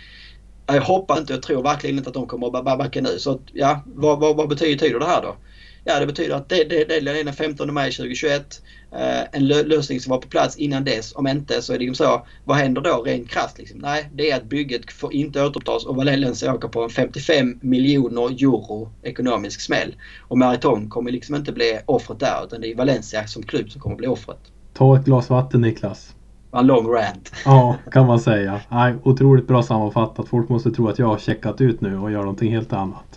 jag 0.68 0.82
hoppas 0.82 1.20
inte, 1.20 1.34
jag 1.34 1.42
tror 1.42 1.64
verkligen 1.64 1.98
inte 1.98 2.10
att 2.10 2.14
de 2.14 2.28
kommer 2.28 2.58
att 2.58 2.78
backa 2.78 3.02
nu. 3.02 3.20
Så 3.20 3.42
ja, 3.54 3.84
vad, 3.86 4.20
vad, 4.20 4.36
vad 4.36 4.50
betyder 4.50 5.00
det 5.00 5.06
här 5.06 5.22
då? 5.22 5.38
Ja, 5.84 6.00
det 6.00 6.06
betyder 6.06 6.36
att 6.36 6.50
det, 6.50 6.64
det, 6.64 6.86
det 6.86 6.96
är 6.96 7.24
den 7.24 7.34
15 7.34 7.74
maj 7.74 7.92
2021. 7.92 8.62
Eh, 8.92 9.24
en 9.32 9.48
lö 9.48 9.64
lösning 9.64 10.00
som 10.00 10.12
var 10.12 10.18
på 10.18 10.28
plats 10.28 10.58
innan 10.58 10.84
dess. 10.84 11.16
Om 11.16 11.28
inte 11.28 11.62
så 11.62 11.74
är 11.74 11.80
det 11.80 11.86
liksom 11.86 12.06
så. 12.06 12.26
Vad 12.44 12.58
händer 12.58 12.82
då 12.82 13.04
rent 13.06 13.30
krasst? 13.30 13.58
Liksom? 13.58 13.80
Nej, 13.80 14.10
det 14.14 14.32
är 14.32 14.38
att 14.38 14.44
bygget 14.44 14.92
får 14.92 15.14
inte 15.14 15.46
återupptas 15.46 15.86
och 15.86 15.96
Valencia 15.96 16.54
åker 16.54 16.68
på 16.68 16.84
en 16.84 16.90
55 16.90 17.60
miljoner 17.62 18.44
euro 18.44 18.90
ekonomisk 19.04 19.62
smäll. 19.62 19.96
Och 20.28 20.38
Marathon 20.38 20.90
kommer 20.90 21.12
liksom 21.12 21.36
inte 21.36 21.52
bli 21.52 21.80
offret 21.86 22.20
där 22.20 22.46
utan 22.46 22.62
det 22.62 22.72
är 22.72 22.76
Valencia 22.76 23.28
som 23.28 23.44
klubb 23.44 23.72
som 23.72 23.82
kommer 23.82 23.96
bli 23.96 24.08
offret. 24.08 24.40
Ta 24.74 24.98
ett 24.98 25.06
glas 25.06 25.30
vatten 25.30 25.62
Niklas. 25.62 26.16
En 26.52 26.68
lång 26.68 26.88
rant. 26.88 27.32
Ja, 27.46 27.76
kan 27.92 28.08
man 28.08 28.20
säga. 28.20 28.60
Nej, 28.70 28.96
otroligt 29.04 29.48
bra 29.48 29.64
sammanfattat. 29.64 30.28
Folk 30.28 30.50
måste 30.50 30.72
tro 30.72 30.88
att 30.88 31.00
jag 31.00 31.08
har 31.08 31.18
checkat 31.18 31.62
ut 31.62 31.82
nu 31.82 31.98
och 31.98 32.12
gör 32.12 32.20
någonting 32.20 32.52
helt 32.52 32.74
annat. 32.74 33.17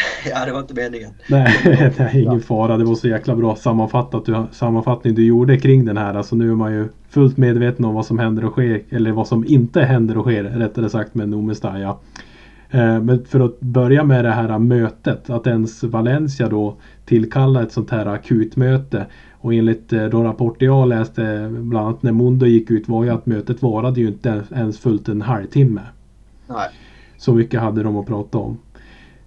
Ja, 0.30 0.44
det 0.44 0.52
var 0.52 0.60
inte 0.60 0.74
meningen. 0.74 1.10
Nej, 1.28 1.60
det 1.64 1.98
är 2.00 2.16
ingen 2.16 2.40
fara. 2.40 2.76
Det 2.76 2.84
var 2.84 2.94
så 2.94 3.08
jäkla 3.08 3.36
bra 3.36 3.56
sammanfattat, 3.56 4.26
du, 4.26 4.44
sammanfattning 4.52 5.14
du 5.14 5.26
gjorde 5.26 5.58
kring 5.58 5.84
den 5.84 5.96
här. 5.96 6.14
Alltså 6.14 6.36
nu 6.36 6.50
är 6.50 6.54
man 6.54 6.72
ju 6.72 6.88
fullt 7.08 7.36
medveten 7.36 7.84
om 7.84 7.94
vad 7.94 8.06
som 8.06 8.18
händer 8.18 8.44
och 8.44 8.52
sker. 8.52 8.82
Eller 8.90 9.12
vad 9.12 9.28
som 9.28 9.44
inte 9.48 9.82
händer 9.82 10.18
och 10.18 10.24
sker, 10.24 10.44
rättare 10.44 10.90
sagt 10.90 11.14
med 11.14 11.28
Nomestaja. 11.28 11.96
Eh, 12.70 13.00
men 13.00 13.24
för 13.24 13.40
att 13.40 13.60
börja 13.60 14.04
med 14.04 14.24
det 14.24 14.30
här 14.30 14.58
mötet. 14.58 15.30
Att 15.30 15.46
ens 15.46 15.82
Valencia 15.82 16.48
då 16.48 16.76
tillkallar 17.04 17.62
ett 17.62 17.72
sånt 17.72 17.90
här 17.90 18.06
akutmöte. 18.06 19.06
Och 19.32 19.54
enligt 19.54 19.92
eh, 19.92 20.04
de 20.04 20.24
rapporter 20.24 20.66
jag 20.66 20.88
läste, 20.88 21.48
bland 21.50 21.86
annat 21.86 22.02
när 22.02 22.12
Mondo 22.12 22.46
gick 22.46 22.70
ut, 22.70 22.88
var 22.88 23.04
ju 23.04 23.10
att 23.10 23.26
mötet 23.26 23.62
varade 23.62 24.00
ju 24.00 24.08
inte 24.08 24.42
ens 24.54 24.78
fullt 24.78 25.08
en 25.08 25.22
halvtimme. 25.22 25.80
Nej. 26.46 26.68
Så 27.16 27.34
mycket 27.34 27.60
hade 27.60 27.82
de 27.82 27.96
att 27.96 28.06
prata 28.06 28.38
om. 28.38 28.58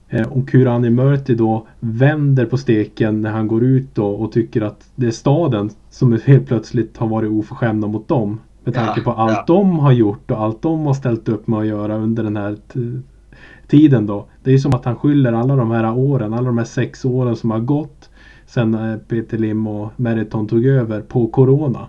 Eh, 0.09 0.27
och 0.27 0.49
Kurani 0.49 0.89
Murti 0.89 1.35
då 1.35 1.67
vänder 1.79 2.45
på 2.45 2.57
steken 2.57 3.21
när 3.21 3.31
han 3.31 3.47
går 3.47 3.63
ut 3.63 3.95
då 3.95 4.07
och 4.07 4.31
tycker 4.31 4.61
att 4.61 4.87
det 4.95 5.07
är 5.07 5.11
staden 5.11 5.69
som 5.89 6.19
helt 6.25 6.47
plötsligt 6.47 6.97
har 6.97 7.07
varit 7.07 7.31
oförskämda 7.31 7.87
mot 7.87 8.07
dem. 8.07 8.39
Med 8.63 8.73
tanke 8.73 8.99
Ja, 8.99 9.03
på 9.03 9.11
allt 9.11 9.33
ja. 9.33 9.43
de 9.47 9.79
har 9.79 9.91
gjort 9.91 10.31
och 10.31 10.41
allt 10.41 10.61
de 10.61 10.85
har 10.85 10.93
ställt 10.93 11.29
upp 11.29 11.47
med 11.47 11.59
att 11.59 11.67
göra 11.67 11.95
under 11.95 12.23
den 12.23 12.37
här 12.37 12.57
tiden 13.67 14.05
då. 14.05 14.25
Det 14.43 14.49
är 14.49 14.53
ju 14.53 14.59
som 14.59 14.73
att 14.73 14.85
han 14.85 14.95
skyller 14.95 15.33
alla 15.33 15.55
de 15.55 15.71
här 15.71 15.97
åren, 15.97 16.33
alla 16.33 16.47
de 16.47 16.57
här 16.57 16.65
sex 16.65 17.05
åren 17.05 17.35
som 17.35 17.51
har 17.51 17.59
gått 17.59 18.09
sen 18.45 18.73
eh, 18.73 18.97
Peter 18.97 19.37
Lim 19.37 19.67
och 19.67 19.91
Meriton 19.95 20.47
tog 20.47 20.65
över 20.65 21.01
på 21.01 21.27
Corona. 21.27 21.87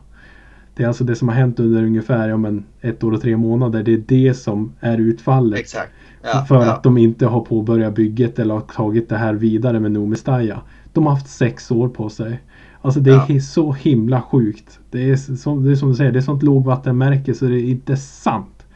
Det 0.77 0.83
är 0.83 0.89
alltså 0.89 1.05
det 1.05 1.16
som 1.16 1.29
har 1.29 1.35
hänt 1.35 1.61
under 1.61 1.83
ungefär 1.83 2.29
ja, 2.29 2.37
men 2.37 2.64
ett 2.81 3.05
år 3.05 3.12
och 3.12 3.20
tre 3.20 3.37
månader. 3.37 3.83
Det 3.83 3.93
är 3.95 4.03
det 4.09 4.35
som 4.35 4.72
är 4.81 4.99
utfallet. 4.99 5.61
Exakt. 5.61 5.91
Ja, 6.22 6.45
för 6.49 6.55
ja. 6.55 6.72
att 6.72 6.83
de 6.83 6.99
inte 6.99 7.27
har 7.27 7.41
påbörjat 7.41 7.95
bygget 7.95 8.39
eller 8.39 8.55
har 8.55 8.61
tagit 8.61 9.09
det 9.09 9.16
här 9.16 9.35
vidare 9.35 9.81
med 9.81 9.93
Nomestaja. 9.93 10.61
De 10.93 11.07
har 11.07 11.12
haft 11.14 11.29
sex 11.29 11.70
år 11.70 11.89
på 11.89 12.09
sig. 12.09 12.41
Alltså 12.83 13.01
det 13.01 13.11
är 13.11 13.25
Ja. 13.29 13.41
så 13.41 13.72
himla 13.72 14.22
sjukt. 14.22 14.79
Det 14.91 15.11
är, 15.11 15.16
som, 15.16 15.64
det 15.64 15.70
är 15.70 15.75
som 15.77 15.89
du 15.89 15.95
säger, 15.95 16.12
det 16.12 16.18
är 16.18 16.20
sånt 16.20 16.43
lågvattenmärke 16.43 17.35
så 17.35 17.45
det 17.45 17.61
är 17.61 17.64
inte 17.70 17.97
sant. 17.97 18.66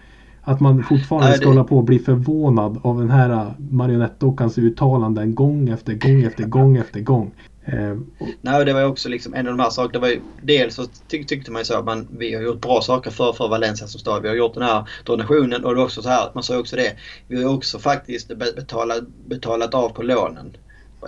Att 0.42 0.60
man 0.60 0.82
fortfarande 0.82 1.28
Nej, 1.28 1.36
ska 1.36 1.44
det- 1.44 1.50
hålla 1.50 1.64
på 1.64 1.76
och 1.76 1.84
bli 1.84 1.98
förvånad 1.98 2.78
av 2.82 2.98
den 2.98 3.10
här 3.10 3.30
äh, 3.30 3.46
marionettdockans 3.70 4.58
uttalanden 4.58 5.34
gång 5.34 5.68
efter 5.68 5.94
gång 5.94 6.22
efter 6.22 6.44
gång 6.44 6.76
efter 6.76 7.00
gång. 7.00 7.30
Eh, 7.72 7.96
Nej, 8.42 8.64
det 8.64 8.72
var 8.72 8.84
också 8.84 9.08
liksom 9.08 9.34
en 9.34 9.46
av 9.46 9.56
de 9.56 9.62
här 9.62 9.70
sakerna. 9.70 9.92
Det 9.92 9.98
var 9.98 10.08
ju, 10.08 10.20
dels 10.42 10.74
så 10.74 10.86
tyck, 11.08 11.28
tyckte 11.28 11.50
man 11.50 11.60
ju 11.60 11.64
så 11.64 11.78
att 11.78 11.84
man, 11.84 12.08
vi 12.18 12.34
har 12.34 12.42
gjort 12.42 12.60
bra 12.60 12.80
saker 12.80 13.10
för, 13.10 13.32
för 13.32 13.48
Valencia 13.48 13.86
som 13.86 14.00
stad. 14.00 14.22
Vi 14.22 14.28
har 14.28 14.34
gjort 14.36 14.54
den 14.54 14.62
här 14.62 14.88
donationen 15.04 15.64
och 15.64 15.70
det 15.70 15.76
var 15.76 15.84
också 15.84 16.02
så 16.02 16.08
här, 16.08 16.30
man 16.34 16.42
sa 16.42 16.58
också 16.58 16.76
det. 16.76 16.96
Vi 17.28 17.42
har 17.42 17.54
också 17.54 17.78
faktiskt 17.78 18.28
be- 18.28 18.52
betalat, 18.56 19.08
betalat 19.08 19.74
av 19.74 19.88
på 19.88 20.02
lånen. 20.02 20.56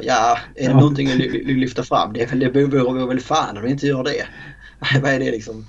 Ja, 0.02 0.38
är 0.56 0.64
det 0.64 0.70
Ja. 0.70 0.80
någonting 0.80 1.08
att 1.11 1.16
ly- 1.16 1.44
ly- 1.44 1.54
lyfta 1.61 1.82
fram? 1.82 2.12
Det, 2.12 2.22
är 2.22 2.26
väl- 2.26 2.38
det 2.38 2.50
vore 2.66 3.06
väl 3.06 3.20
fan 3.20 3.56
om 3.56 3.62
vi 3.62 3.70
inte 3.70 3.86
gör 3.86 4.04
det. 4.04 4.26
Vad 5.02 5.12
är 5.12 5.18
det 5.18 5.30
liksom? 5.30 5.66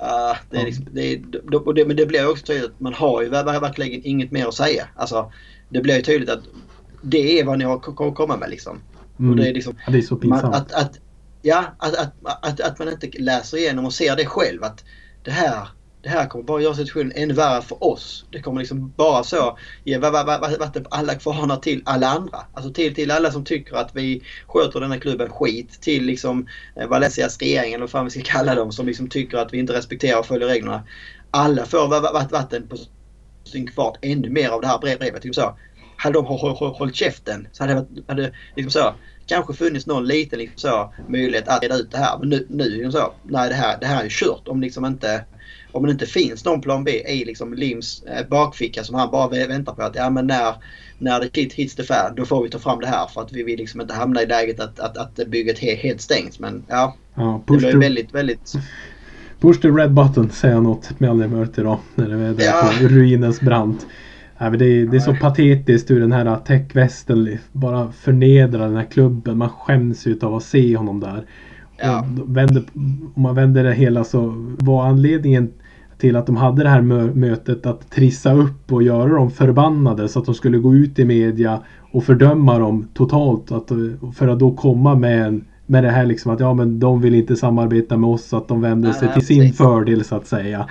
Ah, 0.00 0.36
det 0.50 0.56
är 0.56 0.60
Ja. 0.60 0.66
liksom 0.66 0.84
det 0.92 1.12
är, 1.12 1.22
och 1.66 1.74
det, 1.74 1.84
men 1.86 1.96
det 1.96 2.06
blir 2.06 2.30
också 2.30 2.44
tydligt 2.44 2.70
att 2.70 2.80
man 2.80 2.94
har 2.94 3.22
ju 3.22 3.28
ver- 3.28 3.44
ver- 3.44 3.60
verkligen 3.60 4.00
inget 4.04 4.30
mer 4.32 4.46
att 4.46 4.54
säga. 4.54 4.88
Alltså, 4.94 5.32
det 5.68 5.80
blir 5.80 5.96
ju 5.96 6.02
tydligt 6.02 6.30
att 6.30 6.44
det 7.02 7.40
är 7.40 7.44
vad 7.44 7.58
ni 7.58 7.64
har 7.64 7.80
k- 7.80 8.12
komma 8.14 8.36
med 8.36 8.50
liksom. 8.50 8.87
Mm, 9.18 9.30
Och 9.30 9.36
det 9.36 9.48
är 9.48 9.54
liksom, 9.54 9.74
ja, 9.86 9.92
det 9.92 9.98
är 9.98 10.02
så 10.02 10.16
pinsamt. 10.16 10.54
att, 10.54 10.72
att, 10.72 10.98
ja, 11.42 11.64
att, 11.78 11.94
att, 11.96 12.14
att, 12.46 12.60
att 12.60 12.78
man 12.78 12.88
inte 12.88 13.10
läser 13.18 13.56
igenom 13.58 13.84
och 13.84 13.92
ser 13.92 14.16
det 14.16 14.26
själv. 14.26 14.64
Att 14.64 14.84
det 15.22 15.30
här, 15.30 15.68
det 16.02 16.08
här 16.08 16.26
kommer 16.26 16.44
bara 16.44 16.62
göra 16.62 16.74
situationen 16.74 17.12
ännu 17.14 17.34
värre 17.34 17.62
för 17.62 17.84
oss. 17.84 18.26
Det 18.30 18.40
kommer 18.40 18.60
liksom 18.60 18.92
bara 18.96 19.24
så 19.24 19.58
ge 19.84 19.98
va- 19.98 20.10
va- 20.10 20.24
va- 20.24 20.56
vatten 20.60 20.84
på 20.84 20.90
alla 20.90 21.14
kvarnar 21.14 21.56
till 21.56 21.82
alla 21.84 22.08
andra. 22.08 22.38
Alltså 22.52 22.72
till, 22.72 22.94
till 22.94 23.10
alla 23.10 23.30
som 23.32 23.44
tycker 23.44 23.76
att 23.76 23.90
vi 23.96 24.22
sköter 24.46 24.80
den 24.80 24.92
här 24.92 24.98
klubben 24.98 25.30
skit. 25.30 25.80
Till 25.80 26.04
liksom 26.04 26.46
eh, 26.76 26.88
Valencias 26.88 27.38
regering 27.38 27.72
eller 27.72 27.80
vad 27.82 27.90
fan 27.90 28.04
vi 28.04 28.10
ska 28.10 28.20
kalla 28.24 28.54
dem 28.54 28.72
som 28.72 28.86
liksom 28.86 29.08
tycker 29.08 29.38
att 29.38 29.52
vi 29.52 29.58
inte 29.58 29.72
respekterar 29.72 30.18
och 30.18 30.26
följer 30.26 30.48
reglerna. 30.48 30.86
Alla 31.30 31.64
får 31.66 31.88
va- 31.88 32.00
va- 32.00 32.28
vatten 32.30 32.68
på 32.68 32.76
sin 33.44 33.66
kvart 33.66 33.98
ännu 34.02 34.30
mer 34.30 34.48
av 34.48 34.60
det 34.60 34.66
här 34.66 34.78
brev- 34.78 34.98
brevet. 34.98 35.24
Liksom 35.24 35.42
så. 35.42 35.58
Hade 36.00 36.14
de 36.18 36.26
hå- 36.26 36.40
hå- 36.40 36.58
hå- 36.58 36.78
hållit 36.78 36.94
käften 36.94 37.48
så 37.52 37.62
hade 37.64 37.74
det 37.74 38.02
hade 38.08 38.32
liksom 38.56 38.70
så 38.82 38.94
kanske 39.26 39.54
funnits 39.54 39.86
någon 39.86 40.06
liten 40.06 40.38
liksom 40.38 40.70
så, 40.70 40.92
möjlighet 41.08 41.48
att 41.48 41.62
reda 41.62 41.74
ut 41.76 41.90
det 41.90 41.98
här. 41.98 42.18
Men 42.18 42.28
nu, 42.28 42.46
nu 42.50 42.64
är 42.64 42.84
ju 42.84 42.90
så. 42.92 43.12
Nej, 43.22 43.48
det 43.48 43.54
här, 43.54 43.76
det 43.80 43.86
här 43.86 44.04
är 44.04 44.08
kört 44.08 44.48
om 44.48 44.60
liksom 44.60 44.84
inte 44.84 45.24
om 45.72 45.86
det 45.86 45.92
inte 45.92 46.06
finns 46.06 46.44
någon 46.44 46.60
plan 46.60 46.84
B 46.84 46.90
i 46.90 47.24
liksom 47.24 47.54
Lims 47.54 48.02
eh, 48.02 48.26
bakficka 48.28 48.84
som 48.84 48.94
han 48.94 49.10
bara 49.10 49.28
vä- 49.28 49.48
väntar 49.48 49.72
på 49.74 49.82
att 49.82 49.94
ja 49.96 50.10
men 50.10 50.26
när, 50.26 50.54
när 50.98 51.20
det 51.20 51.36
hit, 51.36 51.52
hits 51.52 51.74
the 51.74 51.82
fan 51.82 52.14
då 52.16 52.24
får 52.24 52.42
vi 52.42 52.50
ta 52.50 52.58
fram 52.58 52.80
det 52.80 52.86
här 52.86 53.06
för 53.06 53.20
att 53.20 53.32
vi 53.32 53.42
vill 53.42 53.58
liksom 53.58 53.80
inte 53.80 53.94
hamna 53.94 54.22
i 54.22 54.26
läget 54.26 54.60
att, 54.60 54.80
att, 54.80 54.96
att 54.96 55.14
bygget 55.28 55.58
helt, 55.58 55.80
helt 55.80 56.00
stängs. 56.00 56.38
Men 56.40 56.64
ja, 56.68 56.96
Ja, 57.14 57.42
det 57.46 57.52
push, 57.52 57.58
blir 57.62 57.72
the, 57.72 57.78
väldigt, 57.78 58.14
väldigt... 58.14 58.52
push 59.40 59.60
the 59.60 59.68
red 59.68 59.92
button 59.92 60.30
säger 60.30 60.54
jag 60.54 60.62
något 60.62 61.00
med 61.00 61.10
Annie 61.10 61.26
Murti 61.28 61.62
då. 61.62 61.80
När 61.94 62.08
det 62.08 62.14
är 62.26 62.32
där 62.34 62.44
Ja. 62.44 62.70
på 62.80 62.84
ruinens 62.88 63.40
brant. 63.40 63.86
Nej, 64.40 64.50
men 64.50 64.58
det, 64.58 64.64
är, 64.66 64.86
det 64.86 64.96
är 64.96 65.00
så 65.00 65.14
patetiskt 65.14 65.90
hur 65.90 66.00
den 66.00 66.12
här 66.12 66.36
techvästen 66.36 67.38
bara 67.52 67.92
förnedrar 67.92 68.66
den 68.66 68.76
här 68.76 68.84
klubben. 68.84 69.38
Man 69.38 69.48
skäms 69.48 70.06
ut 70.06 70.22
av 70.22 70.34
att 70.34 70.42
se 70.42 70.76
honom 70.76 71.00
där. 71.00 71.24
Ja. 71.82 72.06
Vänder, 72.26 72.62
om 73.14 73.22
man 73.22 73.34
vänder 73.34 73.64
det 73.64 73.74
hela 73.74 74.04
så 74.04 74.34
var 74.58 74.86
anledningen 74.86 75.52
till 75.98 76.16
att 76.16 76.26
de 76.26 76.36
hade 76.36 76.62
det 76.62 76.68
här 76.68 76.80
mö- 76.82 77.14
mötet 77.14 77.66
att 77.66 77.90
trissa 77.90 78.32
upp 78.32 78.72
och 78.72 78.82
göra 78.82 79.08
dem 79.14 79.30
förbannade 79.30 80.08
så 80.08 80.18
att 80.18 80.24
de 80.24 80.34
skulle 80.34 80.58
gå 80.58 80.74
ut 80.74 80.98
i 80.98 81.04
media 81.04 81.60
och 81.92 82.04
fördöma 82.04 82.58
dem 82.58 82.88
totalt. 82.94 83.52
Att, 83.52 83.70
för 84.14 84.28
att 84.28 84.38
då 84.38 84.50
komma 84.50 84.94
med, 84.94 85.26
en, 85.26 85.44
med 85.66 85.84
det 85.84 85.90
här 85.90 86.06
liksom 86.06 86.32
att 86.32 86.40
ja 86.40 86.54
men 86.54 86.80
de 86.80 87.00
vill 87.00 87.14
inte 87.14 87.36
samarbeta 87.36 87.96
med 87.96 88.10
oss 88.10 88.24
så 88.24 88.36
att 88.36 88.48
de 88.48 88.60
vänder 88.60 88.88
Nej, 88.88 88.98
sig 88.98 89.08
nej, 89.08 89.14
till 89.14 89.26
sin 89.26 89.40
precis. 89.40 89.58
fördel 89.58 90.04
så 90.04 90.16
att 90.16 90.26
säga. 90.26 90.66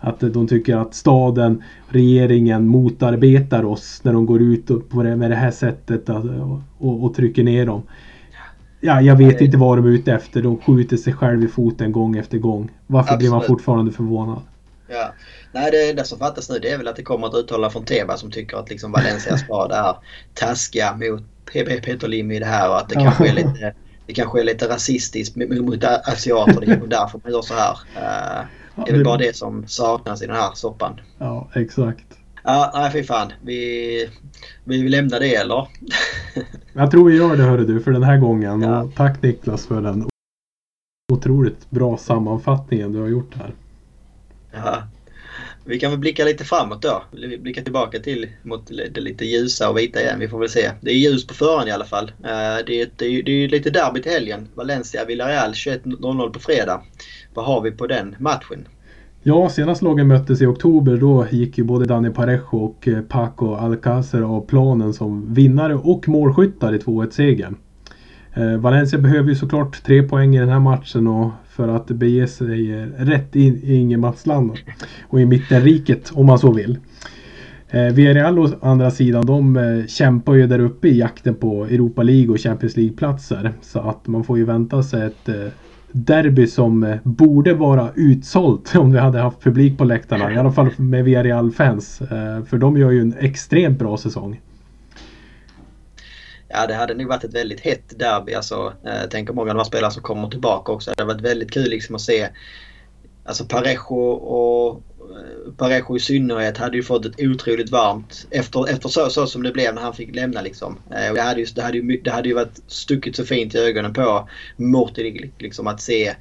Att 0.00 0.20
de 0.20 0.48
tycker 0.48 0.76
att 0.76 0.94
staden, 0.94 1.62
regeringen 1.88 2.66
motarbetar 2.66 3.64
oss 3.64 4.00
när 4.02 4.12
de 4.12 4.26
går 4.26 4.42
ut 4.42 4.88
på 4.90 5.02
det, 5.02 5.16
med 5.16 5.30
det 5.30 5.36
här 5.36 5.50
sättet 5.50 6.08
och, 6.78 7.04
och 7.04 7.14
trycker 7.14 7.42
ner 7.44 7.66
dem. 7.66 7.82
Ja, 8.80 9.00
jag 9.00 9.16
vet 9.16 9.38
det- 9.38 9.44
inte 9.44 9.56
vad 9.56 9.78
de 9.78 9.86
är 9.86 9.90
ute 9.90 10.12
efter. 10.12 10.42
De 10.42 10.58
skjuter 10.58 10.96
sig 10.96 11.12
själv 11.12 11.44
i 11.44 11.48
foten 11.48 11.92
gång 11.92 12.16
efter 12.16 12.38
gång. 12.38 12.70
Varför 12.86 13.16
blir 13.16 13.30
man 13.30 13.36
Absolut. 13.38 13.58
fortfarande 13.58 13.92
förvånad? 13.92 14.40
Ja. 14.88 15.12
Nej, 15.52 15.70
det 15.70 15.90
enda 15.90 16.04
som 16.04 16.18
fattas 16.18 16.50
nu 16.50 16.58
det 16.58 16.70
är 16.70 16.78
väl 16.78 16.88
att 16.88 16.96
det 16.96 17.02
kommer 17.02 17.26
ett 17.28 17.34
uttalande 17.34 17.70
från 17.72 17.84
Teba 17.84 18.16
som 18.16 18.30
tycker 18.30 18.56
att 18.56 18.70
liksom 18.70 18.92
Valencias 18.92 19.40
stad 19.40 19.72
är 19.72 19.96
taskiga 20.34 20.94
mot 20.96 21.22
PB 21.52 21.82
Peter 21.82 22.08
Lim 22.08 22.30
i 22.30 22.38
det 22.38 22.46
här 22.46 22.68
och 22.70 22.78
att 22.78 22.88
det 22.88 22.94
Ja. 22.94 23.00
kanske 23.00 23.28
är 23.28 23.32
lite, 23.34 23.74
det 24.06 24.14
kanske 24.14 24.40
är 24.40 24.44
lite 24.44 24.68
rasistiskt 24.68 25.36
mot, 25.36 25.48
mot 25.50 25.84
asiater. 25.84 26.60
Det 26.60 26.72
är 26.72 26.86
därför 26.86 27.20
man 27.24 27.32
gör 27.32 27.42
så 27.42 27.54
här. 27.54 27.76
Det 28.84 28.90
är 28.90 28.94
väl 28.94 29.04
bara 29.04 29.16
det 29.16 29.36
som 29.36 29.66
saknas 29.66 30.22
i 30.22 30.26
den 30.26 30.36
här 30.36 30.50
soppan. 30.54 31.00
Ja, 31.18 31.48
exakt. 31.54 32.18
Ja, 32.44 32.70
nej 32.74 32.92
fy 32.92 33.02
fan. 33.02 33.32
Vi, 33.42 34.10
vi 34.64 34.82
vill 34.82 34.92
lämna 34.92 35.18
det 35.18 35.34
eller? 35.34 35.68
Jag 36.72 36.90
tror 36.90 37.10
vi 37.10 37.16
gör 37.16 37.36
det 37.36 37.42
hörru 37.42 37.64
du 37.64 37.80
för 37.80 37.90
den 37.90 38.02
här 38.02 38.18
gången. 38.18 38.62
Ja. 38.62 38.82
Och 38.82 38.94
tack 38.94 39.22
Niklas 39.22 39.66
för 39.66 39.82
den 39.82 40.08
otroligt 41.12 41.70
bra 41.70 41.96
sammanfattningen 41.96 42.92
du 42.92 43.00
har 43.00 43.08
gjort 43.08 43.34
här. 43.34 43.54
Ja. 44.52 44.82
Vi 45.68 45.78
kan 45.78 45.90
väl 45.90 46.00
blicka 46.00 46.24
lite 46.24 46.44
framåt 46.44 46.82
då. 46.82 47.02
Blicka 47.40 47.62
tillbaka 47.62 47.98
till 47.98 48.26
mot 48.42 48.66
det 48.66 49.00
lite 49.00 49.24
ljusa 49.24 49.70
och 49.70 49.78
vita 49.78 50.00
igen. 50.00 50.18
Vi 50.18 50.28
får 50.28 50.38
väl 50.38 50.48
se. 50.48 50.70
Det 50.80 50.90
är 50.90 50.94
ljus 50.94 51.26
på 51.26 51.34
förhand 51.34 51.68
i 51.68 51.72
alla 51.72 51.84
fall. 51.84 52.12
Eh, 52.24 52.64
det 52.66 52.80
är, 52.80 52.88
det 52.96 53.06
är, 53.06 53.22
det 53.22 53.32
är 53.32 53.48
lite 53.48 53.70
derby 53.70 54.02
till 54.02 54.12
helgen. 54.12 54.48
Valencia 54.54 55.04
Villarreal 55.04 55.52
21.00 55.52 56.32
på 56.32 56.38
fredag. 56.38 56.82
Vad 57.34 57.44
har 57.44 57.60
vi 57.60 57.70
på 57.70 57.86
den 57.86 58.16
matchen? 58.18 58.68
Ja, 59.22 59.48
senast 59.48 59.82
lagen 59.82 60.08
möttes 60.08 60.40
i 60.40 60.46
oktober 60.46 60.96
då 60.96 61.26
gick 61.30 61.58
ju 61.58 61.64
både 61.64 61.84
Dani 61.84 62.10
Parejo 62.10 62.58
och 62.58 62.88
eh, 62.88 63.00
Paco 63.00 63.54
Alcácer 63.54 64.22
av 64.22 64.46
planen 64.46 64.92
som 64.92 65.34
vinnare 65.34 65.74
och 65.74 66.08
målskyttar 66.08 66.74
i 66.74 66.78
2-1-segern. 66.78 67.56
Eh, 68.34 68.56
Valencia 68.56 68.98
behöver 68.98 69.28
ju 69.28 69.34
såklart 69.34 69.82
tre 69.82 70.02
poäng 70.02 70.36
i 70.36 70.38
den 70.38 70.48
här 70.48 70.60
matchen 70.60 71.06
och 71.06 71.30
för 71.58 71.68
att 71.68 71.86
bege 71.86 72.26
sig 72.26 72.86
rätt 72.98 73.36
in 73.36 73.60
i 73.62 73.74
ingenmansland 73.74 74.52
och 75.08 75.20
i 75.20 75.26
mittenriket 75.26 76.10
om 76.14 76.26
man 76.26 76.38
så 76.38 76.52
vill. 76.52 76.78
Eh, 77.70 77.94
Villarreal 77.94 78.38
å 78.38 78.48
andra 78.60 78.90
sidan 78.90 79.26
de 79.26 79.56
eh, 79.56 79.86
kämpar 79.86 80.34
ju 80.34 80.46
där 80.46 80.58
uppe 80.58 80.88
i 80.88 80.98
jakten 80.98 81.34
på 81.34 81.64
Europa 81.64 82.02
League 82.02 82.28
och 82.28 82.40
Champions 82.40 82.76
League-platser. 82.76 83.52
Så 83.60 83.80
att 83.80 84.06
man 84.06 84.24
får 84.24 84.38
ju 84.38 84.44
vänta 84.44 84.82
sig 84.82 85.06
ett 85.06 85.28
eh, 85.28 85.34
derby 85.92 86.46
som 86.46 86.84
eh, 86.84 86.96
borde 87.02 87.54
vara 87.54 87.90
utsålt 87.94 88.72
om 88.76 88.92
vi 88.92 88.98
hade 88.98 89.18
haft 89.18 89.40
publik 89.40 89.78
på 89.78 89.84
läktarna. 89.84 90.32
I 90.32 90.36
alla 90.36 90.52
fall 90.52 90.70
med 90.76 91.04
Villarreal-fans. 91.04 92.00
Eh, 92.00 92.44
för 92.44 92.58
de 92.58 92.76
gör 92.76 92.90
ju 92.90 93.00
en 93.00 93.14
extremt 93.20 93.78
bra 93.78 93.96
säsong. 93.96 94.40
Ja, 96.48 96.66
det 96.66 96.74
hade 96.74 96.94
nog 96.94 97.08
varit 97.08 97.24
ett 97.24 97.34
väldigt 97.34 97.60
hett 97.60 97.98
derby. 97.98 98.34
Alltså, 98.34 98.72
eh, 98.86 98.96
jag 98.96 99.10
tänker 99.10 99.32
många 99.32 99.50
av 99.50 99.56
de 99.56 99.60
här 99.60 99.64
spelarna 99.64 99.90
som 99.90 100.02
kommer 100.02 100.28
tillbaka 100.28 100.72
också. 100.72 100.90
Det 100.90 101.02
hade 101.02 101.14
varit 101.14 101.24
väldigt 101.24 101.50
kul 101.50 101.70
liksom 101.70 101.94
att 101.94 102.00
se 102.00 102.28
Alltså 103.28 103.44
Parejo 103.44 104.10
och 104.10 104.82
eh, 105.00 105.52
Parejo 105.56 105.96
i 105.96 106.00
synnerhet 106.00 106.56
hade 106.56 106.76
ju 106.76 106.82
fått 106.82 107.06
ett 107.06 107.20
otroligt 107.20 107.70
varmt 107.70 108.26
efter, 108.30 108.70
efter 108.70 108.88
så, 108.88 109.10
så 109.10 109.26
som 109.26 109.42
det 109.42 109.52
blev 109.52 109.74
när 109.74 109.82
han 109.82 109.94
fick 109.94 110.14
lämna 110.14 110.42
liksom. 110.42 110.78
Eh, 110.90 111.14
det, 111.14 111.20
hade 111.20 111.40
ju, 111.40 111.46
det, 111.46 111.62
hade 111.62 111.78
ju, 111.78 112.00
det 112.00 112.10
hade 112.10 112.28
ju 112.28 112.34
varit 112.34 112.60
stuckit 112.66 113.16
så 113.16 113.24
fint 113.24 113.54
i 113.54 113.58
ögonen 113.58 113.92
på 113.92 114.28
Morty 114.56 115.30
liksom 115.38 115.66
att 115.66 115.80
se 115.80 116.14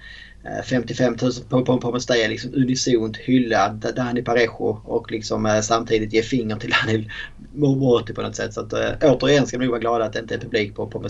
Eh, 0.48 0.64
55 0.64 1.16
000 1.22 1.32
på, 1.50 1.66
på, 1.66 1.78
på 1.78 2.00
liksom 2.30 2.54
unisont 2.54 3.18
hylla 3.18 3.74
Dani 3.95 4.22
Parejo 4.22 4.82
och 4.84 5.12
liksom 5.12 5.45
eh, 5.45 5.60
samtidigt 5.60 6.14
ge 6.14 6.22
finger 6.22 6.56
till 6.56 6.74
Daniel 6.86 7.10
Morti 7.54 8.14
på 8.14 8.22
något 8.22 8.36
sätt. 8.36 8.54
Så 8.54 8.62
att, 8.62 8.74
eh, 8.74 8.80
återigen 9.02 9.48
ska 9.48 9.58
vi 9.58 9.66
nog 9.66 9.72
vara 9.72 9.82
glada 9.82 10.06
att 10.06 10.14
det 10.14 10.20
inte 10.20 10.36
är 10.36 10.39
publik 10.39 10.76
på, 10.76 10.88
på 10.88 11.04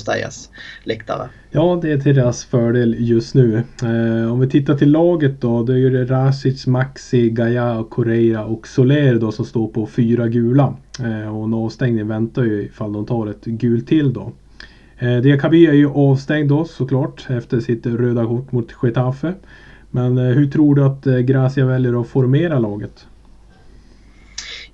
läktare. 0.84 1.30
Ja, 1.52 1.80
det 1.82 1.92
är 1.92 1.98
till 1.98 2.16
deras 2.16 2.46
fördel 2.46 2.96
just 3.00 3.36
nu. 3.36 3.64
Eh, 3.82 4.32
om 4.32 4.40
vi 4.40 4.50
tittar 4.50 4.78
till 4.78 4.92
laget 4.92 5.42
då. 5.42 5.64
Det 5.64 5.74
är 5.74 5.78
ju 5.78 6.06
Rasic, 6.06 6.68
Maxi, 6.68 7.30
Gaia, 7.30 7.86
Correa 7.90 8.46
och 8.46 8.68
Soler 8.68 9.16
då 9.16 9.32
som 9.32 9.46
står 9.46 9.68
på 9.68 9.88
fyra 9.88 10.28
gula. 10.28 10.76
Eh, 11.00 11.38
och 11.38 11.44
en 11.44 11.54
avstängning 11.54 12.08
väntar 12.08 12.44
ju 12.44 12.64
ifall 12.64 12.94
de 12.94 13.06
tar 13.06 13.28
ett 13.28 13.46
gult 13.46 13.88
till 13.88 14.14
då. 14.14 14.32
Eh, 15.00 15.18
Diakaby 15.18 15.66
är 15.66 15.74
ju 15.74 15.90
avstängd 15.90 16.50
då 16.50 16.66
såklart 16.66 17.28
efter 17.30 17.60
sitt 17.60 17.86
röda 17.86 18.26
kort 18.26 18.52
mot 18.52 18.74
Getafe. 18.84 19.34
Men 19.92 20.18
eh, 20.18 20.24
hur 20.24 20.52
tror 20.52 20.76
du 20.76 20.84
att 20.84 21.08
eh, 21.08 21.18
Gracia 21.18 21.66
väljer 21.66 22.02
att 22.02 22.08
formera 22.08 22.60
laget? 22.60 23.08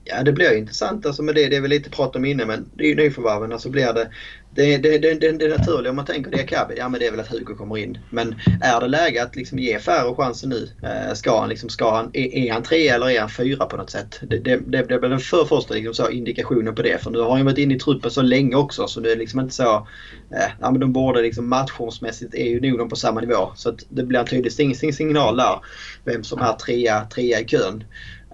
Ja, 0.03 0.23
det 0.23 0.31
blir 0.31 0.57
intressant 0.57 1.05
alltså 1.05 1.23
med 1.23 1.35
det. 1.35 1.49
Det 1.49 1.55
är 1.55 1.61
väl 1.61 1.69
lite 1.69 1.89
prat 1.89 2.15
om 2.15 2.25
inne 2.25 2.45
men 2.45 2.69
det 2.73 2.83
är 2.83 2.87
ju 2.87 2.95
nyförvärven. 2.95 3.51
Alltså 3.51 3.69
blir 3.69 3.93
det 3.93 4.09
det, 4.55 4.77
det, 4.77 4.97
det, 4.97 5.13
det, 5.13 5.31
det 5.31 5.57
naturliga 5.57 5.89
om 5.89 5.95
man 5.95 6.05
tänker 6.05 6.31
det 6.31 6.37
Diakabi, 6.37 6.75
ja 6.77 6.89
men 6.89 6.99
det 6.99 7.07
är 7.07 7.11
väl 7.11 7.19
att 7.19 7.27
Hugo 7.27 7.55
kommer 7.55 7.77
in. 7.77 7.97
Men 8.09 8.35
är 8.61 8.79
det 8.79 8.87
läge 8.87 9.23
att 9.23 9.35
liksom 9.35 9.59
ge 9.59 9.79
Ferro 9.79 10.15
chansen 10.15 10.49
nu? 10.49 10.69
Eh, 10.83 11.13
ska 11.13 11.39
han 11.39 11.49
liksom, 11.49 11.69
ska 11.69 11.95
han, 11.95 12.09
är, 12.13 12.51
han 12.51 12.63
tre 12.63 12.87
eller 12.87 13.09
är 13.09 13.19
han 13.19 13.29
fyra 13.29 13.65
på 13.65 13.77
något 13.77 13.89
sätt? 13.89 14.19
Det, 14.21 14.39
det, 14.39 14.59
det, 14.67 14.77
är 14.77 14.99
väl 14.99 15.09
den 15.09 15.19
för 15.19 15.45
första 15.45 15.73
liksom 15.73 15.93
så 15.93 16.09
indikationen 16.09 16.75
på 16.75 16.81
det. 16.81 17.03
För 17.03 17.11
nu 17.11 17.19
har 17.19 17.35
han 17.35 17.45
varit 17.45 17.57
inne 17.57 17.75
i 17.75 17.79
truppen 17.79 18.11
så 18.11 18.21
länge 18.21 18.55
också 18.55 18.87
så 18.87 18.99
det 18.99 19.11
är 19.11 19.15
liksom 19.15 19.39
inte 19.39 19.55
så... 19.55 19.87
Eh, 20.31 20.51
ja 20.59 20.71
men 20.71 20.79
de 20.79 20.93
borde 20.93 21.21
liksom 21.21 21.49
matchformsmässigt 21.49 22.35
är 22.35 22.47
ju 22.47 22.61
nog 22.61 22.79
de 22.79 22.89
på 22.89 22.95
samma 22.95 23.21
nivå. 23.21 23.51
Så 23.55 23.69
att 23.69 23.85
det 23.89 24.03
blir 24.03 24.19
en 24.19 24.25
tydlig 24.25 24.77
signal 24.95 25.37
där. 25.37 25.59
Vem 26.03 26.23
som 26.23 26.41
är 26.41 26.53
trea, 26.53 27.05
trea 27.05 27.39
i 27.39 27.45
kön. 27.45 27.83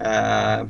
Uh, 0.01 0.69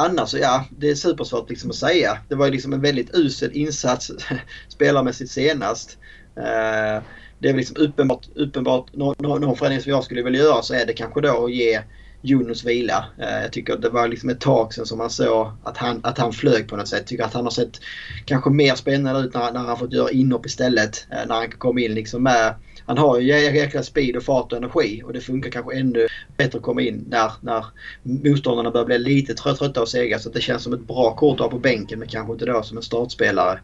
annars, 0.00 0.34
ja, 0.34 0.64
det 0.78 0.90
är 0.90 0.94
supersvårt 0.94 1.50
liksom 1.50 1.70
att 1.70 1.76
säga. 1.76 2.18
Det 2.28 2.34
var 2.34 2.46
ju 2.46 2.52
liksom 2.52 2.72
en 2.72 2.80
väldigt 2.80 3.14
usel 3.14 3.52
insats 3.52 4.10
spelarmässigt 4.68 5.30
senast. 5.30 5.98
Eh, 6.36 7.02
det 7.38 7.48
är 7.48 7.54
liksom 7.54 7.76
uppenbart, 7.76 8.26
uppenbart 8.34 8.92
någon, 8.92 9.40
någon 9.40 9.56
förändring 9.56 9.82
som 9.82 9.92
jag 9.92 10.04
skulle 10.04 10.22
vilja 10.22 10.40
göra 10.40 10.62
så 10.62 10.74
är 10.74 10.86
det 10.86 10.92
kanske 10.92 11.20
då 11.20 11.44
att 11.44 11.52
ge 11.52 11.80
Jonas 12.22 12.64
vila. 12.64 13.04
Eh, 13.18 13.42
jag 13.42 13.52
tycker 13.52 13.72
att 13.72 13.82
det 13.82 13.90
var 13.90 14.08
liksom 14.08 14.30
ett 14.30 14.40
tag 14.40 14.74
sedan 14.74 14.86
som 14.86 14.98
man 14.98 15.10
såg 15.10 15.52
att 15.64 15.76
han, 15.76 16.00
att 16.02 16.18
han 16.18 16.32
flög 16.32 16.68
på 16.68 16.76
något 16.76 16.88
sätt. 16.88 16.98
Jag 16.98 17.06
tycker 17.06 17.24
att 17.24 17.34
han 17.34 17.44
har 17.44 17.50
sett 17.50 17.80
kanske 18.24 18.50
mer 18.50 18.74
spännande 18.74 19.20
ut 19.20 19.34
när, 19.34 19.52
när 19.52 19.60
han 19.60 19.78
fått 19.78 19.92
göra 19.92 20.10
inhopp 20.10 20.46
istället. 20.46 21.06
Eh, 21.10 21.26
när 21.28 21.34
han 21.34 21.50
kom 21.50 21.78
in 21.78 21.94
liksom 21.94 22.22
med 22.22 22.54
han 22.90 22.98
har 22.98 23.18
ju 23.18 23.26
jäkla 23.26 23.82
speed 23.82 24.16
och 24.16 24.22
fart 24.22 24.52
och 24.52 24.58
energi 24.58 25.02
och 25.04 25.12
det 25.12 25.20
funkar 25.20 25.50
kanske 25.50 25.78
ännu 25.78 26.06
bättre 26.36 26.58
att 26.58 26.64
komma 26.64 26.82
in 26.82 27.04
när, 27.08 27.32
när 27.40 27.64
motståndarna 28.02 28.70
börjar 28.70 28.86
bli 28.86 28.98
lite 28.98 29.34
trötta 29.34 29.82
och 29.82 29.88
sega. 29.88 30.18
Så 30.18 30.30
det 30.30 30.40
känns 30.40 30.62
som 30.62 30.72
ett 30.72 30.86
bra 30.86 31.16
kort 31.16 31.34
att 31.34 31.40
ha 31.40 31.50
på 31.50 31.58
bänken 31.58 31.98
men 31.98 32.08
kanske 32.08 32.32
inte 32.32 32.44
då 32.44 32.62
som 32.62 32.76
en 32.76 32.82
startspelare. 32.82 33.60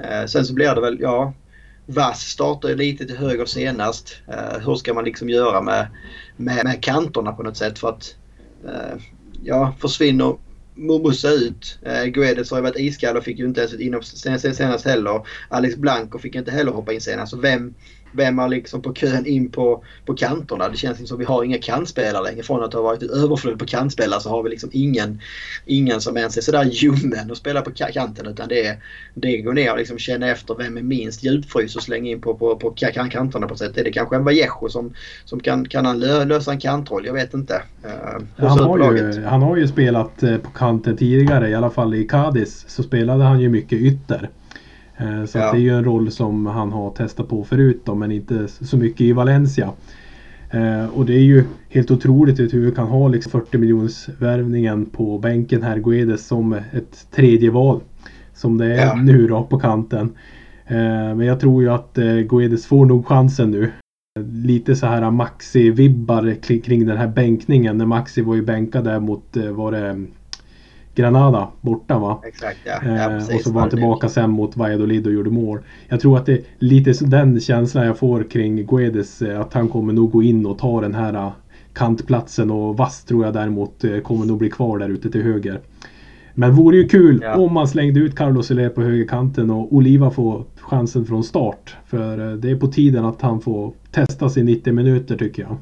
Eh, 0.00 0.26
sen 0.26 0.44
så 0.44 0.54
blir 0.54 0.74
det 0.74 0.80
väl, 0.80 0.98
ja, 1.00 1.32
Vass 1.86 2.20
startar 2.20 2.68
ju 2.68 2.76
lite 2.76 3.06
till 3.06 3.16
höger 3.16 3.44
senast. 3.44 4.16
Eh, 4.28 4.66
hur 4.66 4.74
ska 4.74 4.94
man 4.94 5.04
liksom 5.04 5.28
göra 5.28 5.60
med, 5.60 5.86
med, 6.36 6.64
med 6.64 6.82
kanterna 6.82 7.32
på 7.32 7.42
något 7.42 7.56
sätt 7.56 7.78
för 7.78 7.88
att 7.88 8.16
eh, 8.64 9.00
ja, 9.42 9.74
försvinner 9.80 10.36
Mumusa 10.74 11.30
ut. 11.30 11.78
Eh, 11.82 12.04
Guedes 12.04 12.50
har 12.50 12.58
ju 12.58 12.62
varit 12.62 12.78
iskall 12.78 13.16
och 13.16 13.24
fick 13.24 13.38
ju 13.38 13.44
inte 13.44 13.60
ens 13.60 13.74
ett 13.74 13.80
inhopp 13.80 14.04
senast 14.04 14.84
heller. 14.84 15.26
Alex 15.48 15.76
Blanco 15.76 16.18
fick 16.18 16.34
inte 16.34 16.50
heller 16.50 16.72
hoppa 16.72 16.92
in 16.92 17.00
senast. 17.00 17.30
Så 17.30 17.36
vem, 17.36 17.74
vem 18.14 18.38
är 18.38 18.48
liksom 18.48 18.82
på 18.82 18.94
kön 18.94 19.26
in 19.26 19.50
på, 19.50 19.84
på 20.06 20.14
kanterna? 20.14 20.68
Det 20.68 20.76
känns 20.76 21.08
som 21.08 21.18
vi 21.18 21.24
har 21.24 21.44
inga 21.44 21.58
kantspelare 21.58 22.24
längre. 22.24 22.42
Från 22.42 22.64
att 22.64 22.72
ha 22.72 22.82
varit 22.82 23.02
ett 23.02 23.10
överflöd 23.10 23.58
på 23.58 23.66
kantspelare 23.66 24.20
så 24.20 24.30
har 24.30 24.42
vi 24.42 24.50
liksom 24.50 24.70
ingen, 24.72 25.20
ingen 25.64 26.00
som 26.00 26.16
ens 26.16 26.36
är 26.36 26.40
sådär 26.40 26.64
ljummen 26.64 27.30
och 27.30 27.36
spelar 27.36 27.60
på 27.60 27.70
kanten. 27.70 28.26
Utan 28.26 28.48
det, 28.48 28.66
är, 28.66 28.76
det 29.14 29.38
går 29.38 29.52
ner 29.52 29.72
och 29.72 29.78
liksom 29.78 29.98
känna 29.98 30.28
efter 30.28 30.54
vem 30.54 30.76
är 30.76 30.82
minst 30.82 31.24
djupfrys 31.24 31.76
och 31.76 31.82
slänga 31.82 32.10
in 32.10 32.20
på, 32.20 32.34
på, 32.34 32.56
på 32.56 32.70
kanterna 32.70 33.46
på 33.46 33.56
sätt. 33.56 33.78
Är 33.78 33.84
det 33.84 33.92
kanske 33.92 34.16
en 34.16 34.24
Vallejo 34.24 34.68
som, 34.68 34.94
som 35.24 35.40
kan, 35.40 35.68
kan 35.68 35.86
han 35.86 36.00
lösa 36.00 36.52
en 36.52 36.60
kantroll? 36.60 37.06
Jag 37.06 37.14
vet 37.14 37.34
inte. 37.34 37.62
Uh, 37.84 38.46
han, 38.48 38.58
har 38.58 38.92
ju, 38.92 39.24
han 39.24 39.42
har 39.42 39.56
ju 39.56 39.68
spelat 39.68 40.22
eh, 40.22 40.36
på 40.36 40.50
kanten 40.50 40.96
tidigare. 40.96 41.48
I 41.48 41.54
alla 41.54 41.70
fall 41.70 41.94
i 41.94 42.04
Cadiz 42.04 42.64
så 42.68 42.82
spelade 42.82 43.24
han 43.24 43.40
ju 43.40 43.48
mycket 43.48 43.78
ytter. 43.78 44.30
Eh, 44.96 45.24
så 45.24 45.38
ja. 45.38 45.52
det 45.52 45.58
är 45.58 45.60
ju 45.60 45.70
en 45.70 45.84
roll 45.84 46.10
som 46.10 46.46
han 46.46 46.72
har 46.72 46.90
testat 46.90 47.28
på 47.28 47.44
förut 47.44 47.82
då, 47.84 47.94
men 47.94 48.12
inte 48.12 48.48
så 48.48 48.76
mycket 48.76 49.00
i 49.00 49.12
Valencia. 49.12 49.72
Eh, 50.50 50.86
och 50.86 51.06
det 51.06 51.14
är 51.14 51.22
ju 51.22 51.44
helt 51.68 51.90
otroligt 51.90 52.40
hur 52.40 52.66
vi 52.66 52.72
kan 52.72 52.86
ha 52.86 53.08
liksom 53.08 53.32
40 53.32 53.58
miljons 53.58 54.08
värvningen 54.18 54.86
på 54.86 55.18
bänken 55.18 55.62
här, 55.62 55.78
Guedes 55.78 56.26
som 56.26 56.52
ett 56.52 57.06
tredje 57.10 57.50
val. 57.50 57.80
Som 58.34 58.58
det 58.58 58.74
är 58.74 58.86
ja. 58.86 58.94
nu 58.94 59.26
då 59.26 59.42
på 59.42 59.58
kanten. 59.58 60.12
Eh, 60.66 61.14
men 61.14 61.20
jag 61.20 61.40
tror 61.40 61.62
ju 61.62 61.68
att 61.70 61.98
Guedes 62.28 62.66
får 62.66 62.86
nog 62.86 63.06
chansen 63.06 63.50
nu. 63.50 63.70
Lite 64.20 64.76
så 64.76 64.86
här 64.86 65.10
Maxi-vibbar 65.10 66.60
kring 66.62 66.86
den 66.86 66.96
här 66.96 67.08
bänkningen. 67.08 67.78
När 67.78 67.86
Maxi 67.86 68.22
var 68.22 68.34
ju 68.34 68.42
bänkad 68.42 68.84
där 68.84 69.00
mot, 69.00 69.36
var 69.52 69.72
det 69.72 70.04
Granada 70.94 71.48
borta 71.60 71.98
va? 71.98 72.20
Exakt, 72.24 72.58
ja. 72.64 72.78
ja 72.84 73.10
eh, 73.10 73.34
och 73.34 73.40
så 73.40 73.52
var 73.52 73.60
han 73.60 73.70
tillbaka 73.70 74.08
sen 74.08 74.30
mot 74.30 74.56
Valladolid 74.56 75.06
och 75.06 75.12
gjorde 75.12 75.30
mål. 75.30 75.58
Jag 75.88 76.00
tror 76.00 76.18
att 76.18 76.26
det 76.26 76.32
är 76.32 76.42
lite 76.58 77.04
den 77.04 77.40
känslan 77.40 77.86
jag 77.86 77.98
får 77.98 78.30
kring 78.30 78.66
Guedes. 78.66 79.22
Eh, 79.22 79.40
att 79.40 79.54
han 79.54 79.68
kommer 79.68 79.92
nog 79.92 80.12
gå 80.12 80.22
in 80.22 80.46
och 80.46 80.58
ta 80.58 80.80
den 80.80 80.94
här 80.94 81.14
eh, 81.14 81.32
kantplatsen 81.72 82.50
och 82.50 82.76
Vass 82.76 83.04
tror 83.04 83.24
jag 83.24 83.34
däremot 83.34 83.84
kommer 84.04 84.24
nog 84.24 84.38
bli 84.38 84.50
kvar 84.50 84.78
där 84.78 84.88
ute 84.88 85.10
till 85.10 85.22
höger. 85.22 85.60
Men 86.34 86.52
vore 86.52 86.76
ju 86.76 86.88
kul 86.88 87.20
ja. 87.22 87.36
om 87.36 87.52
man 87.52 87.68
slängde 87.68 88.00
ut 88.00 88.16
Carlos 88.16 88.46
Soler 88.46 88.68
på 88.68 88.82
högerkanten 88.82 89.50
och 89.50 89.72
Oliva 89.74 90.10
får 90.10 90.44
chansen 90.60 91.06
från 91.06 91.24
start. 91.24 91.76
För 91.86 92.36
det 92.36 92.50
är 92.50 92.56
på 92.56 92.66
tiden 92.66 93.04
att 93.04 93.22
han 93.22 93.40
får 93.40 93.72
testas 93.92 94.36
i 94.36 94.42
90 94.42 94.72
minuter 94.72 95.16
tycker 95.16 95.42
jag. 95.42 95.56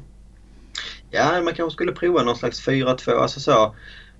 Ja, 1.11 1.41
man 1.43 1.53
kanske 1.53 1.73
skulle 1.73 1.91
prova 1.91 2.23
någon 2.23 2.35
slags 2.35 2.67
4-2. 2.67 3.11
Alltså 3.11 3.39
så 3.39 3.75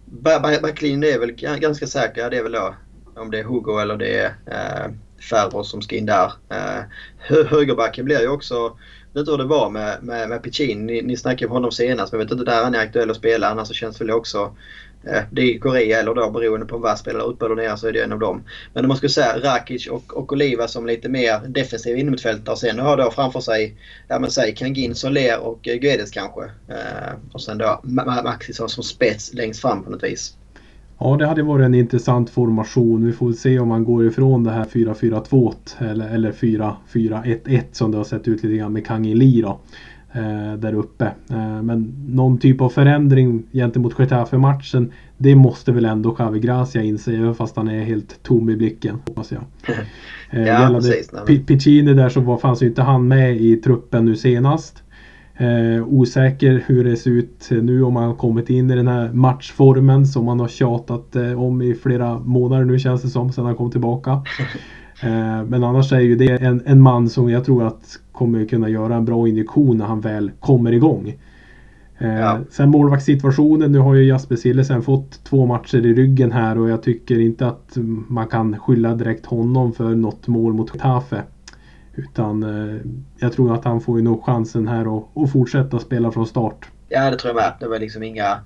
Backlin 0.06 1.04
är 1.04 1.20
väl 1.20 1.32
ganska 1.60 1.88
säker. 1.88 2.30
Det 2.30 2.38
är 2.38 2.44
väl 2.44 2.52
då 2.52 2.76
om 3.16 3.32
det 3.32 3.40
är 3.40 3.44
Hugo 3.44 3.80
eller 3.80 3.98
det 3.98 4.18
är 4.18 4.36
eh, 4.46 4.92
Ferro 5.30 5.64
som 5.64 5.82
ska 5.82 5.96
in 5.96 6.06
där. 6.06 6.34
Eh, 6.50 6.84
högerbacken 7.50 8.06
blir 8.06 8.22
ju 8.22 8.28
också, 8.28 8.54
jag 8.56 9.14
vet 9.14 9.20
inte 9.20 9.32
hur 9.32 9.38
det 9.38 9.44
var 9.44 9.70
med, 9.70 10.04
med, 10.04 10.30
med 10.30 10.44
Pichin. 10.44 10.86
Ni, 10.86 11.02
ni 11.02 11.18
snackade 11.18 11.46
om 11.46 11.52
honom 11.52 11.72
senast 11.72 12.14
men 12.14 12.20
jag 12.20 12.26
vet 12.26 12.32
inte 12.32 12.52
där 12.52 12.64
han 12.64 12.76
är 12.76 12.80
aktuell 12.80 13.10
att 13.10 13.18
spela. 13.18 13.48
Annars 13.48 13.68
så 13.68 13.74
känns 13.74 13.98
det 13.98 14.04
väl 14.04 14.14
också 14.14 14.56
det 15.32 15.42
är 15.42 15.60
Korea 15.60 16.00
eller 16.00 16.14
då 16.14 16.32
beroende 16.32 16.66
på 16.66 16.78
vad 16.78 17.00
spelar 17.00 17.26
upp 17.26 17.42
eller 17.42 17.56
ner 17.56 17.76
så 17.76 17.88
är 17.88 17.92
det 17.92 18.04
en 18.04 18.12
av 18.12 18.20
dem. 18.20 18.44
Men 18.74 18.86
om 18.86 18.88
man 18.88 18.98
skulle 18.98 19.10
säga 19.10 19.40
Rakic 19.40 19.88
och, 19.88 20.18
och 20.18 20.34
Oliva 20.34 20.68
som 20.68 20.86
lite 20.86 21.10
mer 21.10 21.48
defensiva 21.48 21.98
innermittfältare. 21.98 22.56
Sen 22.56 22.80
har 22.80 22.98
då 22.98 23.12
framför 23.12 23.40
sig, 23.40 23.78
ja 24.08 24.20
men 24.20 24.32
säg 24.32 24.56
Kangin, 24.56 24.96
Soler 24.96 25.40
och 25.40 25.68
eh, 25.68 25.76
Guedes 25.76 26.12
kanske. 26.12 26.44
Eh, 26.44 27.14
och 27.32 27.42
sen 27.42 27.58
då 27.58 27.82
Maxi 28.24 28.54
som 28.54 28.70
spets 28.70 29.34
längst 29.34 29.62
fram 29.62 29.84
på 29.84 29.90
något 29.90 30.04
vis. 30.04 30.38
Ja, 31.00 31.16
det 31.20 31.28
hade 31.28 31.44
varit 31.44 31.66
en 31.66 31.76
intressant 31.76 32.30
formation. 32.30 33.06
Vi 33.06 33.12
får 33.12 33.34
se 33.34 33.60
om 33.60 33.68
man 33.68 33.84
går 33.84 34.08
ifrån 34.08 34.44
det 34.44 34.52
här 34.52 34.66
4-4-2 34.66 35.54
eller, 35.80 36.10
eller 36.10 36.32
4-4-1-1 36.32 37.62
som 37.72 37.92
det 37.92 37.98
har 37.98 38.04
sett 38.04 38.28
ut 38.28 38.44
lite 38.44 38.56
grann 38.56 38.74
med 38.74 38.86
Kangin 38.86 39.18
Lee 39.18 39.42
då 39.42 39.60
eh, 40.14 40.54
där 40.54 40.74
uppe. 40.74 41.06
Eh, 41.30 41.62
men 41.62 41.94
någon 42.08 42.38
typ 42.38 42.62
av 42.62 42.70
förändring 42.70 43.44
gentemot 43.52 44.00
Getafe-matchen 44.00 44.92
det 45.18 45.36
måste 45.36 45.72
väl 45.72 45.86
ändå 45.86 46.16
Javi 46.20 46.40
Gracia 46.40 46.82
inse 46.82 47.16
även 47.16 47.36
fast 47.36 47.56
han 47.56 47.68
är 47.68 47.84
helt 47.84 48.24
tom 48.24 48.50
i 48.50 48.56
blicken. 48.56 49.00
Hoppas 49.08 49.32
jag. 49.32 49.42
Eh, 50.30 50.48
ja, 50.48 50.70
precis, 50.74 51.12
Piccini 51.48 51.94
där 51.94 52.10
så 52.10 52.22
var, 52.22 52.38
fanns 52.38 52.64
ju 52.64 52.68
inte 52.68 52.82
han 52.82 53.08
med 53.08 53.42
i 53.42 53.56
truppen 53.56 54.06
nu 54.06 54.16
senast. 54.16 54.84
Eh, 55.38 55.88
osäker 55.88 56.64
hur 56.66 56.84
det 56.84 56.96
ser 56.96 57.12
ut 57.12 57.50
nu 57.52 57.84
om 57.84 57.96
han 57.96 58.16
kommit 58.16 58.50
in 58.50 58.72
i 58.72 58.76
den 58.76 58.88
här 58.88 59.14
matchformen 59.14 60.08
som 60.08 60.26
man 60.26 60.40
har 60.40 60.48
tjatat 60.48 61.16
eh, 61.16 61.44
om 61.44 61.62
i 61.62 61.74
flera 61.74 62.20
månader 62.20 62.66
nu 62.66 62.80
känns 62.80 63.02
det 63.02 63.10
som 63.10 63.32
sedan 63.32 63.46
han 63.46 63.56
kom 63.56 63.72
tillbaka. 63.72 64.22
Eh, 65.04 65.44
men 65.44 65.64
annars 65.64 65.94
är 65.94 66.00
ju 66.00 66.16
det 66.16 66.42
en, 66.42 66.62
en 66.66 66.82
man 66.82 67.10
som 67.10 67.30
jag 67.30 67.46
tror 67.46 67.68
att 67.68 68.00
kommer 68.12 68.46
kunna 68.46 68.70
göra 68.70 68.96
en 68.96 69.06
bra 69.06 69.28
injektion 69.28 69.78
när 69.78 69.86
han 69.86 70.02
väl 70.02 70.32
kommer 70.40 70.72
igång. 70.72 71.16
Eh, 71.98 72.20
ja. 72.20 72.40
Sen 72.50 72.70
målvaktssituationen, 72.70 73.72
nu 73.72 73.80
har 73.80 73.96
ju 73.96 74.08
Jasper 74.08 74.36
Sillesen 74.36 74.82
fått 74.82 75.24
två 75.24 75.46
matcher 75.46 75.86
i 75.86 75.94
ryggen 75.94 76.32
här 76.32 76.58
och 76.58 76.70
jag 76.70 76.84
tycker 76.84 77.20
inte 77.20 77.48
att 77.48 77.78
man 78.08 78.28
kan 78.28 78.60
skylla 78.60 78.96
direkt 78.96 79.26
honom 79.26 79.74
för 79.74 79.96
något 79.96 80.28
mål 80.28 80.54
mot 80.54 80.74
Getafe. 80.74 81.24
Utan 81.96 82.44
eh, 82.44 82.82
jag 83.20 83.34
tror 83.34 83.54
att 83.54 83.66
han 83.66 83.82
får 83.82 83.98
ju 83.98 84.04
nog 84.04 84.26
chansen 84.26 84.68
här 84.68 84.98
att, 84.98 85.18
att 85.18 85.32
fortsätta 85.32 85.80
spela 85.80 86.12
från 86.12 86.28
start. 86.28 86.66
Ja 86.90 87.12
det 87.12 87.18
tror 87.18 87.30
jag 87.30 87.36
med. 87.36 87.54
Det 87.60 87.68
var 87.68 87.80
liksom 87.80 88.04
inga... 88.04 88.40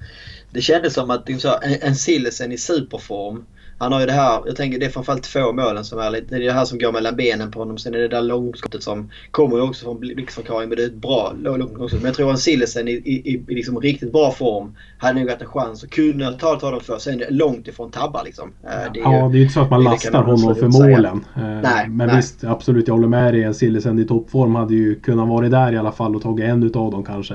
Det 0.52 0.62
kändes 0.62 0.94
som 0.94 1.10
att 1.10 1.30
liksom 1.30 1.52
en, 1.62 1.76
en 1.82 1.96
Sillesen 1.96 2.52
i 2.52 2.58
superform 2.58 3.44
han 3.80 3.92
har 3.92 4.00
ju 4.00 4.06
det 4.06 4.12
här, 4.12 4.42
jag 4.46 4.56
tänker 4.56 4.80
det 4.80 4.86
är 4.86 4.90
framförallt 4.90 5.24
två 5.24 5.52
målen 5.54 5.86
som 5.86 6.00
är 6.00 6.12
lite, 6.12 6.26
det 6.30 6.36
är 6.36 6.48
det 6.48 6.54
här 6.54 6.66
som 6.66 6.80
går 6.80 6.92
mellan 6.92 7.16
benen 7.16 7.52
på 7.52 7.60
honom. 7.60 7.78
Sen 7.78 7.96
är 7.96 8.00
det 8.00 8.08
där 8.08 8.22
långskottet 8.22 8.84
som 8.84 9.10
kommer 9.32 9.56
ju 9.56 9.62
också 9.62 9.86
från 9.86 10.00
blixtförklaring 10.00 10.70
men 10.70 10.78
det 10.78 10.84
är 10.84 10.88
ett 10.88 10.94
bra 10.94 11.34
långskott. 11.42 11.94
Men 11.94 12.06
jag 12.06 12.16
tror 12.16 12.32
att 12.32 12.40
Sillesen 12.40 12.88
i, 12.88 12.92
i, 12.92 13.44
i 13.48 13.56
liksom 13.56 13.82
riktigt 13.82 14.12
bra 14.12 14.32
form 14.32 14.76
hade 14.98 15.20
nog 15.20 15.30
haft 15.30 15.42
en 15.42 15.48
chans 15.48 15.84
att 15.84 15.90
kunna 15.90 16.32
ta, 16.32 16.60
ta 16.60 16.72
dem 16.72 16.82
för. 16.82 16.98
Sen 16.98 17.14
är 17.14 17.18
det 17.18 17.30
långt 17.30 17.68
ifrån 17.68 17.92
tabbar 17.92 18.24
liksom. 18.26 18.52
Eh, 18.64 18.94
det 18.94 19.00
är 19.00 19.04
ja, 19.04 19.26
ju, 19.26 19.32
det 19.32 19.36
är 19.36 19.38
ju 19.38 19.42
inte 19.42 19.54
så 19.54 19.62
att 19.62 19.70
man 19.70 19.84
lastar 19.84 20.24
honom 20.24 20.56
för 20.56 20.68
målen. 20.68 21.26
Säga. 21.36 21.62
Nej, 21.62 21.90
men 21.90 22.08
nej. 22.08 22.16
visst, 22.16 22.44
absolut 22.44 22.88
jag 22.88 22.96
håller 22.96 23.08
med 23.08 23.34
dig. 23.34 23.54
Sillesen 23.54 24.00
i 24.00 24.06
toppform 24.06 24.56
hade 24.56 24.74
ju 24.74 24.96
kunnat 24.96 25.28
vara 25.28 25.50
där 25.50 25.74
i 25.74 25.78
alla 25.78 25.92
fall 25.92 26.16
och 26.16 26.22
tagit 26.22 26.46
en 26.46 26.64
utav 26.64 26.92
dem 26.92 27.04
kanske. 27.04 27.34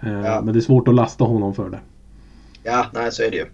Eh, 0.00 0.12
ja. 0.12 0.40
Men 0.44 0.54
det 0.54 0.58
är 0.58 0.60
svårt 0.60 0.88
att 0.88 0.94
lasta 0.94 1.24
honom 1.24 1.54
för 1.54 1.70
det. 1.70 1.78
Ja, 2.62 2.86
nej 2.92 3.12
så 3.12 3.22
är 3.22 3.30
det 3.30 3.36
ju. 3.36 3.46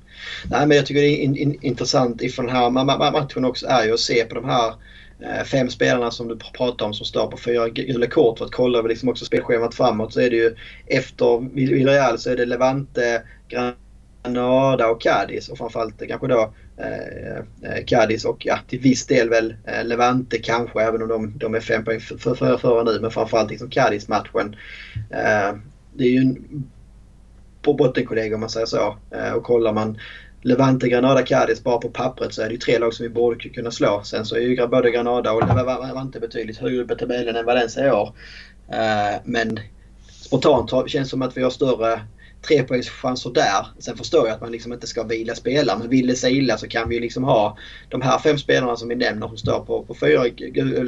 Nej, 0.50 0.66
men 0.66 0.76
jag 0.76 0.86
tycker 0.86 1.00
det 1.00 1.08
är 1.08 1.16
in, 1.16 1.36
in, 1.36 1.58
intressant 1.60 2.22
ifrån 2.22 2.46
den 2.46 2.56
här 2.56 3.10
matchen 3.12 3.44
också 3.44 3.66
är 3.66 3.84
ju 3.84 3.92
att 3.92 4.00
se 4.00 4.24
på 4.24 4.34
de 4.34 4.44
här 4.44 4.74
eh, 5.22 5.44
fem 5.44 5.70
spelarna 5.70 6.10
som 6.10 6.28
du 6.28 6.38
pratar 6.38 6.86
om 6.86 6.94
som 6.94 7.06
står 7.06 7.30
på 7.30 7.36
fyra 7.36 7.68
gula 7.68 8.06
kort. 8.06 8.38
För 8.38 8.44
att 8.44 8.52
kolla 8.52 8.82
liksom 8.82 9.08
också 9.08 9.24
spelschemat 9.24 9.74
framåt 9.74 10.12
så 10.12 10.20
är 10.20 10.30
det 10.30 10.36
ju 10.36 10.56
efter 10.86 11.54
Villarreal 11.54 12.18
så 12.18 12.30
är 12.30 12.36
det 12.36 12.46
Levante, 12.46 13.22
Granada 13.48 14.88
och 14.88 15.00
Cadiz 15.00 15.48
och 15.48 15.58
framförallt 15.58 16.08
kanske 16.08 16.26
då 16.26 16.54
eh, 16.76 17.38
eh, 17.72 17.84
Cadiz 17.86 18.24
och 18.24 18.46
ja, 18.46 18.58
till 18.68 18.80
viss 18.80 19.06
del 19.06 19.28
väl 19.28 19.54
eh, 19.64 19.84
Levante 19.84 20.38
kanske 20.38 20.82
även 20.82 21.02
om 21.02 21.08
de, 21.08 21.38
de 21.38 21.54
är 21.54 21.60
fem 21.60 21.84
poäng 21.84 22.00
före 22.00 22.18
för, 22.18 22.34
för, 22.34 22.56
för 22.56 22.84
nu 22.84 23.00
men 23.00 23.10
framförallt 23.10 23.50
liksom 23.50 23.70
Cadiz-matchen. 23.70 24.56
Eh, 25.10 25.56
det 25.94 26.04
är 26.04 26.10
ju 26.10 26.18
en 26.18 26.64
på 27.68 27.74
bottenkollegor 27.74 28.34
om 28.34 28.40
man 28.40 28.50
säger 28.50 28.66
så. 28.66 28.96
Eh, 29.10 29.32
och 29.32 29.44
kollar 29.44 29.72
man 29.72 29.98
Levante, 30.42 30.88
Granada, 30.88 31.22
Cadiz 31.22 31.64
bara 31.64 31.78
på 31.78 31.88
pappret 31.88 32.34
så 32.34 32.42
är 32.42 32.46
det 32.46 32.52
ju 32.52 32.58
tre 32.58 32.78
lag 32.78 32.94
som 32.94 33.02
vi 33.02 33.10
borde 33.10 33.48
kunna 33.48 33.70
slå. 33.70 34.02
Sen 34.04 34.24
så 34.24 34.36
är 34.36 34.40
ju 34.40 34.66
både 34.66 34.90
Granada 34.90 35.32
och 35.32 35.46
Levante 35.86 36.20
betydligt 36.20 36.58
högre 36.58 36.82
upp 36.82 36.90
i 36.90 36.96
tabellen 36.96 37.36
än 37.36 37.44
Valencia 37.44 37.86
i 37.86 37.90
år. 37.90 38.14
Eh, 38.68 39.20
men 39.24 39.60
spontant 40.10 40.70
känns 40.70 41.08
det 41.08 41.10
som 41.10 41.22
att 41.22 41.36
vi 41.36 41.42
har 41.42 41.50
större 41.50 42.00
trepoängschanser 42.42 43.30
där. 43.30 43.66
Sen 43.78 43.96
förstår 43.96 44.26
jag 44.26 44.34
att 44.34 44.40
man 44.40 44.52
liksom 44.52 44.72
inte 44.72 44.86
ska 44.86 45.02
vila 45.02 45.34
spelare 45.34 45.78
men 45.78 45.88
vill 45.88 46.06
det 46.06 46.16
sig 46.16 46.38
illa 46.38 46.58
så 46.58 46.68
kan 46.68 46.88
vi 46.88 47.00
liksom 47.00 47.24
ha 47.24 47.58
de 47.88 48.02
här 48.02 48.18
fem 48.18 48.38
spelarna 48.38 48.76
som 48.76 48.88
vi 48.88 48.94
nämner 48.94 49.28
som 49.28 49.36
står 49.36 49.60
på, 49.60 49.82
på 49.82 49.94
fyra. 49.94 50.24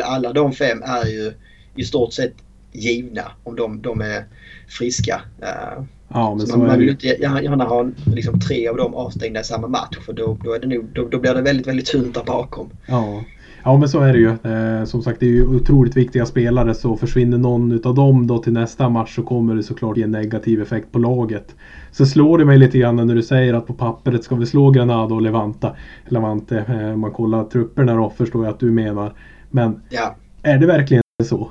Alla 0.05 0.33
de 0.33 0.53
fem 0.53 0.83
är 0.83 1.07
ju 1.07 1.33
i 1.77 1.85
stort 1.85 2.13
sett 2.13 2.35
givna 2.73 3.33
om 3.45 3.57
de, 3.57 3.83
de 3.83 4.01
är 4.01 4.25
friska. 4.69 5.23
Eh, 5.43 5.83
Ja, 6.15 6.35
men 6.35 6.47
så, 6.47 6.53
så 6.53 6.59
man, 6.59 6.67
man 6.67 6.79
vill 6.79 6.89
inte 6.89 7.07
gärna 7.07 7.65
ha 7.65 7.91
liksom, 8.07 8.41
tre 8.41 8.69
av 8.69 8.77
dem 8.77 8.95
avstängda 8.95 9.41
i 9.41 9.45
samma 9.45 9.69
match 9.69 9.99
för 10.07 10.13
då, 10.13 10.37
då, 10.45 10.55
är 10.55 10.61
det 10.61 10.67
nog, 10.67 10.85
då, 10.95 11.09
då 11.09 11.19
blir 11.19 11.35
det 11.35 11.43
väldigt, 11.43 11.67
väldigt 11.67 11.87
tunt 11.87 12.15
där 12.15 12.25
bakom. 12.25 12.71
Ja. 12.87 13.23
Ja 13.65 13.77
men 13.77 13.89
så 13.89 14.01
är 14.01 14.13
det 14.13 14.19
ju. 14.19 14.29
Eh, 14.29 14.85
som 14.85 15.03
sagt 15.03 15.21
det 15.21 15.27
är 15.27 15.31
ju 15.31 15.47
otroligt 15.47 15.97
viktiga 15.97 16.27
spelare 16.27 16.75
så 16.75 16.97
försvinner 16.97 17.39
någon 17.39 17.73
utav 17.73 17.95
dem 17.95 18.27
då 18.27 18.39
till 18.39 18.53
nästa 18.53 18.89
match 18.89 19.15
så 19.15 19.23
kommer 19.23 19.55
det 19.55 19.63
såklart 19.63 19.97
ge 19.97 20.03
en 20.03 20.11
negativ 20.11 20.63
effekt 20.63 20.93
på 20.93 20.99
laget. 20.99 21.55
Så 21.91 22.07
slår 22.07 22.39
det 22.39 22.45
mig 22.45 22.59
lite 22.59 22.79
grann 22.79 22.97
när 22.97 23.15
du 23.15 23.23
säger 23.23 23.55
att 23.55 23.67
på 23.67 23.75
pappret 23.75 24.25
ska 24.25 24.35
vi 24.35 24.47
slå 24.47 24.71
Granada 24.71 25.15
och 25.15 25.23
Levanta. 25.23 25.77
Levante. 26.09 26.65
Eh, 26.69 26.93
om 26.93 27.01
man 27.01 27.11
kollar 27.11 27.45
trupperna 27.45 27.95
då 27.95 28.11
förstår 28.11 28.45
jag 28.45 28.53
att 28.53 28.61
du 28.61 28.71
menar. 28.71 29.13
Men 29.51 29.83
ja. 29.91 30.17
är 30.43 30.59
det 30.59 30.67
verkligen 30.67 31.03
så? 31.25 31.51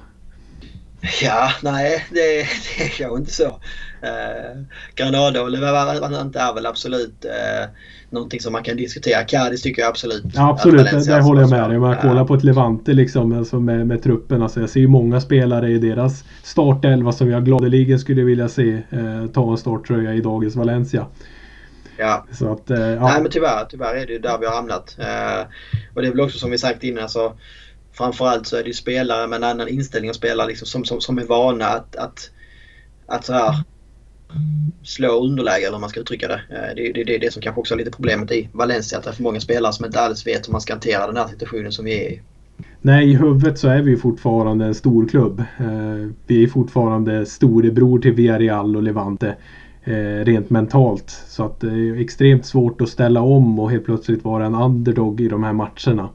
Ja, 1.22 1.52
nej 1.64 2.06
det, 2.10 2.48
det 2.78 2.84
är 2.84 2.90
kanske 2.98 3.18
inte 3.18 3.32
så. 3.32 3.48
Eh, 4.02 4.62
Granada 4.96 5.42
och 5.42 5.52
Levante 5.52 6.40
är 6.40 6.54
väl 6.54 6.66
absolut 6.66 7.26
eh, 7.26 7.70
någonting 8.10 8.40
som 8.40 8.54
man 8.54 8.64
kan 8.64 8.78
diskutera. 8.78 9.24
Cadiz 9.24 9.62
tycker 9.62 9.82
jag 9.82 9.90
absolut. 9.90 10.24
Ja, 10.34 10.50
absolut, 10.50 10.92
det, 10.92 11.06
där 11.06 11.22
håller 11.22 11.42
jag 11.42 11.50
med 11.50 11.70
dig. 11.70 11.78
Om 11.78 11.82
man 11.84 11.98
kollar 11.98 12.26
på 12.26 12.34
ett 12.34 12.44
Levante 12.44 12.94
liksom, 12.94 13.38
alltså 13.38 13.60
med, 13.60 13.88
med 13.88 14.04
truppen. 14.04 14.42
Alltså, 14.42 14.60
jag 14.60 14.70
ser 14.70 14.80
ju 14.80 14.88
många 14.88 15.22
spelare 15.22 15.72
i 15.72 15.78
deras 15.78 16.24
startelva 16.44 17.12
som 17.12 17.30
jag 17.30 17.46
gladeligen 17.46 18.00
skulle 18.00 18.24
vilja 18.24 18.50
se 18.50 18.74
eh, 18.90 19.28
ta 19.34 19.52
en 19.52 19.58
starttröja 19.58 20.14
i 20.14 20.22
dagens 20.22 20.56
Valencia. 20.56 21.06
Ja. 21.98 22.26
Så 22.32 22.52
att, 22.52 22.70
eh, 22.70 22.80
ja. 22.80 23.08
Nej 23.08 23.22
men 23.22 23.32
tyvärr, 23.32 23.66
tyvärr 23.70 23.96
är 23.96 24.06
det 24.06 24.14
ju 24.14 24.20
där 24.20 24.38
vi 24.38 24.46
har 24.46 24.56
hamnat. 24.56 24.98
Eh, 25.00 25.48
och 25.94 26.02
det 26.02 26.08
är 26.08 26.12
väl 26.12 26.22
också 26.22 26.40
som 26.40 26.52
vi 26.52 26.58
sagt 26.58 26.84
innan. 26.84 27.04
Alltså, 27.04 27.34
framförallt 27.92 28.48
så 28.48 28.58
är 28.58 28.64
det 28.64 28.68
ju 28.68 28.74
spelare 28.74 29.28
med 29.28 29.38
en 29.38 29.44
annan 29.44 29.68
inställning 29.68 30.10
och 30.10 30.16
spelare 30.16 30.48
liksom 30.48 30.68
som, 30.68 30.86
som, 30.86 31.02
som 31.02 31.18
är 31.18 31.26
vana 31.26 31.66
att, 31.66 31.96
att, 31.96 32.32
att 33.06 33.26
så 33.26 33.34
här 33.34 33.56
slå 34.84 35.26
underläge 35.26 35.62
eller 35.62 35.72
hur 35.72 35.80
man 35.80 35.90
ska 35.90 36.00
uttrycka 36.00 36.28
det. 36.28 36.42
Eh, 36.50 36.76
det 36.76 36.90
är 36.90 36.94
det, 36.94 37.04
det, 37.04 37.18
det, 37.18 37.34
som 37.34 37.42
kanske 37.42 37.60
också 37.60 37.74
är 37.74 37.78
lite 37.78 37.92
problemet 37.92 38.32
i 38.32 38.50
Valencia. 38.52 38.98
Att 38.98 39.04
det 39.04 39.10
är 39.10 39.14
för 39.14 39.24
många 39.24 39.40
spelare 39.40 39.74
som 39.74 39.86
inte 39.86 40.00
alls 40.00 40.28
vet 40.28 40.48
hur 40.48 40.52
man 40.52 40.62
ska 40.62 40.74
hantera 40.74 41.08
den 41.08 41.18
här 41.18 41.28
situationen 41.28 41.72
som 41.72 41.86
vi 41.86 42.06
är 42.06 42.10
i. 42.10 42.22
Nej, 42.82 43.12
i 43.12 43.14
huvudet 43.14 43.60
så 43.60 43.68
är 43.68 43.82
vi 43.82 43.98
fortfarande 43.98 44.66
en 44.66 44.76
stor 44.76 45.08
klubb. 45.08 45.40
Eh, 45.40 46.10
vi 46.28 46.44
är 46.44 46.48
fortfarande 46.48 47.26
storebror 47.26 48.00
till 48.00 48.12
Villarreal 48.14 48.76
och 48.76 48.84
Levante. 48.84 49.36
Eh, 49.84 50.26
rent 50.26 50.50
mentalt. 50.50 51.10
Så 51.28 51.46
att 51.46 51.60
det 51.60 51.68
är 51.68 52.02
extremt 52.02 52.46
svårt 52.46 52.82
att 52.82 52.90
ställa 52.90 53.22
om 53.22 53.60
och 53.60 53.72
helt 53.72 53.86
plötsligt 53.86 54.24
vara 54.24 54.46
en 54.46 54.56
underdog 54.56 55.22
i 55.22 55.28
de 55.28 55.44
här 55.44 55.54
matcherna. 55.54 56.10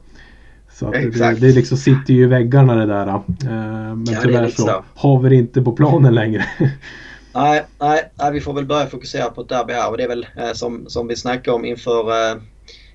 Så 0.79 0.91
det, 0.91 1.39
det 1.39 1.51
liksom 1.51 1.77
sitter 1.77 2.13
ju 2.13 2.23
i 2.23 2.27
väggarna 2.27 2.75
det 2.75 2.85
där. 2.85 3.05
Men 3.05 4.05
ja, 4.07 4.19
tyvärr 4.23 4.49
så, 4.49 4.61
så 4.61 4.83
har 4.95 5.19
vi 5.19 5.35
inte 5.35 5.61
på 5.61 5.71
planen 5.71 6.15
längre. 6.15 6.45
Nej, 7.35 7.65
nej, 7.79 8.11
nej, 8.15 8.33
vi 8.33 8.41
får 8.41 8.53
väl 8.53 8.65
börja 8.65 8.85
fokusera 8.85 9.29
på 9.29 9.41
ett 9.41 9.49
derby 9.49 9.73
här 9.73 9.91
och 9.91 9.97
det 9.97 10.03
är 10.03 10.07
väl 10.07 10.27
eh, 10.37 10.53
som, 10.53 10.89
som 10.89 11.07
vi 11.07 11.15
snackade 11.15 11.55
om 11.55 11.65
inför, 11.65 12.31
eh, 12.31 12.41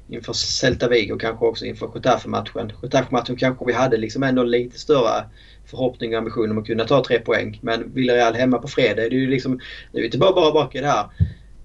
inför 0.09 0.33
Celta 0.33 0.89
Vigo 0.89 1.15
och 1.15 1.21
kanske 1.21 1.47
också 1.47 1.65
inför 1.65 1.91
Getafe-matchen. 1.95 2.73
Getafe-matchen 2.83 3.37
kanske 3.37 3.65
vi 3.67 3.73
hade 3.73 3.97
liksom 3.97 4.23
ändå 4.23 4.43
lite 4.43 4.79
större 4.79 5.25
förhoppning 5.65 6.13
och 6.13 6.19
ambition 6.19 6.51
om 6.51 6.59
att 6.59 6.67
kunna 6.67 6.85
ta 6.85 7.05
tre 7.05 7.19
poäng. 7.19 7.59
Men 7.63 7.95
Villarreal 7.95 8.35
hemma 8.35 8.59
på 8.59 8.69
fredag, 8.69 8.95
det 8.95 9.17
är 9.17 9.21
ju 9.21 9.31
liksom, 9.31 9.61
nu 9.93 10.01
är 10.01 10.03
vi 10.03 10.11
tillbaka 10.11 10.41
bara 10.41 10.53
bak 10.53 10.75
i 10.75 10.81
det 10.81 10.87
här. 10.87 11.07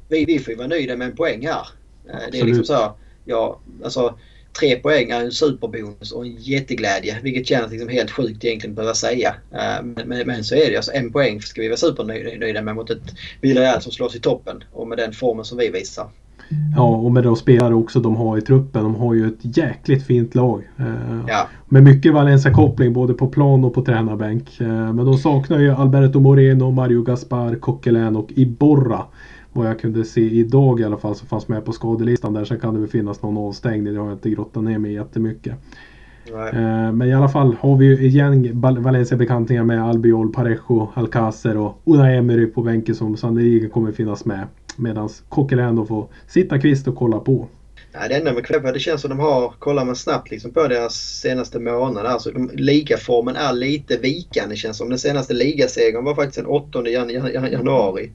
Vi, 0.10 0.26
vi 0.26 0.40
får 0.40 0.52
ju 0.52 0.58
vara 0.58 0.68
nöjda 0.68 0.96
med 0.96 1.08
en 1.08 1.16
poäng 1.16 1.48
här. 1.48 1.68
Eh, 2.10 2.32
det 2.32 2.40
är 2.40 2.46
liksom 2.46 2.66
så, 2.66 2.96
ja, 3.26 3.60
alltså 3.84 4.16
tre 4.60 4.76
poäng 4.76 5.10
är 5.10 5.22
en 5.22 5.32
superbonus 5.32 6.12
och 6.12 6.26
en 6.26 6.36
jätteglädje. 6.36 7.18
Vilket 7.24 7.48
känns 7.48 7.72
liksom 7.72 7.90
helt 7.90 8.12
sjukt 8.12 8.46
egentligen 8.46 8.72
att 8.72 8.76
behöva 8.76 8.94
säga. 8.94 9.36
Eh, 9.52 9.84
men, 10.06 10.28
men, 10.28 10.44
så 10.44 10.56
är 10.56 10.70
det. 10.70 10.76
Alltså 10.76 10.92
en 10.94 11.12
poäng 11.12 11.42
ska 11.42 11.62
vi 11.62 11.68
vara 11.68 11.78
supernöjda 11.78 12.62
med 12.62 12.76
mot 12.76 12.90
ett 12.90 13.16
Villarreal 13.42 13.82
som 13.82 13.92
slås 13.92 14.16
i 14.16 14.20
toppen. 14.20 14.64
Och 14.72 14.88
med 14.88 14.98
den 14.98 15.14
formen 15.14 15.46
som 15.46 15.58
vi 15.58 15.70
visar. 15.70 16.08
Ja, 16.76 16.88
och 16.88 17.12
med 17.12 17.24
de 17.24 17.36
spelare 17.36 17.74
också 17.74 18.00
de 18.00 18.16
har 18.16 18.38
i 18.38 18.42
truppen. 18.42 18.84
De 18.84 18.96
har 18.96 19.14
ju 19.14 19.28
ett 19.28 19.58
jäkligt 19.58 20.06
fint 20.06 20.36
lag. 20.36 20.64
Eh, 20.80 21.22
ja. 21.28 21.48
Med 21.70 21.84
mycket 21.84 22.14
Valencia-koppling 22.14 22.94
både 22.94 23.14
på 23.14 23.28
plan 23.28 23.64
och 23.64 23.74
på 23.74 23.86
tränarbänk. 23.86 24.60
Eh, 24.60 24.68
men 24.68 25.06
de 25.06 25.18
saknar 25.18 25.60
ju 25.60 25.72
Alberto 25.72 26.20
Moreno, 26.20 26.72
Mario 26.72 27.04
Gaspar, 27.04 27.56
Coquelin 27.56 28.16
och 28.16 28.30
Iborra 28.36 29.06
vad 29.56 29.68
jag 29.68 29.80
kunde 29.80 30.06
se 30.06 30.22
idag 30.22 30.80
i 30.80 30.84
alla 30.84 30.98
fall 30.98 31.16
som 31.16 31.28
fanns 31.28 31.48
med 31.48 31.66
på 31.66 31.72
skadelistan 31.72 32.34
där. 32.34 32.46
Sen 32.46 32.60
kan 32.60 32.74
det 32.74 32.80
väl 32.80 32.90
finnas 32.90 33.22
någon 33.22 33.38
avstängning. 33.38 33.94
Det 33.94 34.00
har 34.00 34.08
jag 34.08 34.16
inte 34.16 34.30
grottat 34.30 34.64
ner 34.64 34.78
mig 34.78 34.94
jättemycket. 34.94 35.54
Eh, 36.28 36.92
men 36.92 37.02
i 37.02 37.14
alla 37.14 37.30
fall 37.30 37.56
har 37.60 37.78
vi 37.78 37.86
ju 37.86 38.08
igen 38.08 38.62
Valencia-bekantningar 38.62 39.64
med 39.64 39.84
Albiol, 39.84 40.34
Parejo, 40.34 40.92
Alcacer 40.94 41.58
och 41.58 41.82
Unai 41.86 42.18
Emery 42.18 42.48
på 42.48 42.62
bänken 42.62 42.96
som 42.96 43.18
sannolikt 43.18 43.74
kommer 43.74 43.92
finnas 43.92 44.26
med. 44.26 44.48
Medan 44.76 45.10
Coquelin 45.30 45.86
får 45.86 46.08
sitta 46.28 46.60
kvist 46.60 46.88
och 46.88 46.96
kolla 46.96 47.20
på. 47.20 47.48
Ja, 47.92 48.08
det 48.08 48.16
enda 48.16 48.34
med 48.34 48.46
Kvebbe, 48.46 48.72
det 48.72 48.80
känns 48.80 49.02
som 49.02 49.10
de 49.10 49.20
har, 49.20 49.54
kollar 49.60 49.86
man 49.86 49.96
snabbt 49.96 50.32
liksom 50.32 50.52
på 50.52 50.68
deras 50.68 50.94
senaste 50.96 51.60
månader, 51.60 52.10
alltså 52.10 52.32
de, 52.32 52.52
ligaformen 52.54 53.36
är 53.36 53.54
lite 53.54 53.98
vikande 53.98 54.56
känns 54.56 54.78
som. 54.78 54.90
Den 54.90 55.00
senaste 55.00 55.34
ligasegern 55.34 56.04
var 56.04 56.16
faktiskt 56.16 56.38
den 56.38 56.46
8 56.46 56.90
jan, 56.90 57.10
jan, 57.10 57.52
januari. 57.52 58.12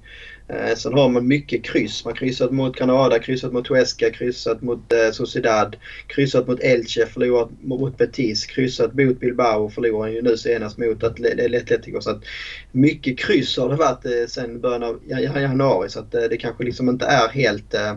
Eh, 0.52 0.74
sen 0.76 0.94
har 0.94 1.08
man 1.08 1.28
mycket 1.28 1.64
kryss. 1.64 2.04
Man 2.04 2.12
har 2.12 2.16
kryssat 2.16 2.50
mot 2.50 2.76
Granada, 2.76 3.18
kryssat 3.18 3.52
mot 3.52 3.68
Huesca, 3.68 4.10
kryssat 4.10 4.62
mot 4.62 4.92
eh, 4.92 5.12
Sociedad, 5.12 5.76
kryssat 6.06 6.46
mot 6.46 6.60
Elche, 6.60 7.06
förlorat 7.06 7.50
mot 7.62 7.98
Betis, 7.98 8.46
kryssat 8.46 8.94
mot 8.94 9.20
Bilbao 9.20 9.64
och 9.64 9.72
förlorar 9.72 10.08
ju 10.08 10.22
nu 10.22 10.36
senast 10.36 10.78
mot 10.78 11.04
Atletico. 11.04 12.00
Så 12.00 12.10
att 12.10 12.22
mycket 12.72 13.18
kryss 13.18 13.58
har 13.58 13.68
det 13.68 13.76
varit 13.76 14.04
eh, 14.04 14.12
sen 14.28 14.60
början 14.60 14.82
av 14.82 15.00
januari 15.40 15.88
så 15.88 16.00
att 16.00 16.14
eh, 16.14 16.22
det 16.30 16.36
kanske 16.36 16.64
liksom 16.64 16.88
inte 16.88 17.06
är 17.06 17.28
helt, 17.28 17.74
eh, 17.74 17.94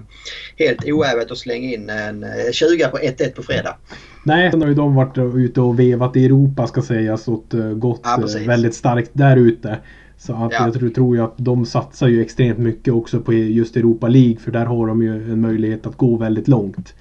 helt 0.57 0.85
oävet 0.85 1.31
att 1.31 1.37
slänga 1.37 1.73
in 1.73 1.89
en 1.89 2.25
20 2.51 2.87
på 2.87 2.97
1-1 2.97 3.35
på 3.35 3.43
fredag. 3.43 3.77
Nej, 4.25 4.51
sen 4.51 4.61
har 4.61 4.67
ju 4.67 4.75
de 4.75 4.95
varit 4.95 5.17
ute 5.35 5.61
och 5.61 5.79
vevat 5.79 6.15
i 6.15 6.25
Europa 6.25 6.67
ska 6.67 6.81
sägas 6.81 7.27
och 7.27 7.45
gått 7.75 8.01
ja, 8.03 8.27
väldigt 8.45 8.75
starkt 8.75 9.11
där 9.13 9.37
ute. 9.37 9.77
Så 10.17 10.33
att 10.33 10.53
ja. 10.53 10.65
jag 10.65 10.73
tror, 10.73 10.89
tror 10.89 11.15
ju 11.15 11.23
att 11.23 11.33
de 11.37 11.65
satsar 11.65 12.07
ju 12.07 12.21
extremt 12.21 12.59
mycket 12.59 12.93
också 12.93 13.19
på 13.19 13.33
just 13.33 13.77
Europa 13.77 14.07
League 14.07 14.37
för 14.37 14.51
där 14.51 14.65
har 14.65 14.87
de 14.87 15.03
ju 15.03 15.31
en 15.31 15.41
möjlighet 15.41 15.85
att 15.85 15.97
gå 15.97 16.17
väldigt 16.17 16.47
långt. 16.47 16.93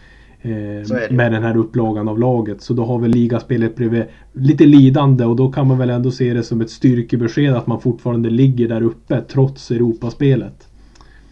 Eh, 0.44 1.10
med 1.10 1.32
den 1.32 1.42
här 1.42 1.56
upplagan 1.56 2.08
av 2.08 2.18
laget. 2.18 2.62
Så 2.62 2.74
då 2.74 2.84
har 2.84 2.98
väl 2.98 3.10
ligaspelet 3.10 3.76
blivit 3.76 4.08
lite 4.32 4.64
lidande 4.64 5.24
och 5.24 5.36
då 5.36 5.52
kan 5.52 5.66
man 5.66 5.78
väl 5.78 5.90
ändå 5.90 6.10
se 6.10 6.34
det 6.34 6.42
som 6.42 6.60
ett 6.60 6.70
styrkebesked 6.70 7.56
att 7.56 7.66
man 7.66 7.80
fortfarande 7.80 8.30
ligger 8.30 8.68
där 8.68 8.82
uppe 8.82 9.22
trots 9.28 9.70
Europaspelet. 9.70 10.68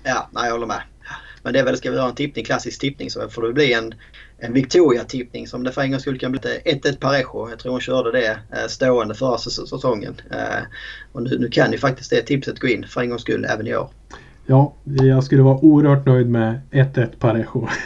Ja, 0.03 0.29
nej, 0.33 0.45
jag 0.45 0.53
håller 0.53 0.67
med. 0.67 0.81
Men 1.43 1.53
det 1.53 1.59
är 1.59 1.65
väl, 1.65 1.77
ska 1.77 1.91
vi 1.91 1.99
ha 1.99 2.09
en 2.09 2.15
tippning, 2.15 2.45
klassisk 2.45 2.81
tippning 2.81 3.11
så 3.11 3.29
får 3.29 3.43
det 3.43 3.53
bli 3.53 3.73
en, 3.73 3.95
en 4.41 4.53
Victoria-tippning 4.53 5.47
som 5.47 5.65
det 5.65 5.73
för 5.73 5.83
en 5.83 5.91
gångs 5.91 6.03
skull 6.03 6.19
kan 6.19 6.33
bli 6.33 6.41
1-1 6.41 6.99
Parejo. 6.99 7.51
Jag 7.51 7.59
tror 7.59 7.73
hon 7.73 7.81
körde 7.81 8.13
det 8.13 8.31
eh, 8.31 8.67
stående 8.69 9.15
förra 9.15 9.39
säsongen. 9.39 10.15
Eh, 10.31 10.63
och 11.13 11.23
nu, 11.23 11.39
nu 11.39 11.49
kan 11.49 11.73
ju 11.73 11.79
faktiskt 11.79 12.11
det 12.11 12.23
tipset 12.23 12.59
gå 12.59 12.69
in 12.69 12.87
för 12.89 13.01
en 13.01 13.09
gångs 13.11 13.23
skull 13.23 13.45
även 13.45 13.67
i 13.67 13.77
år. 13.77 13.91
Ja, 14.47 14.75
jag 14.85 15.25
skulle 15.25 15.43
vara 15.43 15.59
oerhört 15.65 16.07
nöjd 16.07 16.31
med 16.31 16.61
1-1 16.71 17.07
Parejo. 17.19 17.69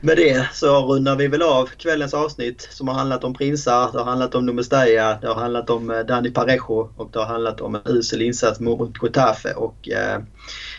Med 0.00 0.16
det 0.16 0.48
så 0.52 0.86
rundar 0.86 1.16
vi 1.16 1.28
väl 1.28 1.42
av 1.42 1.66
kvällens 1.66 2.14
avsnitt 2.14 2.68
som 2.70 2.88
har 2.88 2.94
handlat 2.94 3.24
om 3.24 3.34
prinsar, 3.34 3.92
det 3.92 3.98
har 3.98 4.04
handlat 4.04 4.34
om 4.34 4.46
Numestaya, 4.46 5.18
det 5.20 5.28
har 5.28 5.34
handlat 5.34 5.70
om 5.70 5.90
eh, 5.90 5.98
Dani 5.98 6.30
Parejo 6.30 6.90
och 6.96 7.10
det 7.12 7.18
har 7.18 7.26
handlat 7.26 7.60
om 7.60 7.74
en 7.74 7.80
usel 7.84 8.22
insats 8.22 8.60
mot 8.60 9.02
Getafe 9.02 9.52
och 9.52 9.88
eh, 9.88 10.18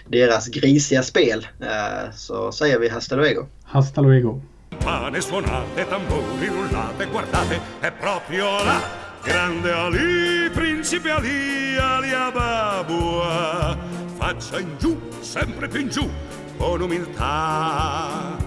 deras 0.09 0.49
grisiga 0.49 1.03
spel. 1.03 1.47
Eh, 1.61 2.11
så 2.11 2.51
säger 2.51 2.79
vi 2.79 2.89
hasta 2.89 3.15
luego. 3.15 3.47
Hasta 3.63 4.01
luego. 4.01 4.41
Pane 4.83 5.21
suonate, 5.21 5.85
tamburi 5.89 6.47
rullate, 6.47 7.05
guardate, 7.05 7.59
è 7.81 7.91
proprio 7.91 8.45
là. 8.63 8.81
Grande 9.23 9.71
Ali, 9.71 10.49
principe 10.53 11.11
Ali, 11.11 11.77
Ali 11.77 12.13
Ababua. 12.13 13.77
Faccia 14.17 14.59
in 14.59 14.77
giù, 14.79 14.97
sempre 15.21 15.67
più 15.67 15.81
in 15.81 15.89
giù, 15.89 16.09
con 16.57 16.81
umiltà 16.81 18.45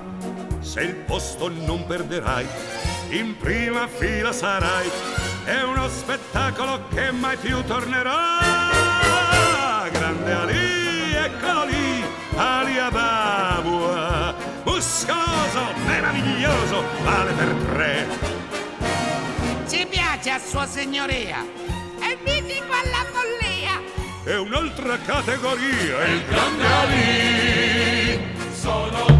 se 0.70 0.82
il 0.82 0.94
posto 0.94 1.48
non 1.48 1.84
perderai, 1.84 2.46
in 3.08 3.36
prima 3.36 3.88
fila 3.88 4.30
sarai, 4.30 4.88
è 5.44 5.62
uno 5.62 5.88
spettacolo 5.88 6.86
che 6.94 7.10
mai 7.10 7.36
più 7.36 7.60
tornerà. 7.64 8.38
Grande 9.90 10.32
Ali, 10.32 10.79
eccolo 11.30 11.64
lì, 11.64 12.04
Ali 12.36 12.78
Ababua, 12.78 14.34
muscoloso, 14.64 15.72
meraviglioso, 15.86 16.84
vale 17.02 17.32
per 17.32 17.54
tre. 17.72 18.06
Ci 19.68 19.86
piace 19.86 20.30
a 20.30 20.38
sua 20.38 20.66
signoria, 20.66 21.44
è 21.98 22.16
mitico 22.24 22.72
alla 22.72 23.04
follia. 23.12 23.80
È 24.24 24.36
un'altra 24.36 24.98
categoria, 24.98 26.04
il 26.06 26.24
grande 26.26 26.66
Ali, 26.66 28.20
sono 28.52 29.10